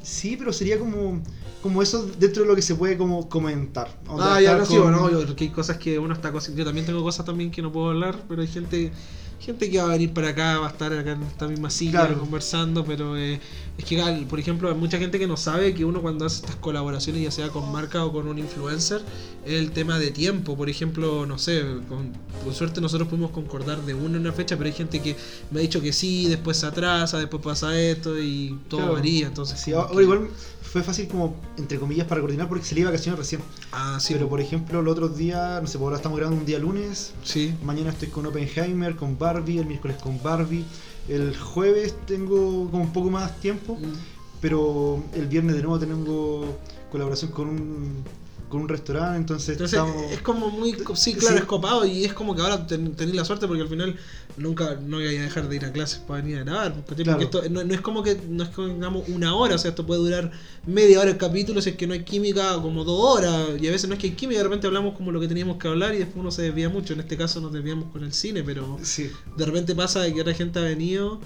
Sí, 0.01 0.35
pero 0.37 0.51
sería 0.53 0.79
como, 0.79 1.21
como 1.61 1.81
eso 1.83 2.09
dentro 2.17 2.43
de 2.43 2.49
lo 2.49 2.55
que 2.55 2.61
se 2.61 2.75
puede 2.75 2.97
como 2.97 3.27
comentar. 3.29 3.89
Ah, 4.07 4.39
ya, 4.41 4.57
no, 4.57 4.65
sí, 4.65 4.77
bueno, 4.77 5.09
yo 5.11 5.35
que 5.35 5.45
hay 5.45 5.49
cosas 5.51 5.77
que 5.77 5.99
uno 5.99 6.13
está. 6.13 6.31
Yo 6.55 6.63
también 6.65 6.85
tengo 6.85 7.03
cosas 7.03 7.25
también 7.25 7.51
que 7.51 7.61
no 7.61 7.71
puedo 7.71 7.89
hablar, 7.89 8.23
pero 8.29 8.41
hay 8.41 8.47
gente 8.47 8.91
gente 9.39 9.69
que 9.69 9.77
va 9.77 9.85
a 9.85 9.91
venir 9.91 10.11
para 10.13 10.29
acá, 10.29 10.59
va 10.59 10.67
a 10.67 10.71
estar 10.71 10.91
acá 10.91 11.11
en 11.11 11.23
esta 11.23 11.47
misma 11.47 11.69
silla 11.69 11.91
Claro. 12.05 12.19
conversando, 12.19 12.83
pero 12.83 13.15
eh, 13.17 13.39
es 13.77 13.85
que, 13.85 13.97
por 14.27 14.39
ejemplo, 14.39 14.69
hay 14.69 14.75
mucha 14.75 14.97
gente 14.97 15.19
que 15.19 15.27
no 15.27 15.37
sabe 15.37 15.73
que 15.73 15.85
uno 15.85 16.01
cuando 16.01 16.25
hace 16.25 16.37
estas 16.41 16.55
colaboraciones, 16.57 17.21
ya 17.21 17.31
sea 17.31 17.49
con 17.49 17.71
marca 17.71 18.03
o 18.03 18.11
con 18.11 18.27
un 18.27 18.39
influencer, 18.39 19.01
es 19.45 19.53
el 19.53 19.71
tema 19.71 19.99
de 19.99 20.11
tiempo. 20.11 20.57
Por 20.57 20.69
ejemplo, 20.69 21.25
no 21.25 21.37
sé, 21.37 21.63
con, 21.87 22.11
por 22.43 22.53
suerte 22.53 22.81
nosotros 22.81 23.07
pudimos 23.07 23.31
concordar 23.31 23.81
de 23.85 23.93
una 23.93 24.15
en 24.15 24.21
una 24.21 24.33
fecha, 24.33 24.57
pero 24.57 24.67
hay 24.69 24.75
gente 24.75 25.01
que 25.01 25.15
me 25.51 25.59
ha 25.59 25.61
dicho 25.61 25.79
que 25.81 25.93
sí, 25.93 26.27
después 26.27 26.57
se 26.57 26.65
atrasa, 26.65 27.17
después 27.19 27.41
pasa 27.43 27.79
esto 27.79 28.19
y 28.19 28.57
todo 28.67 28.79
Claro. 28.81 28.93
varía. 28.95 29.27
Entonces, 29.27 29.59
Sí, 29.61 29.71
ahora 29.73 29.89
que- 29.95 30.01
igual 30.03 30.27
fue 30.71 30.83
fácil 30.83 31.07
como, 31.07 31.35
entre 31.57 31.79
comillas, 31.79 32.07
para 32.07 32.21
coordinar 32.21 32.47
porque 32.49 32.65
salí 32.65 32.81
de 32.81 32.87
vacaciones 32.87 33.17
recién. 33.19 33.41
Ah, 33.71 33.97
sí, 33.99 34.13
pero 34.13 34.27
por 34.29 34.39
ejemplo, 34.41 34.81
los 34.81 34.91
otros 34.91 35.17
días, 35.17 35.61
no 35.61 35.67
sé, 35.67 35.77
pues 35.77 35.83
ahora 35.85 35.95
estamos 35.97 36.17
grabando 36.17 36.39
un 36.39 36.45
día 36.45 36.59
lunes, 36.59 37.13
sí. 37.23 37.55
mañana 37.63 37.89
estoy 37.91 38.09
con 38.09 38.25
Oppenheimer, 38.25 38.95
con 38.95 39.17
Barbie, 39.17 39.59
el 39.59 39.65
miércoles 39.65 39.97
con 40.01 40.21
Barbie, 40.21 40.65
el 41.07 41.35
jueves 41.37 41.95
tengo 42.05 42.69
como 42.69 42.83
un 42.83 42.93
poco 42.93 43.09
más 43.09 43.39
tiempo, 43.39 43.75
Mm. 43.75 43.93
pero 44.41 45.03
el 45.13 45.27
viernes 45.27 45.55
de 45.55 45.61
nuevo 45.63 45.79
tengo 45.79 46.57
colaboración 46.91 47.31
con 47.31 47.47
un, 47.49 48.03
con 48.49 48.61
un 48.61 48.69
restaurante, 48.69 49.17
entonces, 49.17 49.49
Entonces 49.49 49.77
estamos... 49.79 50.11
es 50.11 50.21
como 50.21 50.49
muy, 50.49 50.71
sí, 50.95 51.11
Sí. 51.11 51.13
claro, 51.15 51.37
es 51.37 51.43
copado 51.45 51.85
y 51.85 52.05
es 52.05 52.13
como 52.13 52.35
que 52.35 52.41
ahora 52.41 52.65
ten- 52.65 52.95
tenéis 52.95 53.15
la 53.15 53.25
suerte 53.25 53.45
porque 53.47 53.61
al 53.63 53.67
final 53.67 53.95
nunca 54.37 54.77
no 54.85 54.97
voy 54.97 55.07
a 55.17 55.21
dejar 55.21 55.49
de 55.49 55.55
ir 55.55 55.65
a 55.65 55.71
clases 55.73 55.99
para 55.99 56.21
venir 56.21 56.37
a 56.39 56.43
grabar. 56.43 56.85
Porque 56.85 57.03
esto 57.03 57.41
no, 57.49 57.63
no 57.63 57.73
es 57.73 57.81
como 57.81 58.03
que 58.03 58.19
no 58.29 58.43
es 58.43 58.49
como 58.49 58.67
digamos 58.69 59.09
una 59.09 59.35
hora, 59.35 59.55
o 59.55 59.57
sea, 59.57 59.69
esto 59.69 59.85
puede 59.85 59.99
durar 60.01 60.31
media 60.65 60.99
hora 60.99 61.09
el 61.11 61.17
capítulo 61.17 61.61
si 61.61 61.71
es 61.71 61.75
que 61.75 61.87
no 61.87 61.93
hay 61.93 62.03
química, 62.03 62.53
como 62.61 62.83
dos 62.83 62.99
horas, 63.17 63.49
y 63.59 63.67
a 63.67 63.71
veces 63.71 63.87
no 63.89 63.95
es 63.95 63.99
que 64.01 64.07
hay 64.07 64.13
química, 64.13 64.37
de 64.39 64.43
repente 64.45 64.67
hablamos 64.67 64.95
como 64.95 65.11
lo 65.11 65.19
que 65.19 65.27
teníamos 65.27 65.57
que 65.57 65.67
hablar 65.67 65.93
y 65.95 65.97
después 65.97 66.17
uno 66.17 66.31
se 66.31 66.43
desvía 66.43 66.69
mucho. 66.69 66.93
En 66.93 66.99
este 67.01 67.17
caso 67.17 67.41
nos 67.41 67.51
desviamos 67.51 67.91
con 67.91 68.03
el 68.03 68.13
cine, 68.13 68.43
pero 68.43 68.77
Sí. 68.81 69.09
de 69.35 69.45
repente 69.45 69.75
pasa 69.75 70.01
de 70.01 70.13
que 70.13 70.21
otra 70.21 70.33
gente 70.33 70.59
ha 70.59 70.63
venido. 70.63 71.19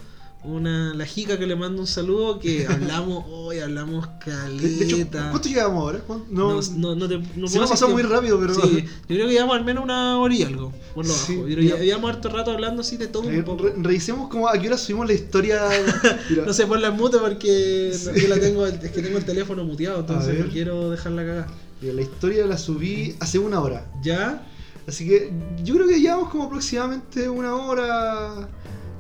Una, 0.44 0.96
la 0.96 1.06
jica 1.06 1.38
que 1.38 1.46
le 1.46 1.56
mando 1.56 1.82
un 1.82 1.88
saludo, 1.88 2.40
que 2.40 2.66
hablamos 2.70 3.26
hoy, 3.30 3.60
hablamos 3.60 4.08
caleta. 4.26 4.58
De, 4.64 4.70
de 4.70 4.86
hecho, 4.86 5.08
¿cuánto 5.30 5.48
llevamos 5.50 5.82
ahora? 5.84 6.00
No, 6.32 6.60
No, 6.60 6.62
no, 6.78 6.96
no 6.96 7.08
te, 7.08 7.20
no 7.36 7.48
se 7.48 7.60
me 7.60 7.68
pasado 7.68 7.92
muy 7.92 8.02
rápido, 8.02 8.40
pero... 8.40 8.56
Sí, 8.56 8.84
yo 8.84 9.16
creo 9.16 9.28
que 9.28 9.34
llevamos 9.34 9.56
al 9.56 9.66
menos 9.66 9.84
una 9.84 10.18
hora 10.18 10.34
y 10.34 10.42
algo, 10.42 10.74
por 10.96 11.06
lo 11.06 11.14
Sí, 11.14 11.36
bajo. 11.36 11.48
Yo 11.48 11.56
creo 11.58 11.70
ya. 11.70 11.78
que 11.78 11.86
llevamos 11.86 12.10
harto 12.10 12.30
rato 12.30 12.50
hablando 12.52 12.82
así 12.82 12.98
de 12.98 13.08
todo 13.08 13.28
un 13.28 13.44
poco. 13.44 13.66
re- 13.66 13.74
revisemos 13.78 14.30
como 14.30 14.48
a 14.50 14.58
qué 14.60 14.68
hora 14.68 14.78
subimos 14.80 15.06
la 15.08 15.14
historia. 15.14 15.62
No 16.46 16.54
sé, 16.54 16.66
ponla 16.66 16.88
en 16.88 16.96
mute 16.96 17.18
porque 17.20 17.92
Sí. 17.94 18.10
yo 18.22 18.28
la 18.28 18.40
tengo, 18.40 18.66
es 18.66 18.80
que 18.92 19.02
tengo 19.04 19.20
el 19.20 19.26
teléfono 19.26 19.64
muteado, 19.64 20.00
entonces 20.00 20.40
no 20.40 20.48
quiero 20.52 20.90
dejarla 20.90 21.24
cagar. 21.24 21.48
la 21.84 22.02
historia 22.02 22.48
la 22.48 22.58
subí 22.58 23.16
hace 23.20 23.38
una 23.38 23.60
hora. 23.62 23.86
¿Ya? 24.02 24.48
Así 24.88 25.08
que 25.08 25.32
yo 25.64 25.76
creo 25.76 25.88
que 25.88 26.00
llevamos 26.02 26.30
como 26.30 26.46
aproximadamente 26.46 27.30
una 27.30 27.54
hora. 27.56 28.50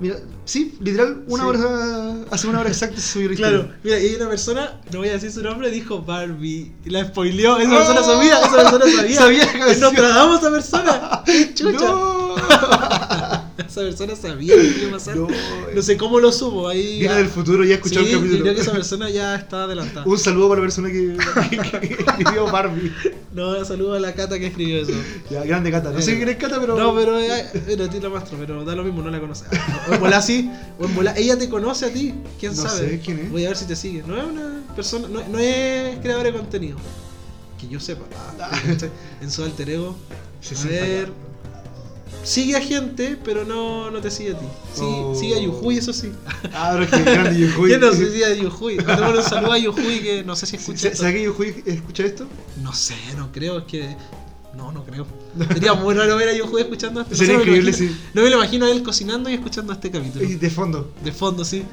Mira, 0.01 0.15
sí, 0.45 0.75
literal, 0.81 1.23
una 1.27 1.43
Sí. 1.43 1.49
hora. 1.49 2.15
Hace 2.31 2.47
una 2.47 2.59
hora 2.61 2.69
exacta 2.69 2.95
se 2.99 3.07
subió 3.13 3.29
la 3.29 3.35
Claro, 3.35 3.69
mira, 3.83 3.99
y 3.99 4.07
hay 4.07 4.15
una 4.15 4.27
persona, 4.29 4.81
no 4.91 4.97
voy 4.99 5.09
a 5.09 5.13
decir 5.13 5.31
su 5.31 5.43
nombre, 5.43 5.69
dijo 5.69 6.01
Barbie. 6.01 6.71
Y 6.83 6.89
la 6.89 7.05
spoileó, 7.05 7.59
esa 7.59 7.71
¡Oh! 7.71 7.77
persona 7.77 8.03
sabía, 8.03 8.39
esa 8.39 8.51
persona 8.55 8.85
sabía. 8.97 9.15
Sabía 9.19 9.51
que 9.51 9.71
Es 9.71 9.79
Nostradamus 9.79 10.39
esa 10.39 10.51
persona. 10.51 11.23
Chucha. 11.53 11.85
¡No! 11.85 12.35
Esa 13.71 13.81
persona 13.81 14.15
sabía 14.17 14.53
que 14.55 14.79
iba 14.81 14.89
a 14.89 14.91
pasar. 14.91 15.15
No, 15.15 15.27
No 15.73 15.81
sé 15.81 15.95
cómo 15.95 16.19
lo 16.19 16.31
supo, 16.31 16.67
ahí. 16.67 16.99
Viene 16.99 17.15
del 17.15 17.27
futuro, 17.29 17.63
ya 17.63 17.75
escuchó 17.75 18.01
Sí, 18.01 18.07
el 18.07 18.17
capítulo. 18.17 18.41
creo 18.41 18.55
que 18.55 18.61
esa 18.61 18.71
persona 18.73 19.09
ya 19.09 19.35
está 19.35 19.63
adelantada. 19.63 20.05
Un 20.05 20.17
saludo 20.19 20.49
para 20.49 20.59
la 20.61 20.65
persona 20.65 20.89
que, 20.89 21.15
que, 21.81 21.87
que 21.87 22.03
escribió 22.03 22.51
Barbie. 22.51 22.91
No, 23.33 23.63
saludo 23.63 23.93
a 23.93 23.99
la 24.01 24.13
Cata 24.13 24.37
que 24.37 24.47
escribió 24.47 24.81
eso. 24.81 24.91
Ya, 25.29 25.43
grande 25.45 25.71
Cata. 25.71 25.91
No 25.91 26.01
sé 26.01 26.13
Eh, 26.13 26.17
quién 26.17 26.27
es 26.29 26.35
Cata, 26.35 26.59
pero. 26.59 26.75
No, 26.77 26.93
pero 26.93 27.17
eh, 27.17 27.45
mira, 27.67 27.85
a 27.85 27.89
ti 27.89 27.99
la 28.01 28.23
pero 28.37 28.65
da 28.65 28.75
lo 28.75 28.83
mismo, 28.83 29.01
no 29.01 29.09
la 29.09 29.21
conoce. 29.21 29.45
O 29.89 29.93
en 29.93 29.99
volá 30.01 30.21
sí, 30.21 30.51
o 30.77 30.85
en 30.85 30.93
volá. 30.95 31.13
Ella 31.15 31.37
te 31.37 31.47
conoce 31.47 31.85
a 31.85 31.93
ti, 31.93 32.13
quién 32.39 32.53
No 32.55 32.61
sabe. 32.63 32.89
sé, 32.89 32.99
¿quién 32.99 33.19
es? 33.19 33.31
Voy 33.31 33.45
a 33.45 33.49
ver 33.49 33.57
si 33.57 33.65
te 33.65 33.75
sigue. 33.77 34.03
No 34.05 34.17
es 34.17 34.23
una 34.25 34.63
persona, 34.75 35.07
no, 35.07 35.25
no 35.29 35.39
es 35.39 35.97
creadora 35.99 36.29
de 36.29 36.37
contenido. 36.37 36.77
Que 37.59 37.69
yo 37.69 37.79
sepa. 37.79 38.03
Ah, 38.39 38.51
en 39.21 39.31
su 39.31 39.43
alter 39.43 39.69
ego. 39.69 39.95
A 40.61 40.67
ver. 40.67 41.30
Sigue 42.23 42.55
a 42.55 42.61
gente, 42.61 43.17
pero 43.23 43.43
no, 43.45 43.89
no 43.89 43.99
te 43.99 44.11
sigue 44.11 44.31
a 44.33 44.37
ti. 44.39 44.45
Sí, 44.75 44.81
Oh. 44.83 45.15
Sigue 45.15 45.35
a 45.35 45.39
Yujuy, 45.39 45.77
eso 45.77 45.91
sí. 45.91 46.11
Ah, 46.53 46.69
pero 46.73 46.83
es 46.83 46.89
que 46.91 47.03
grande 47.11 47.39
Yujuy. 47.39 47.69
¿Quién 47.69 47.81
no 47.81 47.91
sigue 47.93 48.25
a 48.25 48.33
Yujuy? 48.35 48.77
Le 48.77 48.83
mando 48.83 49.17
un 49.19 49.23
saludo 49.23 49.53
a 49.53 49.57
Yujuy 49.57 49.99
que 50.01 50.23
no 50.23 50.35
sé 50.35 50.45
si 50.45 50.55
escucha. 50.57 50.93
¿Sabes 50.95 51.13
que 51.15 51.23
Yujuy 51.23 51.63
escucha 51.65 52.03
esto? 52.03 52.27
No 52.61 52.73
sé, 52.73 52.95
no 53.17 53.31
creo, 53.31 53.59
es 53.59 53.65
que. 53.65 53.95
No, 54.55 54.71
no 54.71 54.83
creo. 54.83 55.07
Sería 55.53 55.73
muy 55.73 55.95
raro 55.95 56.15
ver 56.17 56.29
a 56.29 56.33
Yujuy 56.37 56.61
escuchando 56.61 57.01
esto. 57.01 57.15
Sería 57.15 57.33
No 57.37 57.39
sé, 57.39 57.45
increíble, 57.49 57.71
imagino- 57.71 57.91
sí. 57.93 58.01
No 58.13 58.21
me 58.21 58.29
lo 58.29 58.35
imagino 58.37 58.65
a 58.65 58.71
él 58.71 58.83
cocinando 58.83 59.29
y 59.29 59.33
escuchando 59.33 59.73
este 59.73 59.89
capítulo. 59.89 60.23
Y 60.25 60.35
de 60.35 60.49
fondo. 60.49 60.91
De 61.03 61.11
fondo, 61.11 61.43
sí. 61.45 61.63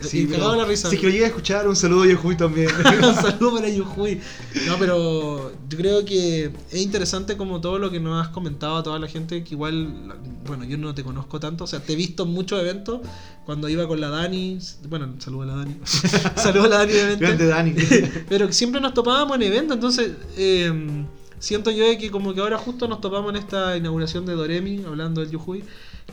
Sí, 0.00 0.26
la 0.26 0.64
risa. 0.64 0.88
Si 0.88 0.96
es 0.96 1.00
que 1.00 1.06
lo 1.06 1.12
llegué 1.12 1.24
a 1.24 1.28
escuchar, 1.28 1.68
un 1.68 1.76
saludo 1.76 2.02
a 2.02 2.06
Yohui 2.06 2.36
también. 2.36 2.68
un 3.02 3.14
saludo 3.14 3.56
para 3.56 3.68
Yujuy. 3.68 4.20
No, 4.66 4.78
pero 4.78 5.52
yo 5.68 5.78
creo 5.78 6.04
que 6.04 6.50
es 6.70 6.80
interesante 6.80 7.36
como 7.36 7.60
todo 7.60 7.78
lo 7.78 7.90
que 7.90 8.00
nos 8.00 8.24
has 8.24 8.32
comentado 8.32 8.76
a 8.76 8.82
toda 8.82 8.98
la 8.98 9.08
gente, 9.08 9.42
que 9.44 9.54
igual, 9.54 10.14
bueno, 10.46 10.64
yo 10.64 10.76
no 10.78 10.94
te 10.94 11.02
conozco 11.02 11.40
tanto, 11.40 11.64
o 11.64 11.66
sea, 11.66 11.80
te 11.80 11.94
he 11.94 11.96
visto 11.96 12.24
en 12.24 12.30
muchos 12.30 12.60
eventos, 12.60 13.00
cuando 13.46 13.68
iba 13.68 13.86
con 13.86 14.00
la 14.00 14.08
Dani, 14.08 14.58
bueno, 14.88 15.14
saludo 15.18 15.42
a 15.42 15.46
la 15.46 15.56
Dani, 15.56 15.76
saludo 16.36 16.64
a 16.64 16.68
la 16.68 16.78
Dani 16.78 16.92
obviamente. 16.92 17.24
Grande 17.24 17.46
Dani. 17.46 17.74
pero 18.28 18.52
siempre 18.52 18.80
nos 18.80 18.94
topábamos 18.94 19.36
en 19.36 19.42
eventos, 19.42 19.74
entonces 19.74 20.12
eh, 20.36 21.04
siento 21.38 21.70
yo 21.70 21.86
de 21.86 21.98
que 21.98 22.10
como 22.10 22.34
que 22.34 22.40
ahora 22.40 22.58
justo 22.58 22.88
nos 22.88 23.00
topamos 23.00 23.30
en 23.30 23.36
esta 23.36 23.76
inauguración 23.76 24.26
de 24.26 24.34
Doremi, 24.34 24.82
hablando 24.86 25.20
del 25.20 25.30
Yujuy, 25.30 25.64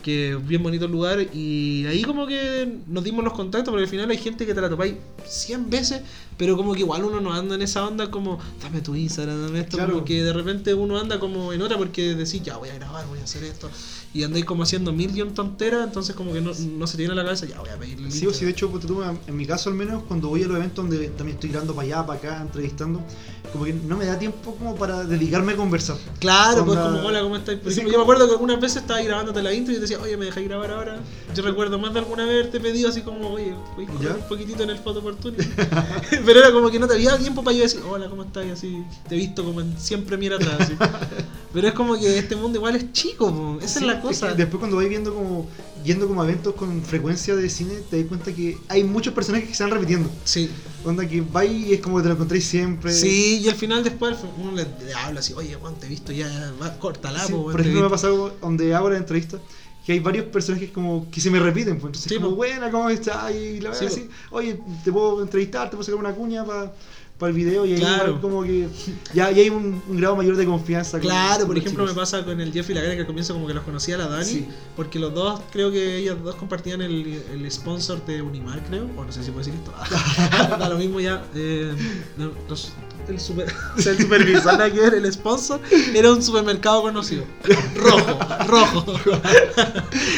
que 0.02 0.32
es 0.32 0.46
bien 0.46 0.62
bonito 0.62 0.86
el 0.86 0.92
lugar, 0.92 1.20
y 1.32 1.84
ahí 1.86 2.02
como 2.02 2.26
que 2.26 2.78
nos 2.88 3.04
dimos 3.04 3.22
los 3.24 3.34
contactos, 3.34 3.70
porque 3.70 3.84
al 3.84 3.88
final 3.90 4.10
hay 4.10 4.18
gente 4.18 4.46
que 4.46 4.54
te 4.54 4.60
la 4.60 4.68
topáis 4.68 4.94
100 5.26 5.70
veces, 5.70 6.02
pero 6.36 6.56
como 6.56 6.72
que 6.74 6.80
igual 6.80 7.04
uno 7.04 7.20
no 7.20 7.32
anda 7.32 7.54
en 7.54 7.62
esa 7.62 7.86
onda 7.86 8.10
como, 8.10 8.38
dame 8.60 8.80
tu 8.80 8.96
Instagram, 8.96 9.42
dame 9.46 9.60
esto, 9.60 9.76
Claro. 9.76 9.92
como 9.92 10.04
que 10.04 10.22
de 10.24 10.32
repente 10.32 10.74
uno 10.74 10.98
anda 10.98 11.20
como 11.20 11.52
en 11.52 11.62
otra 11.62 11.78
porque 11.78 12.14
decís, 12.14 12.42
ya 12.42 12.56
voy 12.56 12.70
a 12.70 12.74
grabar, 12.74 13.06
voy 13.06 13.20
a 13.20 13.24
hacer 13.24 13.44
esto, 13.44 13.70
y 14.14 14.24
andáis 14.24 14.44
como 14.44 14.62
haciendo 14.62 14.92
mil 14.92 15.16
y 15.16 15.22
un 15.22 15.32
tonteras, 15.34 15.84
entonces 15.86 16.14
como 16.14 16.32
que 16.32 16.40
no, 16.40 16.50
no 16.76 16.86
se 16.86 16.96
te 16.96 17.02
viene 17.02 17.12
a 17.12 17.16
la 17.16 17.24
cabeza, 17.24 17.46
ya 17.46 17.58
voy 17.60 17.70
a 17.70 17.76
pedirle 17.76 18.10
Sí, 18.10 18.26
o 18.26 18.34
sí, 18.34 18.44
de 18.44 18.50
hecho, 18.50 18.68
tú, 18.68 19.02
en 19.02 19.36
mi 19.36 19.46
caso 19.46 19.70
al 19.70 19.76
menos, 19.76 20.02
cuando 20.04 20.28
voy 20.28 20.42
a 20.42 20.46
los 20.48 20.56
eventos 20.56 20.86
donde 20.88 21.08
también 21.08 21.36
estoy 21.36 21.50
grabando 21.50 21.74
para 21.74 21.86
allá, 21.86 22.06
para 22.06 22.18
acá, 22.18 22.42
entrevistando, 22.42 23.00
como 23.52 23.64
que 23.64 23.72
no 23.72 23.96
me 23.96 24.04
da 24.06 24.18
tiempo 24.18 24.54
como 24.56 24.76
para 24.76 25.04
dedicarme 25.04 25.52
a 25.52 25.56
conversar. 25.56 25.96
Claro, 26.18 26.64
pues 26.64 26.78
como, 26.78 27.00
hola, 27.00 27.22
¿cómo 27.22 27.36
estás? 27.36 27.56
Por 27.56 27.72
Sí, 27.72 27.78
ejemplo, 27.80 27.92
yo 27.92 27.98
me 27.98 28.02
acuerdo 28.02 28.26
que 28.26 28.32
algunas 28.32 28.60
veces 28.60 28.82
estaba 28.82 29.00
grabándote 29.02 29.42
la 29.42 29.52
intro 29.52 29.72
y 29.72 29.76
te 29.76 29.82
decía, 29.82 29.98
oye, 30.00 30.16
¿me 30.16 30.26
dejáis 30.26 30.46
grabar 30.46 30.70
ahora? 30.70 31.00
Yo 31.34 31.42
recuerdo 31.42 31.78
más 31.78 31.92
de 31.92 32.00
alguna 32.00 32.24
vez 32.24 32.32
haberte 32.40 32.60
pedido 32.60 32.90
así 32.90 33.00
como, 33.02 33.30
oye, 33.30 33.54
voy 33.76 33.86
a 34.06 34.14
un 34.14 34.28
poquitito 34.28 34.62
en 34.62 34.70
el 34.70 34.78
Photo 34.78 34.98
Opportunity. 35.00 35.44
Pero 36.24 36.40
era 36.40 36.52
como 36.52 36.70
que 36.70 36.78
no 36.78 36.86
te 36.86 36.94
había 36.94 37.16
tiempo 37.18 37.42
para 37.42 37.56
yo 37.56 37.62
decir, 37.62 37.80
hola, 37.88 38.08
¿cómo 38.08 38.24
estás? 38.24 38.46
Y 38.46 38.50
así, 38.50 38.84
te 39.08 39.14
he 39.14 39.18
visto 39.18 39.42
como 39.44 39.60
en 39.60 39.78
siempre 39.78 40.16
mira 40.16 40.36
atrás. 40.36 40.70
Pero 41.52 41.68
es 41.68 41.74
como 41.74 41.98
que 41.98 42.18
este 42.18 42.34
mundo 42.36 42.58
igual 42.58 42.76
es 42.76 42.92
chico, 42.92 43.30
po. 43.30 43.58
esa 43.60 43.78
Sí, 43.80 43.84
es 43.84 43.90
la 43.94 44.00
que 44.10 44.34
después 44.36 44.58
cuando 44.58 44.76
vais 44.76 44.88
viendo 44.88 45.14
como, 45.14 45.46
yendo 45.84 46.06
como 46.08 46.22
a 46.22 46.24
eventos 46.24 46.54
con 46.54 46.82
frecuencia 46.82 47.34
de 47.36 47.48
cine, 47.48 47.74
te 47.90 47.98
das 47.98 48.06
cuenta 48.08 48.32
que 48.32 48.58
hay 48.68 48.84
muchos 48.84 49.14
personajes 49.14 49.48
que 49.48 49.54
se 49.54 49.62
van 49.62 49.72
repitiendo. 49.72 50.10
Sí. 50.24 50.50
Onda 50.84 51.06
que 51.08 51.20
vais 51.20 51.50
y 51.52 51.72
es 51.74 51.80
como 51.80 51.96
que 51.96 52.02
te 52.02 52.08
lo 52.08 52.14
encontráis 52.14 52.44
siempre. 52.44 52.92
Sí, 52.92 53.40
y 53.44 53.48
al 53.48 53.54
final 53.56 53.84
después 53.84 54.16
uno 54.38 54.52
le, 54.52 54.66
le 54.84 54.94
habla 54.94 55.20
así, 55.20 55.32
oye, 55.34 55.54
Juan, 55.54 55.74
te 55.76 55.86
he 55.86 55.88
visto 55.88 56.10
ya, 56.12 56.52
va, 56.60 56.76
córtala, 56.78 57.24
Sí, 57.24 57.32
po, 57.32 57.38
weón, 57.38 57.52
por 57.52 57.60
ejemplo, 57.60 57.80
me 57.82 57.86
ha 57.86 57.90
visto". 57.90 58.08
pasado 58.08 58.36
donde 58.40 58.74
hago 58.74 58.90
la 58.90 58.96
entrevista 58.98 59.38
que 59.86 59.92
hay 59.92 59.98
varios 59.98 60.26
personajes 60.26 60.70
como 60.70 61.10
que 61.10 61.20
se 61.20 61.28
me 61.30 61.40
repiten. 61.40 61.74
Pues, 61.80 61.86
entonces, 61.86 62.08
Sí, 62.08 62.14
como, 62.16 62.36
buena, 62.36 62.70
¿cómo 62.70 62.88
estás? 62.88 63.32
Y 63.34 63.60
la 63.60 63.74
Sí, 63.74 63.84
verdad, 63.84 63.96
po. 63.96 64.02
así, 64.02 64.08
oye, 64.30 64.60
te 64.84 64.92
puedo 64.92 65.22
entrevistar, 65.22 65.70
te 65.70 65.76
puedo 65.76 65.82
sacar 65.82 65.98
una 65.98 66.14
cuña 66.14 66.44
para 66.44 66.72
el 67.28 67.34
video. 67.34 67.64
Y 67.66 67.72
ahí 67.74 67.78
Claro. 67.80 68.06
igual 68.08 68.20
como 68.20 68.42
que 68.42 68.68
ya, 69.14 69.30
ya 69.30 69.42
hay 69.42 69.50
un, 69.50 69.82
un 69.88 69.96
grado 69.96 70.16
mayor 70.16 70.36
de 70.36 70.46
confianza. 70.46 70.92
con- 70.98 71.08
Claro, 71.08 71.38
con 71.40 71.46
por 71.48 71.58
ejemplo, 71.58 71.84
me 71.86 71.94
pasa 71.94 72.24
con 72.24 72.40
el 72.40 72.52
Jeff 72.52 72.68
y 72.70 72.74
la 72.74 72.80
Karen 72.80 72.96
que 72.96 73.00
al 73.02 73.06
comienzo 73.06 73.34
como 73.34 73.46
que 73.46 73.54
los 73.54 73.64
conocía 73.64 73.94
a 73.96 73.98
la 73.98 74.06
Dani, 74.08 74.24
Sí. 74.24 74.48
porque 74.76 74.98
los 74.98 75.12
dos, 75.14 75.40
creo 75.52 75.70
que 75.70 75.98
ellos 75.98 76.22
dos 76.22 76.34
compartían 76.36 76.82
el, 76.82 77.22
el 77.32 77.50
sponsor 77.50 78.04
de 78.06 78.22
Unimar, 78.22 78.62
creo, 78.68 78.88
o 78.96 79.04
no 79.04 79.12
sé 79.12 79.22
si 79.22 79.30
puedo 79.30 79.44
decir 79.44 79.54
esto. 79.54 79.72
da 80.58 80.68
lo 80.68 80.76
mismo 80.78 81.00
ya. 81.00 81.24
eh, 81.34 81.72
los- 82.48 82.72
el, 83.08 83.18
super, 83.18 83.52
o 83.76 83.80
sea, 83.82 83.92
el 83.92 83.98
supervisor, 83.98 84.52
nada 84.52 84.70
que 84.70 84.78
ver, 84.78 84.94
el 84.94 85.12
sponsor, 85.12 85.60
era 85.92 86.12
un 86.12 86.22
supermercado 86.22 86.82
conocido. 86.82 87.24
Rojo, 87.74 88.18
rojo. 88.46 88.86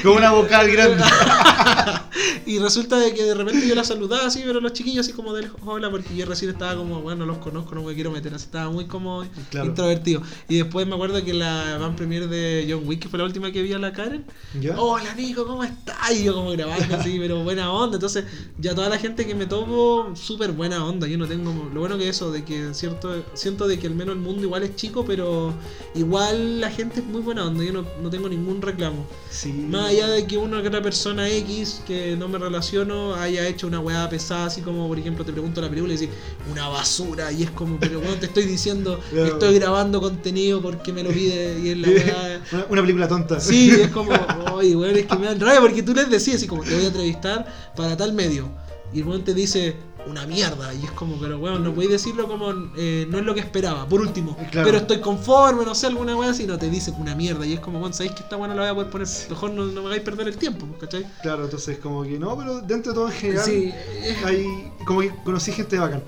Como 0.02 0.16
una 0.16 0.32
vocal 0.32 0.70
grande. 0.70 1.02
y 2.46 2.58
resulta 2.58 2.98
de 2.98 3.12
que 3.14 3.22
de 3.24 3.34
repente 3.34 3.66
yo 3.66 3.74
la 3.74 3.84
saludaba 3.84 4.26
así, 4.26 4.42
pero 4.44 4.60
los 4.60 4.72
chiquillos 4.72 5.06
así 5.06 5.12
como 5.12 5.32
de 5.34 5.48
hola, 5.64 5.90
porque 5.90 6.14
yo 6.16 6.26
recién 6.26 6.50
estaba 6.50 6.76
como, 6.76 7.00
bueno, 7.02 7.26
los 7.26 7.38
conozco, 7.38 7.74
no 7.74 7.82
me 7.82 7.94
quiero 7.94 8.10
meter, 8.10 8.34
así 8.34 8.44
estaba 8.46 8.70
muy 8.70 8.86
como 8.86 9.24
Claro. 9.50 9.66
introvertido. 9.66 10.22
Y 10.48 10.56
después 10.58 10.86
me 10.86 10.94
acuerdo 10.94 11.24
que 11.24 11.34
la 11.34 11.76
van 11.78 11.96
premier 11.96 12.28
de 12.28 12.66
John 12.68 12.86
Wick, 12.86 13.00
que 13.02 13.08
fue 13.08 13.18
la 13.18 13.24
última 13.24 13.50
que 13.52 13.62
vi 13.62 13.72
a 13.72 13.78
la 13.78 13.92
Karen, 13.92 14.24
¿Ya? 14.60 14.78
hola 14.80 15.14
Nico, 15.14 15.46
¿cómo 15.46 15.64
estás? 15.64 15.94
Y 16.12 16.24
yo 16.24 16.34
como 16.34 16.50
grabando 16.50 16.96
así, 16.96 17.16
pero 17.18 17.42
buena 17.42 17.72
onda. 17.72 17.96
Entonces, 17.96 18.24
ya 18.58 18.74
toda 18.74 18.88
la 18.88 18.98
gente 18.98 19.26
que 19.26 19.34
me 19.34 19.46
topo, 19.46 20.12
súper 20.14 20.52
buena 20.52 20.84
onda. 20.84 21.06
Yo 21.06 21.18
no 21.18 21.26
tengo. 21.26 21.70
Lo 21.72 21.80
bueno 21.80 21.98
que 21.98 22.08
eso, 22.08 22.30
de 22.30 22.44
que 22.44 22.74
cierto, 22.74 23.24
siento 23.34 23.66
de 23.66 23.78
que 23.78 23.86
al 23.86 23.94
menos 23.94 24.14
el 24.16 24.20
mundo 24.20 24.42
igual 24.42 24.62
es 24.62 24.76
chico, 24.76 25.04
pero 25.04 25.52
igual 25.94 26.60
la 26.60 26.70
gente 26.70 27.00
es 27.00 27.06
muy 27.06 27.20
buena 27.22 27.46
onda. 27.46 27.64
Yo 27.64 27.72
no, 27.72 27.84
no 28.02 28.10
tengo 28.10 28.28
ningún 28.28 28.60
reclamo. 28.62 29.06
Sí. 29.30 29.52
Más 29.52 29.90
allá 29.90 30.08
de 30.08 30.26
que 30.26 30.36
una 30.36 30.60
que 30.62 30.68
otra 30.68 30.82
persona 30.82 31.28
X 31.28 31.82
que 31.86 32.03
no 32.18 32.28
me 32.28 32.38
relaciono 32.38 33.14
haya 33.14 33.46
hecho 33.48 33.66
una 33.66 33.80
weá 33.80 34.08
pesada, 34.08 34.46
así 34.46 34.60
como 34.60 34.86
por 34.88 34.98
ejemplo 34.98 35.24
te 35.24 35.32
pregunto 35.32 35.60
la 35.60 35.68
película 35.68 35.94
y 35.94 35.96
decís 35.96 36.14
una 36.50 36.68
basura, 36.68 37.32
y 37.32 37.42
es 37.44 37.50
como, 37.50 37.78
pero 37.78 37.98
bueno, 38.00 38.14
te 38.16 38.26
estoy 38.26 38.44
diciendo, 38.44 39.00
Claro. 39.10 39.26
estoy 39.32 39.58
grabando 39.58 40.00
contenido 40.00 40.60
porque 40.62 40.92
me 40.92 41.02
lo 41.02 41.10
pide 41.10 41.58
y 41.60 41.70
es 41.70 41.78
la 41.78 41.88
weá. 41.88 42.40
una, 42.52 42.66
una 42.70 42.80
película 42.82 43.08
tonta. 43.08 43.40
Sí, 43.40 43.70
es 43.80 43.88
como, 43.88 44.10
oye, 44.52 44.76
weón, 44.76 44.96
es 44.96 45.06
que 45.06 45.16
me 45.16 45.26
dan 45.26 45.40
rabia 45.40 45.60
porque 45.60 45.82
tú 45.82 45.94
les 45.94 46.08
decías 46.10 46.36
así 46.36 46.46
como, 46.46 46.62
te 46.62 46.74
voy 46.74 46.84
a 46.84 46.88
entrevistar 46.88 47.46
para 47.76 47.96
tal 47.96 48.12
medio. 48.12 48.48
Y 48.92 49.00
el 49.00 49.06
weón 49.06 49.24
te 49.24 49.34
dice 49.34 49.74
una 50.06 50.26
mierda. 50.26 50.72
Y 50.74 50.84
es 50.84 50.90
como, 50.92 51.18
pero 51.18 51.38
weón, 51.38 51.62
no 51.64 51.72
podéis 51.72 51.92
decirlo 51.92 52.26
como, 52.28 52.52
eh, 52.76 53.06
no 53.08 53.18
es 53.18 53.24
lo 53.24 53.34
que 53.34 53.40
esperaba, 53.40 53.88
por 53.88 54.00
último. 54.00 54.36
Claro. 54.50 54.66
Pero 54.66 54.78
estoy 54.78 55.00
conforme, 55.00 55.64
no 55.64 55.74
sé, 55.74 55.86
alguna 55.86 56.16
weá 56.16 56.30
así, 56.30 56.46
no 56.46 56.58
te 56.58 56.68
dice 56.70 56.92
una 56.98 57.14
mierda. 57.14 57.46
Y 57.46 57.54
es 57.54 57.60
como, 57.60 57.78
weón, 57.80 57.92
sabéis 57.94 58.12
que 58.12 58.22
esta 58.22 58.36
no 58.36 58.46
la 58.48 58.54
voy 58.54 58.66
a 58.66 58.74
poder 58.74 58.90
poner, 58.90 59.08
mejor 59.30 59.50
no, 59.50 59.66
no 59.66 59.82
me 59.82 59.86
hagáis 59.88 60.02
perder 60.02 60.28
el 60.28 60.36
tiempo, 60.36 60.66
¿cachai? 60.80 61.06
Claro, 61.22 61.44
entonces 61.44 61.78
como 61.78 62.02
que 62.02 62.18
no, 62.18 62.36
pero 62.36 62.60
dentro 62.60 62.92
de 62.92 62.96
todo 62.96 63.06
en 63.08 63.14
general 63.14 63.44
Sí, 63.44 63.70
eh, 63.72 64.16
hay 64.24 64.72
como 64.84 65.00
que 65.00 65.10
conocí 65.24 65.52
gente 65.52 65.78
bacán. 65.78 66.02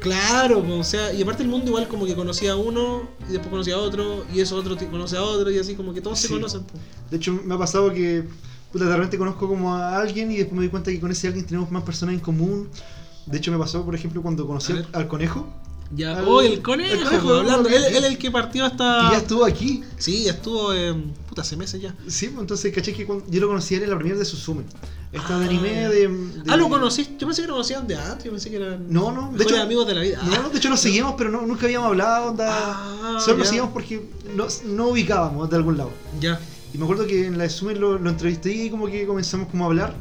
claro, 0.00 0.64
o 0.78 0.84
sea, 0.84 1.12
y 1.12 1.22
aparte 1.22 1.42
el 1.42 1.48
mundo 1.48 1.66
igual 1.68 1.86
como 1.88 2.06
que 2.06 2.14
conocía 2.14 2.52
a 2.52 2.56
uno, 2.56 3.08
y 3.28 3.32
después 3.32 3.50
conocía 3.50 3.74
a 3.74 3.78
otro, 3.78 4.24
y 4.32 4.40
eso 4.40 4.56
otro 4.56 4.76
conoce 4.90 5.16
a 5.16 5.22
otro, 5.22 5.50
y 5.50 5.58
así 5.58 5.74
como 5.74 5.94
que 5.94 6.00
todos 6.00 6.18
se 6.18 6.28
conocen. 6.28 6.62
pues. 6.64 6.82
De 7.10 7.16
hecho, 7.18 7.32
me 7.44 7.54
ha 7.54 7.58
pasado 7.58 7.92
que 7.92 8.24
puta, 8.72 8.86
de 8.86 8.96
repente 8.96 9.18
conozco 9.18 9.46
como 9.46 9.74
a 9.74 9.98
alguien 9.98 10.32
y 10.32 10.38
después 10.38 10.54
me 10.54 10.60
doy 10.60 10.70
cuenta 10.70 10.90
que 10.90 10.98
con 10.98 11.10
ese 11.10 11.28
alguien 11.28 11.46
tenemos 11.46 11.70
más 11.70 11.82
personas 11.82 12.14
en 12.14 12.20
común. 12.20 12.68
De 13.26 13.38
hecho, 13.38 13.52
me 13.52 13.58
pasó, 13.58 13.84
por 13.84 13.94
ejemplo, 13.94 14.20
cuando 14.22 14.46
conocí 14.46 14.72
al, 14.92 15.08
conejo, 15.08 15.46
Ya, 15.94 16.16
Al- 16.18 16.24
oh, 16.26 16.40
el 16.40 16.60
conejo, 16.62 16.94
el 16.94 17.04
conejo, 17.04 17.34
hablando, 17.34 17.68
él, 17.68 17.84
él 17.84 18.04
el 18.04 18.18
que 18.18 18.30
partió 18.30 18.64
hasta... 18.64 19.06
que 19.08 19.12
ya 19.16 19.18
estuvo 19.18 19.44
aquí. 19.44 19.82
Sí, 19.98 20.24
ya 20.24 20.32
estuvo 20.32 20.72
en. 20.72 21.12
puta, 21.28 21.42
hace 21.42 21.56
meses 21.56 21.80
ya. 21.80 21.94
Sí, 22.08 22.28
pues, 22.28 22.40
entonces 22.40 22.74
caché 22.74 22.92
que 22.94 23.06
cuando- 23.06 23.24
yo 23.30 23.40
lo 23.40 23.48
conocí 23.48 23.74
él 23.74 23.82
en 23.84 23.90
la 23.90 23.96
primera 23.96 24.18
de 24.18 24.24
Suzume. 24.24 24.64
Esta 25.12 25.38
de 25.38 25.44
Ah. 25.44 25.48
anime 25.48 25.68
de, 25.88 26.08
de- 26.08 26.42
Ah, 26.48 26.56
lo 26.56 26.68
conocí. 26.70 27.04
Yo 27.18 27.26
pensé 27.26 27.42
que 27.42 27.48
lo 27.48 27.54
conocían 27.54 27.86
de 27.86 27.96
antes, 27.96 28.24
yo 28.24 28.30
pensé 28.30 28.48
que 28.50 28.56
eran. 28.56 28.86
No, 28.90 29.12
no, 29.12 29.30
de 29.36 29.44
hecho- 29.44 29.60
amigos 29.60 29.86
de 29.86 29.94
la 29.94 30.00
vida. 30.00 30.22
No, 30.24 30.48
de 30.48 30.56
hecho 30.58 30.70
nos 30.70 30.80
seguíamos, 30.86 31.14
pero 31.18 31.30
no, 31.30 31.42
nunca 31.42 31.66
habíamos 31.66 31.88
hablado, 31.88 32.30
onda. 32.30 32.48
Ah, 32.50 33.18
Solo 33.22 33.38
nos 33.38 33.48
seguíamos 33.48 33.72
porque 33.72 34.02
no, 34.34 34.46
no 34.66 34.88
ubicábamos 34.88 35.48
de 35.50 35.56
algún 35.56 35.76
lado. 35.76 35.90
Ya. 36.20 36.40
Y 36.72 36.78
me 36.78 36.84
acuerdo 36.84 37.06
que 37.06 37.26
en 37.26 37.36
la 37.36 37.46
de 37.46 37.74
lo, 37.74 37.98
lo 37.98 38.08
entrevisté 38.10 38.50
y 38.50 38.70
como 38.70 38.86
que 38.86 39.06
comenzamos 39.06 39.48
como 39.48 39.64
a 39.64 39.66
hablar. 39.66 39.94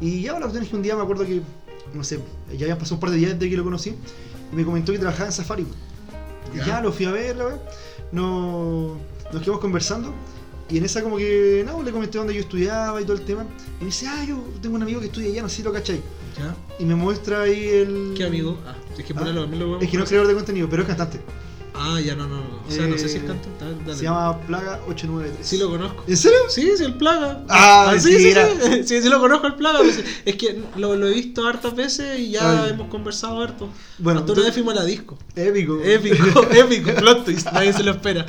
Y 0.00 0.22
ya 0.22 0.34
la 0.34 0.40
cuestión 0.40 0.62
es 0.62 0.70
que 0.70 0.76
un 0.76 0.82
día 0.82 0.94
me 0.94 1.02
acuerdo 1.02 1.24
que, 1.26 1.42
no 1.96 2.04
sé, 2.04 2.20
ya 2.56 2.64
habían 2.64 2.78
pasado 2.78 2.96
un 2.96 3.00
par 3.00 3.10
de 3.10 3.16
días 3.16 3.32
desde 3.32 3.50
que 3.50 3.56
lo 3.56 3.64
conocí. 3.64 3.94
Y 4.52 4.56
me 4.56 4.64
comentó 4.64 4.92
que 4.92 4.98
trabajaba 4.98 5.26
en 5.26 5.32
Safari. 5.32 5.66
Y 6.54 6.58
Ya. 6.66 6.80
lo 6.80 6.92
fui 6.92 7.04
a 7.06 7.10
ver, 7.10 7.36
la 7.36 7.44
verdad. 7.44 7.60
No, 8.12 8.96
nos 9.32 9.42
quedamos 9.42 9.60
conversando. 9.60 10.12
Y 10.68 10.78
en 10.78 10.84
esa 10.84 11.02
como 11.02 11.16
que, 11.16 11.62
no, 11.66 11.82
le 11.82 11.92
comenté 11.92 12.18
dónde 12.18 12.34
yo 12.34 12.40
estudiaba 12.40 13.00
y 13.00 13.04
todo 13.04 13.16
el 13.16 13.24
tema. 13.24 13.44
Y 13.80 13.84
me 13.84 13.86
dice, 13.86 14.06
ah, 14.08 14.24
yo 14.26 14.42
tengo 14.60 14.74
un 14.76 14.82
amigo 14.82 15.00
que 15.00 15.06
estudia 15.06 15.28
allá, 15.30 15.42
no 15.42 15.48
sé 15.48 15.56
si 15.56 15.62
lo 15.62 15.72
cachai. 15.72 16.00
Ya. 16.38 16.54
Y 16.78 16.84
me 16.84 16.94
muestra 16.94 17.42
ahí 17.42 17.66
el... 17.68 18.14
¿Qué 18.16 18.24
amigo? 18.24 18.58
Ah, 18.66 18.74
es 18.98 19.04
que 19.04 19.14
Ah, 19.16 19.24
lo. 19.24 19.80
Es 19.80 19.88
que 19.90 19.96
no 19.96 20.02
es 20.02 20.08
creador 20.08 20.28
de 20.28 20.34
contenido, 20.34 20.68
pero 20.68 20.82
es 20.82 20.88
cantante. 20.88 21.20
Ah, 21.78 22.00
ya 22.00 22.14
no, 22.14 22.26
no. 22.26 22.36
no. 22.36 22.62
O 22.66 22.70
sea, 22.70 22.86
no 22.86 22.96
sé 22.98 23.08
si 23.08 23.18
es 23.18 23.22
Eh, 23.22 23.26
cantante. 23.26 23.64
dale. 23.84 23.96
Se 23.98 24.04
llama 24.04 24.40
Plaga 24.40 24.80
893. 24.88 25.46
Sí 25.46 25.56
lo 25.58 25.68
conozco. 25.70 26.04
¿En 26.08 26.16
serio? 26.16 26.38
Sí, 26.48 26.68
sí, 26.76 26.84
el 26.84 26.94
plaga. 26.94 27.44
Ah, 27.48 27.94
sí, 27.98 28.08
sí, 28.08 28.12
mentira. 28.34 28.48
sí, 28.62 28.82
sí, 28.86 29.02
sí 29.02 29.08
lo 29.08 29.20
conozco 29.20 29.46
el 29.46 29.54
plaga. 29.54 29.78
pues, 29.80 30.02
es 30.24 30.36
que 30.36 30.62
lo, 30.76 30.96
lo 30.96 31.06
he 31.06 31.14
visto 31.14 31.46
hartas 31.46 31.76
veces 31.76 32.18
y 32.18 32.30
ya 32.30 32.64
Ay. 32.64 32.70
hemos 32.70 32.88
conversado 32.88 33.40
harto. 33.42 33.68
Bueno, 33.98 34.24
una 34.26 34.42
vez 34.42 34.54
fuimos 34.54 34.72
a 34.74 34.78
la 34.78 34.84
disco. 34.84 35.18
Épico. 35.34 35.80
Épico, 35.82 36.42
épico, 36.52 36.94
plot 36.94 37.24
twist, 37.24 37.46
nadie 37.52 37.72
se 37.72 37.82
lo 37.82 37.92
espera. 37.92 38.24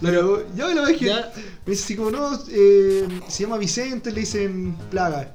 Pero 0.00 0.46
yo 0.56 0.72
la 0.72 0.82
vez 0.82 0.96
que 0.98 1.06
Ya. 1.06 1.32
me 1.66 1.70
dice 1.72 1.84
así 1.84 1.96
como, 1.96 2.10
no, 2.10 2.38
eh, 2.50 3.08
se 3.28 3.42
llama 3.42 3.58
Vicente, 3.58 4.12
le 4.12 4.20
dicen 4.20 4.76
Plaga. 4.90 5.34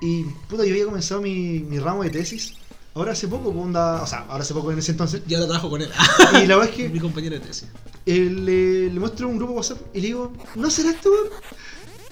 Y 0.00 0.24
puta, 0.48 0.64
yo 0.64 0.72
había 0.72 0.84
comenzado 0.86 1.20
mi, 1.20 1.60
mi 1.60 1.78
ramo 1.78 2.02
de 2.02 2.10
tesis. 2.10 2.54
Ahora 2.94 3.12
hace 3.12 3.26
poco, 3.28 3.52
pues, 3.52 3.64
onda, 3.64 4.02
o 4.02 4.06
sea, 4.06 4.26
ahora 4.28 4.42
hace 4.42 4.52
poco 4.54 4.70
en 4.72 4.78
ese 4.78 4.92
entonces. 4.92 5.22
Ya 5.26 5.38
lo 5.38 5.46
trabajo 5.46 5.70
con 5.70 5.80
él. 5.82 5.88
Y 6.42 6.46
la 6.46 6.56
verdad 6.56 6.70
es 6.70 6.76
que 6.76 6.88
Mi 6.90 7.00
compañero 7.00 7.34
de 7.36 7.40
tesis. 7.40 7.68
eh, 8.06 8.28
le, 8.30 8.92
le 8.92 9.00
muestro 9.00 9.28
un 9.28 9.38
grupo 9.38 9.54
WhatsApp 9.54 9.78
y 9.94 10.00
le 10.00 10.06
digo, 10.08 10.32
¿no 10.56 10.70
será 10.70 10.90
esto, 10.90 11.10
weón?" 11.10 11.28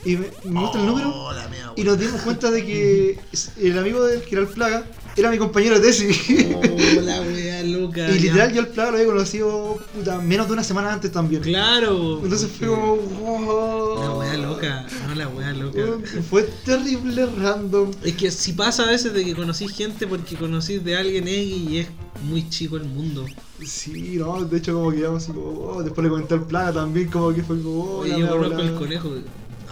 Y 0.03 0.16
me, 0.16 0.28
me 0.45 0.51
muestra 0.61 0.81
el 0.81 0.87
número 0.87 1.12
Oh, 1.14 1.31
la 1.35 1.47
mea, 1.49 1.72
y 1.76 1.85
nos 1.85 1.99
dimos 1.99 2.22
cuenta 2.22 2.51
de 2.51 2.64
que 2.64 3.18
el 3.61 3.78
amigo 3.78 4.03
del 4.05 4.22
que 4.22 4.35
era 4.35 4.41
el 4.43 4.49
Plaga 4.49 4.85
era 5.14 5.31
mi 5.31 5.37
compañero 5.37 5.78
de 5.78 5.87
tesis. 5.87 6.18
Oh, 6.57 7.01
la 7.03 7.20
wea 7.20 7.49
y 7.97 8.01
ya. 8.01 8.09
literal 8.09 8.53
yo 8.53 8.61
al 8.61 8.68
Plaga 8.68 8.91
lo 8.91 8.97
había 8.97 9.09
conocido 9.09 9.78
puta, 9.95 10.18
menos 10.20 10.47
de 10.47 10.53
una 10.53 10.64
semana 10.64 10.93
antes 10.93 11.12
también. 11.12 11.43
Claro. 11.43 12.20
Entonces 12.22 12.51
fue 12.51 12.68
como, 12.68 12.97
wow. 12.97 14.03
La 14.03 14.14
wea 14.14 14.36
loca. 14.36 14.86
no 15.07 15.14
la 15.14 15.28
weá 15.28 15.53
loca. 15.53 15.80
Fue 16.28 16.43
terrible 16.64 17.26
random. 17.26 17.91
Es 18.03 18.14
que 18.14 18.30
si 18.30 18.53
pasa 18.53 18.84
a 18.84 18.86
veces 18.86 19.12
de 19.12 19.24
que 19.24 19.34
conocís 19.34 19.72
gente 19.72 20.07
porque 20.07 20.36
conocís 20.36 20.84
de 20.84 20.97
alguien 20.97 21.26
X 21.28 21.70
y 21.70 21.78
es 21.78 21.88
muy 22.22 22.49
chico 22.49 22.76
el 22.76 22.84
mundo. 22.84 23.26
Sí, 23.64 24.16
no, 24.18 24.43
de 24.45 24.59
hecho 24.59 24.74
como 24.74 24.91
que 24.91 24.99
íbamos 24.99 25.22
así 25.22 25.32
como, 25.32 25.49
oh, 25.49 25.82
después 25.82 26.03
le 26.05 26.11
comenté 26.11 26.34
al 26.34 26.47
plaga 26.47 26.72
también 26.72 27.11
como 27.11 27.32
que 27.34 27.43
fue 27.43 27.61
como, 27.61 27.82
oh, 27.82 27.99
Oye, 28.01 28.18
yo 28.18 28.28
conozco 28.28 28.61
el 28.61 28.74
conejo. 28.74 29.11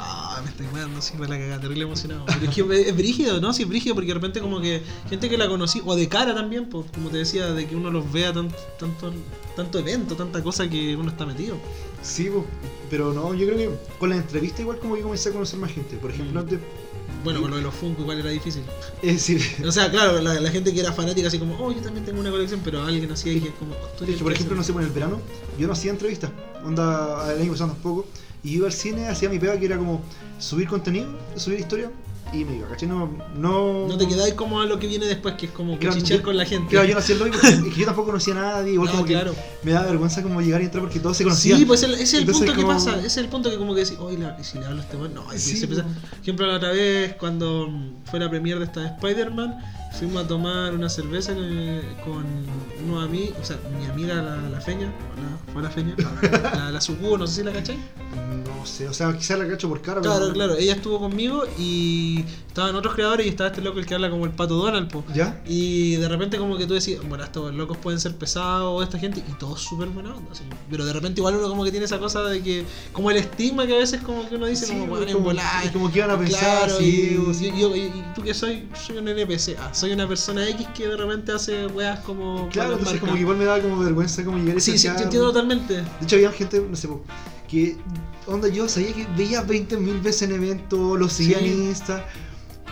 Ah, 0.01 0.41
me 0.45 0.51
estoy 0.51 0.67
mandando 0.67 0.99
así 0.99 1.15
para 1.17 1.31
la 1.31 1.39
cagada, 1.39 1.61
terrible 1.61 1.85
emocionado. 1.85 2.25
Pero 2.27 2.45
es 2.51 2.55
que 2.55 2.89
es 2.89 2.97
brígido, 2.97 3.41
¿no? 3.41 3.53
Sí, 3.53 3.63
es 3.65 3.69
brígido 3.69 3.95
porque 3.95 4.09
de 4.09 4.15
repente 4.15 4.41
como 4.41 4.61
que 4.61 4.83
gente 5.09 5.29
que 5.29 5.37
la 5.37 5.49
conocí, 5.49 5.83
o 5.85 5.97
de 5.97 6.09
cara 6.09 6.35
también, 6.35 6.69
pues, 6.69 6.87
como 6.95 7.11
te 7.11 7.19
decía, 7.19 7.53
de 7.53 7.67
que 7.67 7.75
uno 7.77 7.91
los 7.91 8.11
vea 8.13 8.33
tanto, 8.33 8.55
tanto, 8.79 9.13
tanto 9.57 9.79
evento, 9.79 10.15
tanta 10.15 10.43
cosa 10.43 10.69
que 10.69 10.95
uno 10.97 11.11
está 11.11 11.27
metido. 11.27 11.57
Sí, 12.03 12.31
po, 12.31 12.45
pero 12.91 13.13
no, 13.13 13.35
yo 13.35 13.47
creo 13.47 13.59
que 13.59 13.71
con 13.99 14.11
la 14.11 14.17
entrevista 14.17 14.63
igual 14.63 14.79
como 14.79 14.95
que 14.95 15.03
comencé 15.03 15.31
a 15.31 15.33
conocer 15.33 15.59
más 15.59 15.73
gente. 15.73 15.97
Por 15.97 16.11
ejemplo, 16.13 16.41
Mm. 16.41 16.45
antes, 16.45 16.61
Bueno, 17.25 17.41
con 17.41 17.51
lo 17.51 17.57
de 17.57 17.63
los 17.63 17.75
Funko 17.75 18.03
igual 18.03 18.21
era 18.21 18.31
difícil. 18.31 18.63
es 19.03 19.15
decir, 19.15 19.43
O 19.67 19.73
sea, 19.73 19.91
claro, 19.91 20.21
la, 20.21 20.35
la 20.41 20.51
gente 20.53 20.73
que 20.73 20.79
era 20.79 20.93
fanática 20.93 21.27
así 21.27 21.39
como, 21.41 21.57
oh, 21.59 21.73
yo 21.73 21.81
también 21.81 22.05
tengo 22.07 22.21
una 22.21 22.31
colección, 22.31 22.61
pero 22.63 22.83
alguien 22.85 23.11
así 23.11 23.41
que 23.41 23.49
es 23.49 23.55
como, 23.55 23.75
oh, 23.75 23.89
tú 23.99 24.05
por 24.23 24.33
ejemplo, 24.33 24.55
no 24.57 24.63
sé, 24.63 24.73
por 24.73 24.83
el 24.83 24.91
verano, 24.91 25.21
yo 25.59 25.67
no 25.67 25.73
hacía 25.73 25.91
entrevistas, 25.91 26.31
onda, 26.65 27.33
el 27.35 27.43
año 27.43 27.51
pasado 27.51 27.73
tampoco, 27.73 28.07
y 28.45 28.57
iba 28.57 28.67
al 28.67 28.73
cine, 28.73 29.09
hacía 29.09 29.29
mi 29.29 29.39
pega 29.39 29.59
que 29.59 29.67
era 29.67 29.77
como 29.79 30.01
subir 30.39 30.69
contenido, 30.69 31.09
subir 31.37 31.61
historia, 31.61 31.91
y 32.33 32.45
me 32.45 32.57
iba, 32.59 32.69
¿cachai? 32.69 32.87
No, 32.89 33.11
no, 33.35 33.89
No 33.89 33.97
te 33.97 34.07
quedáis 34.07 34.35
como 34.35 34.61
a 34.61 34.67
lo 34.67 34.79
que 34.79 34.87
viene 34.87 35.07
después, 35.07 35.35
que 35.37 35.47
es 35.47 35.53
como 35.53 35.79
Claro, 35.79 35.97
con 36.23 36.37
la 36.37 36.45
gente. 36.45 36.69
Claro, 36.69 36.87
yo 36.87 36.93
no 36.95 37.01
hacía 37.01 37.15
el 37.15 37.21
lobby 37.21 37.31
porque 37.31 37.49
es 37.49 37.75
que 37.75 37.81
yo 37.81 37.87
tampoco 37.87 38.09
conocía 38.09 38.35
a 38.35 38.37
nadie, 38.37 38.75
igual 38.75 38.91
como 38.91 39.05
que 39.05 39.15
claro. 39.15 39.35
me 39.63 39.73
da 39.73 39.83
vergüenza 39.87 40.23
como 40.23 40.41
llegar 40.43 40.61
y 40.61 40.67
entrar 40.67 40.83
porque 40.85 41.01
todos 41.01 41.17
se 41.17 41.25
conocían. 41.25 41.59
Sí, 41.59 41.65
pues 41.65 41.83
el- 41.85 41.95
ese 41.95 42.03
es 42.03 42.15
el 42.15 42.21
Entonces, 42.21 42.47
punto 42.47 42.61
que 42.61 42.67
pasa, 42.67 42.99
ese 42.99 43.07
es 43.07 43.17
el 43.17 43.29
punto 43.29 43.51
que 43.51 43.57
como 43.57 43.75
que 43.75 43.81
decís, 43.85 43.97
oye, 43.99 44.19
si 44.43 44.59
le 44.59 44.67
hablo 44.67 44.81
a 44.81 44.85
este 44.85 44.97
weón, 44.99 45.15
no, 45.15 45.25
Sí, 45.35 45.57
se. 45.57 45.67
Por 45.69 45.85
ejemplo, 46.23 46.47
la 46.47 46.57
otra 46.57 46.71
vez 46.73 47.15
cuando 47.15 47.71
fue 48.05 48.21
la 48.21 48.29
premiere 48.29 48.61
de 48.61 48.67
esta 48.67 48.81
de 48.81 48.87
Spider-Man, 48.89 49.59
fuimos 49.99 50.25
a 50.25 50.29
tomar 50.29 50.75
una 50.75 50.89
cerveza 50.89 51.35
con 52.05 52.25
unos 52.87 53.05
amigos, 53.05 53.37
o 53.41 53.45
sea, 53.45 53.59
mi 53.79 53.87
amiga 53.87 54.23
la, 54.23 54.37
la 54.37 54.61
Feña, 54.61 54.87
la, 54.87 55.53
fue 55.53 55.63
la 55.63 55.71
Feña, 55.71 55.95
la, 56.55 56.71
la 56.71 56.81
Sucubo, 56.81 57.19
no 57.19 57.27
sé 57.27 57.37
si 57.37 57.43
la 57.43 57.53
cachai. 57.53 57.79
No 58.47 58.65
sé, 58.65 58.89
o 58.89 58.95
sea, 58.95 59.17
quizás 59.17 59.39
la 59.39 59.49
cacho 59.49 59.69
por 59.69 59.83
cara, 59.83 60.01
Claro, 60.01 60.21
pero... 60.21 60.33
claro, 60.35 60.55
ella 60.57 60.75
estuvo 60.75 61.01
conmigo 61.01 61.45
y 61.59 62.25
estaban 62.59 62.75
otros 62.75 62.95
creadores 62.95 63.25
y 63.25 63.29
estaba 63.29 63.51
este 63.51 63.63
loco 63.63 63.79
el 63.79 63.87
que 63.87 63.95
habla 63.95 64.11
como 64.11 64.25
el 64.25 64.33
pato 64.33 64.55
Donald, 64.57 64.91
po. 64.91 65.05
¿Ya? 65.15 65.41
Y 65.47 65.95
de 65.97 66.09
repente 66.09 66.39
como 66.39 66.57
que 66.59 66.67
tú 66.67 66.75
decís, 66.75 66.99
bueno, 67.09 67.23
estos 67.23 67.55
locos 67.55 67.77
pueden 67.79 68.01
ser 68.01 68.17
pesados, 68.17 68.83
esta 68.83 68.99
gente, 68.99 69.23
y 69.29 69.33
todos 69.39 69.63
súper 69.63 69.89
buena 69.89 70.15
onda. 70.15 70.33
así. 70.33 70.43
Pero 70.71 70.85
de 70.85 70.93
repente 70.93 71.21
igual 71.21 71.37
uno 71.37 71.49
como 71.49 71.65
que 71.65 71.71
tiene 71.71 71.87
esa 71.87 71.99
cosa 72.01 72.23
de 72.25 72.43
que, 72.43 72.65
como 72.93 73.11
el 73.13 73.17
estigma 73.19 73.67
que 73.67 73.75
a 73.75 73.79
veces 73.79 74.01
como 74.03 74.29
que 74.29 74.35
uno 74.35 74.47
dice, 74.47 74.67
Sí, 74.67 74.73
como, 74.73 74.87
bueno, 74.89 75.07
en 75.07 75.13
como- 75.73 75.91
que 75.93 75.99
iban 75.99 76.11
a 76.11 76.19
pensar, 76.19 76.67
Claro, 76.67 76.79
sí, 76.79 77.19
y, 77.31 77.35
sí. 77.35 77.53
y- 77.55 77.61
yo- 77.61 77.77
y- 77.77 77.81
y 77.83 78.05
tú 78.15 78.23
que 78.23 78.35
soy, 78.35 78.69
soy 78.87 78.99
un 78.99 79.07
NPC, 79.09 79.57
ah, 79.59 79.73
soy 79.73 79.93
una 79.93 80.09
persona 80.09 80.47
X 80.49 80.67
que 80.75 80.89
de 80.89 80.97
repente 80.97 81.33
hace 81.33 81.67
weas 81.69 82.01
como... 82.01 82.49
Claro, 82.51 82.73
entonces 82.73 82.99
como 83.01 83.15
que 83.15 83.21
igual 83.21 83.37
me 83.37 83.45
daba 83.45 83.61
como 83.63 83.79
vergüenza 83.79 84.25
como 84.25 84.39
llegar 84.39 84.57
y 84.57 84.61
Sí, 84.61 84.77
sí, 84.77 84.89
te 84.97 85.03
entiendo 85.05 85.29
totalmente. 85.29 85.75
De 85.75 85.85
hecho 86.03 86.17
había 86.17 86.33
gente, 86.33 86.61
no 86.69 86.75
sé, 86.77 86.89
po, 86.89 87.03
que 87.49 87.77
onda 88.27 88.49
yo 88.49 88.69
sabía 88.69 88.93
que 88.93 89.07
veía 89.17 89.43
20.000 89.43 90.03
veces 90.03 90.23
en 90.23 90.33
eventos, 90.33 90.99
los 90.99 91.13
seguía 91.13 91.39
Sí. 91.39 91.47
en 91.47 91.63
Insta, 91.69 92.05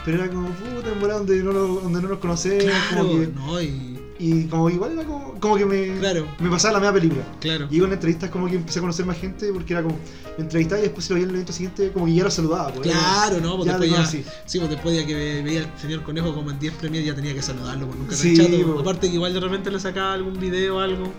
pero 0.06 0.22
era 0.24 0.32
como 0.32 0.48
puta 0.48 0.90
en 0.90 1.00
donde 1.00 1.42
no, 1.42 1.52
lo- 1.52 1.66
donde 1.82 2.00
no 2.00 2.08
nos 2.08 2.18
conocemos, 2.18 2.64
Claro, 2.64 3.06
como 3.06 3.20
que, 3.20 3.26
no, 3.34 3.60
y... 3.60 3.98
y 4.18 4.44
como 4.46 4.70
igual 4.70 4.92
era 4.92 5.04
como, 5.04 5.34
como 5.38 5.56
que 5.56 5.66
me, 5.66 5.98
Claro. 5.98 6.26
me 6.40 6.48
pasaba 6.48 6.74
la 6.74 6.78
misma 6.80 6.94
película. 6.94 7.22
Claro. 7.40 7.66
Y 7.70 7.78
con 7.80 7.92
entrevistas 7.92 8.30
como 8.30 8.46
que 8.46 8.54
empecé 8.56 8.78
a 8.78 8.82
conocer 8.82 9.04
más 9.04 9.18
gente 9.18 9.52
porque 9.52 9.74
era 9.74 9.82
como, 9.82 9.98
me 10.38 10.44
entrevistaba 10.44 10.78
y 10.80 10.84
después 10.84 11.04
si 11.04 11.10
lo 11.10 11.14
veía 11.16 11.24
en 11.24 11.30
el 11.30 11.34
evento 11.36 11.52
siguiente 11.52 11.90
como 11.92 12.06
que 12.06 12.14
ya 12.14 12.24
lo 12.24 12.30
saludaba. 12.30 12.72
pues, 12.72 12.88
Claro, 12.88 13.40
no, 13.40 13.56
porque 13.56 13.70
después 13.70 13.90
ya, 13.90 14.06
sí, 14.06 14.24
pues 14.58 14.70
después 14.70 14.96
ya 14.96 15.04
que 15.06 15.14
ve- 15.14 15.42
veía 15.42 15.60
al 15.64 15.78
señor 15.78 16.02
Conejo 16.04 16.32
como 16.34 16.50
en 16.52 16.58
10 16.58 16.74
premios 16.74 17.04
ya 17.04 17.14
tenía 17.14 17.34
que 17.34 17.42
saludarlo, 17.42 17.86
porque 17.86 18.00
nunca 18.00 18.14
Sí, 18.16 18.36
tan 18.36 18.46
chato. 18.46 18.72
po. 18.74 18.80
Aparte 18.80 19.08
que 19.08 19.14
igual 19.16 19.34
de 19.34 19.40
repente 19.40 19.70
le 19.70 19.80
sacaba 19.80 20.14
algún 20.14 20.38
video 20.40 20.76
o 20.76 20.80
algo. 20.80 21.12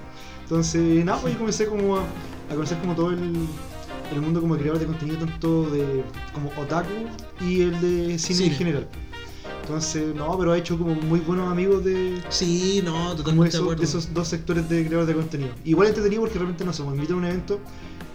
Entonces, 0.44 1.04
nada, 1.04 1.20
pues 1.20 1.34
yo 1.34 1.40
comencé 1.40 1.66
como 1.68 1.98
a, 1.98 2.02
a 2.50 2.56
conocer 2.56 2.78
como 2.80 2.96
todo 2.96 3.12
el, 3.12 3.20
el 4.14 4.22
mundo 4.22 4.42
como 4.42 4.56
creador 4.56 4.80
de 4.80 4.86
contenido, 4.86 5.18
tanto 5.20 5.70
de 5.70 6.04
como 6.34 6.50
otaku 6.62 6.90
y 7.42 7.62
el 7.62 7.80
de 7.82 8.18
cine 8.20 8.46
en 8.46 8.52
general. 8.54 8.88
Entonces, 9.62 10.16
no, 10.16 10.38
pero 10.38 10.54
ha 10.54 10.58
hecho 10.58 10.78
como 10.78 10.96
muy 10.96 11.20
buenos 11.20 11.52
amigos 11.52 11.84
de 11.84 12.22
Sí, 12.30 12.82
no, 12.86 13.16
totalmente 13.16 13.44
de 13.44 13.50
esos, 13.50 13.62
acuerdo. 13.62 13.82
de 13.82 13.86
esos 13.88 14.14
dos 14.14 14.28
sectores 14.28 14.70
de 14.70 14.86
creadores 14.86 15.08
de 15.08 15.14
contenido. 15.22 15.50
Igual 15.66 15.90
entretenido 15.90 16.22
porque 16.22 16.36
realmente 16.38 16.64
no 16.64 16.72
sé, 16.72 16.84
me 16.84 16.96
invitan 16.96 17.16
a 17.16 17.18
un 17.20 17.26
evento 17.26 17.60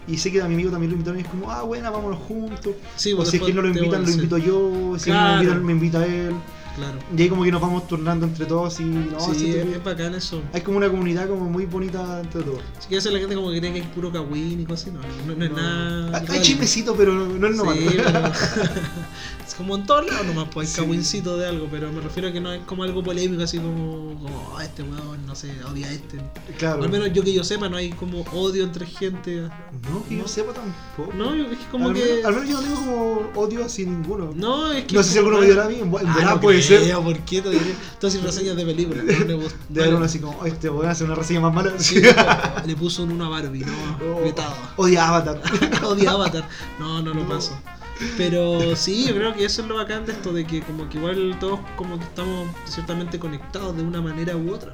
y 0.09 0.16
sé 0.16 0.32
que 0.32 0.40
a 0.40 0.49
mi 0.49 0.55
amigo 0.55 0.70
también 0.70 0.90
lo 0.90 0.95
invitaron 0.97 1.18
y 1.20 1.22
es 1.24 1.28
como, 1.28 1.51
ah, 1.51 1.62
bueno, 1.62 1.93
vámonos 1.93 2.18
juntos. 2.20 2.72
Sí, 2.97 3.12
o 3.12 3.16
pues 3.18 3.28
si 3.28 3.36
es 3.36 3.43
que 3.43 3.53
no 3.53 3.61
lo 3.62 3.68
invitan, 3.68 4.03
lo 4.03 4.11
invito 4.11 4.38
yo. 4.38 4.95
Si 4.99 5.05
Claro. 5.11 5.28
no 5.28 5.34
lo 5.36 5.43
invitan, 5.43 5.64
me 5.66 5.72
invita 5.72 6.07
él. 6.07 6.32
Claro. 6.76 6.98
Y 7.16 7.22
ahí 7.22 7.28
como 7.28 7.44
que 7.44 7.52
nos 7.52 7.60
vamos 7.60 7.86
turnando 7.86 8.24
entre 8.26 8.46
todos 8.46 8.80
y 8.80 8.84
no, 8.84 9.20
sí, 9.34 9.50
es, 9.50 9.66
es 9.66 9.84
bacán 9.84 10.14
eso. 10.14 10.40
hay 10.52 10.62
como 10.62 10.78
una 10.78 10.88
comunidad 10.88 11.28
como 11.28 11.48
muy 11.50 11.66
bonita 11.66 12.20
entre 12.20 12.42
todos. 12.42 12.60
Que 12.88 12.94
a 12.94 12.98
veces 12.98 13.12
la 13.12 13.18
gente 13.18 13.34
como 13.34 13.50
que 13.50 13.58
cree 13.60 13.72
que 13.72 13.80
hay 13.80 13.86
puro 13.88 14.10
kawin 14.10 14.60
y 14.60 14.64
cosas, 14.64 14.92
no, 14.92 15.00
no, 15.26 15.34
no 15.36 15.44
es 15.44 15.50
No. 15.50 15.56
nada. 15.56 16.06
Hay- 16.16 16.22
Hay 16.22 16.26
real. 16.28 16.42
chismecito, 16.42 16.94
pero 16.96 17.12
no, 17.14 17.46
es 17.46 17.56
normal. 17.56 17.76
Sí, 17.78 17.96
es 19.46 19.54
como 19.54 19.76
en 19.76 19.86
todos 19.86 20.06
lados 20.06 20.26
nomás, 20.26 20.48
pues 20.52 20.78
hay 20.78 21.02
Sí. 21.02 21.20
de 21.20 21.46
algo, 21.46 21.68
pero 21.70 21.90
me 21.92 22.00
refiero 22.00 22.28
a 22.28 22.32
que 22.32 22.40
no 22.40 22.52
es 22.52 22.62
como 22.64 22.82
algo 22.84 23.02
polémico, 23.02 23.42
así 23.42 23.58
como, 23.58 24.14
como 24.18 24.56
"Ah, 24.58 24.64
este 24.64 24.82
weón, 24.82 25.24
no 25.26 25.34
sé, 25.34 25.52
odia 25.70 25.86
a 25.88 25.92
este. 25.92 26.18
Claro. 26.58 26.82
Al 26.82 26.88
menos 26.90 27.12
yo 27.12 27.22
que 27.22 27.32
yo 27.32 27.44
sepa, 27.44 27.68
no 27.68 27.76
hay 27.76 27.90
como 27.90 28.22
odio 28.32 28.64
entre 28.64 28.86
gente. 28.86 29.48
No, 29.90 30.04
que 30.08 30.16
yo 30.18 30.26
sepa 30.28 30.52
tampoco. 30.52 31.12
No, 31.16 31.34
yo- 31.34 31.50
es 31.50 31.58
que 31.58 31.66
como 31.70 31.88
al, 31.88 31.94
que. 31.94 32.00
menos, 32.04 32.24
al 32.24 32.34
menos 32.34 32.48
yo 32.48 32.56
no 32.56 32.62
tengo 32.62 32.76
como 32.76 33.30
odio 33.42 33.64
así 33.64 33.84
ninguno. 33.86 34.32
No, 34.34 34.72
es 34.72 34.84
que. 34.84 34.94
No 34.96 35.02
sé 35.02 35.12
si 35.12 35.18
alguno 35.18 35.38
me 35.38 35.46
dio 35.46 35.62
a 35.62 35.68
mí, 35.68 35.76
en 35.76 35.88
Ah, 35.88 36.14
verdad 36.16 36.34
no 36.34 36.40
ser. 36.62 36.94
¿Por 36.96 37.18
qué? 37.20 37.42
Tú 37.42 38.06
haces 38.06 38.22
reseñas 38.22 38.56
de 38.56 38.64
películas, 38.64 39.04
no. 39.04 39.38
De 39.68 39.82
haber 39.82 39.94
uno 39.94 40.04
así 40.04 40.18
como, 40.18 40.38
"Oye, 40.40 40.52
este 40.52 40.68
voy 40.68 40.86
a 40.86 40.90
hacer 40.90 41.06
una 41.06 41.14
reseña 41.16 41.40
más 41.40 41.52
mala. 41.54 41.72
Sí, 41.78 42.00
le 42.66 42.76
puso 42.76 43.02
un 43.04 43.12
1 43.12 43.24
a 43.26 43.28
Barbie, 43.28 43.64
no, 43.64 43.72
Oh. 44.04 44.82
Odia 44.82 45.08
Avatar. 45.08 45.40
Odia 45.84 46.10
Avatar. 46.12 46.48
No, 46.78 47.02
no 47.02 47.12
lo 47.14 47.22
No. 47.22 47.28
paso. 47.28 47.58
Pero 48.16 48.74
sí, 48.74 49.06
yo 49.06 49.14
creo 49.14 49.32
que 49.34 49.44
eso 49.44 49.62
es 49.62 49.68
lo 49.68 49.76
bacán 49.76 50.04
de 50.06 50.12
esto, 50.12 50.32
de 50.32 50.44
que 50.44 50.60
como 50.62 50.88
que 50.88 50.98
igual 50.98 51.36
todos 51.38 51.60
como 51.76 51.98
que 51.98 52.04
estamos 52.04 52.48
ciertamente 52.64 53.18
conectados 53.18 53.76
de 53.76 53.82
una 53.82 54.00
manera 54.00 54.36
u 54.36 54.52
otra. 54.52 54.72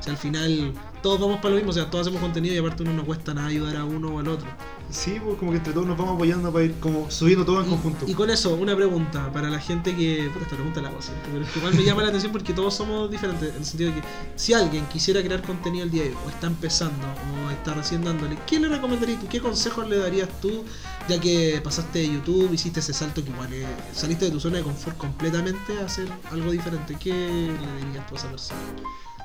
O 0.00 0.02
sea, 0.02 0.12
al 0.12 0.18
final 0.18 0.72
todos 1.02 1.20
vamos 1.20 1.36
para 1.38 1.50
lo 1.50 1.56
mismo, 1.56 1.70
o 1.70 1.74
sea, 1.74 1.90
todos 1.90 2.06
hacemos 2.06 2.22
contenido 2.22 2.54
y 2.54 2.58
aparte 2.58 2.84
no 2.84 2.92
nos 2.92 3.04
cuesta 3.04 3.34
nada 3.34 3.48
ayudar 3.48 3.76
a 3.76 3.84
uno 3.84 4.08
o 4.14 4.18
al 4.20 4.28
otro. 4.28 4.46
Sí, 4.90 5.18
pues 5.24 5.36
como 5.38 5.50
que 5.50 5.56
entre 5.58 5.72
todos 5.72 5.86
nos 5.86 5.96
vamos 5.98 6.14
apoyando 6.16 6.52
para 6.52 6.64
ir 6.64 6.74
como 6.80 7.10
subiendo 7.10 7.44
todo 7.44 7.60
en 7.60 7.66
Y- 7.66 7.70
conjunto. 7.70 8.04
Y, 8.06 8.14
con 8.14 8.30
eso, 8.30 8.54
una 8.54 8.76
pregunta 8.76 9.32
para 9.32 9.48
la 9.50 9.58
gente 9.58 9.96
que. 9.96 10.28
Puta, 10.32 10.44
esta 10.44 10.56
pregunta 10.56 10.80
la 10.82 10.88
hago 10.90 11.00
siempre, 11.02 11.28
pero 11.32 11.44
es 11.44 11.50
que 11.50 11.58
igual 11.58 11.74
me 11.74 11.82
llama 11.84 12.02
la 12.02 12.08
atención 12.08 12.30
porque 12.32 12.52
todos 12.52 12.74
somos 12.74 13.10
diferentes. 13.10 13.50
En 13.50 13.56
el 13.56 13.64
sentido 13.64 13.90
de 13.92 14.00
que 14.00 14.06
si 14.36 14.52
alguien 14.54 14.84
quisiera 14.86 15.22
crear 15.22 15.42
contenido 15.42 15.84
el 15.84 15.90
día 15.90 16.02
de 16.04 16.10
hoy, 16.10 16.16
o 16.26 16.28
está 16.30 16.46
empezando, 16.46 17.06
o 17.46 17.50
está 17.50 17.74
recién 17.74 18.04
dándole, 18.04 18.36
¿qué 18.46 18.60
le 18.60 18.68
recomendarías 18.68 19.20
tú? 19.20 19.28
¿Qué 19.28 19.40
consejos 19.40 19.88
le 19.88 19.96
darías 19.98 20.28
tú? 20.40 20.64
Ya 21.08 21.18
que 21.18 21.60
pasaste 21.64 21.98
de 22.00 22.12
YouTube, 22.12 22.52
hiciste 22.52 22.80
ese 22.80 22.92
salto 22.92 23.24
que 23.24 23.30
igual 23.30 23.52
eh, 23.52 23.66
saliste 23.92 24.26
de 24.26 24.30
tu 24.30 24.38
zona 24.40 24.58
de 24.58 24.62
confort 24.62 24.96
completamente 24.98 25.78
a 25.80 25.86
hacer 25.86 26.06
algo 26.30 26.50
diferente. 26.52 26.96
¿Qué 27.00 27.10
le 27.12 27.86
dirías 27.86 28.06
tú 28.06 28.14
a 28.14 28.18
esa 28.18 28.28
persona? 28.30 28.60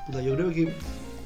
Puta, 0.06 0.22
yo 0.22 0.34
creo 0.34 0.50
que 0.50 0.74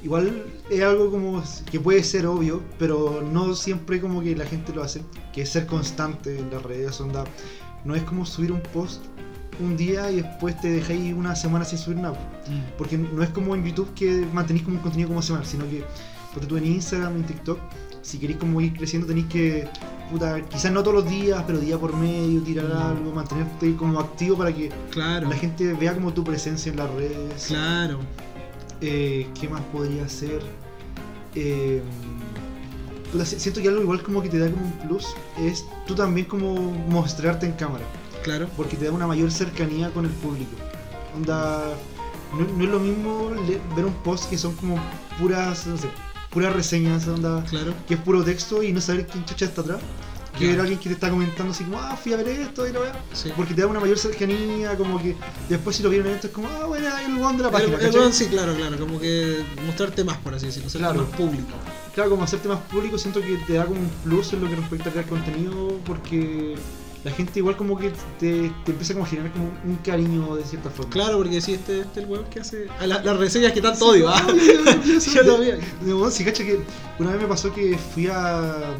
igual 0.03 0.43
es 0.69 0.81
algo 0.83 1.09
como 1.09 1.41
que 1.71 1.79
puede 1.79 2.03
ser 2.03 2.25
obvio, 2.27 2.61
pero 2.77 3.23
no 3.31 3.55
siempre 3.55 3.99
como 4.01 4.21
que 4.21 4.35
la 4.35 4.45
gente 4.45 4.73
lo 4.73 4.83
hace, 4.83 5.01
que 5.33 5.41
es 5.43 5.49
ser 5.49 5.65
constante 5.65 6.37
en 6.39 6.51
las 6.51 6.61
redes, 6.61 6.99
onda, 7.01 7.23
no 7.85 7.95
es 7.95 8.03
como 8.03 8.25
subir 8.25 8.51
un 8.51 8.61
post 8.61 9.01
un 9.59 9.77
día 9.77 10.11
y 10.11 10.17
después 10.21 10.59
te 10.59 10.69
dejáis 10.71 11.13
una 11.13 11.35
semana 11.35 11.63
sin 11.63 11.77
subir 11.77 11.97
nada, 11.99 12.17
porque 12.77 12.97
no 12.97 13.21
es 13.23 13.29
como 13.29 13.55
en 13.55 13.63
YouTube 13.65 13.93
que 13.93 14.25
mantenéis 14.33 14.65
como 14.65 14.77
un 14.77 14.81
contenido 14.83 15.09
como 15.09 15.21
semanal, 15.21 15.45
sino 15.47 15.65
que 15.69 15.83
porque 16.33 16.47
tú 16.47 16.57
en 16.57 16.65
Instagram, 16.65 17.15
en 17.17 17.23
TikTok, 17.25 17.59
si 18.01 18.17
queréis 18.17 18.39
como 18.39 18.59
ir 18.59 18.73
creciendo 18.73 19.07
tenéis 19.07 19.27
que, 19.27 19.67
puta, 20.11 20.41
quizás 20.41 20.71
no 20.71 20.81
todos 20.81 21.03
los 21.03 21.09
días, 21.09 21.43
pero 21.45 21.59
día 21.59 21.77
por 21.77 21.95
medio, 21.95 22.41
tirar 22.41 22.65
Mm. 22.65 22.77
algo, 22.97 23.11
mantenerte 23.13 23.75
como 23.75 23.99
activo 23.99 24.35
para 24.37 24.51
que 24.51 24.69
Claro, 24.89 25.29
la 25.29 25.35
gente 25.35 25.71
vea 25.73 25.93
como 25.93 26.11
tu 26.11 26.23
presencia 26.23 26.71
en 26.71 26.77
las 26.77 26.89
redes. 26.91 27.45
claro. 27.47 27.99
Eh, 28.81 29.27
¿Qué 29.39 29.47
más 29.49 29.61
podría 29.71 30.07
ser? 30.09 30.41
Eh, 31.35 31.81
siento 33.23 33.61
que 33.61 33.67
algo 33.69 33.81
igual 33.81 34.01
como 34.03 34.21
que 34.21 34.29
te 34.29 34.39
da 34.39 34.49
como 34.51 34.65
un 34.65 34.71
plus 34.87 35.05
es 35.39 35.65
tú 35.85 35.95
también 35.95 36.25
como 36.27 36.53
mostrarte 36.89 37.45
en 37.45 37.53
cámara, 37.53 37.85
Claro. 38.23 38.47
porque 38.57 38.75
te 38.75 38.85
da 38.85 38.91
una 38.91 39.07
mayor 39.07 39.31
cercanía 39.31 39.89
con 39.91 40.05
el 40.05 40.11
público. 40.11 40.51
Onda, 41.15 41.63
no, 42.37 42.57
no 42.57 42.63
es 42.63 42.69
lo 42.69 42.79
mismo 42.79 43.29
ver 43.75 43.85
un 43.85 43.93
post 44.03 44.29
que 44.29 44.37
son 44.37 44.55
como 44.55 44.77
puras, 45.19 45.67
no 45.67 45.77
sé, 45.77 45.87
puras 46.31 46.53
reseñas, 46.53 47.07
onda, 47.07 47.43
Claro. 47.49 47.73
que 47.87 47.93
es 47.95 47.99
puro 47.99 48.23
texto 48.23 48.63
y 48.63 48.71
no 48.73 48.81
saber 48.81 49.05
quién 49.07 49.23
chucha 49.25 49.45
está 49.45 49.61
atrás. 49.61 49.79
Que 50.37 50.47
ver 50.47 50.57
a 50.59 50.61
alguien 50.63 50.79
que 50.79 50.89
te 50.89 50.95
está 50.95 51.09
comentando 51.11 51.51
así 51.53 51.63
como, 51.63 51.77
ah, 51.79 51.95
fui 51.95 52.11
a 52.13 52.17
ver 52.17 52.27
esto 52.27 52.67
y 52.67 52.73
lo 52.73 52.81
veo. 52.81 52.91
Sí. 53.13 53.31
Porque 53.35 53.53
te 53.53 53.61
da 53.61 53.67
una 53.67 53.79
mayor 53.79 53.99
cercanía, 53.99 54.75
como 54.75 54.99
que 55.01 55.15
después 55.47 55.75
si 55.75 55.83
lo 55.83 55.89
vieron 55.89 56.07
en 56.07 56.15
esto 56.15 56.27
es 56.27 56.33
como, 56.33 56.47
ah, 56.47 56.65
bueno, 56.65 56.87
hay 56.93 57.05
el 57.05 57.15
weón 57.17 57.37
de 57.37 57.43
la 57.43 57.51
página. 57.51 57.77
El- 57.77 57.95
el 57.95 58.13
sí, 58.13 58.25
claro, 58.27 58.55
claro, 58.55 58.77
como 58.77 58.99
que 58.99 59.43
mostrarte 59.65 60.03
más, 60.03 60.17
por 60.17 60.33
así 60.33 60.47
decirlo, 60.47 60.69
ser 60.69 60.81
Claro. 60.81 61.01
más 61.03 61.09
público. 61.15 61.49
claro, 61.93 62.09
como 62.09 62.23
hacerte 62.23 62.47
más 62.47 62.59
público, 62.61 62.97
siento 62.97 63.21
que 63.21 63.37
te 63.45 63.53
da 63.53 63.65
como 63.65 63.79
un 63.79 63.89
plus 64.03 64.33
en 64.33 64.41
lo 64.41 64.49
que 64.49 64.55
respecta 64.55 64.89
a 64.89 64.91
crear 64.91 65.05
contenido, 65.07 65.77
porque 65.85 66.55
la 67.03 67.11
gente 67.11 67.37
igual 67.39 67.55
como 67.55 67.77
que 67.77 67.91
te, 68.19 68.51
te 68.65 68.71
empieza 68.71 68.93
como 68.93 69.05
a 69.05 69.07
generar 69.09 69.31
como 69.33 69.51
un 69.65 69.75
cariño 69.85 70.35
de 70.35 70.43
cierta 70.45 70.71
forma. 70.71 70.91
Claro, 70.91 71.17
porque 71.17 71.39
si 71.41 71.53
este, 71.53 71.81
este 71.81 71.99
el 71.99 72.07
weón 72.07 72.25
que 72.25 72.39
hace. 72.39 72.67
a 72.79 72.87
la- 72.87 73.03
las 73.03 73.17
reseñas 73.17 73.51
que 73.51 73.61
tanto 73.61 73.85
odio, 73.85 74.09
¿ah? 74.09 74.25
Sí, 74.99 75.11
Yo 75.15 75.21
lo 75.23 75.37
vi. 75.37 75.51
De 75.81 75.93
modo, 75.93 76.09
si 76.09 76.25
cacha 76.25 76.43
que 76.43 76.59
una 76.97 77.11
vez 77.11 77.21
me 77.21 77.27
pasó 77.27 77.53
que 77.53 77.77
fui 77.93 78.07
a. 78.07 78.73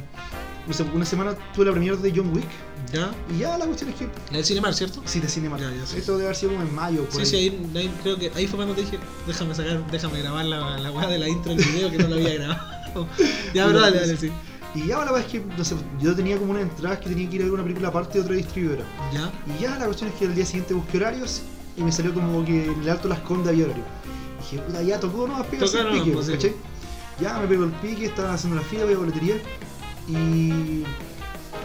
No 0.66 0.74
sé, 0.74 0.84
una 0.94 1.06
semana 1.06 1.36
tuve 1.54 1.66
la 1.66 1.72
premiere 1.72 1.98
de 1.98 2.14
John 2.16 2.34
Wick 2.34 2.48
¿Ya? 2.94 3.12
y 3.34 3.40
ya 3.40 3.58
la 3.58 3.66
cuestión 3.66 3.90
es 3.90 3.96
que. 3.98 4.06
La 4.32 4.38
del 4.38 4.46
Cinemar, 4.46 4.74
¿cierto? 4.74 5.02
Sí, 5.06 5.20
de 5.20 5.28
Cinema. 5.28 5.58
Ya, 5.60 5.70
ya, 5.72 5.86
sí. 5.86 5.98
Esto 5.98 6.14
debe 6.14 6.26
haber 6.26 6.36
sido 6.38 6.54
como 6.54 6.64
en 6.64 6.74
mayo. 6.74 7.04
Por 7.06 7.26
Sí, 7.26 7.26
sí, 7.26 7.36
ahí. 7.76 7.92
creo 8.02 8.18
que 8.18 8.32
ahí 8.36 8.48
fue 8.48 8.56
cuando 8.58 8.74
te 8.74 8.82
dije, 8.82 8.98
déjame 9.28 9.54
sacar, 9.56 9.86
déjame 9.92 10.22
grabar 10.22 10.46
la, 10.46 10.78
la 10.78 10.92
weá 10.92 11.08
de 11.08 11.20
la 11.20 11.28
intro 11.28 11.54
del 11.56 11.66
video 11.66 11.92
que 11.92 11.98
no 11.98 12.08
lo 12.08 12.16
había 12.16 12.34
grabado. 12.36 13.08
ya, 13.54 13.66
pero 13.68 13.82
dale, 13.82 14.00
dale, 14.00 14.18
sí. 14.18 14.32
Y 14.76 14.88
ya 14.88 14.98
la 15.00 15.06
verdad 15.12 15.20
es 15.20 15.26
que, 15.28 15.40
no 15.58 15.64
sé, 15.64 15.76
yo 16.00 16.16
tenía 16.16 16.38
como 16.38 16.52
una 16.52 16.62
entrada 16.62 17.00
que 17.00 17.10
tenía 17.10 17.30
que 17.30 17.36
ir 17.36 17.42
a 17.42 17.46
ver 17.46 17.54
una 17.54 17.64
película 17.64 17.90
aparte 17.90 18.18
de 18.20 18.24
otra 18.24 18.36
distribuidora. 18.36 18.84
Ya, 19.14 19.32
Y 19.56 19.62
ya 19.62 19.78
la 19.78 19.86
cuestión 19.86 20.10
es 20.10 20.16
que 20.16 20.26
al 20.26 20.34
día 20.36 20.46
siguiente 20.46 20.74
busqué 20.74 20.98
horarios 20.98 21.42
y 21.78 21.84
me 21.84 21.92
salió 21.92 22.14
como 22.14 22.44
que 22.46 22.66
en 22.66 22.82
el 22.82 22.90
Alto 22.90 23.08
Las 23.08 23.20
Condes 23.20 23.50
había 23.50 23.66
horario. 23.66 23.84
Y 24.40 24.44
dije, 24.44 24.64
puta, 24.66 24.82
ya 24.82 25.00
tocó 25.00 25.26
pegarse 25.52 25.78
Toca 25.78 25.90
el 25.90 26.00
pique, 26.00 26.12
pues. 26.12 26.30
¿cachai? 26.30 26.54
Ya 27.20 27.38
me 27.38 27.48
pego 27.48 27.66
el 27.66 27.72
pique, 27.74 28.06
estaba 28.06 28.34
haciendo 28.34 28.60
la 28.60 28.66
fila, 28.68 28.86
voy 28.86 28.94
a 28.96 28.98
boletería 28.98 29.36
y 30.08 30.84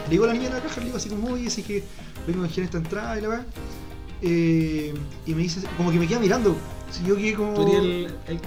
le 0.05 0.09
digo 0.09 0.23
a 0.23 0.27
la 0.27 0.33
niña 0.33 0.49
de 0.49 0.55
la 0.55 0.61
caja, 0.63 0.79
le 0.79 0.85
digo 0.87 0.97
así 0.97 1.09
como, 1.09 1.29
oye, 1.33 1.47
así 1.47 1.63
que 1.63 1.83
vengo 2.27 2.41
a 2.41 2.45
canjear 2.45 2.65
esta 2.65 2.77
entrada 2.77 3.17
y 3.17 3.21
la 3.21 3.27
verdad. 3.27 3.45
Eh, 4.21 4.93
y 5.25 5.33
me 5.33 5.43
dice, 5.43 5.61
como 5.77 5.91
que 5.91 5.99
me 5.99 6.07
queda 6.07 6.19
mirando. 6.19 6.55
Si 6.91 7.03
yo 7.07 7.15
quedé 7.15 7.35
como. 7.35 7.53
tú 7.53 7.61
eres 7.61 7.75
el, 7.75 7.85
el, 7.85 8.09
el- 8.27 8.39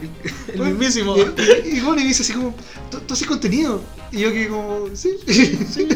el 0.52 0.56
Bueno, 0.58 0.74
mismísimo. 0.74 1.16
Y, 1.16 1.20
y, 1.20 1.76
y 1.76 1.80
bueno, 1.80 2.00
y 2.00 2.02
me 2.04 2.08
dice 2.08 2.22
así 2.22 2.32
como, 2.32 2.54
¿tú, 2.90 3.14
haces 3.14 3.26
contenido? 3.26 3.80
Y 4.10 4.18
yo 4.18 4.32
que 4.32 4.48
como, 4.48 4.86
sí, 4.94 5.10
sí, 5.26 5.58
sí. 5.70 5.86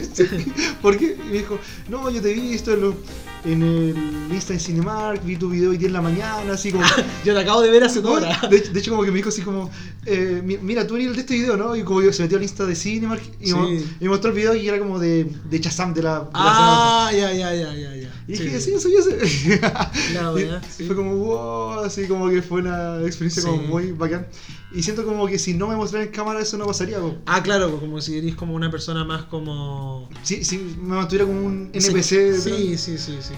¿Por 0.82 0.96
qué? 0.96 1.16
Y 1.20 1.26
me 1.26 1.38
dijo, 1.38 1.58
no, 1.88 2.08
yo 2.10 2.22
te 2.22 2.30
he 2.30 2.34
visto 2.34 2.72
en, 2.72 2.80
lo- 2.82 2.96
en 3.46 3.62
el 3.62 3.96
Insta 4.34 4.52
en 4.52 4.60
Cinemark, 4.60 5.24
vi 5.24 5.36
tu 5.36 5.48
video 5.48 5.70
hoy 5.70 5.76
día 5.78 5.86
en 5.86 5.92
la 5.94 6.02
mañana, 6.02 6.52
así 6.54 6.72
como... 6.72 6.84
Yo 7.24 7.32
te 7.34 7.40
acabo 7.40 7.62
de 7.62 7.70
ver 7.70 7.84
hace 7.84 8.00
dos 8.00 8.18
horas. 8.18 8.50
de, 8.50 8.60
de 8.60 8.80
hecho 8.80 8.90
como 8.90 9.04
que 9.04 9.10
me 9.10 9.18
dijo 9.18 9.28
así 9.28 9.42
como, 9.42 9.70
eh, 10.04 10.42
mi- 10.44 10.58
mira, 10.58 10.86
tú 10.86 10.96
eres 10.96 11.08
el 11.08 11.14
de 11.14 11.20
este 11.20 11.34
video, 11.34 11.56
¿no? 11.56 11.76
Y 11.76 11.82
como 11.84 12.02
yo 12.02 12.12
se 12.12 12.22
metió 12.24 12.36
al 12.38 12.42
Insta 12.42 12.66
de 12.66 12.74
Cinemark 12.74 13.22
y, 13.40 13.46
Sí. 13.46 13.52
mo- 13.54 13.68
y 13.68 13.84
me 14.00 14.08
mostró 14.08 14.30
el 14.30 14.36
video 14.36 14.54
y 14.54 14.66
era 14.68 14.78
como 14.78 14.98
de, 14.98 15.30
de 15.48 15.60
Chazam 15.60 15.94
de 15.94 16.02
la... 16.02 16.18
de 16.20 16.24
la 16.24 16.30
Ah, 16.34 17.10
ya, 17.12 17.32
ya, 17.32 17.54
ya, 17.54 17.74
ya, 17.74 17.94
ya. 17.96 18.05
Y 18.28 18.32
dije, 18.32 18.60
sí, 18.60 18.74
soy 18.80 18.94
ese. 18.96 19.60
La 20.14 20.32
Y 20.36 20.70
sí. 20.70 20.84
Fue 20.86 20.96
como, 20.96 21.14
wow, 21.16 21.80
así 21.84 22.06
como 22.08 22.28
que 22.28 22.42
fue 22.42 22.60
una 22.60 23.00
experiencia 23.04 23.42
como 23.42 23.60
Sí. 23.62 23.66
muy 23.68 23.92
bacán. 23.92 24.26
Y 24.72 24.82
siento 24.82 25.04
como 25.04 25.26
que 25.26 25.38
si 25.38 25.54
no 25.54 25.68
me 25.68 25.76
mostraran 25.76 26.08
en 26.08 26.12
cámara 26.14 26.40
eso 26.40 26.56
no 26.58 26.66
pasaría. 26.66 26.98
Ah, 27.26 27.42
claro, 27.42 27.68
pues 27.70 27.80
como 27.80 28.00
si 28.00 28.18
eres 28.18 28.34
como 28.34 28.54
una 28.54 28.70
persona 28.70 29.04
más 29.04 29.24
como. 29.24 30.08
Si, 30.22 30.44
si 30.44 30.58
me 30.58 30.96
mantuviera 30.96 31.24
como 31.24 31.40
un 31.46 31.70
Sí, 31.72 31.88
NPC. 31.88 32.34
Sí, 32.42 32.76
sí, 32.76 32.98
sí, 32.98 33.16
sí. 33.20 33.20
Sí, 33.20 33.34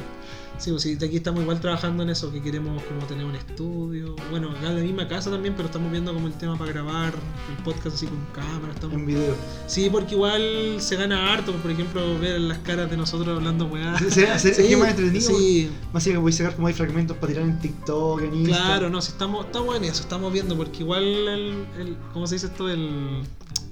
pues 0.67 0.83
sí, 0.83 0.97
de 0.97 1.07
aquí 1.07 1.17
estamos 1.17 1.43
igual 1.43 1.61
trabajando 1.61 2.03
en 2.03 2.11
eso, 2.11 2.33
que 2.33 2.43
queremos 2.43 2.83
como 2.83 3.07
tener 3.07 3.25
un 3.25 3.37
estudio. 3.37 4.17
Bueno, 4.31 4.51
acá 4.51 4.69
en 4.71 4.77
la 4.77 4.83
misma 4.83 5.09
casa 5.09 5.31
también, 5.31 5.55
pero 5.55 5.67
estamos 5.67 5.91
viendo 5.91 6.13
como 6.13 6.27
el 6.27 6.35
tema 6.35 6.59
para 6.59 6.73
grabar 6.73 7.15
el 7.49 7.65
podcast 7.65 7.97
así 7.97 8.07
con 8.07 8.25
cámara. 8.35 8.73
Estamos... 8.75 8.97
En 8.97 9.07
video. 9.07 9.35
Sí, 9.67 9.89
porque 9.91 10.15
igual 10.15 10.77
se 10.81 10.97
gana 10.97 11.33
harto, 11.33 11.53
por 11.55 11.71
ejemplo, 11.71 12.19
ver 12.19 12.41
las 12.41 12.59
caras 12.59 12.91
de 12.91 12.97
nosotros 12.97 13.37
hablando 13.37 13.67
weá. 13.67 13.95
Que 13.99 14.73
es 14.73 14.79
más 14.79 14.91
entretenido. 14.91 15.39
Sí, 15.39 15.71
Más 15.93 16.05
que 16.05 16.17
voy 16.17 16.33
a 16.33 16.37
sacar 16.37 16.57
como 16.57 16.67
hay 16.67 16.75
fragmentos 16.75 17.17
para 17.17 17.33
tirar 17.33 17.49
en 17.49 17.59
TikTok, 17.59 18.23
en 18.23 18.35
Insta. 18.35 18.57
claro, 18.57 18.91
no, 18.91 19.01
si 19.01 19.13
estamos, 19.13 19.47
estamos 19.47 19.77
en 19.77 19.85
eso, 19.85 20.03
estamos 20.03 20.33
viendo, 20.33 20.57
porque 20.57 20.81
igual 20.81 21.05
el, 21.05 21.67
el 21.79 21.97
¿cómo 22.13 22.27
se 22.27 22.35
dice 22.35 22.47
esto? 22.47 22.69
El... 22.69 23.23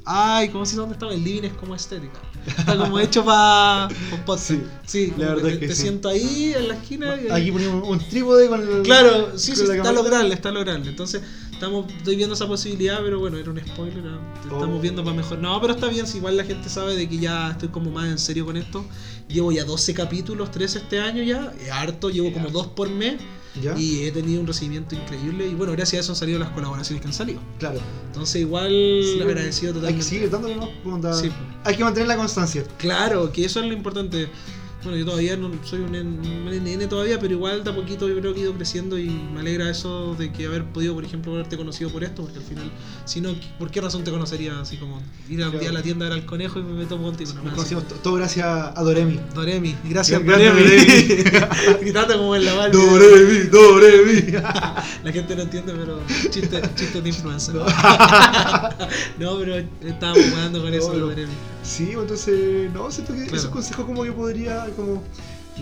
Ay, 0.08 0.50
¿cómo 0.50 0.64
se 0.64 0.70
dice 0.70 0.80
dónde 0.80 0.92
estaba? 0.94 1.12
El 1.12 1.24
living 1.24 1.42
es 1.48 1.52
como 1.54 1.74
estética. 1.74 2.20
Está 2.46 2.76
como 2.78 2.98
hecho 3.00 3.24
para. 3.24 3.88
Sí, 4.38 4.62
Sí, 4.86 5.12
la 5.18 5.30
verdad 5.34 5.42
te, 5.48 5.52
es 5.54 5.58
que 5.58 5.66
te 5.68 5.74
sí. 5.74 5.82
siento 5.82 6.08
ahí 6.08 6.54
en 6.56 6.68
la 6.68 6.74
esquina 6.74 7.16
y 7.20 7.28
Aquí 7.32 7.50
ponemos 7.50 7.88
un 7.88 7.98
trípode 7.98 8.48
con 8.48 8.60
el. 8.62 8.82
Claro, 8.82 9.36
sí, 9.36 9.56
sí, 9.56 9.62
está 9.62 9.76
cámara. 9.78 9.92
lograble, 9.92 10.32
está 10.34 10.52
lograble. 10.52 10.88
Entonces, 10.88 11.22
estamos, 11.50 11.92
estoy 11.92 12.14
viendo 12.14 12.36
esa 12.36 12.46
posibilidad, 12.46 13.00
pero 13.02 13.18
bueno, 13.18 13.36
era 13.36 13.50
un 13.50 13.58
spoiler. 13.58 14.04
¿no? 14.04 14.20
Estamos 14.44 14.78
Oh. 14.78 14.80
viendo 14.80 15.02
para 15.02 15.16
mejor. 15.16 15.38
No, 15.38 15.60
pero 15.60 15.72
está 15.74 15.88
bien, 15.88 16.06
si 16.06 16.18
igual 16.18 16.36
la 16.36 16.44
gente 16.44 16.68
sabe 16.68 16.94
de 16.94 17.08
que 17.08 17.18
ya 17.18 17.50
estoy 17.50 17.70
como 17.70 17.90
más 17.90 18.06
en 18.06 18.18
serio 18.20 18.46
con 18.46 18.56
esto. 18.56 18.84
Llevo 19.26 19.50
ya 19.50 19.64
12 19.64 19.92
capítulos, 19.92 20.52
13 20.52 20.78
este 20.78 21.00
año 21.00 21.24
ya, 21.24 21.52
es 21.60 21.68
harto, 21.72 22.10
llevo 22.10 22.32
como 22.32 22.50
dos 22.50 22.68
por 22.68 22.88
mes 22.88 23.16
¿Ya? 23.62 23.74
y 23.78 24.04
he 24.04 24.12
tenido 24.12 24.40
un 24.40 24.46
recibimiento 24.46 24.94
increíble. 24.94 25.46
Y 25.48 25.54
bueno, 25.54 25.72
gracias 25.72 25.98
a 25.98 26.00
eso 26.02 26.12
han 26.12 26.16
salido 26.16 26.38
las 26.38 26.50
colaboraciones 26.50 27.00
que 27.02 27.08
han 27.08 27.14
salido. 27.14 27.40
Claro. 27.58 27.80
Entonces, 28.08 28.42
igual 28.42 28.68
Sí, 28.70 29.20
agradecido 29.22 29.68
Hay 29.68 29.74
que 29.74 29.80
totalmente. 29.80 30.04
seguir 30.04 30.30
dándole 30.30 30.56
más. 30.56 31.20
Sí. 31.20 31.30
Hay 31.64 31.76
que 31.76 31.84
mantener 31.84 32.08
la 32.08 32.16
constancia. 32.16 32.64
Claro, 32.78 33.32
que 33.32 33.44
eso 33.44 33.60
es 33.60 33.66
lo 33.66 33.72
importante. 33.72 34.28
Bueno, 34.82 34.98
yo 34.98 35.04
todavía 35.06 35.36
no 35.36 35.50
soy 35.64 35.80
un 35.80 35.90
nene 35.90 36.86
todavía, 36.86 37.18
pero 37.18 37.32
igual 37.34 37.64
de 37.64 37.70
a 37.70 37.74
poquito 37.74 38.06
yo 38.08 38.16
creo 38.20 38.32
que 38.34 38.40
he 38.40 38.42
ido 38.44 38.52
creciendo 38.54 38.96
y 38.98 39.08
me 39.08 39.40
alegra 39.40 39.68
eso 39.68 40.14
de 40.14 40.30
que 40.30 40.46
haber 40.46 40.64
podido, 40.64 40.94
por 40.94 41.04
ejemplo, 41.04 41.32
haberte 41.32 41.56
conocido 41.56 41.90
por 41.90 42.04
esto, 42.04 42.22
porque 42.22 42.38
al 42.38 42.44
final, 42.44 42.70
si 43.04 43.20
no, 43.20 43.34
¿por 43.58 43.68
qué 43.70 43.80
razón 43.80 44.04
te 44.04 44.12
conocería 44.12 44.60
así 44.60 44.76
como 44.76 45.02
ir 45.28 45.42
a, 45.42 45.50
día 45.50 45.70
a 45.70 45.72
la 45.72 45.82
tienda 45.82 46.06
a 46.06 46.10
ver 46.10 46.18
al 46.18 46.26
conejo 46.26 46.60
y 46.60 46.62
me 46.62 46.74
meto 46.74 46.96
contigo? 47.02 47.32
No, 47.34 47.50
conocimos 47.50 47.88
to- 47.88 47.96
todo 47.96 48.14
gracias 48.14 48.46
a 48.46 48.80
Doremi. 48.84 49.18
Doremi, 49.34 49.74
gracias 49.88 50.24
Doremi. 50.24 50.62
Gritando 51.80 52.16
como 52.18 52.36
en 52.36 52.44
la 52.44 52.54
barra. 52.54 52.70
Doremi, 52.72 53.38
Doremi. 53.50 54.32
La 55.02 55.12
gente 55.12 55.34
no 55.36 55.42
entiende, 55.42 55.72
pero 55.72 56.00
chiste, 56.30 56.62
chiste 56.76 57.00
de 57.00 57.08
influencer. 57.08 57.54
No, 59.18 59.38
pero 59.38 59.56
estábamos 59.80 60.24
jugando 60.30 60.60
con 60.62 60.72
eso 60.74 60.92
No, 60.92 60.98
no. 61.00 61.06
Doremi. 61.06 61.32
Sí, 61.62 61.90
entonces, 61.98 62.70
no, 62.72 62.90
siento 62.92 63.12
que 63.12 63.22
Claro. 63.22 63.36
esos 63.38 63.50
consejos 63.50 63.84
como 63.86 64.04
que 64.04 64.12
podría 64.12 64.65
como 64.72 65.02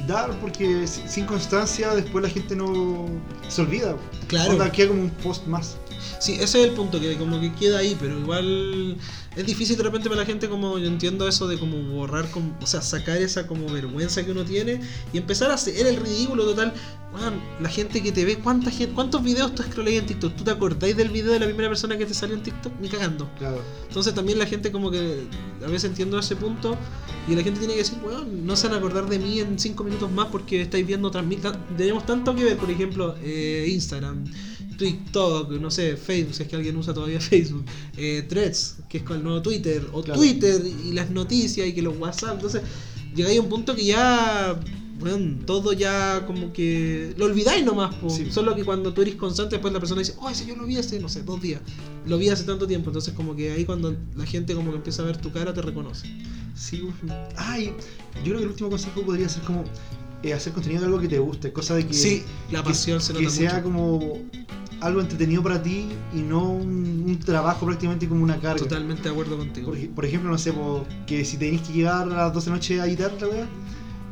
dar 0.07 0.39
porque 0.41 0.87
si- 0.87 1.07
sin 1.09 1.25
constancia 1.27 1.95
después 1.95 2.23
la 2.23 2.29
gente 2.31 2.57
no 2.57 3.07
se 3.49 3.63
olvida. 3.63 3.97
Claro. 4.27 4.53
Onda, 4.53 4.71
queda 4.73 4.89
como 4.89 5.03
un 5.03 5.11
post 5.11 5.47
más. 5.47 5.77
Sí, 6.19 6.35
ese 6.35 6.45
es 6.63 6.69
el 6.69 6.71
punto, 6.73 6.99
que 7.01 7.17
como 7.17 7.41
que 7.41 7.53
queda 7.55 7.79
ahí, 7.79 7.97
pero 8.01 8.19
igual 8.19 8.97
es 9.37 9.47
difícil 9.47 9.77
de 9.77 9.83
repente 9.83 10.09
para 10.09 10.21
la 10.21 10.27
gente 10.27 10.49
como 10.49 10.79
yo 10.79 10.87
entiendo 10.87 11.27
eso 11.27 11.49
de 11.49 11.59
como 11.59 11.83
borrar, 11.83 12.31
como, 12.31 12.57
o 12.61 12.67
sea, 12.67 12.83
sacar 12.83 13.19
esa 13.19 13.47
como 13.47 13.67
vergüenza 13.69 14.25
que 14.25 14.31
uno 14.31 14.45
tiene 14.45 14.81
y 15.13 15.19
empezar 15.19 15.51
a 15.51 15.55
hacer 15.55 15.87
el 15.87 15.97
ridículo 15.97 16.45
total. 16.45 16.73
Weón, 17.15 17.41
la 17.61 17.69
gente 17.69 18.03
que 18.03 18.11
te 18.11 18.25
ve, 18.25 18.39
¿cuánta 18.39 18.73
gente, 18.73 18.93
¿cuántos 18.93 19.23
videos 19.23 19.55
tú 19.55 19.63
scrolláis 19.63 20.01
en 20.01 20.07
TikTok? 20.07 20.35
¿Tú 20.35 20.43
te 20.43 20.51
acordáis 20.51 20.97
del 20.97 21.11
video 21.11 21.33
de 21.33 21.39
la 21.39 21.47
primera 21.47 21.69
persona 21.69 21.97
que 21.97 22.07
te 22.07 22.15
salió 22.15 22.35
en 22.35 22.43
TikTok? 22.43 22.73
Ni 22.81 22.89
cagando. 22.89 23.31
Claro. 23.39 23.63
Entonces 23.87 24.15
también 24.15 24.39
la 24.39 24.47
gente 24.47 24.73
como 24.73 24.91
que 24.91 25.27
a 25.65 25.67
veces 25.67 25.85
entiendo 25.91 26.19
ese 26.19 26.35
punto 26.35 26.77
y 27.29 27.37
la 27.37 27.43
gente 27.43 27.61
tiene 27.61 27.75
que 27.75 27.81
decir, 27.81 27.99
weón, 28.05 28.45
no 28.45 28.57
se 28.57 28.67
van 28.67 28.75
a 28.75 28.79
acordar 28.79 29.09
de 29.09 29.21
mí 29.21 29.39
en 29.39 29.59
5 29.59 29.85
minutos 29.85 30.11
más 30.11 30.27
porque 30.27 30.63
estáis 30.63 30.87
viendo 30.87 31.09
otras 31.09 31.25
mil... 31.25 31.41
Tenemos 31.77 32.05
tanto 32.05 32.35
que 32.35 32.45
ver, 32.45 32.57
por 32.57 32.71
ejemplo, 32.71 33.15
eh, 33.23 33.67
Instagram, 33.69 34.25
TikTok, 34.77 35.51
no 35.61 35.71
sé, 35.71 35.97
Facebook, 35.97 36.35
si 36.35 36.43
es 36.45 36.49
que 36.49 36.57
alguien 36.57 36.77
usa 36.77 36.93
todavía 36.95 37.21
Facebook, 37.21 37.65
eh, 37.97 38.25
Threads, 38.29 38.77
que 38.89 38.99
es 38.99 39.05
con 39.05 39.17
el 39.19 39.23
nuevo 39.25 39.43
Twitter, 39.43 39.87
o 39.93 40.03
Claro. 40.03 40.19
Twitter 40.21 40.63
y 40.85 40.93
las 40.93 41.11
noticias 41.11 41.67
y 41.67 41.73
que 41.73 41.83
los 41.83 41.97
WhatsApp, 41.99 42.35
entonces 42.35 42.63
llegáis 43.15 43.39
a 43.39 43.43
un 43.43 43.49
punto 43.49 43.75
que 43.75 43.85
ya... 43.85 44.59
Bueno, 44.97 45.39
todo 45.45 45.73
ya 45.73 46.25
como 46.25 46.53
que 46.53 47.15
lo 47.19 47.25
olvidáis 47.25 47.65
nomás, 47.65 47.93
po. 47.97 48.09
Sí. 48.09 48.29
solo 48.31 48.55
que 48.55 48.65
cuando 48.65 48.95
tú 48.95 49.03
eres 49.03 49.17
constante 49.17 49.57
después 49.57 49.75
la 49.75 49.81
persona 49.81 49.99
dice, 50.01 50.15
oh, 50.21 50.31
ese 50.31 50.47
yo 50.47 50.55
lo 50.55 50.65
vi 50.67 50.77
hace, 50.77 51.01
no 51.01 51.09
sé, 51.09 51.25
dos 51.25 51.43
días 51.43 51.61
lo 52.07 52.17
vi 52.17 52.29
hace 52.29 52.45
tanto 52.45 52.67
tiempo, 52.69 52.91
entonces 52.91 53.13
como 53.13 53.35
que 53.35 53.51
ahí 53.51 53.65
cuando 53.65 53.95
la 54.15 54.25
gente 54.25 54.55
como 54.55 54.71
que 54.71 54.77
empieza 54.77 55.03
a 55.03 55.07
ver 55.07 55.17
tu 55.17 55.33
cara 55.33 55.53
te 55.53 55.61
reconoce. 55.63 56.07
Sí. 56.55 56.81
Ay, 57.37 57.73
yo 58.19 58.23
creo 58.23 58.37
que 58.37 58.43
el 58.45 58.51
último 58.51 58.71
consejo 58.71 59.03
podría 59.03 59.29
ser 59.29 59.43
como 59.43 59.65
eh, 60.23 60.33
hacer 60.33 60.53
contenido 60.53 60.83
de 60.83 60.87
algo 60.87 61.01
que 61.01 61.09
te 61.09 61.19
guste, 61.19 61.53
cosa 61.53 61.75
de 61.75 61.87
que, 61.89 61.93
Sí, 61.93 62.23
la 62.53 62.61
que- 62.63 62.69
pasión 62.71 63.01
se 63.01 63.13
que 63.15 63.23
nota 63.23 63.35
sea 63.35 63.51
mucho. 63.55 63.63
como 63.65 64.19
algo 64.85 65.01
entretenido 65.01 65.43
para 65.43 65.63
ti 65.63 65.87
y 66.15 66.19
no 66.21 66.51
un, 66.51 67.05
un 67.07 67.19
trabajo 67.21 67.67
prácticamente 67.67 68.09
como 68.09 68.23
una 68.23 68.39
carga. 68.39 68.57
Totalmente 68.63 69.03
de 69.05 69.11
acuerdo 69.11 69.37
contigo. 69.37 69.69
Por, 69.71 69.77
ej- 69.79 69.91
por 69.95 70.05
ejemplo, 70.05 70.31
no 70.31 70.39
sé, 70.39 70.53
po, 70.53 70.85
que 71.07 71.25
si 71.25 71.37
tenéis 71.37 71.63
que 71.63 71.73
llegar 71.73 72.03
a 72.03 72.07
las 72.07 72.33
12 72.35 72.45
de 72.47 72.51
la 72.51 72.57
noche 72.57 72.81
a 72.81 72.87
editar 72.87 73.13
la 73.21 73.29
weá, 73.29 73.47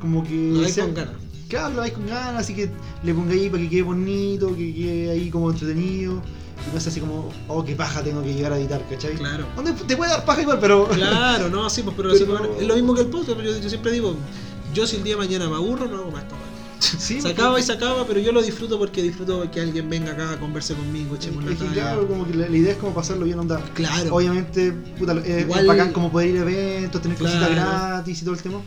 como 0.01 0.25
que. 0.25 0.51
Lo 0.53 0.61
dais 0.63 0.77
con 0.79 0.95
ganas. 0.95 1.15
Claro, 1.49 1.71
lo 1.75 1.81
vais 1.81 1.93
con 1.93 2.07
ganas, 2.07 2.41
así 2.43 2.55
que 2.55 2.71
le 3.05 3.15
pongáis 3.15 3.51
para 3.51 3.63
que 3.63 3.69
quede 3.69 3.83
bonito, 3.83 4.57
que 4.57 4.75
quede 4.75 5.11
ahí 5.11 5.31
como 5.31 5.51
entretenido. 5.51 6.23
Y 6.67 6.73
no 6.73 6.79
es 6.79 6.87
así 6.87 7.01
como, 7.01 7.29
oh, 7.49 7.65
qué 7.65 7.75
paja 7.75 8.03
tengo 8.03 8.23
que 8.23 8.33
llegar 8.33 8.53
a 8.53 8.59
editar, 8.59 8.81
¿cachai? 8.89 9.15
Claro. 9.15 9.45
Donde 9.57 9.73
te 9.73 9.97
puede 9.97 10.11
dar 10.13 10.25
paja 10.25 10.43
igual, 10.43 10.59
pero. 10.61 10.89
Claro, 10.95 11.49
no, 11.51 11.69
sí, 11.69 11.83
pues, 11.83 11.95
pero, 11.97 12.11
Pero- 12.13 12.35
así 12.35 12.61
es 12.63 12.67
lo 12.69 12.75
mismo 12.77 12.95
que 12.95 13.01
el 13.03 13.09
podcast, 13.09 13.37
pero 13.37 13.53
yo, 13.53 13.59
yo 13.61 13.69
siempre 13.69 13.93
digo, 13.93 14.15
yo 14.73 14.87
si 14.87 14.97
el 14.97 15.03
día 15.05 15.15
de 15.15 15.19
mañana 15.19 15.49
me 15.51 15.57
aburro, 15.57 15.87
no 15.89 15.97
hago 15.97 16.11
más 16.11 16.23
esta. 16.23 16.37
Sí, 16.83 17.21
Se 17.21 17.29
acaba 17.29 17.61
y 17.61 17.63
se 17.63 17.73
acaba, 17.73 18.05
pero 18.07 18.19
yo 18.19 18.33
lo 18.33 18.43
disfruto 18.43 18.77
porque 18.79 19.03
disfruto 19.03 19.49
que 19.51 19.61
alguien 19.61 19.89
venga 19.89 20.13
acá 20.13 20.33
a 20.33 20.41
converse 20.41 20.75
conmigo, 20.75 21.15
echemos 21.15 21.45
la 21.45 21.55
claro, 21.55 22.09
como 22.09 22.27
que 22.27 22.35
la, 22.35 22.49
la 22.49 22.57
idea 22.57 22.73
es 22.73 22.79
como 22.79 22.93
pasarlo 22.93 23.25
bien, 23.25 23.39
onda. 23.39 23.61
Claro. 23.75 24.15
Obviamente, 24.15 24.73
puta, 24.99 25.13
es, 25.25 25.45
Igual- 25.45 25.61
es 25.61 25.67
bacán 25.67 25.93
como 25.93 26.11
poder 26.11 26.31
ir 26.31 26.39
a 26.39 26.43
eventos, 26.43 27.01
tener 27.01 27.17
cositas 27.17 27.49
Claro. 27.49 27.55
gratis 27.55 28.21
y 28.21 28.25
todo 28.25 28.35
el 28.35 28.43
tema. 28.43 28.61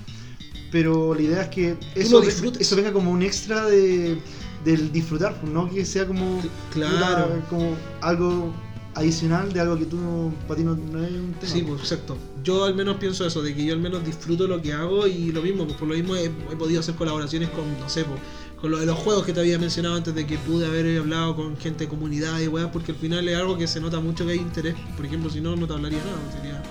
Pero 0.72 1.14
la 1.14 1.22
idea 1.22 1.42
es 1.44 1.50
que 1.50 1.78
eso, 1.96 2.76
venga 2.76 2.94
como 2.94 3.12
un 3.12 3.22
extra 3.22 3.66
de, 3.66 4.18
del 4.64 4.92
disfrutar, 4.92 5.40
pues, 5.40 5.52
no 5.52 5.70
que 5.70 5.86
sea 5.86 6.08
como, 6.08 6.42
Claro. 6.74 7.28
puta, 7.28 7.50
como 7.50 7.76
algo 8.02 8.54
adicional 8.94 9.52
de 9.52 9.60
algo 9.60 9.78
que 9.78 9.86
tú, 9.86 10.32
para 10.48 10.58
ti 10.58 10.64
no, 10.64 10.76
no 10.76 11.04
es 11.04 11.12
un 11.12 11.34
tema. 11.34 11.52
Sí, 11.54 11.62
pues 11.64 11.82
exacto. 11.82 12.18
Yo 12.46 12.64
al 12.64 12.76
menos 12.76 12.98
pienso 12.98 13.26
eso, 13.26 13.42
de 13.42 13.56
que 13.56 13.66
yo 13.66 13.74
al 13.74 13.80
menos 13.80 14.06
disfruto 14.06 14.48
lo 14.48 14.62
que 14.62 14.72
hago 14.72 15.08
y 15.08 15.32
lo 15.32 15.42
mismo, 15.42 15.66
pues 15.66 15.78
por 15.78 15.88
lo 15.88 15.96
mismo 15.96 16.16
he, 16.16 16.30
podido 16.30 16.80
hacer 16.80 16.94
colaboraciones 16.94 17.50
con, 17.50 17.66
no 17.80 17.90
sé, 17.90 18.04
pues, 18.06 18.20
con 18.62 18.70
lo 18.70 18.78
de 18.78 18.86
los 18.86 19.00
juegos 19.00 19.26
que 19.26 19.34
te 19.34 19.40
había 19.40 19.58
mencionado 19.58 19.96
antes 19.96 20.14
de 20.14 20.28
que 20.28 20.38
pude 20.38 20.68
haber 20.68 21.00
hablado 21.00 21.36
con 21.36 21.58
gente 21.58 21.86
de 21.86 21.90
comunidad 21.90 22.40
y 22.40 22.48
weas, 22.48 22.70
porque 22.72 22.92
al 22.92 23.00
final 23.00 23.28
es 23.28 23.36
algo 23.36 23.58
que 23.58 23.66
se 23.66 23.82
nota 23.82 24.00
mucho 24.00 24.28
que 24.28 24.34
hay 24.34 24.38
interés. 24.38 24.76
Por 24.96 25.08
ejemplo, 25.08 25.32
si 25.32 25.42
no, 25.42 25.56
no 25.56 25.66
te 25.66 25.74
hablaría 25.74 25.98
nada. 25.98 26.32
Sería, 26.32 26.62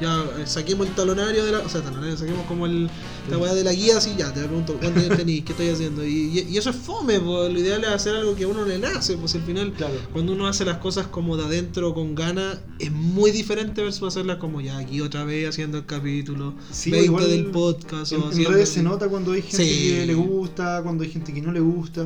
ya 0.00 0.22
eh, 0.38 0.46
saquemos 0.46 0.86
el 0.88 0.94
talonario 0.94 1.44
de 1.44 1.52
la. 1.52 1.58
O 1.60 1.68
sea, 1.68 1.80
talonario, 1.82 2.16
saquemos 2.16 2.44
como 2.46 2.66
el, 2.66 2.88
la 3.30 3.38
weá 3.38 3.54
de 3.54 3.64
la 3.64 3.72
guía, 3.72 3.96
así 3.98 4.14
ya, 4.16 4.32
te 4.32 4.40
pregunto, 4.42 4.76
¿cuánto 4.80 5.00
años 5.00 5.16
tenís? 5.16 5.44
¿Qué 5.44 5.52
estoy 5.52 5.68
haciendo? 5.70 6.04
Y, 6.04 6.08
y- 6.38 6.46
y 6.50 6.58
eso 6.58 6.70
es 6.70 6.76
fome, 6.76 7.18
pues 7.20 7.52
lo 7.52 7.58
ideal 7.58 7.82
es 7.84 7.90
hacer 7.90 8.14
algo 8.16 8.34
que 8.36 8.44
a 8.44 8.48
uno 8.48 8.64
le 8.64 8.78
nace, 8.78 9.16
pues 9.16 9.34
al 9.34 9.42
final, 9.42 9.72
Claro. 9.72 9.94
cuando 10.12 10.32
uno 10.32 10.46
hace 10.46 10.64
las 10.64 10.78
cosas 10.78 11.06
como 11.06 11.36
de 11.36 11.44
adentro, 11.44 11.94
con 11.94 12.14
ganas, 12.14 12.58
es 12.78 12.92
muy 12.92 13.30
diferente 13.30 13.82
versus 13.82 14.08
hacerlas 14.08 14.36
como 14.38 14.60
ya 14.60 14.78
aquí 14.78 15.00
otra 15.00 15.24
vez 15.24 15.48
haciendo 15.48 15.78
el 15.78 15.86
capítulo, 15.86 16.54
Sí, 16.70 16.90
20 16.90 17.06
igual 17.06 17.28
del 17.30 17.46
podcast. 17.46 18.12
En, 18.12 18.22
o 18.22 18.32
en 18.32 18.44
redes 18.44 18.68
se 18.68 18.82
nota 18.82 19.08
cuando 19.08 19.32
hay 19.32 19.42
gente 19.42 19.64
Sí. 19.64 19.88
que 19.90 20.06
le 20.06 20.14
gusta, 20.14 20.80
cuando 20.82 21.04
hay 21.04 21.10
gente 21.10 21.32
que 21.32 21.40
no 21.42 21.52
le 21.52 21.60
gusta, 21.60 22.04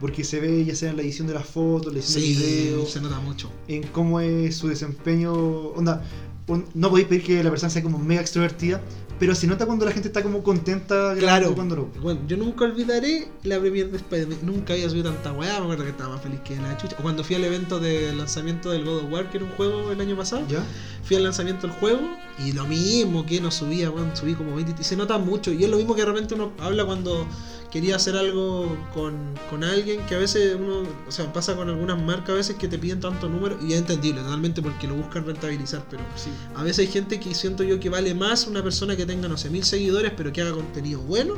porque 0.00 0.24
se 0.24 0.40
ve 0.40 0.62
ya 0.64 0.74
sea 0.74 0.90
en 0.90 0.96
la 0.96 1.02
edición 1.02 1.26
de 1.26 1.32
las 1.34 1.46
fotos, 1.46 1.90
la 1.92 2.00
edición 2.00 2.22
Sí, 2.22 2.34
del 2.34 2.42
video, 2.64 2.86
se 2.86 3.00
nota 3.00 3.18
mucho. 3.20 3.50
en 3.66 3.82
cómo 3.84 4.20
es 4.20 4.54
su 4.56 4.68
desempeño. 4.68 5.32
Onda, 5.32 6.02
un- 6.48 6.64
no 6.74 6.90
podéis 6.90 7.08
pedir 7.08 7.24
que 7.24 7.42
la 7.42 7.50
persona 7.50 7.70
sea 7.70 7.82
como 7.82 7.98
mega 7.98 8.20
extrovertida, 8.20 8.80
pero 9.18 9.34
se 9.34 9.46
nota 9.46 9.64
cuando 9.64 9.86
la 9.86 9.92
gente 9.92 10.08
está 10.08 10.22
como 10.22 10.42
contenta 10.42 11.14
Claro. 11.18 11.54
cuando. 11.54 11.90
Bueno, 12.02 12.20
yo 12.28 12.36
nunca 12.36 12.64
olvidaré 12.66 13.28
la 13.44 13.58
premiere 13.58 13.88
de 13.90 13.96
Spider-Man. 13.96 14.38
Nunca 14.42 14.74
había 14.74 14.90
subido 14.90 15.10
tanta 15.10 15.32
weá. 15.32 15.58
Me 15.58 15.64
acuerdo 15.64 15.84
que 15.84 15.90
estaba 15.90 16.10
más 16.14 16.22
feliz 16.22 16.40
que 16.44 16.54
la 16.56 16.76
chucha. 16.76 16.96
Cuando 16.96 17.24
fui 17.24 17.34
al 17.36 17.44
evento 17.44 17.80
de 17.80 18.14
lanzamiento 18.14 18.70
del 18.70 18.84
God 18.84 19.04
of 19.04 19.10
War, 19.12 19.30
que 19.30 19.38
era 19.38 19.46
un 19.46 19.52
juego 19.52 19.90
el 19.90 20.00
año 20.02 20.16
pasado. 20.16 20.42
¿Ya? 20.48 20.62
Fui 21.02 21.16
al 21.16 21.24
lanzamiento 21.24 21.66
del 21.66 21.74
juego 21.76 22.00
y 22.44 22.52
lo 22.52 22.66
mismo 22.66 23.24
que 23.24 23.40
no 23.40 23.50
subía, 23.50 23.90
weón. 23.90 24.14
Subí 24.14 24.34
como 24.34 24.54
20 24.54 24.74
y 24.78 24.84
se 24.84 24.96
nota 24.96 25.16
mucho. 25.16 25.50
Y 25.52 25.64
es 25.64 25.70
lo 25.70 25.78
mismo 25.78 25.94
que 25.94 26.02
de 26.02 26.06
repente 26.08 26.34
uno 26.34 26.52
habla 26.60 26.84
cuando 26.84 27.26
quería 27.76 27.96
hacer 27.96 28.16
algo 28.16 28.74
con, 28.94 29.34
con 29.50 29.62
alguien 29.62 30.00
que 30.06 30.14
a 30.14 30.18
veces 30.18 30.56
uno, 30.58 30.88
o 31.06 31.12
sea, 31.12 31.30
pasa 31.30 31.54
con 31.54 31.68
algunas 31.68 32.02
marcas 32.02 32.30
a 32.30 32.32
veces 32.32 32.56
que 32.56 32.68
te 32.68 32.78
piden 32.78 33.00
tanto 33.00 33.28
número 33.28 33.58
y 33.62 33.74
es 33.74 33.80
entendible 33.80 34.22
totalmente 34.22 34.62
porque 34.62 34.86
lo 34.86 34.94
buscan 34.94 35.26
rentabilizar, 35.26 35.84
pero 35.90 36.02
Sí. 36.16 36.30
a 36.54 36.62
veces 36.62 36.86
hay 36.86 36.92
gente 36.94 37.20
que 37.20 37.34
siento 37.34 37.64
yo 37.64 37.78
que 37.78 37.90
vale 37.90 38.14
más 38.14 38.46
una 38.46 38.62
persona 38.62 38.96
que 38.96 39.04
tenga, 39.04 39.28
no 39.28 39.36
sé, 39.36 39.50
mil 39.50 39.62
seguidores, 39.62 40.10
pero 40.16 40.32
que 40.32 40.40
haga 40.40 40.52
contenido 40.52 41.02
bueno, 41.02 41.34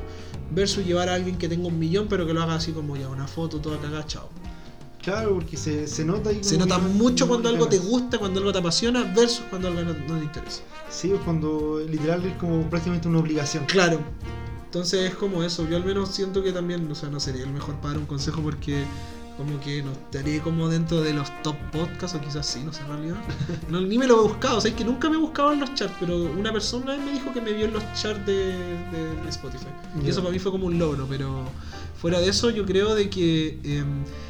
versus 0.52 0.86
llevar 0.86 1.08
a 1.08 1.14
alguien 1.14 1.38
que 1.38 1.48
tenga 1.48 1.66
un 1.66 1.76
millón, 1.76 2.06
pero 2.08 2.24
que 2.24 2.32
lo 2.32 2.40
haga 2.40 2.54
así 2.54 2.70
como 2.70 2.96
ya, 2.96 3.08
una 3.08 3.26
foto 3.26 3.58
toda 3.58 3.76
cagada, 3.78 4.06
chao. 4.06 4.28
Claro, 5.02 5.34
porque 5.34 5.56
se, 5.56 5.88
se 5.88 6.04
nota 6.04 6.30
ahí 6.30 6.38
Se 6.44 6.56
nota 6.56 6.78
mucho 6.78 7.26
cuando 7.26 7.48
algo 7.48 7.66
te 7.66 7.78
gusta, 7.78 8.18
cuando 8.18 8.38
algo 8.38 8.52
te 8.52 8.58
apasiona, 8.60 9.02
versus 9.12 9.42
cuando 9.50 9.66
algo 9.66 9.82
no, 9.82 9.92
no 9.92 10.18
te 10.18 10.24
interesa. 10.24 10.62
Sí, 10.88 11.12
cuando 11.24 11.80
literal 11.80 12.24
es 12.24 12.36
como 12.36 12.62
prácticamente 12.70 13.08
una 13.08 13.18
obligación. 13.18 13.64
Claro. 13.66 13.98
Entonces 14.68 15.10
es 15.10 15.14
como 15.16 15.42
eso. 15.42 15.66
Yo 15.66 15.76
al 15.78 15.84
menos 15.84 16.10
siento 16.10 16.42
que 16.42 16.52
también, 16.52 16.90
o 16.90 16.94
sea, 16.94 17.08
no 17.08 17.20
sería 17.20 17.44
el 17.44 17.50
mejor 17.50 17.74
para 17.76 17.94
dar 17.94 17.98
un 17.98 18.06
consejo 18.06 18.42
porque 18.42 18.84
como 19.38 19.58
que 19.60 19.82
no 19.82 19.92
estaría 19.92 20.42
como 20.42 20.68
dentro 20.68 21.00
de 21.00 21.14
los 21.14 21.30
top 21.42 21.56
podcasts 21.72 22.14
o 22.16 22.20
quizás 22.20 22.44
sí, 22.44 22.60
no 22.64 22.72
sé 22.72 22.82
en 22.82 22.88
realidad. 22.88 23.16
No, 23.70 23.80
ni 23.80 23.96
me 23.96 24.06
lo 24.06 24.18
he 24.18 24.28
buscado, 24.28 24.58
o 24.58 24.60
sea, 24.60 24.70
es 24.70 24.76
que 24.76 24.84
nunca 24.84 25.08
me 25.08 25.14
he 25.16 25.18
buscado 25.18 25.52
en 25.52 25.60
los 25.60 25.72
charts, 25.74 25.94
pero 26.00 26.24
una 26.24 26.52
persona 26.52 26.96
me 26.98 27.12
dijo 27.12 27.32
que 27.32 27.40
me 27.40 27.52
vio 27.52 27.66
en 27.66 27.72
los 27.72 27.82
charts 27.94 28.26
de, 28.26 28.52
de 28.52 29.28
Spotify. 29.28 29.68
Y 30.04 30.08
eso 30.08 30.20
para 30.20 30.32
mí 30.32 30.38
fue 30.38 30.50
como 30.52 30.66
un 30.66 30.78
logro, 30.78 31.06
pero 31.08 31.44
fuera 32.00 32.20
de 32.20 32.28
eso 32.28 32.50
yo 32.50 32.66
creo 32.66 32.94
de 32.94 33.08
que... 33.08 33.58
eh, 33.62 33.84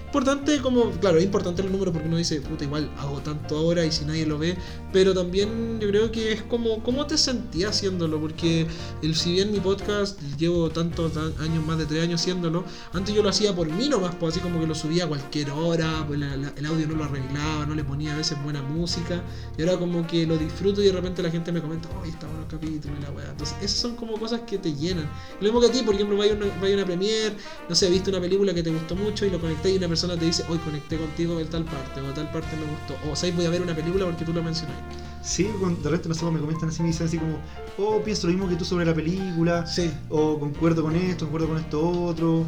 importante 0.08 0.58
como, 0.62 0.90
claro, 0.92 1.18
es 1.18 1.24
importante 1.24 1.60
el 1.60 1.70
número 1.70 1.92
porque 1.92 2.08
uno 2.08 2.16
dice, 2.16 2.40
puta, 2.40 2.64
igual 2.64 2.90
hago 2.98 3.20
tanto 3.20 3.58
ahora 3.58 3.84
y 3.84 3.92
si 3.92 4.06
nadie 4.06 4.24
lo 4.24 4.38
ve, 4.38 4.56
pero 4.90 5.12
también 5.12 5.78
yo 5.80 5.88
creo 5.88 6.10
que 6.10 6.32
es 6.32 6.42
como, 6.42 6.82
¿cómo 6.82 7.06
te 7.06 7.18
sentías 7.18 7.72
haciéndolo? 7.76 8.18
Porque 8.18 8.66
el, 9.02 9.14
si 9.14 9.32
bien 9.32 9.52
mi 9.52 9.60
podcast 9.60 10.18
llevo 10.38 10.70
tantos 10.70 11.12
tan- 11.12 11.34
años, 11.40 11.64
más 11.66 11.76
de 11.76 11.84
tres 11.84 12.02
años 12.04 12.22
haciéndolo, 12.22 12.64
antes 12.94 13.14
yo 13.14 13.22
lo 13.22 13.28
hacía 13.28 13.54
por 13.54 13.68
mí 13.70 13.88
nomás, 13.90 14.14
pues 14.14 14.32
así 14.34 14.40
como 14.40 14.58
que 14.60 14.66
lo 14.66 14.74
subía 14.74 15.04
a 15.04 15.08
cualquier 15.08 15.50
hora, 15.50 16.04
pues 16.06 16.18
la- 16.18 16.36
la- 16.38 16.52
el 16.56 16.64
audio 16.64 16.86
no 16.88 16.94
lo 16.94 17.04
arreglaba, 17.04 17.66
no 17.66 17.74
le 17.74 17.84
ponía 17.84 18.14
a 18.14 18.16
veces 18.16 18.42
buena 18.42 18.62
música, 18.62 19.22
y 19.58 19.62
ahora 19.62 19.76
como 19.78 20.06
que 20.06 20.26
lo 20.26 20.38
disfruto 20.38 20.80
y 20.82 20.86
de 20.86 20.92
repente 20.92 21.22
la 21.22 21.30
gente 21.30 21.52
me 21.52 21.60
comenta, 21.60 21.86
oh, 22.00 22.04
está 22.06 22.26
bueno 22.26 22.42
el 22.44 22.48
capítulo 22.48 22.94
y 22.98 23.02
la 23.02 23.10
weá. 23.10 23.28
Entonces, 23.30 23.56
esas 23.60 23.78
son 23.78 23.94
como 23.94 24.18
cosas 24.18 24.40
que 24.46 24.56
te 24.56 24.72
llenan. 24.74 25.04
Lo 25.40 25.44
mismo 25.44 25.60
que 25.60 25.66
a 25.66 25.70
ti, 25.70 25.82
por 25.82 25.94
ejemplo, 25.94 26.16
vaya 26.16 26.32
una, 26.32 26.46
vaya 26.62 26.76
una 26.76 26.86
premiere, 26.86 27.34
no 27.68 27.74
sé, 27.74 27.90
viste 27.90 28.08
una 28.08 28.20
película 28.22 28.54
que 28.54 28.62
te 28.62 28.70
gustó 28.70 28.96
mucho 28.96 29.26
y 29.26 29.30
lo 29.30 29.38
conecté 29.38 29.70
y 29.70 29.76
una 29.76 29.86
persona 29.86 29.97
te 30.06 30.24
dice, 30.24 30.44
hoy 30.48 30.58
conecté 30.58 30.96
contigo 30.96 31.40
en 31.40 31.48
tal 31.48 31.64
parte, 31.64 32.00
o 32.00 32.12
tal 32.14 32.30
parte 32.30 32.48
me 32.56 32.64
gustó, 32.70 33.10
o 33.10 33.16
sabes, 33.16 33.34
voy 33.34 33.46
a 33.46 33.50
ver 33.50 33.62
una 33.62 33.74
película 33.74 34.04
porque 34.04 34.24
tú 34.24 34.32
lo 34.32 34.42
mencionas. 34.42 34.76
Sí, 35.22 35.42
de 35.44 35.84
repente 35.90 36.08
nosotros 36.08 36.32
me 36.32 36.40
comentan 36.40 36.68
así, 36.68 36.80
me 36.82 36.88
dicen 36.88 37.06
así 37.08 37.18
como, 37.18 37.38
oh, 37.78 38.00
pienso 38.02 38.28
lo 38.28 38.32
mismo 38.34 38.48
que 38.48 38.54
tú 38.56 38.64
sobre 38.64 38.84
la 38.84 38.94
película, 38.94 39.66
Sí, 39.66 39.90
o 40.08 40.38
concuerdo 40.38 40.82
con 40.84 40.94
esto, 40.94 41.24
concuerdo 41.24 41.48
con 41.48 41.58
esto 41.58 41.90
otro, 42.04 42.46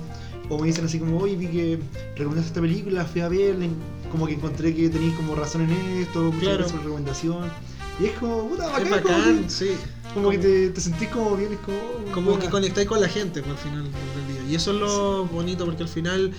o 0.48 0.59
me 0.59 0.68
dicen 0.68 0.85
así 0.85 0.98
como, 1.01 1.18
oye, 1.18 1.35
vi 1.36 1.48
que 1.48 1.78
recomendaste 2.16 2.48
esta 2.51 2.60
película, 2.60 3.05
fui 3.05 3.20
a 3.22 3.28
verla, 3.28 3.66
como 4.12 4.27
que 4.27 4.35
encontré 4.35 4.74
que 4.74 4.89
tenéis 4.89 5.14
como 5.14 5.35
razón 5.35 5.62
en 5.62 5.70
esto, 6.01 6.20
muchas 6.22 6.40
Claro. 6.40 6.55
gracias 6.59 6.70
por 6.72 6.78
la 6.81 6.85
recomendación, 6.85 7.51
y 7.98 8.05
es 8.06 8.12
como, 8.12 8.48
puta, 8.48 8.66
bacán, 8.68 8.82
es 8.94 9.01
como 9.02 9.14
bacán, 9.18 9.43
que- 9.44 9.51
sí. 9.51 9.70
como 10.14 10.31
que 10.31 10.39
te, 10.39 10.70
te 10.70 10.81
sentís 10.81 11.09
como 11.09 11.36
bien, 11.36 11.52
es 11.52 11.59
como, 11.59 11.78
Como 12.14 12.27
buena. 12.31 12.44
que 12.44 12.51
conectáis 12.51 12.89
con 12.89 13.01
la 13.01 13.09
gente 13.09 13.43
pues, 13.43 13.52
al 13.52 13.59
final 13.59 13.82
del 13.85 14.27
día. 14.27 14.40
Y 14.51 14.55
eso 14.56 14.72
es 14.72 14.78
lo 14.81 15.27
bonito 15.27 15.64
porque 15.64 15.82
al 15.85 15.89
final 15.89 16.32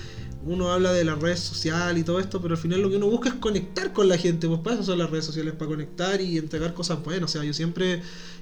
uno 0.43 0.71
habla 0.71 0.91
de 0.93 1.03
las 1.03 1.19
redes 1.19 1.39
sociales 1.39 2.01
y 2.01 2.03
todo 2.05 2.19
esto, 2.19 2.41
pero 2.41 2.55
al 2.55 2.59
final 2.61 2.81
lo 2.81 2.89
que 2.89 2.97
uno 2.97 3.07
busca 3.07 3.29
es 3.29 3.35
conectar 3.35 3.93
con 3.93 4.07
la 4.09 4.17
gente. 4.17 4.47
Pues 4.47 4.59
para 4.61 4.75
eso 4.75 4.83
son 4.83 4.97
las 4.99 5.09
redes 5.09 5.25
sociales, 5.25 5.53
para 5.53 5.69
conectar 5.69 6.19
y 6.21 6.37
entregar 6.37 6.73
cosas 6.73 7.03
buenas. 7.03 7.29
O 7.29 7.33
sea, 7.33 7.43
yo 7.43 7.53
siempre 7.53 8.01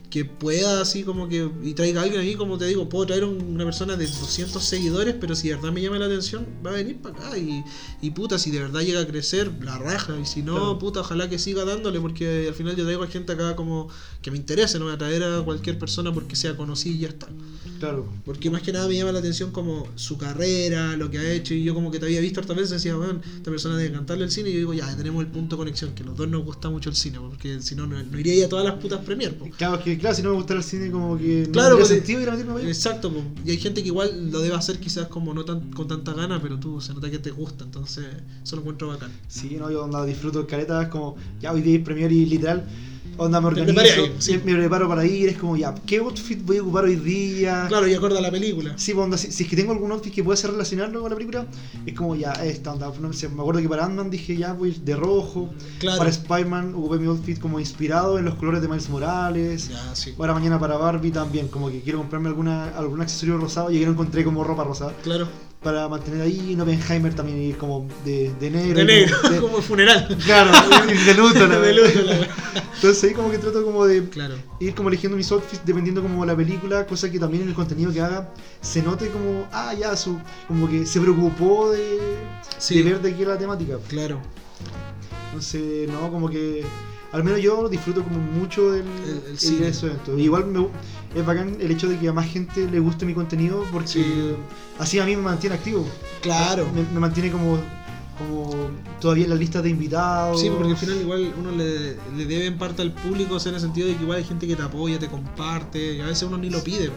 que 0.09 0.25
pueda 0.25 0.81
así 0.81 1.03
como 1.03 1.29
que 1.29 1.47
y 1.63 1.73
traiga 1.75 2.01
a 2.01 2.03
alguien 2.03 2.21
ahí, 2.21 2.33
como 2.33 2.57
te 2.57 2.65
digo, 2.65 2.89
puedo 2.89 3.05
traer 3.05 3.25
un- 3.25 3.43
una 3.53 3.63
persona 3.63 3.95
de 3.95 4.07
200 4.07 4.63
seguidores, 4.63 5.13
pero 5.21 5.35
si 5.35 5.49
de 5.49 5.55
verdad 5.55 5.71
me 5.71 5.83
llama 5.83 5.99
la 5.99 6.05
atención, 6.07 6.47
va 6.65 6.71
a 6.71 6.73
venir 6.73 6.97
para 6.97 7.15
acá 7.15 7.37
y, 7.37 7.63
y 8.01 8.09
puta, 8.09 8.39
si 8.39 8.49
de 8.49 8.57
verdad 8.59 8.81
llega 8.81 9.01
a 9.01 9.05
crecer, 9.05 9.51
la 9.61 9.77
raja, 9.77 10.19
y 10.19 10.25
si 10.25 10.41
no, 10.41 10.55
Claro. 10.55 10.79
puta, 10.79 11.01
ojalá 11.01 11.29
que 11.29 11.37
siga 11.37 11.63
dándole, 11.63 11.99
porque 11.99 12.47
al 12.47 12.55
final 12.55 12.75
yo 12.75 12.85
traigo 12.85 13.03
a 13.03 13.07
gente 13.07 13.33
acá 13.33 13.55
como 13.55 13.87
que 14.23 14.31
me 14.31 14.37
interese, 14.37 14.79
no 14.79 14.85
voy 14.85 14.95
a 14.95 14.97
traer 14.97 15.21
a 15.23 15.43
cualquier 15.43 15.77
persona 15.77 16.11
porque 16.11 16.35
sea 16.35 16.57
conocida 16.57 16.95
y 16.95 16.99
ya 16.99 17.09
está. 17.09 17.27
Claro, 17.79 18.05
Porque 18.25 18.49
más 18.49 18.61
que 18.61 18.71
nada 18.73 18.87
me 18.87 18.95
llama 18.95 19.11
la 19.11 19.19
atención 19.19 19.51
como 19.51 19.87
su 19.95 20.17
carrera, 20.17 20.95
lo 20.97 21.09
que 21.09 21.17
ha 21.17 21.31
hecho, 21.31 21.53
y 21.53 21.63
yo 21.63 21.73
como 21.73 21.91
que 21.91 21.99
te 21.99 22.05
había 22.05 22.19
visto 22.19 22.39
hartas 22.41 22.55
veces 22.55 22.71
decía, 22.71 22.95
bueno, 22.95 23.21
esta 23.37 23.49
persona 23.49 23.77
debe 23.77 23.89
encantarle 23.89 24.25
el 24.25 24.31
cine, 24.31 24.49
y 24.49 24.53
yo 24.53 24.57
digo, 24.59 24.73
ya, 24.73 24.95
tenemos 24.97 25.21
el 25.23 25.31
punto 25.31 25.55
de 25.55 25.59
conexión, 25.61 25.93
que 25.95 26.03
los 26.03 26.15
dos 26.15 26.27
nos 26.27 26.43
gusta 26.43 26.69
mucho 26.69 26.89
el 26.89 26.95
cine, 26.95 27.19
porque 27.19 27.61
si 27.61 27.75
no, 27.75 27.87
no, 27.87 28.01
no 28.03 28.19
iría 28.19 28.45
a 28.45 28.49
todas 28.49 28.65
las 28.65 28.75
putas 28.75 28.99
premier, 29.05 29.33
po. 29.37 29.47
claro, 29.57 29.75
es 29.77 29.81
que 29.83 29.97
claro, 29.97 30.15
si 30.15 30.21
no 30.21 30.29
me 30.31 30.35
gustara 30.35 30.59
el 30.59 30.65
cine 30.65 30.91
como 30.91 31.17
que 31.17 31.43
no 31.47 31.51
Claro, 31.53 31.77
porque- 31.77 31.93
sentido 31.95 32.21
ir 32.21 32.29
a 32.29 32.35
meterme. 32.35 32.61
Exacto, 32.67 33.11
po. 33.11 33.23
y 33.45 33.51
hay 33.51 33.57
gente 33.57 33.81
que 33.81 33.87
igual 33.87 34.29
lo 34.31 34.41
debe 34.41 34.55
hacer 34.55 34.79
quizás 34.79 35.07
como 35.07 35.33
no 35.33 35.45
tan, 35.45 35.71
con 35.71 35.87
tanta 35.87 36.13
gana, 36.13 36.41
pero 36.41 36.59
tú 36.59 36.81
se 36.81 36.93
nota 36.93 37.09
que 37.09 37.19
te 37.19 37.31
gusta, 37.31 37.63
entonces 37.63 38.05
eso 38.43 38.55
lo 38.57 38.61
encuentro 38.61 38.89
bacán. 38.89 39.11
Sí, 39.27 39.55
no, 39.57 39.71
yo 39.71 39.83
onda, 39.85 40.05
disfruto 40.05 40.45
caretas 40.45 40.87
como, 40.89 41.15
ya 41.39 41.53
hoy 41.53 41.61
día 41.61 41.81
premier 41.83 42.11
y 42.11 42.25
literal, 42.25 42.67
onda, 43.19 43.41
me 43.41 43.47
organizo, 43.47 44.07
sí. 44.19 44.39
me, 44.43 44.55
preparo 44.55 44.87
para 44.87 45.05
ir, 45.05 45.29
es 45.29 45.37
como, 45.37 45.55
ya, 45.57 45.75
¿qué 45.85 45.97
outfit 45.97 46.43
voy 46.43 46.57
a 46.57 46.61
ocupar 46.61 46.85
hoy 46.85 46.95
día? 46.95 47.65
Claro, 47.67 47.87
y 47.87 47.93
acorda 47.93 48.21
la 48.21 48.31
película. 48.31 48.73
Sí, 48.77 48.93
pues, 48.93 49.03
onda, 49.03 49.17
si, 49.17 49.31
si 49.31 49.43
es 49.43 49.49
que 49.49 49.55
tengo 49.55 49.71
algún 49.73 49.91
outfit 49.91 50.13
que 50.13 50.23
pueda 50.23 50.37
ser 50.37 50.51
relacionarlo 50.51 51.01
con 51.01 51.09
la 51.09 51.15
película, 51.15 51.45
es 51.85 51.93
como 51.93 52.15
ya, 52.15 52.33
esta 52.33 52.73
onda. 52.73 52.91
No 52.99 53.13
sé, 53.13 53.29
me 53.29 53.41
acuerdo 53.41 53.61
que 53.61 53.69
para 53.69 53.85
Ant-Man 53.85 54.09
dije 54.09 54.35
ya 54.37 54.53
voy 54.53 54.71
de 54.71 54.95
rojo. 54.95 55.49
Claro. 55.79 55.97
Para 55.97 56.09
Spider-Man 56.09 56.73
ocupé 56.75 56.97
mi 56.97 57.07
outfit 57.07 57.39
como 57.39 57.59
inspirado 57.59 58.17
en 58.17 58.25
los 58.25 58.35
colores 58.35 58.61
de 58.61 58.67
Miles 58.67 58.89
Morales. 58.89 59.69
Ya, 59.69 59.95
sí. 59.95 60.13
Ahora 60.17 60.33
mañana 60.33 60.59
para 60.59 60.77
Barbie 60.77 61.11
también, 61.11 61.47
como 61.47 61.69
que 61.69 61.81
quiero 61.81 61.99
comprarme 61.99 62.29
alguna, 62.29 62.69
algún 62.77 63.01
accesorio 63.01 63.37
rosado 63.37 63.71
y 63.71 63.79
que 63.79 63.85
no 63.85 63.91
encontré 63.91 64.23
como 64.23 64.43
ropa 64.43 64.63
rosada. 64.63 64.93
Claro. 65.03 65.27
Para 65.61 65.89
mantener 65.89 66.21
ahí, 66.21 66.53
en 66.53 66.61
Oppenheimer 66.61 67.13
también 67.13 67.37
ir 67.41 67.57
como 67.57 67.85
de, 68.05 68.31
de 68.39 68.49
negro. 68.49 68.79
De 68.79 68.85
negro, 68.85 69.17
como 69.21 69.41
como 69.49 69.61
funeral. 69.61 70.17
Claro, 70.23 70.51
de 71.05 71.13
luto, 71.15 71.47
la 71.47 71.59
De 71.59 71.73
luto, 71.73 72.01
la. 72.01 72.15
Entonces 72.75 73.03
ahí 73.03 73.13
como 73.13 73.29
que 73.29 73.39
trato 73.39 73.65
como 73.65 73.85
de 73.85 74.07
Claro. 74.07 74.35
ir 74.61 74.73
como 74.73 74.87
eligiendo 74.87 75.17
mis 75.17 75.29
outfits 75.33 75.61
dependiendo 75.65 76.01
como 76.01 76.25
la 76.25 76.33
película, 76.33 76.85
cosa 76.87 77.11
que 77.11 77.19
también 77.19 77.43
en 77.43 77.49
el 77.49 77.55
contenido 77.55 77.91
que 77.91 77.99
haga 77.99 78.33
se 78.61 78.81
note 78.81 79.09
como, 79.09 79.47
ah, 79.51 79.73
ya, 79.73 79.97
su, 79.97 80.17
como 80.47 80.69
que 80.69 80.85
se 80.85 81.01
preocupó 81.01 81.71
de, 81.71 81.99
Sí. 82.57 82.77
de 82.81 82.83
ver 82.91 83.01
de 83.01 83.13
qué 83.13 83.23
era 83.23 83.33
la 83.33 83.37
temática. 83.39 83.77
Claro. 83.89 84.21
Entonces, 85.27 85.89
no, 85.89 86.09
como 86.09 86.29
que 86.29 86.63
al 87.11 87.23
menos 87.23 87.41
yo 87.41 87.67
disfruto 87.69 88.03
como 88.03 88.19
mucho 88.19 88.71
del 88.71 88.85
El- 88.85 89.23
el 89.27 89.31
ir 89.33 89.39
cine. 89.39 89.67
eventos. 89.67 90.19
Igual 90.19 90.45
me, 90.47 90.69
es 91.15 91.25
bacán 91.25 91.57
el 91.59 91.71
hecho 91.71 91.87
de 91.89 91.97
que 91.97 92.07
a 92.07 92.13
más 92.13 92.27
gente 92.27 92.69
le 92.69 92.79
guste 92.79 93.05
mi 93.05 93.13
contenido 93.13 93.65
porque 93.71 93.87
Sí. 93.87 94.35
así 94.77 94.99
a 94.99 95.05
mí 95.05 95.15
me 95.15 95.21
mantiene 95.23 95.55
activo. 95.55 95.87
Claro. 96.21 96.67
Me, 96.73 96.83
me 96.93 96.99
mantiene 96.99 97.31
como, 97.31 97.57
como 98.19 98.69
todavía 99.01 99.23
en 99.23 99.29
la 99.31 99.35
lista 99.35 99.61
de 99.61 99.69
invitados. 99.69 100.39
Sí, 100.41 100.49
porque 100.55 100.71
al 100.73 100.77
final 100.77 100.97
igual 101.01 101.33
uno 101.39 101.51
le, 101.51 101.95
le 102.15 102.25
debe 102.27 102.45
en 102.45 102.57
parte 102.59 102.81
al 102.83 102.91
público, 102.91 103.35
o 103.35 103.39
sea, 103.39 103.49
en 103.49 103.55
el 103.55 103.61
sentido 103.61 103.87
de 103.87 103.95
que 103.95 104.03
igual 104.03 104.19
hay 104.19 104.23
gente 104.25 104.45
que 104.47 104.55
te 104.55 104.61
apoya, 104.61 104.99
te 104.99 105.07
comparte, 105.07 105.95
y 105.95 106.01
a 106.01 106.05
veces 106.05 106.23
uno 106.23 106.37
ni 106.37 106.49
lo 106.51 106.63
pide. 106.63 106.91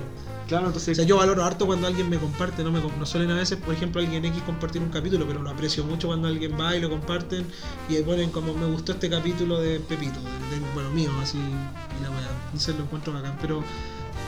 Claro, 0.49 0.67
entonces. 0.67 0.93
O 0.93 0.95
sea, 0.97 1.05
yo 1.07 1.17
valoro 1.17 1.45
harto 1.45 1.65
cuando 1.67 1.87
alguien 1.87 2.11
me 2.11 2.19
comparte, 2.19 2.63
no 2.63 2.71
me 2.73 2.81
no 2.81 3.07
suelen 3.07 3.31
a 3.31 3.37
veces, 3.37 3.57
por 3.59 3.73
ejemplo, 3.73 4.03
alguien 4.03 4.23
X 4.25 4.43
compartir 4.45 4.83
un 4.83 4.91
capítulo, 4.91 5.25
pero 5.27 5.41
lo 5.41 5.49
aprecio 5.49 5.83
mucho 5.85 6.09
cuando 6.09 6.29
alguien 6.29 6.61
va 6.61 6.77
y 6.77 6.81
lo 6.81 6.91
comparten 6.91 7.47
y 7.89 7.95
ponen 8.03 8.31
como 8.31 8.53
me 8.53 8.67
gustó 8.67 8.93
este 8.93 9.09
capítulo 9.09 9.61
de 9.61 9.81
Pepito, 9.81 10.19
de- 10.21 10.57
de- 10.57 10.73
bueno, 10.75 10.91
mío, 10.91 11.11
así, 11.23 11.39
y 11.39 12.03
la 12.03 12.11
weá. 12.11 12.29
Entonces 12.47 12.77
lo 12.77 12.83
encuentro 12.85 13.13
bacán. 13.15 13.39
Pero 13.41 13.63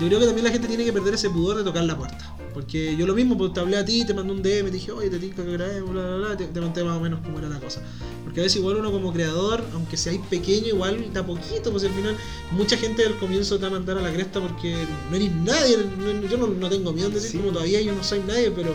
yo 0.01 0.07
creo 0.09 0.21
que 0.21 0.27
también 0.27 0.45
la 0.45 0.51
gente 0.53 0.69
tiene 0.69 0.85
que 0.85 0.93
perder 0.93 1.15
ese 1.15 1.31
pudor 1.31 1.57
de 1.59 1.65
tocar 1.65 1.85
la 1.85 1.97
puerta. 1.97 2.37
Porque 2.53 2.97
yo 2.97 3.05
lo 3.07 3.15
mismo, 3.15 3.37
pues 3.37 3.53
te 3.53 3.59
hablé 3.61 3.77
a 3.77 3.85
ti, 3.85 4.05
te 4.07 4.15
mandé 4.15 4.33
un 4.33 4.41
DM, 4.43 4.67
te 4.67 4.71
dije, 4.71 4.93
oye, 4.93 5.11
te 5.11 5.19
tinca 5.19 5.45
que 5.45 5.53
grabemos, 5.53 5.91
bla, 5.91 6.03
bla, 6.03 6.17
bla, 6.29 6.37
te, 6.37 6.47
te 6.47 6.61
conté 6.61 6.85
más 6.85 6.97
o 6.97 7.01
menos 7.01 7.21
cómo 7.25 7.39
era 7.41 7.49
la 7.49 7.59
cosa. 7.59 7.81
Porque 8.23 8.41
a 8.41 8.43
veces 8.45 8.59
igual 8.59 8.77
uno 8.77 8.93
como 8.93 9.13
creador, 9.13 9.65
aunque 9.73 9.97
seáis 9.97 10.21
pequeño, 10.31 10.69
igual 10.69 11.13
da 11.13 11.27
poquito, 11.27 11.73
pues 11.73 11.83
al 11.85 11.91
final 11.91 12.17
mucha 12.53 12.77
gente 12.77 13.05
al 13.05 13.17
comienzo 13.19 13.57
te 13.57 13.63
va 13.63 13.69
a 13.69 13.71
mandar 13.73 13.99
a 13.99 14.03
la 14.03 14.13
cresta 14.13 14.41
porque 14.41 14.77
no 15.11 15.17
eres 15.17 15.33
nadie, 15.33 15.79
no- 15.99 16.29
yo 16.29 16.37
no, 16.37 16.47
no 16.47 16.69
tengo 16.69 16.93
miedo 16.93 17.09
de 17.09 17.17
decir 17.17 17.33
Sí. 17.33 17.39
como 17.39 17.51
todavía 17.53 17.81
yo 17.83 17.93
no 17.93 18.05
soy 18.05 18.21
nadie, 18.27 18.53
pero 18.53 18.75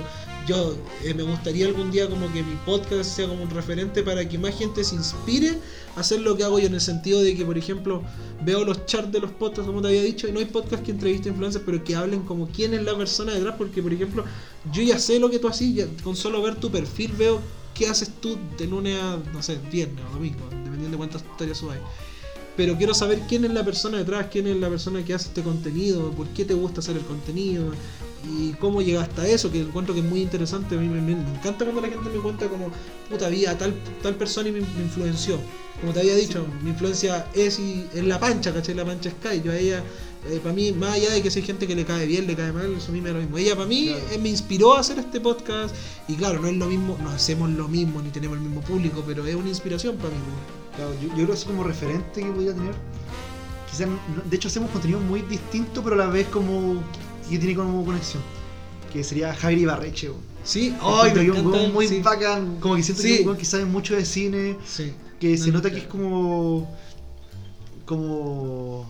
yo 0.49 0.75
eh, 1.03 1.13
me 1.13 1.21
gustaría 1.21 1.67
algún 1.67 1.91
día 1.91 2.09
como 2.09 2.31
que 2.33 2.41
mi 2.41 2.55
podcast 2.65 3.17
sea 3.17 3.27
como 3.27 3.43
un 3.43 3.51
referente 3.51 4.01
para 4.01 4.27
que 4.27 4.39
más 4.39 4.57
gente 4.57 4.83
se 4.83 4.95
inspire 4.95 5.59
a 5.95 5.99
hacer 5.99 6.21
lo 6.21 6.35
que 6.35 6.43
hago 6.43 6.57
yo 6.57 6.65
en 6.65 6.73
el 6.73 6.81
sentido 6.81 7.21
de 7.21 7.35
que 7.35 7.45
por 7.45 7.55
ejemplo 7.55 8.01
veo 8.43 8.65
los 8.65 8.83
charts 8.87 9.11
de 9.11 9.19
los 9.19 9.29
podcasts 9.29 9.67
como 9.67 9.83
te 9.83 9.89
había 9.89 10.01
dicho 10.01 10.27
y 10.27 10.31
no 10.31 10.39
hay 10.39 10.45
podcast 10.45 10.83
que 10.83 10.89
entrevisten 10.89 11.33
influencers 11.33 11.63
pero 11.63 11.83
que 11.83 11.95
hablen 11.95 12.23
como 12.23 12.47
quién 12.47 12.73
es 12.73 12.81
la 12.81 12.97
persona 12.97 13.31
detrás 13.31 13.55
porque 13.59 13.83
por 13.83 13.93
ejemplo 13.93 14.25
yo 14.73 14.81
ya 14.81 14.97
sé 14.97 15.19
lo 15.19 15.29
que 15.29 15.37
tú 15.37 15.47
haces 15.47 15.87
con 16.03 16.15
solo 16.15 16.41
ver 16.41 16.55
tu 16.55 16.71
perfil 16.71 17.11
veo 17.11 17.39
qué 17.75 17.87
haces 17.87 18.09
tú 18.19 18.35
de 18.57 18.65
lunes 18.65 18.99
a 18.99 19.19
no 19.31 19.43
sé 19.43 19.59
viernes 19.71 20.03
o 20.09 20.13
domingo 20.13 20.45
dependiendo 20.49 20.89
de 20.89 20.97
cuántas 20.97 21.21
historias 21.21 21.59
subáis 21.59 21.81
pero 22.59 22.75
quiero 22.77 22.93
saber 22.93 23.21
quién 23.29 23.45
es 23.45 23.53
la 23.53 23.63
persona 23.63 23.97
detrás, 23.99 24.27
quién 24.29 24.45
es 24.47 24.57
la 24.57 24.67
persona 24.67 25.01
que 25.05 25.13
hace 25.13 25.29
este 25.29 25.41
contenido, 25.43 26.11
por 26.11 26.27
qué 26.35 26.43
te 26.43 26.53
gusta 26.53 26.81
hacer 26.81 26.97
el 26.97 27.03
contenido 27.05 27.71
y 28.29 28.51
cómo 28.59 28.81
llegaste 28.81 29.21
a 29.21 29.27
eso, 29.29 29.49
que 29.49 29.61
encuentro 29.61 29.93
que 29.93 30.01
es 30.01 30.05
muy 30.05 30.21
interesante. 30.21 30.75
A 30.75 30.77
mí 30.77 30.89
me, 30.89 30.99
me- 30.99 31.15
me 31.15 31.29
encanta 31.37 31.63
cuando 31.63 31.79
la 31.79 31.87
gente 31.87 32.09
me 32.13 32.19
cuenta 32.21 32.49
como, 32.49 32.69
puta 33.09 33.29
vida, 33.29 33.57
tal, 33.57 33.73
tal 34.03 34.15
persona 34.15 34.49
y 34.49 34.51
me, 34.51 34.59
me 34.59 34.81
influenció. 34.83 35.37
Como 35.79 35.93
te 35.93 36.01
había 36.01 36.15
dicho, 36.15 36.45
mi 36.61 36.71
influencia 36.71 37.27
es, 37.33 37.59
y, 37.59 37.85
es 37.95 38.03
la 38.03 38.19
pancha, 38.19 38.53
¿cachai? 38.53 38.75
La 38.75 38.83
pancha 38.83 39.09
Sky. 39.09 39.41
Yo 39.41 39.53
a 39.53 39.57
ella, 39.57 39.81
para 40.43 40.53
mí, 40.53 40.73
más 40.73 40.95
allá 40.95 41.11
de 41.11 41.21
que 41.21 41.31
si 41.31 41.39
hay 41.39 41.45
gente 41.45 41.65
que 41.65 41.75
le 41.75 41.85
cae 41.85 42.05
bien, 42.07 42.27
le 42.27 42.35
cae 42.35 42.51
mal, 42.51 42.73
eso 42.77 42.89
a 42.89 42.93
mí 42.93 42.99
me 42.99 43.07
da 43.07 43.15
lo 43.15 43.21
mismo. 43.21 43.37
Ella 43.37 43.55
para 43.55 43.67
mí 43.67 43.85
Claro. 43.87 44.03
eh, 44.11 44.17
me 44.17 44.27
inspiró 44.27 44.73
a 44.75 44.81
hacer 44.81 44.99
este 44.99 45.21
podcast 45.21 45.73
y 46.09 46.15
claro, 46.15 46.41
no 46.41 46.49
es 46.49 46.57
lo 46.57 46.65
mismo, 46.65 46.97
no 47.01 47.09
hacemos 47.11 47.49
lo 47.51 47.69
mismo, 47.69 48.01
ni 48.01 48.09
tenemos 48.09 48.37
el 48.37 48.43
mismo 48.43 48.59
público, 48.59 49.01
pero 49.07 49.25
es 49.25 49.33
una 49.35 49.47
inspiración 49.47 49.95
para 49.95 50.09
mí. 50.09 50.17
Claro, 50.79 50.93
yo, 51.01 51.09
yo 51.09 51.13
creo 51.15 51.27
que 51.27 51.33
es 51.33 51.43
como 51.43 51.63
referente 51.65 52.21
que 52.21 52.31
podría 52.31 52.53
tener. 52.53 52.73
Quizás, 53.69 53.87
de 54.29 54.35
hecho, 54.37 54.47
hacemos 54.47 54.71
contenido 54.71 55.01
muy 55.01 55.21
distinto, 55.23 55.83
pero 55.83 55.95
a 55.95 56.05
la 56.05 56.07
vez 56.07 56.27
como 56.27 56.81
que 57.29 57.37
tiene 57.37 57.53
como 57.53 57.83
conexión. 57.83 58.23
Que 58.93 59.03
sería 59.03 59.33
Javier 59.35 59.59
Ibarreche. 59.63 60.09
Sí, 60.43 60.73
Ay, 60.81 61.11
me 61.13 61.31
un 61.31 61.53
él, 61.53 61.73
muy 61.73 61.85
sí. 61.87 62.01
bacán. 62.01 62.59
Como 62.61 62.77
que 62.77 62.83
siento 62.83 63.03
Sí. 63.03 63.09
que 63.09 63.21
es 63.21 63.27
un 63.27 63.35
que 63.35 63.45
sabe 63.45 63.65
mucho 63.65 63.93
de 63.93 64.05
cine. 64.05 64.57
Sí. 64.65 64.93
Que 65.19 65.37
se 65.37 65.47
No, 65.47 65.57
nota 65.57 65.67
no, 65.67 65.75
que 65.75 65.81
es 65.81 65.87
como. 65.87 66.73
como. 67.85 68.89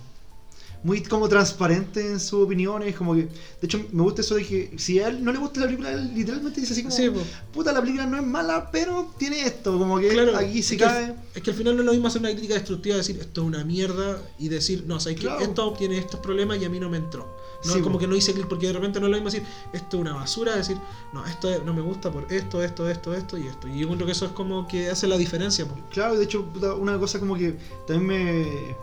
Muy 0.84 1.02
como 1.04 1.28
transparente 1.28 2.06
en 2.08 2.20
sus 2.20 2.44
opiniones. 2.46 2.96
Como 2.96 3.14
que. 3.16 3.24
De 3.24 3.30
hecho, 3.64 3.80
me 3.92 4.02
gusta 4.04 4.22
eso 4.22 4.36
de 4.36 4.46
que 4.46 4.72
si 4.78 5.00
a 5.00 5.10
él 5.10 5.24
no 5.24 5.32
le 5.32 5.40
gusta 5.40 5.60
la 5.60 5.66
película, 5.66 5.92
él 5.92 6.12
literalmente 6.16 6.62
dice 6.62 6.74
así 6.74 6.84
como. 6.84 6.96
Sí. 6.96 7.10
Puta, 7.54 7.72
la 7.74 7.82
película 7.82 8.06
no 8.06 8.18
es 8.18 8.24
mala, 8.26 8.70
pero 8.72 9.14
tiene 9.18 9.42
esto. 9.42 9.78
Como 9.78 10.00
que 10.00 10.08
Claro, 10.10 10.38
aquí 10.38 10.62
se 10.64 10.76
es 10.76 10.82
que, 10.82 10.86
cae. 10.88 11.06
al, 11.06 11.16
es 11.36 11.42
que 11.44 11.52
al 11.52 11.58
final 11.58 11.76
no 11.76 11.82
es 11.82 11.86
lo 11.86 11.92
mismo 11.92 12.08
hacer 12.08 12.22
una 12.22 12.32
crítica 12.32 12.54
destructiva, 12.54 12.96
decir 12.98 13.18
esto 13.20 13.42
es 13.42 13.48
una 13.48 13.64
mierda 13.66 14.22
y 14.38 14.48
decir, 14.50 14.84
no, 14.88 15.00
sabes 15.00 15.20
Claro. 15.20 15.38
que 15.40 15.44
esto 15.46 15.74
tiene 15.78 15.98
estos 15.98 16.20
problemas 16.22 16.60
y 16.62 16.66
a 16.66 16.70
mí 16.70 16.80
no 16.80 16.90
me 16.90 16.98
entró. 16.98 17.38
No 17.66 17.74
Sí, 17.74 17.82
como 17.82 17.94
po. 17.96 18.00
que 18.00 18.08
no 18.08 18.16
hice 18.16 18.32
clic 18.34 18.48
porque 18.48 18.68
de 18.68 18.74
repente 18.74 19.02
no 19.02 19.08
es 19.08 19.12
lo 19.12 19.18
mismo 19.18 19.30
decir 19.30 19.46
esto 19.74 19.98
es 19.98 20.02
una 20.02 20.14
basura, 20.14 20.56
decir, 20.56 20.78
no, 21.12 21.26
esto 21.26 21.52
es- 21.54 21.62
no 21.66 21.74
me 21.74 21.82
gusta 21.82 22.10
por 22.10 22.32
esto, 22.32 22.64
esto, 22.64 22.88
esto, 22.90 23.14
esto 23.14 23.38
y 23.38 23.48
esto. 23.48 23.68
Y 23.68 23.80
yo 23.80 23.82
encuentro 23.84 24.06
que 24.06 24.14
eso 24.14 24.26
es 24.28 24.32
como 24.32 24.66
que 24.66 24.90
hace 24.90 25.08
la 25.08 25.18
diferencia. 25.18 25.66
po. 25.68 25.76
Claro, 25.92 26.18
de 26.18 26.24
hecho, 26.24 26.48
una 26.80 26.98
cosa 26.98 27.20
como 27.20 27.36
que 27.36 27.58
también 27.86 28.08
me, 28.08 28.76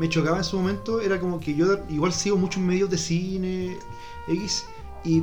me 0.00 0.08
chocaba 0.08 0.38
en 0.38 0.44
su 0.44 0.56
momento 0.56 0.98
era 1.02 1.20
como 1.20 1.38
que 1.38 1.54
yo 1.54 1.66
igual 1.90 2.10
sigo 2.14 2.38
muchos 2.38 2.62
medios 2.62 2.88
de 2.88 2.96
cine 2.96 3.76
X 4.28 4.64
y 5.04 5.22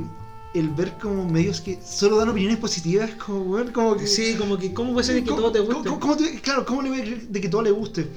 el 0.54 0.68
ver 0.70 0.96
como 1.02 1.28
medios 1.28 1.60
que 1.60 1.80
solo 1.84 2.16
dan 2.16 2.28
opiniones 2.28 2.58
positivas, 2.58 3.10
como, 3.16 3.40
weón, 3.40 3.72
como 3.72 3.96
que. 3.96 4.06
Sí, 4.06 4.36
como 4.38 4.56
que, 4.56 4.72
¿cómo 4.72 4.92
puede 4.92 5.04
ser 5.06 5.16
que 5.22 5.28
¿Cómo- 5.28 5.40
todo 5.42 5.52
te 5.52 5.58
guste? 5.60 5.88
cómo- 5.88 6.00
cómo 6.00 6.16
te- 6.16 6.40
claro, 6.40 6.64
¿cómo 6.64 6.80
le 6.82 6.90
voy 6.90 7.00
a 7.00 7.02
creer 7.02 7.28
de 7.28 7.40
que 7.40 7.48
todo 7.48 7.62
le 7.62 7.72
guste? 7.72 8.08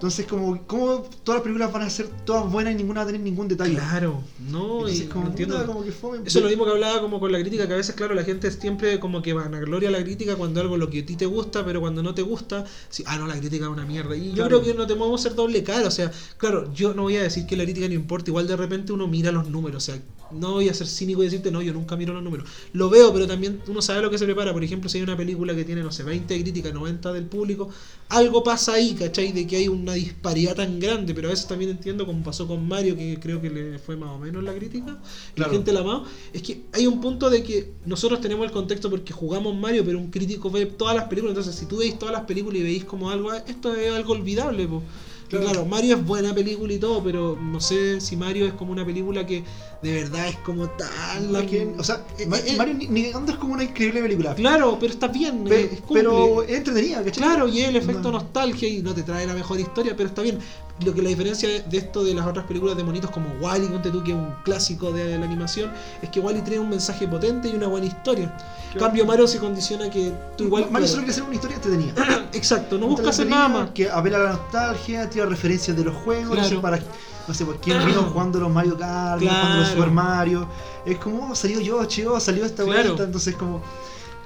Entonces, 0.00 0.26
como, 0.26 0.66
¿cómo 0.66 1.02
todas 1.24 1.40
las 1.40 1.42
películas 1.42 1.70
van 1.70 1.82
a 1.82 1.90
ser 1.90 2.08
todas 2.24 2.50
buenas 2.50 2.72
y 2.72 2.76
ninguna 2.76 3.00
va 3.00 3.04
a 3.04 3.06
tener 3.08 3.20
ningún 3.20 3.48
detalle? 3.48 3.74
Claro, 3.74 4.22
no, 4.50 4.78
Entonces, 4.78 5.00
y 5.00 5.04
como, 5.08 5.24
no 5.24 5.30
entiendo. 5.32 5.56
puta, 5.56 5.66
como 5.66 5.84
que 5.84 5.92
fome. 5.92 6.18
Eso 6.24 6.38
es 6.38 6.42
lo 6.42 6.48
mismo 6.48 6.64
que 6.64 6.70
hablaba 6.70 7.02
como 7.02 7.20
con 7.20 7.30
la 7.30 7.38
crítica, 7.38 7.68
que 7.68 7.74
a 7.74 7.76
veces, 7.76 7.94
claro, 7.94 8.14
la 8.14 8.24
gente 8.24 8.50
siempre 8.50 8.98
como 8.98 9.20
que 9.20 9.34
vanagloria 9.34 9.90
la 9.90 10.02
crítica 10.02 10.36
cuando 10.36 10.62
algo 10.62 10.78
lo 10.78 10.88
que 10.88 11.00
a 11.00 11.04
ti 11.04 11.16
te 11.16 11.26
gusta, 11.26 11.66
pero 11.66 11.82
cuando 11.82 12.02
no 12.02 12.14
te 12.14 12.22
gusta, 12.22 12.64
sí, 12.88 13.04
ah, 13.06 13.18
no, 13.18 13.26
la 13.26 13.38
crítica 13.38 13.66
es 13.66 13.70
una 13.70 13.84
mierda. 13.84 14.16
Y 14.16 14.32
yo 14.32 14.46
creo 14.46 14.62
que 14.62 14.72
no 14.72 14.86
te 14.86 14.96
podemos 14.96 15.20
ser 15.20 15.34
doble 15.34 15.62
cara, 15.62 15.88
o 15.88 15.90
sea, 15.90 16.10
claro, 16.38 16.72
yo 16.72 16.94
no 16.94 17.02
voy 17.02 17.18
a 17.18 17.22
decir 17.22 17.44
que 17.44 17.54
la 17.58 17.64
crítica 17.64 17.86
no 17.86 17.92
importa, 17.92 18.30
igual 18.30 18.46
de 18.46 18.56
repente 18.56 18.94
uno 18.94 19.06
mira 19.06 19.30
los 19.32 19.50
números, 19.50 19.86
o 19.86 19.92
sea, 19.92 20.00
no 20.30 20.52
voy 20.52 20.68
a 20.68 20.74
ser 20.74 20.86
cínico 20.86 21.22
y 21.22 21.26
decirte, 21.26 21.50
no, 21.50 21.62
yo 21.62 21.72
nunca 21.72 21.96
miro 21.96 22.14
los 22.14 22.22
números. 22.22 22.48
Lo 22.72 22.88
veo, 22.88 23.12
pero 23.12 23.26
también 23.26 23.60
uno 23.66 23.82
sabe 23.82 24.00
lo 24.02 24.10
que 24.10 24.18
se 24.18 24.24
prepara. 24.24 24.52
Por 24.52 24.62
ejemplo, 24.62 24.88
si 24.88 24.98
hay 24.98 25.04
una 25.04 25.16
película 25.16 25.54
que 25.54 25.64
tiene, 25.64 25.82
no 25.82 25.90
sé, 25.90 26.04
20 26.04 26.34
de 26.34 26.40
crítica, 26.42 26.72
90 26.72 27.12
del 27.12 27.24
público, 27.24 27.68
algo 28.08 28.42
pasa 28.42 28.74
ahí, 28.74 28.94
¿cachai? 28.94 29.32
De 29.32 29.46
que 29.46 29.56
hay 29.56 29.68
una 29.90 29.94
disparidad 29.96 30.54
tan 30.54 30.78
grande, 30.78 31.12
pero 31.14 31.28
a 31.28 31.30
veces 31.32 31.46
también 31.46 31.70
entiendo 31.72 32.06
como 32.06 32.22
pasó 32.22 32.46
con 32.46 32.66
Mario, 32.66 32.96
que 32.96 33.18
creo 33.20 33.40
que 33.40 33.50
le 33.50 33.78
fue 33.78 33.96
más 33.96 34.10
o 34.10 34.18
menos 34.18 34.42
la 34.42 34.54
crítica, 34.54 34.98
Claro. 35.34 35.50
la 35.50 35.56
gente 35.56 35.72
la 35.72 35.80
amó. 35.80 36.04
Es 36.32 36.42
que 36.42 36.62
hay 36.72 36.86
un 36.86 37.00
punto 37.00 37.28
de 37.28 37.42
que 37.42 37.72
nosotros 37.84 38.20
tenemos 38.20 38.46
el 38.46 38.52
contexto 38.52 38.88
porque 38.88 39.12
jugamos 39.12 39.54
Mario, 39.56 39.84
pero 39.84 39.98
un 39.98 40.10
crítico 40.10 40.50
ve 40.50 40.66
todas 40.66 40.94
las 40.94 41.04
películas, 41.06 41.32
entonces 41.36 41.54
si 41.56 41.66
tú 41.66 41.78
veis 41.78 41.98
todas 41.98 42.12
las 42.14 42.22
películas 42.22 42.60
y 42.60 42.62
veis 42.62 42.84
como 42.84 43.10
algo, 43.10 43.30
"Ah, 43.30 43.42
esto 43.46 43.74
es 43.74 43.92
algo 43.92 44.12
olvidable, 44.12 44.66
po". 44.66 44.82
Y 45.26 45.30
Claro. 45.30 45.44
Claro. 45.46 45.64
Mario 45.64 45.94
es 45.96 46.04
buena 46.04 46.34
película 46.34 46.72
y 46.72 46.78
todo, 46.78 47.02
pero 47.04 47.38
no 47.40 47.60
sé 47.60 48.00
si 48.00 48.16
Mario 48.16 48.46
es 48.46 48.52
como 48.54 48.72
una 48.72 48.84
película 48.84 49.24
que 49.26 49.44
de 49.82 49.94
verdad 50.02 50.28
es 50.28 50.36
como 50.38 50.68
tan... 50.70 51.46
Que, 51.46 51.74
o 51.78 51.82
sea, 51.82 52.02
Eh, 52.18 52.28
eh, 52.46 52.56
Mario 52.56 52.74
ni, 52.90 53.06
es 53.06 53.14
como 53.38 53.54
una 53.54 53.64
increíble 53.64 54.02
película. 54.02 54.34
Claro, 54.34 54.76
pero 54.78 54.92
está 54.92 55.08
bien, 55.08 55.44
Pe- 55.44 55.60
eh, 55.62 55.70
es 55.74 55.80
pero 55.92 56.42
es 56.42 56.50
entretenida, 56.50 57.02
¿cachai? 57.02 57.22
Claro, 57.24 57.48
y 57.48 57.60
el 57.62 57.76
efecto 57.76 58.10
No. 58.12 58.18
nostalgia 58.18 58.68
y 58.68 58.82
no 58.82 58.92
te 58.94 59.02
trae 59.02 59.26
la 59.26 59.32
mejor 59.34 59.58
historia, 59.58 59.94
pero 59.96 60.08
está 60.10 60.20
bien. 60.22 60.38
Lo 60.84 60.94
que 60.94 61.02
la 61.02 61.08
diferencia 61.10 61.48
de 61.62 61.76
esto 61.78 62.02
de 62.04 62.14
las 62.14 62.26
otras 62.26 62.46
películas 62.46 62.74
de 62.76 62.84
monitos 62.84 63.10
como 63.10 63.28
Wally, 63.40 63.66
ponte 63.68 63.90
tú 63.90 64.02
que 64.02 64.12
es 64.12 64.16
un 64.16 64.34
clásico 64.44 64.92
de 64.92 65.18
la 65.18 65.24
animación, 65.26 65.70
es 66.02 66.08
que 66.08 66.20
Wally 66.20 66.40
trae 66.42 66.58
un 66.58 66.70
mensaje 66.70 67.06
potente 67.08 67.48
y 67.48 67.54
una 67.54 67.66
buena 67.66 67.86
historia. 67.86 68.24
En 68.24 68.72
Claro. 68.72 68.86
cambio 68.86 69.04
Mario 69.06 69.26
se 69.26 69.38
condiciona 69.38 69.90
que 69.90 70.12
tú 70.36 70.44
igual 70.44 70.64
Mario 70.70 70.86
claro, 70.86 70.88
solo 70.88 70.98
quiere 71.02 71.12
hacer 71.12 71.22
una 71.24 71.34
historia 71.34 71.56
entretenida. 71.56 72.28
Exacto, 72.32 72.78
no 72.78 72.86
busca 72.86 73.10
hacer 73.10 73.26
nada 73.28 73.48
más. 73.48 73.70
Que 73.70 73.90
apela 73.90 74.18
a 74.18 74.22
la 74.24 74.30
nostalgia, 74.32 75.08
tira 75.10 75.26
referencias 75.26 75.76
de 75.76 75.84
los 75.84 75.94
juegos, 75.96 76.38
Claro. 76.38 76.60
para, 76.62 76.78
no 77.30 77.34
sé, 77.34 77.46
quién 77.62 77.78
vino 77.86 78.02
jugando 78.12 78.40
los 78.40 78.52
Mario 78.52 78.76
Kart, 78.76 79.20
vino 79.20 79.30
jugando 79.32 79.58
los 79.58 79.66
Claro. 79.68 79.80
Super 79.80 79.90
Mario. 79.92 80.46
Es 80.84 80.98
como, 80.98 81.30
oh, 81.30 81.34
salió 81.34 81.60
Yoshi, 81.60 82.04
oh, 82.04 82.18
salió 82.18 82.44
esta 82.44 82.64
Claro. 82.64 82.82
vuelta, 82.82 83.04
entonces 83.04 83.36
como... 83.36 83.62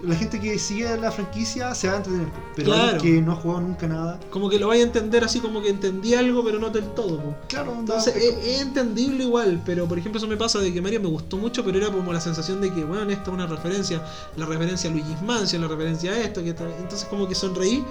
La 0.03 0.15
gente 0.17 0.39
que 0.39 0.59
sigue 0.59 0.95
la 0.99 1.11
franquicia 1.11 1.75
se 1.75 1.87
va 1.89 1.95
a 1.95 1.97
entretener, 1.99 2.29
pero 2.55 2.73
Claro. 2.73 3.01
que 3.01 3.23
no 3.23 3.33
ha 3.33 3.37
jugado 3.37 3.61
nunca 3.63 3.87
nada, 3.87 4.21
Como 4.29 4.51
que 4.51 4.59
lo 4.59 4.69
vaya 4.69 4.83
a 4.83 4.87
entender 4.87 5.25
así 5.25 5.41
como 5.41 5.63
que 5.63 5.71
entendí 5.71 6.15
algo, 6.15 6.45
pero 6.45 6.59
no 6.59 6.69
del 6.69 6.85
todo. 6.95 7.19
po. 7.23 7.35
claro, 7.49 7.75
Entonces 7.79 8.15
es 8.17 8.35
es, 8.47 8.61
entendible 8.61 9.25
igual, 9.25 9.63
pero 9.65 9.87
por 9.87 9.99
ejemplo 9.99 10.19
eso 10.19 10.27
me 10.27 10.37
pasa 10.37 10.59
de 10.59 10.75
que 10.75 10.83
Mario 10.83 11.01
me 11.01 11.09
gustó 11.09 11.39
mucho, 11.39 11.65
pero 11.65 11.79
era 11.79 11.91
como 11.91 12.13
la 12.13 12.21
sensación 12.21 12.61
de 12.61 12.73
que, 12.75 12.85
bueno, 12.85 13.09
esta 13.11 13.23
es 13.23 13.29
una 13.29 13.47
referencia, 13.47 14.03
la 14.37 14.45
referencia 14.47 14.91
a 14.91 14.93
Luigi's 14.93 15.23
Mansion, 15.23 15.63
la 15.63 15.69
referencia 15.69 16.11
a 16.13 16.19
esto, 16.21 16.43
que 16.43 16.51
entonces 16.51 17.05
como 17.09 17.27
que 17.29 17.35
sonreí, 17.35 17.83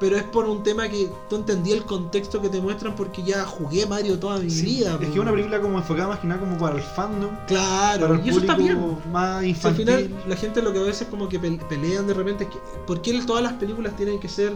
pero 0.00 0.16
es 0.16 0.22
por 0.22 0.44
un 0.46 0.62
tema 0.62 0.88
que 0.88 1.08
tú 1.28 1.36
entendí 1.36 1.72
el 1.72 1.84
contexto 1.84 2.40
que 2.40 2.48
te 2.48 2.60
muestran 2.60 2.94
porque 2.94 3.22
ya 3.24 3.44
jugué 3.44 3.84
Mario 3.86 4.18
toda 4.18 4.38
mi 4.38 4.48
sí, 4.50 4.64
vida. 4.66 4.90
es 4.90 4.94
po. 4.94 5.00
que 5.00 5.06
es 5.08 5.16
una 5.18 5.32
película 5.32 5.60
como 5.60 5.78
enfocada 5.78 6.08
más 6.08 6.18
que 6.20 6.26
nada 6.28 6.40
como 6.40 6.56
para 6.56 6.76
el 6.76 6.82
fandom, 6.82 7.30
Claro, 7.46 8.06
para 8.08 8.20
el 8.20 8.26
y 8.26 8.30
eso 8.30 8.38
está 8.40 8.56
bien. 8.56 8.78
más 9.12 9.40
Si 9.40 9.44
al 9.44 9.48
infantil. 9.48 9.86
final 9.86 10.22
la 10.28 10.36
gente 10.36 10.62
lo 10.62 10.72
que 10.72 10.78
a 10.78 10.82
veces 10.82 11.08
como 11.08 11.28
que 11.28 11.38
pe- 11.40 11.58
pelean 11.68 12.06
de 12.06 12.14
repente 12.14 12.44
es 12.44 12.50
que 12.50 12.58
¿por 12.86 13.02
qué 13.02 13.20
todas 13.26 13.42
las 13.42 13.54
películas 13.54 13.96
tienen 13.96 14.20
que 14.20 14.28
ser 14.28 14.54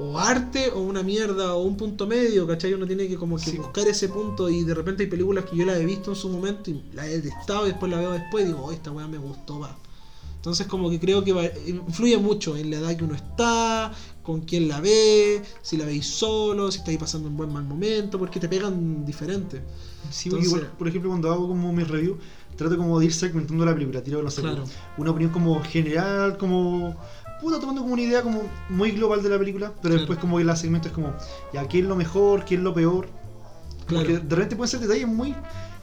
o 0.00 0.16
arte 0.18 0.70
o 0.70 0.78
una 0.80 1.02
mierda 1.02 1.54
o 1.54 1.62
un 1.64 1.76
punto 1.76 2.06
medio, 2.06 2.46
¿cachai? 2.46 2.72
Uno 2.72 2.86
tiene 2.86 3.08
que 3.08 3.16
como 3.16 3.36
que 3.36 3.50
Sí. 3.50 3.56
buscar 3.58 3.86
ese 3.88 4.08
punto 4.08 4.48
y 4.48 4.62
de 4.62 4.72
repente 4.72 5.02
hay 5.02 5.08
películas 5.10 5.44
que 5.44 5.56
yo 5.56 5.66
las 5.66 5.76
he 5.76 5.84
visto 5.84 6.10
en 6.12 6.16
su 6.16 6.28
momento 6.28 6.70
y 6.70 6.80
las 6.94 7.06
he 7.06 7.20
detestado 7.20 7.64
y 7.66 7.70
después 7.70 7.90
la 7.90 7.98
veo 7.98 8.12
después 8.12 8.44
y 8.44 8.46
digo, 8.46 8.62
oh, 8.64 8.70
esta 8.72 8.92
weá 8.92 9.08
me 9.08 9.18
gustó, 9.18 9.58
va. 9.58 9.76
Entonces 10.36 10.68
como 10.68 10.88
que 10.88 11.00
creo 11.00 11.24
que 11.24 11.32
va- 11.32 11.46
influye 11.66 12.16
mucho 12.16 12.56
en 12.56 12.70
la 12.70 12.76
edad 12.76 12.96
que 12.96 13.02
uno 13.02 13.16
está, 13.16 13.90
con 14.28 14.42
quién 14.42 14.68
la 14.68 14.78
ve, 14.78 15.42
si 15.62 15.78
la 15.78 15.86
veis 15.86 16.06
solo, 16.06 16.70
si 16.70 16.80
estáis 16.80 16.98
pasando 16.98 17.28
un 17.28 17.36
buen 17.38 17.50
mal 17.50 17.64
momento, 17.64 18.18
porque 18.18 18.38
te 18.38 18.46
pegan 18.46 19.02
diferente. 19.06 19.62
Sí, 20.10 20.28
Entonces- 20.28 20.48
igual, 20.52 20.70
por 20.78 20.86
ejemplo, 20.86 21.08
cuando 21.08 21.32
hago 21.32 21.48
como 21.48 21.72
mis 21.72 21.88
reviews, 21.88 22.18
trato 22.54 22.76
como 22.76 22.98
de 23.00 23.06
ir 23.06 23.14
segmentando 23.14 23.64
la 23.64 23.72
película, 23.72 24.02
tiro, 24.02 24.22
no 24.22 24.30
sé, 24.30 24.42
Claro. 24.42 24.64
una 24.98 25.12
opinión 25.12 25.32
como 25.32 25.58
general, 25.62 26.36
como 26.36 26.94
puta, 27.40 27.58
tomando 27.58 27.80
como 27.80 27.94
una 27.94 28.02
idea 28.02 28.20
como 28.22 28.42
muy 28.68 28.90
global 28.90 29.22
de 29.22 29.30
la 29.30 29.38
película, 29.38 29.68
pero 29.68 29.80
Claro. 29.94 29.96
después 30.00 30.18
como 30.18 30.36
que 30.36 30.44
la 30.44 30.56
segmento 30.56 30.88
es 30.88 30.94
como, 30.94 31.14
ya, 31.54 31.66
¿qué 31.66 31.78
es 31.78 31.86
lo 31.86 31.96
mejor? 31.96 32.44
¿Qué 32.44 32.56
es 32.56 32.60
lo 32.60 32.74
peor? 32.74 33.08
Claro. 33.86 34.04
Porque 34.04 34.18
de 34.18 34.34
repente 34.36 34.56
pueden 34.56 34.70
ser 34.70 34.80
detalles 34.80 35.08
muy 35.08 35.34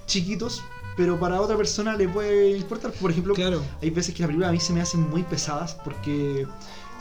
chiquitos, 0.06 0.62
pero 0.96 1.20
para 1.20 1.42
otra 1.42 1.58
persona 1.58 1.96
le 1.98 2.08
puede 2.08 2.56
importar. 2.58 2.92
Por 2.92 3.10
ejemplo, 3.10 3.34
Claro. 3.34 3.60
hay 3.82 3.90
veces 3.90 4.14
que 4.14 4.20
las 4.22 4.28
películas 4.28 4.50
a 4.50 4.52
mí 4.54 4.60
se 4.60 4.72
me 4.72 4.82
hacen 4.82 5.10
muy 5.10 5.24
pesadas 5.24 5.76
porque 5.84 6.46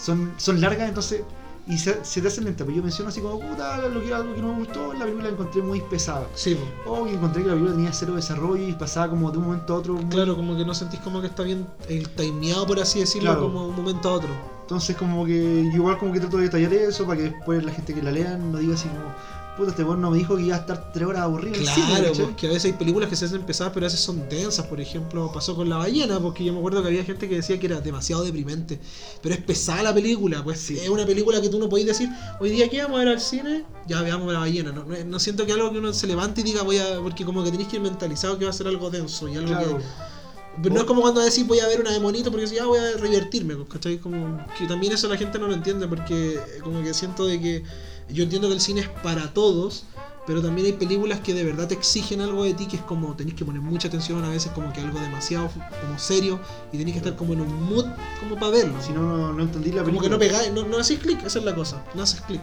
son, 0.05 0.33
son 0.37 0.61
largas, 0.61 0.89
entonces. 0.89 1.23
Y 1.67 1.79
se, 1.79 2.05
se 2.05 2.21
te 2.21 2.29
hacen 2.29 2.45
lentas. 2.45 2.67
Pero 2.67 2.77
yo 2.77 2.83
menciono 2.83 3.09
así 3.09 3.23
como, 3.23 3.41
puta, 3.41 3.79
lo 3.89 4.03
que, 4.03 4.13
algo 4.13 4.35
que 4.35 4.43
no 4.43 4.53
me 4.53 4.59
gustó, 4.59 4.93
la 4.93 5.01
película 5.07 5.25
la 5.25 5.31
encontré 5.31 5.63
muy 5.63 5.81
pesada. 5.81 6.27
Sí. 6.35 6.59
O 6.85 7.05
que 7.05 7.15
encontré 7.15 7.41
que 7.43 7.49
la 7.49 7.55
película 7.55 7.75
tenía 7.75 7.93
cero 7.95 8.17
desarrollo 8.17 8.69
y 8.69 8.73
pasaba 8.75 9.09
como 9.09 9.31
de 9.31 9.39
un 9.39 9.45
momento 9.45 9.73
a 9.73 9.79
otro. 9.79 9.95
muy- 9.95 10.05
Claro, 10.15 10.37
como 10.37 10.55
que 10.59 10.65
no 10.67 10.75
sentís 10.75 11.01
como 11.01 11.23
que 11.23 11.29
está 11.29 11.43
bien 11.43 11.67
el 11.89 12.07
timeado, 12.11 12.67
por 12.67 12.79
así 12.81 13.01
decirlo, 13.01 13.31
Claro. 13.31 13.47
como 13.47 13.63
de 13.63 13.69
un 13.71 13.77
momento 13.77 14.11
a 14.11 14.13
otro. 14.13 14.29
Entonces 14.61 14.95
como 14.97 15.25
que 15.25 15.33
igual 15.73 15.97
como 15.99 16.13
que 16.13 16.21
trato 16.21 16.37
de 16.37 16.45
detallar 16.45 16.73
eso 16.75 17.07
para 17.07 17.17
que 17.19 17.31
después 17.31 17.65
la 17.65 17.73
gente 17.73 17.95
que 17.95 18.03
la 18.03 18.11
lean 18.13 18.53
no 18.53 18.59
diga 18.59 18.75
así 18.75 18.89
como, 18.89 19.15
puta, 19.57 19.71
este 19.71 19.85
weón 19.85 20.01
no 20.01 20.11
me 20.11 20.19
dijo 20.19 20.37
que 20.37 20.43
iba 20.43 20.57
a 20.57 20.61
estar 20.61 20.93
tres 20.93 21.07
horas 21.07 21.23
aburrido 21.23 21.55
cine, 21.57 21.87
Claro, 21.89 22.05
¿cachai? 22.09 22.25
porque 22.27 22.47
a 22.47 22.51
veces 22.51 22.65
hay 22.67 22.73
películas 22.79 23.09
que 23.09 23.17
se 23.17 23.25
hacen 23.27 23.43
pesadas, 23.43 23.73
pero 23.73 23.87
a 23.87 23.89
veces 23.89 24.01
son 24.01 24.29
densas. 24.29 24.67
Por 24.67 24.81
ejemplo, 24.81 25.31
pasó 25.33 25.55
con 25.55 25.69
La 25.69 25.77
Ballena, 25.77 26.19
porque 26.21 26.45
yo 26.45 26.53
me 26.53 26.59
acuerdo 26.59 26.83
que 26.83 26.89
había 26.89 27.05
gente 27.05 27.29
que 27.29 27.37
decía 27.37 27.59
que 27.61 27.67
era 27.67 27.81
demasiado 27.81 28.25
deprimente. 28.25 28.81
Pero 29.23 29.35
es 29.35 29.41
pesada 29.43 29.83
la 29.83 29.95
película, 29.95 30.43
pues 30.43 30.59
Sí. 30.61 30.79
es 30.79 30.89
una 30.89 31.07
película 31.07 31.41
que 31.41 31.49
tú 31.49 31.59
no 31.59 31.69
podés 31.69 31.87
decir, 31.87 32.09
hoy 32.41 32.51
día 32.51 32.69
¿qué 32.69 32.83
vamos 32.83 32.97
a 32.97 33.05
ver 33.05 33.09
al 33.09 33.21
cine? 33.21 33.65
Ya 33.87 34.03
veamos 34.03 34.33
La 34.33 34.41
Ballena. 34.41 34.73
No, 34.73 34.85
no, 34.85 34.95
no 35.05 35.19
siento 35.21 35.47
que 35.47 35.53
algo 35.53 35.71
que 35.71 35.79
uno 35.79 35.93
se 35.93 36.07
levante 36.07 36.41
y 36.41 36.45
diga, 36.45 36.63
voy 36.63 36.79
a. 36.79 37.01
Porque 37.01 37.25
como 37.25 37.45
que 37.45 37.51
tenéis 37.51 37.69
que 37.69 37.77
ir 37.77 37.83
mentalizado 37.83 38.39
que 38.39 38.45
va 38.45 38.51
a 38.51 38.55
ser 38.55 38.67
algo 38.67 38.91
denso 38.91 39.29
y 39.29 39.37
algo 39.37 39.49
Claro. 39.49 39.79
que. 39.79 39.85
Pero 40.63 40.73
no 40.73 40.81
es 40.83 40.87
como 40.87 41.01
cuando 41.03 41.21
decís 41.21 41.45
voy 41.49 41.59
a 41.59 41.67
ver 41.67 41.81
una 41.81 41.91
de 41.91 41.99
monito 41.99 42.31
porque 42.31 42.47
si 42.47 42.55
ya 42.55 42.65
voy 42.67 42.79
a 42.79 42.93
divertirme, 42.95 43.57
pues, 43.57 43.69
¿cachai? 43.69 43.99
Como 43.99 44.39
que 44.57 44.67
también 44.69 44.93
eso 44.93 45.09
la 45.09 45.17
gente 45.17 45.37
no 45.37 45.49
lo 45.49 45.53
entiende 45.55 45.89
porque 45.89 46.35
eh, 46.35 46.41
como 46.63 46.81
que 46.81 46.95
siento 46.95 47.27
de 47.27 47.41
que 47.41 47.65
yo 48.15 48.25
entiendo 48.25 48.49
que 48.49 48.55
el 48.55 48.61
cine 48.61 48.81
es 48.81 48.89
para 48.89 49.35
todos, 49.35 49.85
pero 50.27 50.41
también 50.41 50.67
hay 50.67 50.73
películas 50.73 51.21
que 51.21 51.35
de 51.35 51.45
verdad 51.45 51.69
te 51.69 51.75
exigen 51.75 52.21
algo 52.21 52.45
de 52.45 52.55
ti 52.55 52.67
que 52.67 52.77
es 52.77 52.83
como 52.83 53.15
tenés 53.15 53.35
que 53.35 53.45
poner 53.45 53.61
mucha 53.61 53.89
atención 53.89 54.25
a 54.25 54.31
veces 54.31 54.53
como 54.53 54.73
que 54.73 54.81
algo 54.81 54.99
demasiado 54.99 55.51
como 55.51 55.99
serio 55.99 56.41
y 56.73 56.79
tenés 56.79 56.95
que 56.95 56.99
estar 56.99 57.17
como 57.17 57.35
en 57.35 57.43
un 57.43 57.63
mood 57.65 57.85
como 58.21 58.37
para 58.37 58.53
verlo. 58.53 58.81
Si 58.81 58.93
no, 58.93 59.03
no, 59.03 59.33
no 59.33 59.43
entendí 59.43 59.71
la 59.71 59.83
como 59.83 59.99
película. 59.99 60.09
que 60.09 60.11
no 60.11 60.19
pegáis, 60.19 60.53
no, 60.53 60.65
no 60.65 60.79
haces 60.79 60.99
clic, 60.99 61.23
esa 61.25 61.41
es 61.41 61.45
la 61.45 61.55
cosa, 61.55 61.85
no 61.95 62.03
haces 62.03 62.21
clic. 62.23 62.41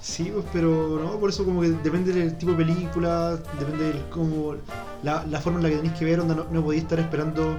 Sí, 0.00 0.32
pues, 0.32 0.44
pero 0.52 0.98
no, 0.98 1.20
por 1.20 1.30
eso 1.30 1.44
como 1.44 1.60
que 1.60 1.68
depende 1.68 2.12
del 2.12 2.36
tipo 2.36 2.52
de 2.52 2.64
película, 2.64 3.38
depende 3.60 3.84
del 3.84 4.08
como 4.08 4.56
la, 5.04 5.24
la 5.26 5.40
forma 5.40 5.58
en 5.60 5.62
la 5.62 5.70
que 5.70 5.76
tenéis 5.76 5.96
que 5.96 6.04
ver, 6.04 6.18
onda 6.18 6.34
no, 6.34 6.46
no 6.50 6.64
podéis 6.64 6.82
estar 6.82 6.98
esperando 6.98 7.56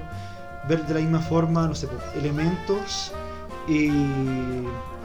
ver 0.68 0.86
de 0.86 0.94
la 0.94 1.00
misma 1.00 1.20
forma, 1.20 1.68
no 1.68 1.76
sé, 1.76 1.88
pues, 1.88 2.02
elementos 2.16 3.14
y 3.68 3.88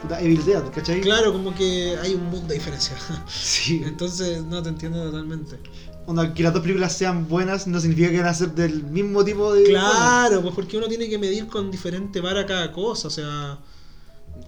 puta, 0.02 0.20
Evil 0.20 0.44
Dead, 0.44 0.62
¿cachai? 0.70 1.00
Claro, 1.00 1.32
como 1.32 1.54
que 1.54 1.96
hay 2.02 2.14
un 2.14 2.24
mundo 2.30 2.48
de 2.48 2.54
diferencia. 2.54 2.96
Sí. 3.28 3.82
Entonces, 3.84 4.44
no 4.44 4.62
te 4.62 4.68
entiendo 4.68 5.02
totalmente. 5.04 5.58
Onda, 6.06 6.32
que 6.32 6.42
las 6.42 6.54
dos 6.54 6.62
películas 6.62 6.92
sean 6.94 7.28
buenas 7.28 7.66
no 7.66 7.78
significa 7.80 8.10
que 8.10 8.18
van 8.18 8.28
a 8.28 8.34
ser 8.34 8.52
del 8.52 8.82
mismo 8.84 9.24
tipo 9.24 9.52
de. 9.52 9.64
Claro, 9.64 10.40
pues 10.40 10.54
porque 10.54 10.78
uno 10.78 10.86
tiene 10.86 11.08
que 11.08 11.18
medir 11.18 11.46
con 11.48 11.70
diferente 11.70 12.20
vara 12.20 12.46
cada 12.46 12.72
cosa, 12.72 13.08
o 13.08 13.10
sea, 13.10 13.58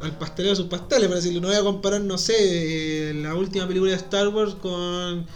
al 0.00 0.18
pastelero 0.18 0.56
sus 0.56 0.66
pasteles, 0.66 1.08
por 1.08 1.16
decirlo. 1.16 1.42
No 1.42 1.48
voy 1.48 1.56
a 1.56 1.62
comparar, 1.62 2.00
no 2.00 2.16
sé, 2.16 3.10
eh, 3.10 3.14
la 3.14 3.34
última 3.34 3.66
película 3.66 3.90
de 3.90 3.98
Star 3.98 4.28
Wars 4.28 4.54
con, 4.54 5.26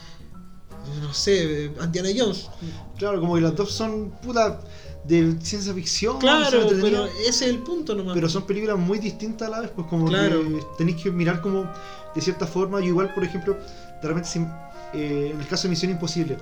no 1.02 1.12
sé, 1.12 1.70
Indiana 1.82 2.08
Jones. 2.16 2.48
Claro, 2.96 3.20
como 3.20 3.34
que 3.34 3.42
las 3.42 3.54
dos 3.54 3.70
son 3.72 4.10
puta 4.22 4.60
de 5.05 5.36
ciencia 5.43 5.72
ficción. 5.74 6.18
Claro, 6.18 6.66
pero 6.81 7.05
ese 7.06 7.28
es 7.28 7.43
el 7.43 7.59
punto 7.59 7.94
nomás. 7.94 8.14
pero 8.14 8.28
son 8.28 8.44
películas 8.44 8.78
muy 8.78 8.98
distintas 8.98 9.48
a 9.48 9.51
la 9.51 9.60
vez, 9.60 9.70
pues 9.74 9.86
como 9.86 10.06
Claro. 10.06 10.40
que 10.43 10.64
tenéis 10.78 11.02
que 11.02 11.10
mirar 11.10 11.40
como 11.40 11.70
de 12.14 12.20
cierta 12.20 12.47
forma. 12.47 12.81
Yo 12.81 12.86
igual, 12.86 13.12
por 13.12 13.22
ejemplo, 13.24 13.56
de 14.01 14.09
repente 14.09 14.28
si- 14.28 14.47
eh, 14.94 15.31
en 15.35 15.40
el 15.40 15.47
caso 15.47 15.64
de 15.64 15.70
Misión 15.70 15.90
Imposible, 15.93 16.36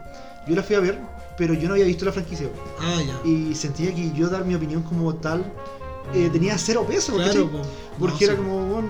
yo 0.47 0.55
la 0.55 0.63
fui 0.63 0.77
a 0.77 0.81
ver, 0.81 0.99
pero 1.37 1.55
yo 1.55 1.67
no 1.69 1.75
había 1.75 1.87
visto 1.87 2.05
la 2.05 2.13
franquicia. 2.13 2.49
Ah, 2.79 3.01
ya. 3.03 3.21
Y 3.29 3.55
sentía 3.55 3.93
que 3.95 4.13
yo 4.13 4.29
dar 4.29 4.45
mi 4.45 4.55
opinión 4.55 4.83
como 4.83 5.15
tal 5.15 5.45
eh, 6.15 6.29
tenía 6.33 6.59
cero 6.59 6.85
peso, 6.87 7.15
Claro, 7.15 7.49
po. 7.51 7.63
Porque 7.99 8.27
No, 8.27 8.33
era 8.33 8.35
sí. 8.35 8.47
como, 8.47 8.67
bueno, 8.67 8.89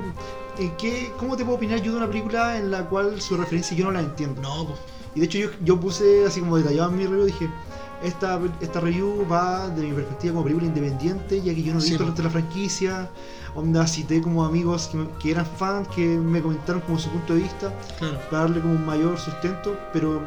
¿en 0.58 0.76
qué, 0.76 1.12
¿cómo 1.18 1.36
te 1.36 1.44
puedo 1.44 1.56
opinar 1.56 1.80
yo 1.80 1.92
de 1.92 1.98
una 1.98 2.08
película 2.08 2.58
en 2.58 2.70
la 2.70 2.88
cual 2.88 3.20
su 3.20 3.36
referencia 3.36 3.76
yo 3.76 3.84
no 3.84 3.92
la 3.92 4.00
entiendo? 4.00 4.40
No. 4.42 4.66
Y 5.14 5.20
de 5.20 5.26
hecho 5.26 5.38
yo, 5.38 5.48
yo 5.62 5.78
puse 5.78 6.24
así 6.26 6.40
como 6.40 6.56
detallado 6.56 6.90
en 6.90 6.96
mi 6.96 7.04
review, 7.06 7.26
dije, 7.26 7.48
esta, 8.02 8.40
esta 8.60 8.80
review 8.80 9.26
va 9.30 9.68
de 9.68 9.82
mi 9.82 9.92
perspectiva 9.92 10.32
como 10.34 10.44
película 10.44 10.66
independiente, 10.66 11.40
ya 11.40 11.54
que 11.54 11.62
yo 11.62 11.72
no 11.72 11.78
he 11.78 11.82
Sí, 11.82 11.90
visto 11.90 12.04
po. 12.04 12.04
el 12.04 12.08
resto 12.16 12.22
de 12.22 12.28
la 12.28 12.30
franquicia. 12.32 13.10
Onda, 13.54 13.86
cité 13.86 14.20
como 14.22 14.44
amigos 14.44 14.88
que, 14.88 14.96
me- 14.96 15.08
que 15.20 15.30
eran 15.30 15.44
fans, 15.46 15.86
que 15.88 16.06
me 16.06 16.40
comentaron 16.40 16.80
como 16.82 16.98
su 16.98 17.10
punto 17.10 17.34
de 17.34 17.42
vista, 17.42 17.72
Claro. 17.98 18.18
para 18.30 18.42
darle 18.44 18.60
como 18.60 18.74
un 18.74 18.84
mayor 18.86 19.18
sustento, 19.18 19.76
pero 19.92 20.22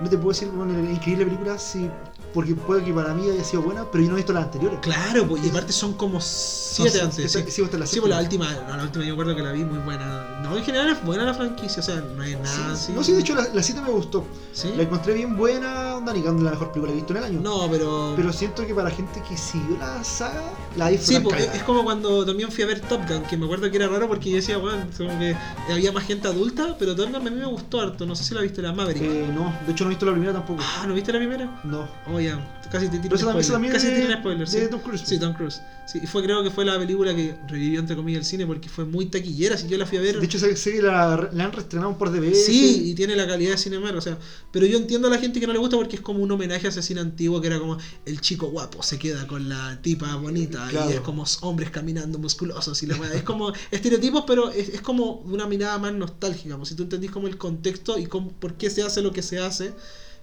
no 0.00 0.08
te 0.08 0.16
puedo 0.16 0.30
decir, 0.30 0.48
bueno, 0.50 0.72
es 0.78 0.90
increíble 0.96 1.24
película, 1.26 1.58
sí, 1.58 1.90
porque 2.32 2.54
puede 2.54 2.84
que 2.84 2.92
para 2.92 3.12
mí 3.14 3.28
haya 3.28 3.42
sido 3.44 3.62
buena, 3.62 3.84
pero 3.90 4.02
yo 4.04 4.10
no 4.10 4.14
he 4.16 4.18
visto 4.18 4.32
las 4.32 4.44
anteriores. 4.44 4.78
Claro, 4.80 5.26
pues, 5.26 5.44
y 5.44 5.48
aparte 5.50 5.72
son 5.72 5.94
como 5.94 6.20
siete 6.20 6.90
Son- 6.98 7.00
antes. 7.10 7.24
esta- 7.24 7.40
sí. 7.40 7.50
sí, 7.50 7.62
esta 7.62 7.76
es 7.76 7.80
la 7.80 7.86
Sí, 7.86 8.00
pues 8.00 8.10
la 8.10 8.20
última, 8.20 8.46
no, 8.68 8.76
la 8.76 8.82
última 8.84 9.04
yo 9.04 9.08
me 9.16 9.22
acuerdo 9.22 9.36
que 9.36 9.42
la 9.42 9.52
vi 9.52 9.64
muy 9.64 9.78
buena. 9.80 10.40
No, 10.42 10.56
en 10.56 10.64
general 10.64 10.88
es 10.90 11.04
buena 11.04 11.24
la 11.24 11.34
franquicia, 11.34 11.80
o 11.80 11.84
sea, 11.84 11.96
no 12.16 12.22
hay 12.22 12.34
nada 12.34 12.46
Sí, 12.46 12.62
así. 12.72 12.92
No, 12.92 13.04
sí, 13.04 13.12
de 13.12 13.20
hecho 13.20 13.34
la, 13.34 13.46
la 13.52 13.62
7 13.62 13.80
me 13.82 13.90
gustó. 13.90 14.24
¿Sí? 14.52 14.72
La 14.76 14.82
encontré 14.82 15.14
bien 15.14 15.36
buena, 15.36 15.96
onda, 15.96 16.12
ni 16.12 16.22
la 16.22 16.32
mejor 16.32 16.72
película 16.72 16.86
que 16.92 16.92
he 16.92 16.96
visto 16.96 17.12
en 17.12 17.16
el 17.18 17.24
año. 17.24 17.40
No, 17.40 17.68
pero. 17.70 18.14
Pero 18.16 18.32
siento 18.32 18.66
que 18.66 18.74
para 18.74 18.90
gente 18.90 19.22
que 19.28 19.36
siguió 19.36 19.76
la 19.78 20.02
saga, 20.02 20.42
la 20.76 20.86
Sí, 20.88 20.92
disfrutan 20.96 21.22
pues, 21.24 21.34
caleta. 21.36 21.56
es 21.56 21.62
como 21.62 21.84
cuando 21.84 22.24
también 22.26 22.50
fui 22.50 22.64
a 22.64 22.66
ver 22.66 22.80
Top 22.80 23.00
Gun, 23.08 23.22
que 23.24 23.36
me 23.36 23.44
acuerdo 23.44 23.70
que 23.70 23.76
era 23.76 23.86
raro 23.88 24.08
porque 24.08 24.30
yo 24.30 24.36
decía, 24.36 24.56
bueno, 24.58 24.84
como 24.96 25.16
que 25.18 25.36
había 25.70 25.92
más 25.92 26.04
gente 26.04 26.26
adulta, 26.28 26.76
pero 26.78 26.96
Top 26.96 27.06
Gun 27.06 27.16
a 27.16 27.30
mí 27.30 27.30
me 27.30 27.46
gustó 27.46 27.80
harto. 27.80 28.06
No 28.06 28.14
sé 28.16 28.24
si 28.24 28.34
la 28.34 28.40
viste 28.40 28.60
la 28.62 28.72
Maverick. 28.72 29.02
Eh, 29.02 29.30
no, 29.32 29.54
de 29.66 29.72
hecho 29.72 29.84
no 29.84 29.90
he 29.90 29.94
visto 29.94 30.06
la 30.06 30.12
primera 30.12 30.32
tampoco. 30.32 30.60
Ah, 30.64 30.84
¿no 30.86 30.94
viste 30.94 31.12
la 31.12 31.18
primera? 31.18 31.60
No. 31.64 31.88
Oh, 32.12 32.19
ya, 32.20 32.60
casi 32.70 32.86
te 32.86 32.92
Pero 32.98 33.02
tiro 33.02 33.16
esa 33.16 33.26
también- 33.26 33.48
también 33.52 33.72
Casi 33.72 33.86
de- 33.88 33.92
te 33.94 34.00
tiro 34.06 34.18
spoilers, 34.18 34.52
de 34.52 34.64
sí. 34.64 34.70
Tom 34.70 34.80
Cruise. 34.80 35.02
Sí, 35.04 35.18
Tom 35.18 35.34
Cruise. 35.34 35.60
Sí, 35.86 35.98
y 36.02 36.06
fue, 36.06 36.22
creo 36.22 36.44
que 36.44 36.50
fue 36.50 36.64
la 36.64 36.78
película 36.78 37.12
que 37.16 37.34
revivió 37.48 37.80
entre 37.80 37.96
comillas 37.96 38.20
el 38.20 38.24
cine 38.24 38.46
porque 38.46 38.68
fue 38.68 38.84
muy 38.84 39.06
taquillera, 39.06 39.56
si 39.56 39.66
yo 39.66 39.76
la 39.76 39.86
fui 39.86 39.98
a 39.98 40.00
ver. 40.00 40.20
De 40.20 40.24
hecho 40.26 40.38
que 40.38 40.80
la, 40.80 41.28
la 41.32 41.44
han 41.44 41.52
reestrenado 41.52 41.90
de 42.12 42.20
veces. 42.20 42.46
Sí, 42.46 42.90
y 42.90 42.94
tiene 42.94 43.16
la 43.16 43.26
calidad 43.26 43.52
de 43.52 43.58
Cinemark, 43.58 43.96
o 43.96 44.00
sea, 44.00 44.16
pero 44.52 44.66
yo 44.66 44.78
entiendo 44.78 45.08
a 45.08 45.10
la 45.10 45.18
gente 45.18 45.40
que 45.40 45.46
no 45.48 45.52
le 45.52 45.58
gusta 45.58 45.76
porque 45.76 45.96
es 45.96 46.02
como 46.02 46.22
un 46.22 46.30
homenaje 46.30 46.66
a 46.68 46.70
ese 46.70 46.80
cine 46.82 47.00
antiguo 47.00 47.40
que 47.40 47.48
era 47.48 47.58
como 47.58 47.76
el 48.06 48.20
chico 48.20 48.46
guapo 48.50 48.82
se 48.84 48.98
queda 49.00 49.26
con 49.26 49.48
la 49.48 49.80
tipa 49.82 50.14
bonita 50.14 50.64
Claro. 50.70 50.90
y 50.90 50.94
es 50.94 51.00
como 51.00 51.24
hombres 51.40 51.70
caminando 51.70 52.18
musculosos 52.20 52.80
y 52.84 52.86
la. 52.86 52.96
Es 53.12 53.22
como 53.24 53.52
estereotipos, 53.72 54.22
pero 54.28 54.50
es, 54.50 54.68
es 54.68 54.80
como 54.82 55.14
una 55.24 55.46
mirada 55.46 55.76
más 55.78 55.92
nostálgica, 55.92 56.56
pues, 56.56 56.68
si 56.68 56.76
tú 56.76 56.84
entendís 56.84 57.10
como 57.10 57.26
el 57.26 57.36
contexto 57.36 57.98
y 57.98 58.06
cómo, 58.06 58.30
por 58.30 58.54
qué 58.54 58.70
se 58.70 58.82
hace 58.84 59.02
lo 59.02 59.10
que 59.12 59.22
se 59.22 59.40
hace. 59.40 59.72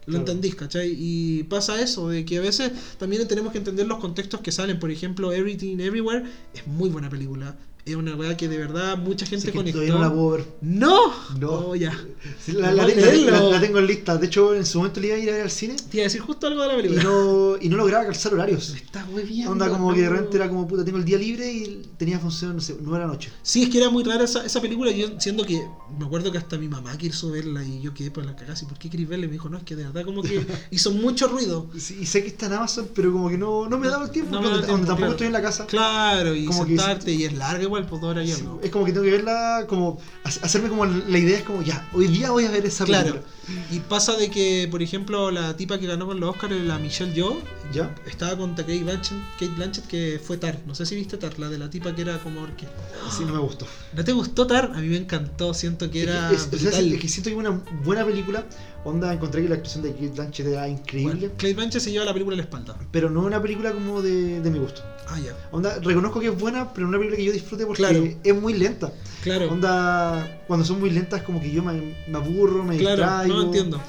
Lo 0.07 0.13
Claro. 0.13 0.19
entendís, 0.31 0.55
¿cachai? 0.55 0.95
Y 0.97 1.43
pasa 1.43 1.81
eso, 1.81 2.09
de 2.09 2.23
que 2.25 2.37
a 2.37 2.41
veces 2.41 2.71
también 2.97 3.27
tenemos 3.27 3.51
que 3.51 3.57
entender 3.59 3.85
los 3.87 3.99
contextos 3.99 4.39
que 4.41 4.51
salen. 4.53 4.79
Por 4.79 4.89
ejemplo, 4.89 5.31
Everything 5.33 5.79
Everywhere 5.79 6.23
es 6.53 6.65
muy 6.65 6.89
buena 6.89 7.09
película. 7.09 7.57
Es 7.87 7.95
una 7.95 8.15
weá 8.15 8.35
que 8.35 8.47
de 8.49 8.57
verdad 8.57 8.97
mucha 8.97 9.25
gente 9.25 9.47
que 9.47 9.53
conectó. 9.57 9.81
no 9.81 9.99
la 9.99 10.09
puedo 10.13 10.29
ver. 10.31 10.45
¡No! 10.61 10.97
No. 11.39 11.49
Oh, 11.69 11.75
ya. 11.75 11.97
Sí, 12.43 12.51
la, 12.51 12.71
la- 12.73 12.85
la- 12.87 13.49
la- 13.49 13.59
tengo 13.61 13.79
en 13.79 13.87
lista. 13.87 14.17
De 14.17 14.27
hecho, 14.27 14.53
en 14.53 14.65
su 14.65 14.79
momento 14.79 14.99
le 14.99 15.07
iba 15.07 15.15
a 15.15 15.19
ir 15.19 15.29
a 15.29 15.33
ver 15.33 15.41
al 15.43 15.51
cine 15.51 15.75
Te 15.75 15.97
iba 15.97 16.03
a 16.03 16.07
decir 16.07 16.19
justo 16.21 16.47
algo 16.47 16.61
de 16.63 16.67
la 16.67 16.73
y 16.73 16.77
película. 16.77 17.03
no, 17.03 17.55
y 17.61 17.69
no 17.69 17.77
lograba 17.77 18.03
calzar 18.05 18.33
horarios. 18.33 18.71
Me 18.71 18.77
estás 18.79 19.05
hueviando. 19.09 19.51
Onda 19.53 19.69
como 19.69 19.93
que 19.93 20.01
de 20.01 20.09
repente 20.09 20.35
era 20.35 20.49
como 20.49 20.67
puta, 20.67 20.83
tengo 20.83 20.97
el 20.97 21.05
día 21.05 21.17
libre 21.17 21.49
y 21.51 21.83
tenía 21.97 22.19
función, 22.19 22.55
no 22.55 22.61
sé, 22.61 22.75
9 22.79 22.99
de 22.99 23.05
la 23.05 23.11
noche. 23.13 23.31
Sí, 23.41 23.63
es 23.63 23.69
que 23.69 23.77
era 23.77 23.89
muy 23.89 24.03
rara 24.03 24.25
esa, 24.25 24.45
esa 24.45 24.59
película. 24.61 24.91
Yo 24.91 25.07
siendo 25.19 25.45
que 25.45 25.65
me 25.97 26.05
acuerdo 26.05 26.31
que 26.31 26.37
hasta 26.37 26.57
mi 26.57 26.67
mamá 26.67 26.97
quiso 26.97 27.31
verla 27.31 27.63
y 27.63 27.81
yo 27.81 27.93
quedé 27.93 28.11
por 28.11 28.25
la 28.25 28.35
cagada. 28.35 28.59
¿Y 28.61 28.65
por 28.65 28.77
qué 28.77 28.89
querés 28.89 29.07
verla? 29.07 29.25
Y 29.25 29.27
me 29.29 29.33
dijo, 29.33 29.47
no, 29.49 29.57
es 29.57 29.63
que 29.63 29.75
de 29.77 29.83
verdad 29.85 30.03
como 30.03 30.21
que 30.23 30.45
hizo 30.71 30.91
mucho 30.91 31.27
ruido. 31.29 31.67
Sí, 31.77 31.99
y 32.01 32.05
sé 32.05 32.21
que 32.21 32.27
está 32.29 32.47
en 32.47 32.53
Amazon, 32.53 32.89
pero 32.93 33.13
como 33.13 33.29
que 33.29 33.37
no, 33.37 33.69
no 33.69 33.77
me 33.77 33.87
daba 33.87 34.03
el 34.05 34.11
tiempo, 34.11 34.31
No 34.31 34.41
me 34.41 34.47
donde, 34.49 34.59
tiempo, 34.59 34.71
donde 34.73 34.87
tampoco 34.87 34.97
claro. 34.97 35.11
estoy 35.13 35.27
en 35.27 35.33
la 35.33 35.41
casa. 35.41 35.65
Claro, 35.67 36.35
y 36.35 36.45
Como 36.45 36.65
que 36.65 36.75
sentarte 36.77 37.13
y 37.13 37.23
es 37.23 37.33
larga 37.33 37.63
igual, 37.63 37.76
pues 37.85 38.01
dos 38.01 38.11
horas 38.11 38.25
y 38.25 38.31
Sí, 38.31 38.41
algo. 38.41 38.59
es 38.63 38.71
como 38.71 38.85
que 38.85 38.91
tengo 38.91 39.03
que 39.05 39.11
verla, 39.11 39.65
como 39.67 39.99
ha- 40.23 40.27
hacerme 40.29 40.69
como 40.69 40.85
la 40.85 41.17
idea 41.17 41.37
es 41.37 41.43
como 41.43 41.61
ya, 41.61 41.87
hoy 41.93 42.07
día 42.07 42.31
voy 42.31 42.45
a 42.45 42.51
ver 42.51 42.65
esa 42.65 42.85
Claro. 42.85 43.11
película. 43.13 43.33
Y 43.71 43.79
pasa 43.79 44.17
de 44.17 44.29
que, 44.29 44.67
por 44.69 44.81
ejemplo, 44.81 45.31
la 45.31 45.55
tipa 45.55 45.79
que 45.79 45.87
ganó 45.87 46.05
con 46.05 46.19
los 46.19 46.31
Oscars, 46.31 46.53
la 46.53 46.77
Michelle 46.79 47.13
Yeoh, 47.13 47.37
¿Ya? 47.73 47.95
estaba 48.05 48.37
con 48.37 48.55
Kate 48.55 48.83
Blanchett, 48.83 49.17
Kate 49.39 49.53
Blanchett, 49.55 49.87
que 49.87 50.19
fue 50.21 50.35
Tar. 50.37 50.59
No 50.65 50.75
sé 50.75 50.85
si 50.85 50.95
viste 50.95 51.15
Tar, 51.17 51.39
la 51.39 51.47
de 51.47 51.57
la 51.57 51.69
tipa 51.69 51.95
que 51.95 52.01
era 52.01 52.17
como 52.19 52.41
orquesta. 52.41 52.75
Sí, 53.15 53.23
no 53.25 53.33
me 53.33 53.39
gustó. 53.39 53.65
¿No 53.93 54.03
te 54.03 54.11
gustó 54.11 54.47
Tar? 54.47 54.71
A 54.75 54.79
mí 54.79 54.87
me 54.87 54.97
encantó, 54.97 55.53
siento 55.53 55.89
que 55.89 56.03
era 56.03 56.29
es, 56.31 56.43
que- 56.47 56.55
es- 56.57 56.63
es 56.65 56.99
que 56.99 57.07
siento 57.07 57.29
que 57.29 57.35
una 57.37 57.51
buena 57.85 58.05
película. 58.05 58.45
Onda, 58.87 59.13
encontré 59.13 59.41
que 59.43 59.49
la 59.49 59.55
actuación 59.55 59.83
de 59.83 59.91
Kate 59.91 60.07
Blanchett 60.15 60.47
era 60.47 60.65
increíble, 60.69 61.13
Bueno, 61.27 61.33
Kate 61.35 61.53
Blanchett 61.53 61.81
se 61.81 61.91
lleva 61.91 62.05
la 62.05 62.13
película 62.13 62.35
a 62.35 62.37
la 62.37 62.43
espalda. 62.43 62.77
pero 62.89 63.09
no 63.09 63.21
una 63.21 63.41
película 63.41 63.73
como 63.73 64.01
de, 64.01 64.39
de 64.39 64.49
mi 64.49 64.59
gusto. 64.59 64.81
Ah, 65.09 65.19
ya. 65.19 65.33
Onda, 65.51 65.77
reconozco 65.79 66.21
que 66.21 66.27
es 66.27 66.37
buena, 66.37 66.71
pero 66.73 66.87
una 66.87 66.97
película 66.97 67.17
que 67.17 67.25
yo 67.25 67.33
disfrute 67.33 67.65
porque 67.65 67.81
Claro. 67.83 68.07
es 68.23 68.35
muy 68.41 68.53
lenta. 68.53 68.93
Claro. 69.23 69.51
Onda, 69.51 70.41
cuando 70.47 70.65
son 70.65 70.79
muy 70.79 70.89
lentas, 70.89 71.21
como 71.23 71.41
que 71.41 71.51
yo 71.51 71.61
me, 71.63 71.95
me 72.07 72.17
aburro, 72.17 72.63
me 72.63 72.77
Claro, 72.77 73.01
distraigo. 73.03 73.35
no 73.35 73.41
entiendo. 73.43 73.81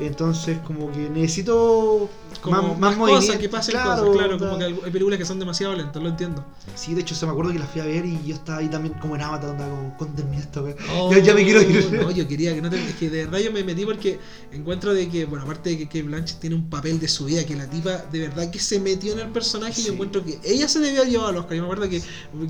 Entonces, 0.00 0.58
como 0.66 0.90
que 0.92 1.10
necesito 1.10 2.08
como 2.42 2.62
Más- 2.62 2.78
más 2.78 2.96
más, 2.98 3.10
cosas, 3.10 3.36
que 3.38 3.48
pasen 3.48 3.72
claro, 3.72 4.02
cosas, 4.06 4.16
claro, 4.16 4.38
como 4.38 4.58
que 4.58 4.64
hay 4.64 4.90
películas 4.90 5.18
que 5.18 5.24
son 5.24 5.38
demasiado 5.38 5.74
lentas, 5.74 6.02
lo 6.02 6.08
entiendo. 6.08 6.44
Sí, 6.74 6.94
de 6.94 7.00
hecho, 7.00 7.14
se 7.14 7.26
me 7.26 7.32
acuerdo 7.32 7.52
que 7.52 7.58
la 7.58 7.66
fui 7.66 7.80
a 7.80 7.84
ver 7.84 8.04
y 8.04 8.20
yo 8.26 8.34
estaba 8.34 8.58
ahí 8.58 8.68
también 8.68 8.94
como 9.00 9.16
en 9.16 9.22
Avatar, 9.22 9.50
andaba 9.50 9.70
como, 9.70 9.96
¿cuándo 9.96 10.16
termina 10.16 10.42
esta 10.42 10.62
wea? 10.62 10.74
Oh, 10.94 11.10
ya, 11.12 11.18
ya 11.18 11.34
me 11.34 11.44
quiero 11.44 11.62
ir. 11.62 11.92
No, 12.02 12.10
yo 12.10 12.26
quería 12.28 12.54
que 12.54 12.62
no 12.62 12.70
te. 12.70 12.78
Es 12.88 12.94
que 12.96 13.10
de 13.10 13.24
verdad 13.24 13.38
yo 13.40 13.52
me 13.52 13.64
metí 13.64 13.84
porque 13.84 14.18
encuentro 14.52 14.94
de 14.94 15.08
que, 15.08 15.24
bueno, 15.24 15.44
aparte 15.44 15.70
de 15.70 15.78
que 15.78 15.86
Kate 15.86 16.02
Blanchett 16.02 16.38
tiene 16.40 16.56
un 16.56 16.68
papel 16.70 17.00
de 17.00 17.08
su 17.08 17.24
vida, 17.24 17.44
que 17.44 17.56
la 17.56 17.68
tipa 17.68 18.04
de 18.12 18.18
verdad 18.20 18.50
que 18.50 18.58
se 18.58 18.78
metió 18.80 19.12
en 19.12 19.20
el 19.20 19.28
personaje, 19.28 19.74
Sí. 19.74 19.86
yo 19.86 19.92
encuentro 19.94 20.24
que 20.24 20.38
ella 20.44 20.68
se 20.68 20.80
debió 20.80 21.04
llevar 21.04 21.30
al 21.30 21.36
Oscar. 21.38 21.56
Yo 21.56 21.62
me 21.62 21.66
acuerdo 21.72 21.88
que 21.88 22.02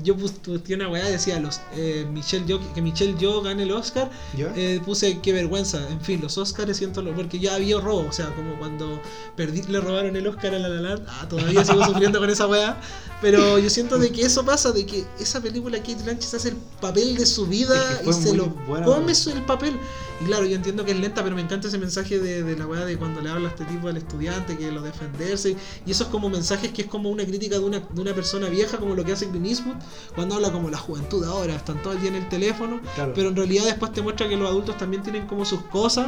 yo 0.03 0.15
puse 0.15 0.35
una 0.75 0.87
weá 0.89 1.05
decía 1.05 1.39
los 1.39 1.59
eh, 1.75 2.05
Michelle 2.11 2.45
Yeoh- 2.45 2.73
que 2.73 2.81
Michelle 2.81 3.15
Yo 3.19 3.41
gane 3.41 3.63
el 3.63 3.71
Oscar. 3.71 4.09
Eh, 4.37 4.81
puse 4.85 5.19
qué 5.19 5.33
vergüenza, 5.33 5.79
en 5.89 6.01
fin, 6.01 6.19
los 6.21 6.37
Oscars 6.37 6.75
siento 6.77 7.01
lo- 7.01 7.13
porque 7.15 7.39
ya 7.39 7.55
había 7.55 7.79
robo, 7.79 8.07
o 8.07 8.11
sea, 8.11 8.33
como 8.35 8.57
cuando 8.59 9.01
perdí, 9.35 9.61
le 9.69 9.79
robaron 9.79 10.15
el 10.15 10.27
Oscar 10.27 10.53
a 10.55 10.59
La 10.59 10.67
La 10.69 10.81
Land, 10.81 11.05
ah, 11.07 11.27
todavía 11.29 11.63
sigo 11.63 11.83
sufriendo 11.85 12.19
con 12.19 12.29
esa 12.29 12.47
weá, 12.47 12.77
pero 13.21 13.57
yo 13.59 13.69
siento 13.69 13.97
de 13.97 14.11
que 14.11 14.21
eso 14.23 14.45
pasa, 14.45 14.71
de 14.71 14.85
que 14.85 15.05
esa 15.19 15.41
película 15.41 15.77
Kate 15.79 16.03
Blanchett 16.03 16.33
hace 16.33 16.49
el 16.49 16.55
papel 16.81 17.15
de 17.17 17.25
su 17.25 17.45
vida 17.47 17.75
Es 17.93 17.99
que 17.99 18.09
y 18.09 18.13
se 18.13 18.33
lo 18.35 18.47
buena, 18.47 18.85
come 18.85 19.13
su- 19.15 19.31
el 19.31 19.43
papel. 19.43 19.77
Y 20.21 20.25
claro, 20.25 20.45
yo 20.45 20.55
entiendo 20.55 20.83
que 20.83 20.91
es 20.91 20.99
lenta, 20.99 21.23
pero 21.23 21.33
me 21.35 21.41
encanta 21.41 21.69
ese 21.69 21.77
mensaje 21.77 22.19
de, 22.19 22.43
de 22.43 22.57
la 22.57 22.67
weá 22.67 22.83
de 22.83 22.97
cuando 22.97 23.21
le 23.21 23.29
habla 23.29 23.47
a 23.47 23.51
este 23.51 23.63
tipo 23.65 23.87
al 23.87 23.95
estudiante, 23.95 24.57
que 24.57 24.69
lo 24.69 24.81
defenderse, 24.81 25.55
y 25.85 25.91
esos 25.91 26.07
como 26.09 26.29
mensajes 26.29 26.71
que 26.73 26.81
es 26.81 26.87
como 26.89 27.09
una 27.09 27.23
crítica 27.25 27.57
de 27.57 27.63
una, 27.63 27.79
de 27.79 28.01
una 28.01 28.13
persona 28.13 28.49
vieja, 28.49 28.77
como 28.77 28.95
lo 28.95 29.05
que 29.05 29.13
hace 29.13 29.29
Clint 29.29 29.45
Eastwood, 29.45 29.75
cuando 30.15 30.35
habla 30.35 30.51
como 30.51 30.69
la 30.69 30.77
juventud 30.77 31.23
ahora, 31.23 31.55
están 31.55 31.81
todo 31.81 31.93
el 31.93 32.01
día 32.01 32.09
en 32.09 32.15
el 32.15 32.27
teléfono, 32.27 32.81
Claro. 32.95 33.13
pero 33.15 33.29
en 33.29 33.35
realidad 33.37 33.63
después 33.65 33.93
te 33.93 34.01
muestra 34.01 34.27
que 34.27 34.35
los 34.35 34.49
adultos 34.49 34.77
también 34.77 35.03
tienen 35.03 35.25
como 35.25 35.45
sus 35.45 35.61
cosas, 35.63 36.07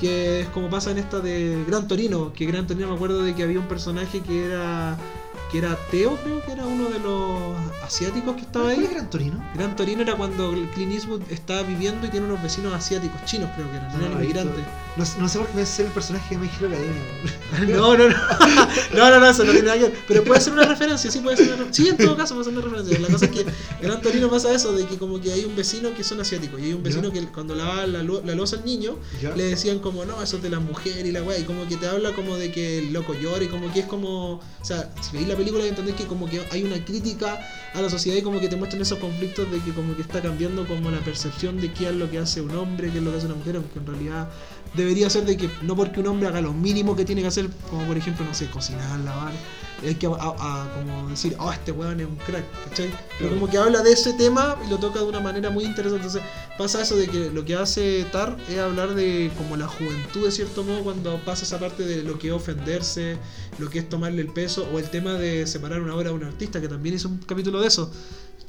que 0.00 0.40
es 0.42 0.48
como 0.48 0.68
pasa 0.70 0.90
en 0.90 0.98
esta 0.98 1.20
de 1.20 1.64
Gran 1.66 1.88
Torino, 1.88 2.32
que 2.32 2.46
Gran 2.46 2.66
Torino 2.66 2.88
me 2.88 2.94
acuerdo 2.94 3.22
de 3.22 3.34
que 3.34 3.42
había 3.42 3.58
un 3.58 3.66
personaje 3.68 4.20
que 4.20 4.44
era 4.46 4.96
que 5.50 5.58
era 5.58 5.76
Teo, 5.90 6.14
creo 6.22 6.44
que 6.44 6.52
era 6.52 6.66
uno 6.66 6.90
de 6.90 6.98
los 6.98 7.56
asiáticos 7.82 8.34
que 8.36 8.42
estaba 8.42 8.66
¿Cuál 8.66 8.78
ahí. 8.78 8.84
es 8.84 8.90
Gran 8.90 9.08
Torino? 9.08 9.42
Gran 9.54 9.76
Torino 9.76 10.02
era 10.02 10.14
cuando 10.14 10.52
Clint 10.74 10.92
Eastwood 10.92 11.22
estaba 11.30 11.62
viviendo 11.62 12.06
y 12.06 12.10
tiene 12.10 12.26
unos 12.26 12.42
vecinos 12.42 12.74
asiáticos, 12.74 13.24
chinos 13.24 13.50
creo 13.54 13.70
que 13.70 13.76
eran, 13.78 13.90
eran 13.90 14.10
No, 14.12 14.18
ahí 14.18 14.24
inmigrantes. 14.24 14.64
No, 14.96 15.04
sé- 15.04 15.18
no 15.20 15.28
sé 15.28 15.38
por 15.38 15.46
qué 15.48 15.54
pensé 15.54 15.82
en 15.82 15.88
el 15.88 15.94
personaje 15.94 16.34
de 16.34 16.40
My 16.40 16.50
Hero 16.58 16.66
Academia. 16.68 17.76
No, 17.78 17.96
no, 17.96 18.08
no. 18.08 18.16
No, 18.94 19.10
no, 19.10 19.20
no, 19.20 19.28
eso 19.30 19.44
no 19.44 19.52
tiene 19.52 19.66
nada 19.66 19.78
que 19.78 19.84
ver. 19.84 19.94
Pero 20.08 20.24
puede 20.24 20.40
ser 20.40 20.52
una 20.52 20.64
referencia, 20.64 21.10
sí 21.10 21.20
puede 21.20 21.36
ser 21.36 21.46
una 21.46 21.56
referencia. 21.56 21.84
Sí, 21.84 21.90
en 21.90 21.96
todo 21.96 22.16
caso 22.16 22.34
puede 22.34 22.46
ser 22.50 22.54
una 22.58 22.64
referencia. 22.64 22.98
La 22.98 23.08
cosa 23.08 23.24
es 23.26 23.30
que 23.30 23.46
Gran 23.80 24.00
Torino 24.02 24.28
pasa 24.28 24.52
eso, 24.52 24.72
de 24.72 24.86
que 24.86 24.96
como 24.98 25.20
que 25.20 25.32
hay 25.32 25.44
un 25.44 25.54
vecino 25.54 25.94
que 25.94 26.02
son 26.02 26.20
asiáticos 26.20 26.60
y 26.60 26.64
hay 26.64 26.72
un 26.72 26.82
vecino 26.82 27.12
Ya. 27.12 27.20
que 27.20 27.26
cuando 27.28 27.54
lava 27.54 27.86
la, 27.86 28.02
la 28.02 28.34
loza 28.34 28.56
al 28.56 28.64
niño, 28.64 28.96
¿Ya? 29.22 29.34
le 29.36 29.44
decían 29.44 29.78
como, 29.78 30.04
no, 30.04 30.20
eso 30.22 30.36
es 30.38 30.42
de 30.42 30.50
la 30.50 30.58
mujer 30.58 31.06
y 31.06 31.12
la 31.12 31.22
weá, 31.22 31.38
y 31.38 31.44
como 31.44 31.66
que 31.68 31.76
te 31.76 31.86
habla 31.86 32.12
como 32.14 32.36
de 32.36 32.50
que 32.50 32.78
el 32.78 32.92
loco 32.92 33.14
llora 33.14 33.44
y 33.44 33.48
como 33.48 33.72
que 33.72 33.80
es 33.80 33.86
como, 33.86 34.34
o 34.34 34.42
sea, 34.62 34.92
si 35.00 35.16
veis 35.16 35.28
la 35.28 35.36
película 35.36 35.64
entendés 35.64 35.94
que 35.94 36.06
como 36.06 36.28
que 36.28 36.40
hay 36.50 36.64
una 36.64 36.84
crítica 36.84 37.38
a 37.74 37.80
la 37.80 37.88
sociedad 37.90 38.16
y 38.18 38.22
como 38.22 38.40
que 38.40 38.48
te 38.48 38.56
muestran 38.56 38.82
esos 38.82 38.98
conflictos 38.98 39.50
de 39.52 39.60
que 39.60 39.72
como 39.72 39.94
que 39.94 40.02
está 40.02 40.20
cambiando 40.20 40.66
como 40.66 40.90
la 40.90 40.98
percepción 41.00 41.60
de 41.60 41.72
qué 41.72 41.88
es 41.88 41.94
lo 41.94 42.10
que 42.10 42.18
hace 42.18 42.40
un 42.40 42.54
hombre, 42.56 42.90
qué 42.90 42.98
es 42.98 43.04
lo 43.04 43.10
que 43.12 43.18
hace 43.18 43.26
una 43.26 43.36
mujer, 43.36 43.56
aunque 43.56 43.78
en 43.78 43.86
realidad 43.86 44.28
debería 44.74 45.08
ser 45.10 45.24
de 45.24 45.36
que 45.36 45.50
no 45.62 45.74
porque 45.76 46.00
un 46.00 46.06
hombre 46.08 46.28
haga 46.28 46.40
lo 46.40 46.52
mínimo 46.52 46.94
que 46.96 47.04
tiene 47.04 47.22
que 47.22 47.28
hacer, 47.28 47.48
como 47.70 47.86
por 47.86 47.96
ejemplo, 47.96 48.24
no 48.24 48.34
sé, 48.34 48.48
cocinar, 48.50 48.98
lavar, 49.00 49.32
hay 49.82 49.94
que 49.94 50.06
a- 50.06 50.10
a- 50.10 50.64
a 50.64 50.74
como 50.74 51.08
decir, 51.08 51.36
oh, 51.38 51.52
este 51.52 51.70
weón 51.70 52.00
es 52.00 52.06
un 52.06 52.16
crack, 52.16 52.44
¿cachai? 52.68 52.90
Pero 53.18 53.30
como 53.30 53.48
que 53.48 53.58
habla 53.58 53.80
de 53.82 53.92
ese 53.92 54.12
tema 54.14 54.56
y 54.66 54.70
lo 54.70 54.78
toca 54.78 54.98
de 54.98 55.06
una 55.06 55.20
manera 55.20 55.50
muy 55.50 55.64
interesante. 55.64 56.04
Entonces 56.06 56.22
pasa 56.58 56.82
eso 56.82 56.96
de 56.96 57.06
que 57.08 57.30
lo 57.30 57.44
que 57.44 57.54
hace 57.54 58.04
Tar 58.10 58.36
es 58.48 58.58
hablar 58.58 58.94
de 58.96 59.30
como 59.38 59.56
la 59.56 59.68
juventud 59.68 60.24
de 60.24 60.32
cierto 60.32 60.64
modo 60.64 60.82
cuando 60.82 61.16
pasa 61.24 61.44
esa 61.44 61.60
parte 61.60 61.84
de 61.84 62.02
lo 62.02 62.18
que 62.18 62.26
es 62.28 62.32
ofenderse, 62.34 63.18
lo 63.60 63.70
que 63.70 63.78
es 63.78 63.88
tomarle 63.88 64.20
el 64.22 64.28
peso 64.32 64.68
o 64.72 64.80
el 64.80 64.90
tema 64.90 65.12
de 65.12 65.46
separar 65.46 65.80
una 65.80 65.94
obra 65.94 66.08
de 66.10 66.16
un 66.16 66.24
artista, 66.24 66.60
que 66.60 66.66
también 66.68 66.96
hizo 66.96 67.08
un 67.08 67.18
capítulo 67.18 67.60
de 67.60 67.68
eso. 67.68 67.90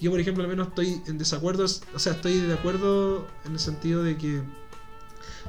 Yo, 0.02 0.10
por 0.12 0.20
ejemplo, 0.20 0.44
al 0.44 0.50
menos 0.50 0.70
estoy 0.70 1.00
en 1.08 1.18
desacuerdo, 1.20 1.66
o 1.94 2.00
sea, 2.00 2.14
estoy 2.14 2.40
de 2.40 2.54
acuerdo 2.54 3.28
en 3.46 3.52
el 3.54 3.60
sentido 3.60 4.02
de 4.02 4.18
que 4.18 4.42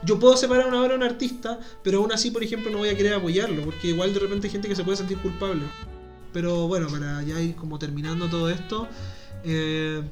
yo 0.05 0.19
puedo 0.19 0.37
separar 0.37 0.67
una 0.67 0.81
obra 0.81 0.91
de 0.91 0.97
un 0.97 1.03
artista, 1.03 1.61
pero 1.83 1.99
aún 1.99 2.13
así, 2.13 2.31
por 2.31 2.43
ejemplo, 2.43 2.71
no 2.71 2.79
voy 2.79 2.89
a 2.89 2.97
querer 2.97 3.15
apoyarlo, 3.15 3.63
porque 3.65 3.89
igual 3.89 4.15
de 4.15 4.21
repente 4.21 4.47
hay 4.47 4.53
gente 4.53 4.69
que 4.69 4.77
se 4.77 4.85
puede 4.85 4.97
sentir 4.97 5.19
culpable. 5.19 5.63
Pero 6.33 6.69
bueno, 6.69 6.89
para 6.89 7.23
ya 7.23 7.41
ir 7.41 7.57
como 7.57 7.79
terminando 7.79 8.29
todo 8.29 8.49
esto, 8.51 8.89
eh, 9.45 10.03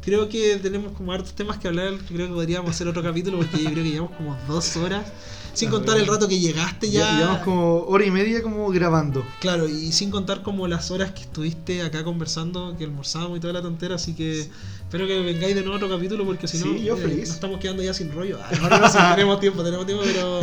creo 0.00 0.28
que 0.28 0.56
tenemos 0.56 0.92
como 0.92 1.12
hartos 1.12 1.34
temas 1.34 1.58
que 1.58 1.68
hablar. 1.68 1.94
Creo 2.08 2.28
que 2.28 2.34
podríamos 2.34 2.70
hacer 2.70 2.88
otro 2.88 3.02
capítulo, 3.02 3.38
porque 3.38 3.62
yo 3.62 3.70
creo 3.70 3.84
que 3.84 3.90
llevamos 3.90 4.16
como 4.16 4.36
dos 4.46 4.76
horas, 4.76 5.06
sin 5.52 5.70
contar 5.70 5.98
el 5.98 6.06
rato 6.06 6.26
que 6.26 6.38
llegaste 6.38 6.90
ya. 6.90 7.00
Ya 7.00 7.18
llevamos 7.18 7.40
como 7.42 7.80
hora 7.82 8.04
y 8.06 8.10
media 8.10 8.42
como 8.42 8.68
grabando. 8.70 9.24
Claro, 9.40 9.68
y 9.68 9.92
sin 9.92 10.10
contar 10.10 10.42
como 10.42 10.66
las 10.66 10.90
horas 10.90 11.12
que 11.12 11.22
estuviste 11.22 11.82
acá 11.82 12.02
conversando, 12.02 12.76
que 12.78 12.84
almorzamos 12.84 13.36
y 13.36 13.40
toda 13.40 13.52
la 13.52 13.62
tontera, 13.62 13.96
así 13.96 14.14
que 14.14 14.48
espero 14.88 15.06
que 15.06 15.20
vengáis 15.20 15.54
de 15.54 15.60
nuevo 15.60 15.74
a 15.74 15.76
otro 15.76 15.90
capítulo 15.90 16.24
porque 16.24 16.48
si 16.48 16.56
no, 16.58 16.64
Sí, 16.64 16.82
yo 16.84 16.96
eh, 16.96 17.00
feliz. 17.00 17.18
nos 17.28 17.34
estamos 17.34 17.60
quedando 17.60 17.82
ya 17.82 17.92
sin 17.92 18.10
rollo. 18.10 18.38
Ah, 18.42 18.50
no, 18.58 18.70
no, 18.70 18.78
no, 18.78 18.88
sí, 18.88 18.96
tenemos 19.10 19.38
tiempo, 19.38 19.62
tenemos 19.62 19.84
tiempo, 19.84 20.02
pero 20.06 20.40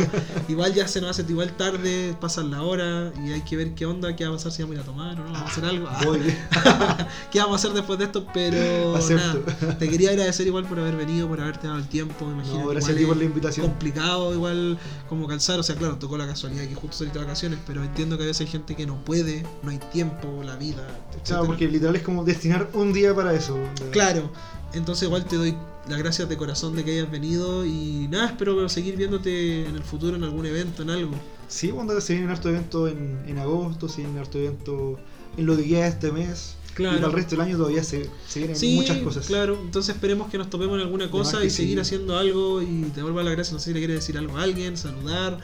igual 0.48 0.72
ya 0.72 0.86
se 0.86 1.00
nos 1.00 1.10
hace 1.10 1.28
igual 1.28 1.56
tarde, 1.56 2.14
pasan 2.20 2.52
la 2.52 2.62
hora 2.62 3.12
y 3.26 3.32
hay 3.32 3.40
que 3.42 3.56
ver 3.56 3.74
qué 3.74 3.86
onda, 3.86 4.14
qué 4.14 4.24
va 4.24 4.30
a 4.30 4.36
pasar 4.36 4.52
si 4.52 4.62
vamos 4.62 4.76
a 4.76 4.80
ir 4.80 4.82
a 4.82 4.86
tomar 4.86 5.20
o 5.20 5.24
no, 5.24 5.32
vamos 5.32 5.40
a 5.42 5.46
hacer 5.46 5.64
algo. 5.64 5.88
Ah. 5.90 7.08
¿Qué 7.32 7.40
vamos 7.40 7.54
a 7.54 7.56
hacer 7.56 7.72
después 7.76 7.98
de 7.98 8.04
esto? 8.04 8.24
Pero 8.32 8.94
Acepto. 8.96 9.42
nada, 9.60 9.78
te 9.78 9.88
quería 9.88 10.10
agradecer 10.10 10.46
igual 10.46 10.64
por 10.64 10.78
haber 10.78 10.94
venido, 10.96 11.26
por 11.26 11.40
haberte 11.40 11.66
dado 11.66 11.80
el 11.80 11.88
tiempo, 11.88 12.24
imagino. 12.30 12.68
Gracias 12.68 12.94
a 12.94 12.98
ti 12.98 13.04
por 13.04 13.16
la 13.16 13.24
invitación. 13.24 13.66
complicado 13.66 14.32
igual 14.32 14.78
como 15.08 15.26
calzar, 15.26 15.58
o 15.58 15.62
sea, 15.64 15.74
claro, 15.74 15.96
tocó 15.96 16.16
la 16.16 16.26
casualidad 16.26 16.64
que 16.68 16.74
justo 16.76 16.98
saliste 16.98 17.18
de 17.18 17.24
vacaciones, 17.24 17.58
pero 17.66 17.82
entiendo 17.82 18.16
que 18.16 18.22
a 18.22 18.26
veces 18.26 18.42
hay 18.42 18.52
gente 18.52 18.76
que 18.76 18.86
no 18.86 19.04
puede, 19.04 19.44
no 19.64 19.70
hay 19.70 19.78
tiempo, 19.92 20.42
la 20.44 20.54
vida, 20.54 20.86
etc. 21.14 21.22
Claro, 21.26 21.46
porque 21.46 21.66
literal 21.66 21.96
es 21.96 22.02
como 22.02 22.24
destinar 22.24 22.68
un 22.74 22.92
día 22.92 23.12
para 23.12 23.34
eso. 23.34 23.58
Claro, 23.90 24.30
entonces 24.72 25.04
igual 25.04 25.24
te 25.24 25.36
doy 25.36 25.56
las 25.88 25.98
gracias 25.98 26.28
de 26.28 26.36
corazón 26.36 26.74
de 26.76 26.84
que 26.84 26.92
hayas 26.92 27.10
venido 27.10 27.64
y 27.64 28.08
nada, 28.10 28.26
espero 28.26 28.68
seguir 28.68 28.96
viéndote 28.96 29.66
en 29.66 29.76
el 29.76 29.82
futuro 29.82 30.16
en 30.16 30.24
algún 30.24 30.46
evento, 30.46 30.82
en 30.82 30.90
algo. 30.90 31.14
Sí, 31.48 31.68
cuando 31.70 32.00
se 32.00 32.14
vienen 32.14 32.30
harto 32.30 32.48
evento 32.48 32.88
en, 32.88 33.22
en 33.26 33.38
agosto, 33.38 33.88
se 33.88 33.98
vienen 33.98 34.18
harto 34.18 34.38
evento 34.38 34.98
en 35.36 35.46
lo 35.46 35.56
que 35.56 35.64
queda 35.64 35.82
de 35.82 35.88
este 35.88 36.12
mes. 36.12 36.56
Claro. 36.76 36.96
Y 36.96 37.00
para 37.00 37.08
el 37.08 37.12
resto 37.14 37.30
del 37.30 37.40
año 37.40 37.56
todavía 37.56 37.82
se, 37.82 38.08
se 38.28 38.38
vienen 38.38 38.54
Sí, 38.56 38.74
muchas 38.76 38.98
cosas. 38.98 39.26
claro, 39.26 39.58
entonces 39.64 39.94
esperemos 39.94 40.30
que 40.30 40.36
nos 40.36 40.50
topemos 40.50 40.76
en 40.76 40.82
alguna 40.82 41.10
cosa 41.10 41.42
y 41.42 41.48
seguir 41.48 41.76
sí. 41.76 41.80
haciendo 41.80 42.18
algo 42.18 42.60
y 42.60 42.82
te 42.94 43.00
vuelvo 43.02 43.20
a 43.20 43.22
las 43.24 43.32
gracias, 43.32 43.54
no 43.54 43.58
sé 43.58 43.66
si 43.70 43.72
le 43.72 43.80
quieres 43.80 43.96
decir 43.96 44.18
algo 44.18 44.36
a 44.36 44.42
alguien, 44.42 44.76
saludar. 44.76 45.38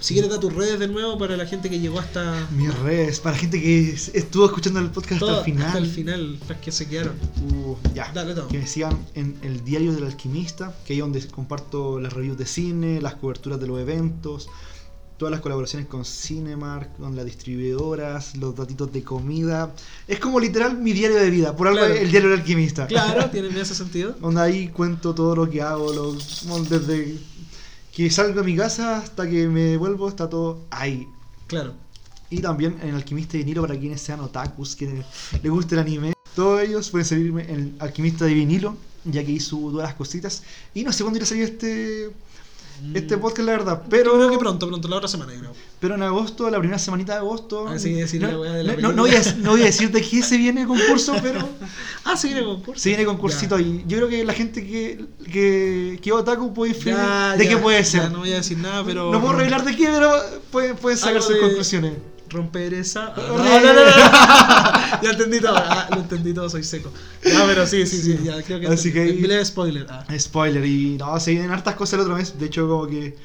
Si 0.00 0.12
quieres 0.12 0.30
dar 0.30 0.40
tus 0.40 0.52
redes 0.52 0.78
de 0.78 0.86
nuevo 0.88 1.16
para 1.18 1.36
la 1.38 1.46
gente 1.46 1.70
que 1.70 1.80
llegó 1.80 1.98
hasta, 2.00 2.46
Mis 2.50 2.74
redes, 2.80 3.20
para 3.20 3.34
la 3.36 3.40
gente 3.40 3.62
que 3.62 3.90
es- 3.92 4.10
estuvo 4.14 4.44
escuchando 4.44 4.78
el 4.80 4.90
podcast 4.90 5.20
todo- 5.20 5.30
hasta 5.38 5.46
el 5.46 5.52
final. 5.52 5.66
hasta 5.68 5.78
el 5.78 5.86
final, 5.86 6.38
las 6.48 6.58
que 6.58 6.70
se 6.72 6.86
quedaron. 6.86 7.14
Uh, 7.50 7.76
ya. 7.94 8.10
Dale, 8.12 8.34
todo. 8.34 8.48
Que 8.48 8.58
me 8.58 8.66
sigan 8.66 8.98
en 9.14 9.38
el 9.42 9.64
diario 9.64 9.92
del 9.94 10.04
alquimista, 10.04 10.76
que 10.86 10.92
ahí 10.92 10.98
es 10.98 11.02
donde 11.04 11.26
comparto 11.28 11.98
las 11.98 12.12
reviews 12.12 12.36
de 12.36 12.44
cine, 12.46 13.00
las 13.00 13.14
coberturas 13.14 13.58
de 13.58 13.66
los 13.66 13.80
eventos, 13.80 14.48
todas 15.16 15.30
las 15.32 15.40
colaboraciones 15.40 15.86
con 15.88 16.04
Cinemark, 16.04 16.96
con 16.96 17.14
las 17.16 17.24
distribuidoras, 17.24 18.36
los 18.36 18.54
datitos 18.56 18.92
de 18.92 19.02
comida. 19.02 19.72
Es 20.08 20.18
como 20.18 20.40
literal 20.40 20.76
mi 20.78 20.92
diario 20.92 21.16
de 21.16 21.30
vida, 21.30 21.54
por 21.56 21.68
algo 21.68 21.80
Claro. 21.80 21.94
el 21.94 22.10
diario 22.10 22.30
del 22.30 22.40
alquimista. 22.40 22.86
Claro, 22.86 23.30
tiene 23.32 23.60
hace 23.60 23.74
sentido. 23.74 24.14
Donde 24.20 24.40
ahí 24.40 24.68
cuento 24.68 25.14
todo 25.14 25.36
lo 25.36 25.48
que 25.48 25.62
hago, 25.62 26.14
desde 26.68 27.18
que 27.92 28.10
salgo 28.10 28.40
de 28.40 28.46
mi 28.46 28.56
casa 28.56 28.98
hasta 28.98 29.28
que 29.28 29.46
me 29.48 29.60
devuelvo, 29.62 30.08
está 30.08 30.28
todo 30.28 30.60
ahí. 30.70 31.06
Claro. 31.46 31.74
Y 32.30 32.38
también 32.40 32.76
en 32.82 32.94
Alquimista 32.94 33.32
de 33.32 33.44
Vinilo 33.44 33.62
para 33.62 33.78
quienes 33.78 34.00
sean 34.00 34.18
otakus, 34.20 34.74
quienes 34.74 35.04
les 35.40 35.52
guste 35.52 35.76
el 35.76 35.80
anime. 35.82 36.12
Todos 36.34 36.62
ellos 36.62 36.90
pueden 36.90 37.06
seguirme 37.06 37.42
en 37.48 37.76
Alquimista 37.78 38.24
de 38.24 38.34
Vinilo, 38.34 38.76
ya 39.04 39.24
que 39.24 39.38
subo 39.38 39.70
todas 39.70 39.86
las 39.88 39.94
cositas. 39.94 40.42
Y 40.74 40.82
no 40.82 40.92
sé 40.92 41.04
cuándo 41.04 41.18
irá 41.18 41.24
a 41.24 41.28
salir 41.28 41.44
este, 41.44 42.10
este 42.94 43.16
Mm. 43.16 43.20
podcast, 43.20 43.46
la 43.46 43.52
verdad. 43.52 43.82
Pero 43.88 44.12
creo 44.14 44.30
que 44.30 44.38
pronto, 44.38 44.66
pronto, 44.68 44.88
la 44.88 44.96
otra 44.96 45.08
semana, 45.08 45.32
yo 45.32 45.40
creo. 45.40 45.52
pero 45.80 45.94
en 45.96 46.02
agosto, 46.02 46.48
la 46.50 46.58
primera 46.58 46.78
semanita 46.78 47.12
de 47.12 47.18
agosto. 47.18 47.66
Ah, 47.68 47.78
sí, 47.78 47.92
decir 47.92 48.20
no, 48.22 48.44
la 48.44 48.52
de 48.52 48.64
la 48.64 48.72
no- 48.76 48.80
no- 48.88 48.92
no 48.92 49.02
voy 49.02 49.14
a, 49.14 49.22
no 49.38 49.50
voy 49.52 49.62
a 49.62 49.66
decir 49.66 49.90
de 49.90 50.00
qué 50.02 50.22
se 50.22 50.36
viene 50.36 50.62
el 50.62 50.66
concurso, 50.66 51.14
pero 51.22 51.40
Ah, 52.04 52.16
se 52.16 52.28
viene 52.28 52.44
concurso. 52.44 52.80
se 52.82 52.88
viene 52.90 53.04
concursito 53.04 53.58
Ya. 53.58 53.64
ahí. 53.64 53.84
Yo 53.86 53.96
creo 53.98 54.08
que 54.08 54.24
la 54.24 54.32
gente 54.34 54.66
que, 54.66 55.04
que, 55.30 55.98
que 56.02 56.12
otaku 56.12 56.52
puede 56.54 56.72
Ya, 56.74 57.36
de 57.36 57.44
ya, 57.44 57.50
qué 57.50 57.56
puede 57.58 57.84
ser. 57.84 58.10
no 58.10 58.18
voy 58.20 58.32
a 58.32 58.36
decir 58.36 58.58
nada, 58.58 58.82
pero. 58.84 59.10
No 59.12 59.20
puedo 59.20 59.34
revelar 59.34 59.64
de 59.64 59.76
qué, 59.76 59.86
pero 59.86 60.10
pueden, 60.50 60.76
pueden 60.76 60.98
sacar 60.98 61.22
sus 61.22 61.34
de- 61.34 61.40
conclusiones. 61.40 61.92
Romper 62.34 62.74
esa. 62.74 63.14
Ah, 63.16 63.22
No, 63.28 63.38
no, 63.38 63.72
no, 63.72 63.84
no. 63.84 65.02
ya 65.02 65.10
entendí 65.10 65.40
todo. 65.40 65.56
Ah, 65.56 65.88
lo 65.90 66.00
entendí 66.00 66.34
todo, 66.34 66.50
soy 66.50 66.64
seco. 66.64 66.90
Ya, 67.24 67.44
pero 67.46 67.66
sí, 67.66 67.86
sí, 67.86 67.98
sí. 68.02 68.18
Ya 68.24 68.42
creo 68.42 68.60
que. 68.60 68.66
Así 68.66 68.92
que 68.92 69.44
spoiler. 69.44 69.86
Ah. 69.88 70.04
Spoiler, 70.18 70.64
y 70.64 70.96
no, 70.98 71.18
se 71.20 71.30
vienen 71.32 71.50
hartas 71.50 71.74
cosas 71.74 71.94
el 71.94 72.00
otro 72.00 72.16
mes. 72.16 72.38
De 72.38 72.46
hecho, 72.46 72.68
como 72.68 72.86
que 72.86 73.16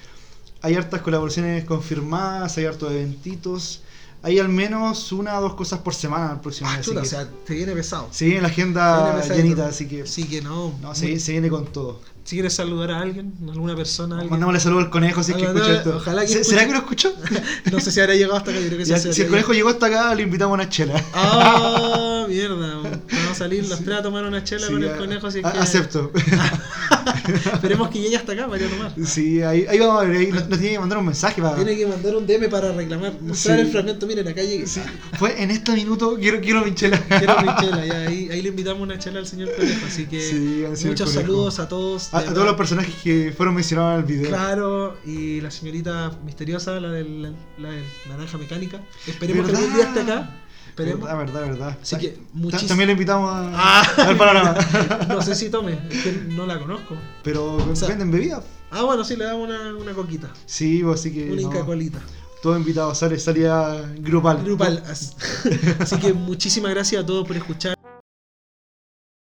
hay 0.61 0.75
hartas 0.75 1.01
colaboraciones 1.01 1.63
confirmadas, 1.65 2.57
hay 2.57 2.65
hartos 2.65 2.91
eventitos. 2.91 3.81
hay 4.21 4.37
al 4.37 4.49
menos 4.49 5.13
una 5.13 5.39
o 5.39 5.41
dos 5.41 5.53
cosas 5.53 5.79
por 5.79 5.93
semana 5.95 6.33
el 6.33 6.39
próximo 6.41 6.69
Ah, 6.69 6.75
mes. 6.77 6.85
chuta, 6.85 6.99
o 6.99 7.03
que 7.03 7.07
sea, 7.09 7.29
te 7.45 7.53
viene 7.53 7.71
pesado. 7.73 8.09
se 8.11 8.25
viene 8.25 8.41
la 8.41 8.49
agenda 8.49 9.15
viene 9.25 9.35
llenita, 9.43 9.67
así 9.67 9.87
que 9.87 10.01
Así 10.03 10.25
que 10.25 10.41
no. 10.41 10.73
no, 10.81 10.93
se, 10.93 11.17
se 11.21 11.31
viene 11.31 11.49
con 11.49 11.65
todo. 11.67 12.01
Si 12.29 12.35
quieres 12.35 12.53
saludar 12.53 12.91
a 12.91 12.99
alguien, 13.01 13.33
alguna 13.51 13.75
persona, 13.75 14.13
alguien. 14.17 14.29
Mandámosle 14.29 14.59
saludos 14.59 14.83
al 14.83 14.89
conejo 14.91 15.23
si 15.23 15.31
es 15.31 15.37
que 15.37 15.45
escucha 15.45 15.67
no, 15.67 15.73
esto. 15.73 15.95
ojalá 15.97 16.21
que 16.21 16.27
¿Se- 16.27 16.33
escuche. 16.41 16.49
¿Será 16.51 16.67
que 16.67 16.73
lo 16.73 16.77
escuchó? 16.77 17.11
No 17.71 17.79
sé 17.79 17.91
si 17.91 17.99
habrá 18.01 18.13
llegado 18.13 18.35
hasta 18.35 18.51
acá, 18.51 18.59
yo 18.59 18.67
creo 18.67 18.77
que 18.77 18.85
Ya, 18.85 18.99
sí. 18.99 19.11
si 19.13 19.23
el 19.23 19.29
conejo 19.29 19.51
llegó 19.53 19.69
hasta 19.69 19.87
acá, 19.87 20.13
le 20.13 20.21
invitamos 20.21 20.53
una 20.53 20.69
chela. 20.69 21.03
Ah, 21.15 22.27
mierda. 22.29 22.81
A 23.39 23.43
salir 23.43 23.65
los 23.69 23.79
tres 23.85 23.97
a 23.97 24.01
tomar 24.03 24.25
una 24.25 24.43
chela 24.43 24.67
Sí, 24.67 24.73
con 24.73 24.83
el 24.83 24.89
a- 24.89 24.97
conejo, 24.97 25.27
así 25.27 25.39
a- 25.43 25.51
que. 25.53 25.59
Acepto. 25.59 26.11
Esperemos 27.53 27.89
que 27.89 27.99
llegue 28.01 28.17
hasta 28.17 28.33
acá 28.33 28.47
para 28.47 28.61
yo 28.61 28.67
tomar. 28.69 28.91
Sí, 29.05 29.41
ahí, 29.41 29.65
ahí 29.69 29.79
vamos 29.79 30.01
a 30.01 30.05
ver. 30.05 30.17
Ahí 30.17 30.27
nos, 30.27 30.49
nos 30.49 30.59
tiene 30.59 30.73
que 30.73 30.79
mandar 30.79 30.97
un 30.97 31.05
mensaje 31.05 31.41
para. 31.41 31.55
Tiene 31.55 31.77
que 31.77 31.85
mandar 31.87 32.15
un 32.15 32.25
DM 32.27 32.49
para 32.49 32.71
reclamar. 32.73 33.13
Mostrar 33.21 33.57
Sí. 33.59 33.65
el 33.65 33.71
fragmento. 33.71 34.07
Miren, 34.07 34.27
acá 34.27 34.41
llegué. 34.41 34.67
Sí, 34.67 34.81
fue 35.17 35.41
en 35.41 35.51
este 35.51 35.71
minuto, 35.73 36.17
quiero, 36.19 36.41
quiero 36.41 36.65
mi 36.65 36.73
chela. 36.75 36.99
Quiero 37.07 37.39
mi 37.41 37.47
chela. 37.59 37.85
Ya, 37.85 37.97
ahí, 38.07 38.29
ahí 38.31 38.41
le 38.41 38.49
invitamos 38.49 38.81
una 38.81 38.97
chela 38.99 39.19
al 39.19 39.27
señor 39.27 39.55
conejo. 39.55 39.85
Así 39.87 40.05
que 40.05 40.67
muchos 40.85 41.11
saludos 41.13 41.59
a 41.59 41.67
todos. 41.69 42.13
A, 42.13 42.19
a 42.19 42.23
todos 42.25 42.45
los 42.45 42.55
personajes 42.55 42.93
que 43.03 43.33
fueron 43.35 43.55
mencionados 43.55 43.93
en 43.93 43.99
el 43.99 44.05
video. 44.05 44.29
Claro, 44.29 44.97
y 45.05 45.39
la 45.41 45.51
señorita 45.51 46.11
misteriosa, 46.25 46.79
la 46.79 46.89
del, 46.91 47.21
la 47.57 47.69
del 47.71 47.83
naranja 48.09 48.37
mecánica. 48.37 48.81
Esperemos 49.07 49.49
que 49.49 49.55
algún 49.55 49.73
día 49.75 49.83
esté 49.85 50.01
acá. 50.01 50.35
Esperemos. 50.69 51.01
Verdad, 51.03 51.17
verdad, 51.17 51.41
verdad. 51.47 51.77
Así 51.81 51.97
que 51.97 52.17
muchis- 52.35 52.67
También 52.67 52.87
le 52.87 52.93
invitamos 52.93 53.29
a, 53.31 53.51
Ah. 53.53 53.83
al 54.07 54.17
panorama. 54.17 54.55
No 55.07 55.21
sé 55.21 55.35
si 55.35 55.49
tome, 55.49 55.77
es 55.89 56.03
que 56.03 56.11
no 56.29 56.45
la 56.45 56.57
conozco. 56.59 56.95
Pero 57.23 57.75
sea- 57.75 57.89
venden 57.89 58.11
bebidas. 58.11 58.43
Ah, 58.71 58.83
bueno, 58.83 59.03
sí, 59.03 59.15
le 59.15 59.25
damos 59.25 59.47
una, 59.49 59.75
una 59.75 59.93
coquita. 59.93 60.29
Sí, 60.45 60.83
así 60.93 61.11
que. 61.11 61.31
Una 61.31 61.35
no, 61.35 61.41
Inca 61.41 61.65
Colita. 61.65 61.99
Todos 62.41 62.57
invitados, 62.57 62.97
sale 62.97 63.19
salida 63.19 63.83
grupal. 63.97 64.41
Grupal. 64.45 64.81
Así 65.79 65.97
que 65.99 66.13
muchísimas 66.13 66.71
gracias 66.71 67.03
a 67.03 67.05
todos 67.05 67.27
por 67.27 67.35
escuchar. 67.35 67.75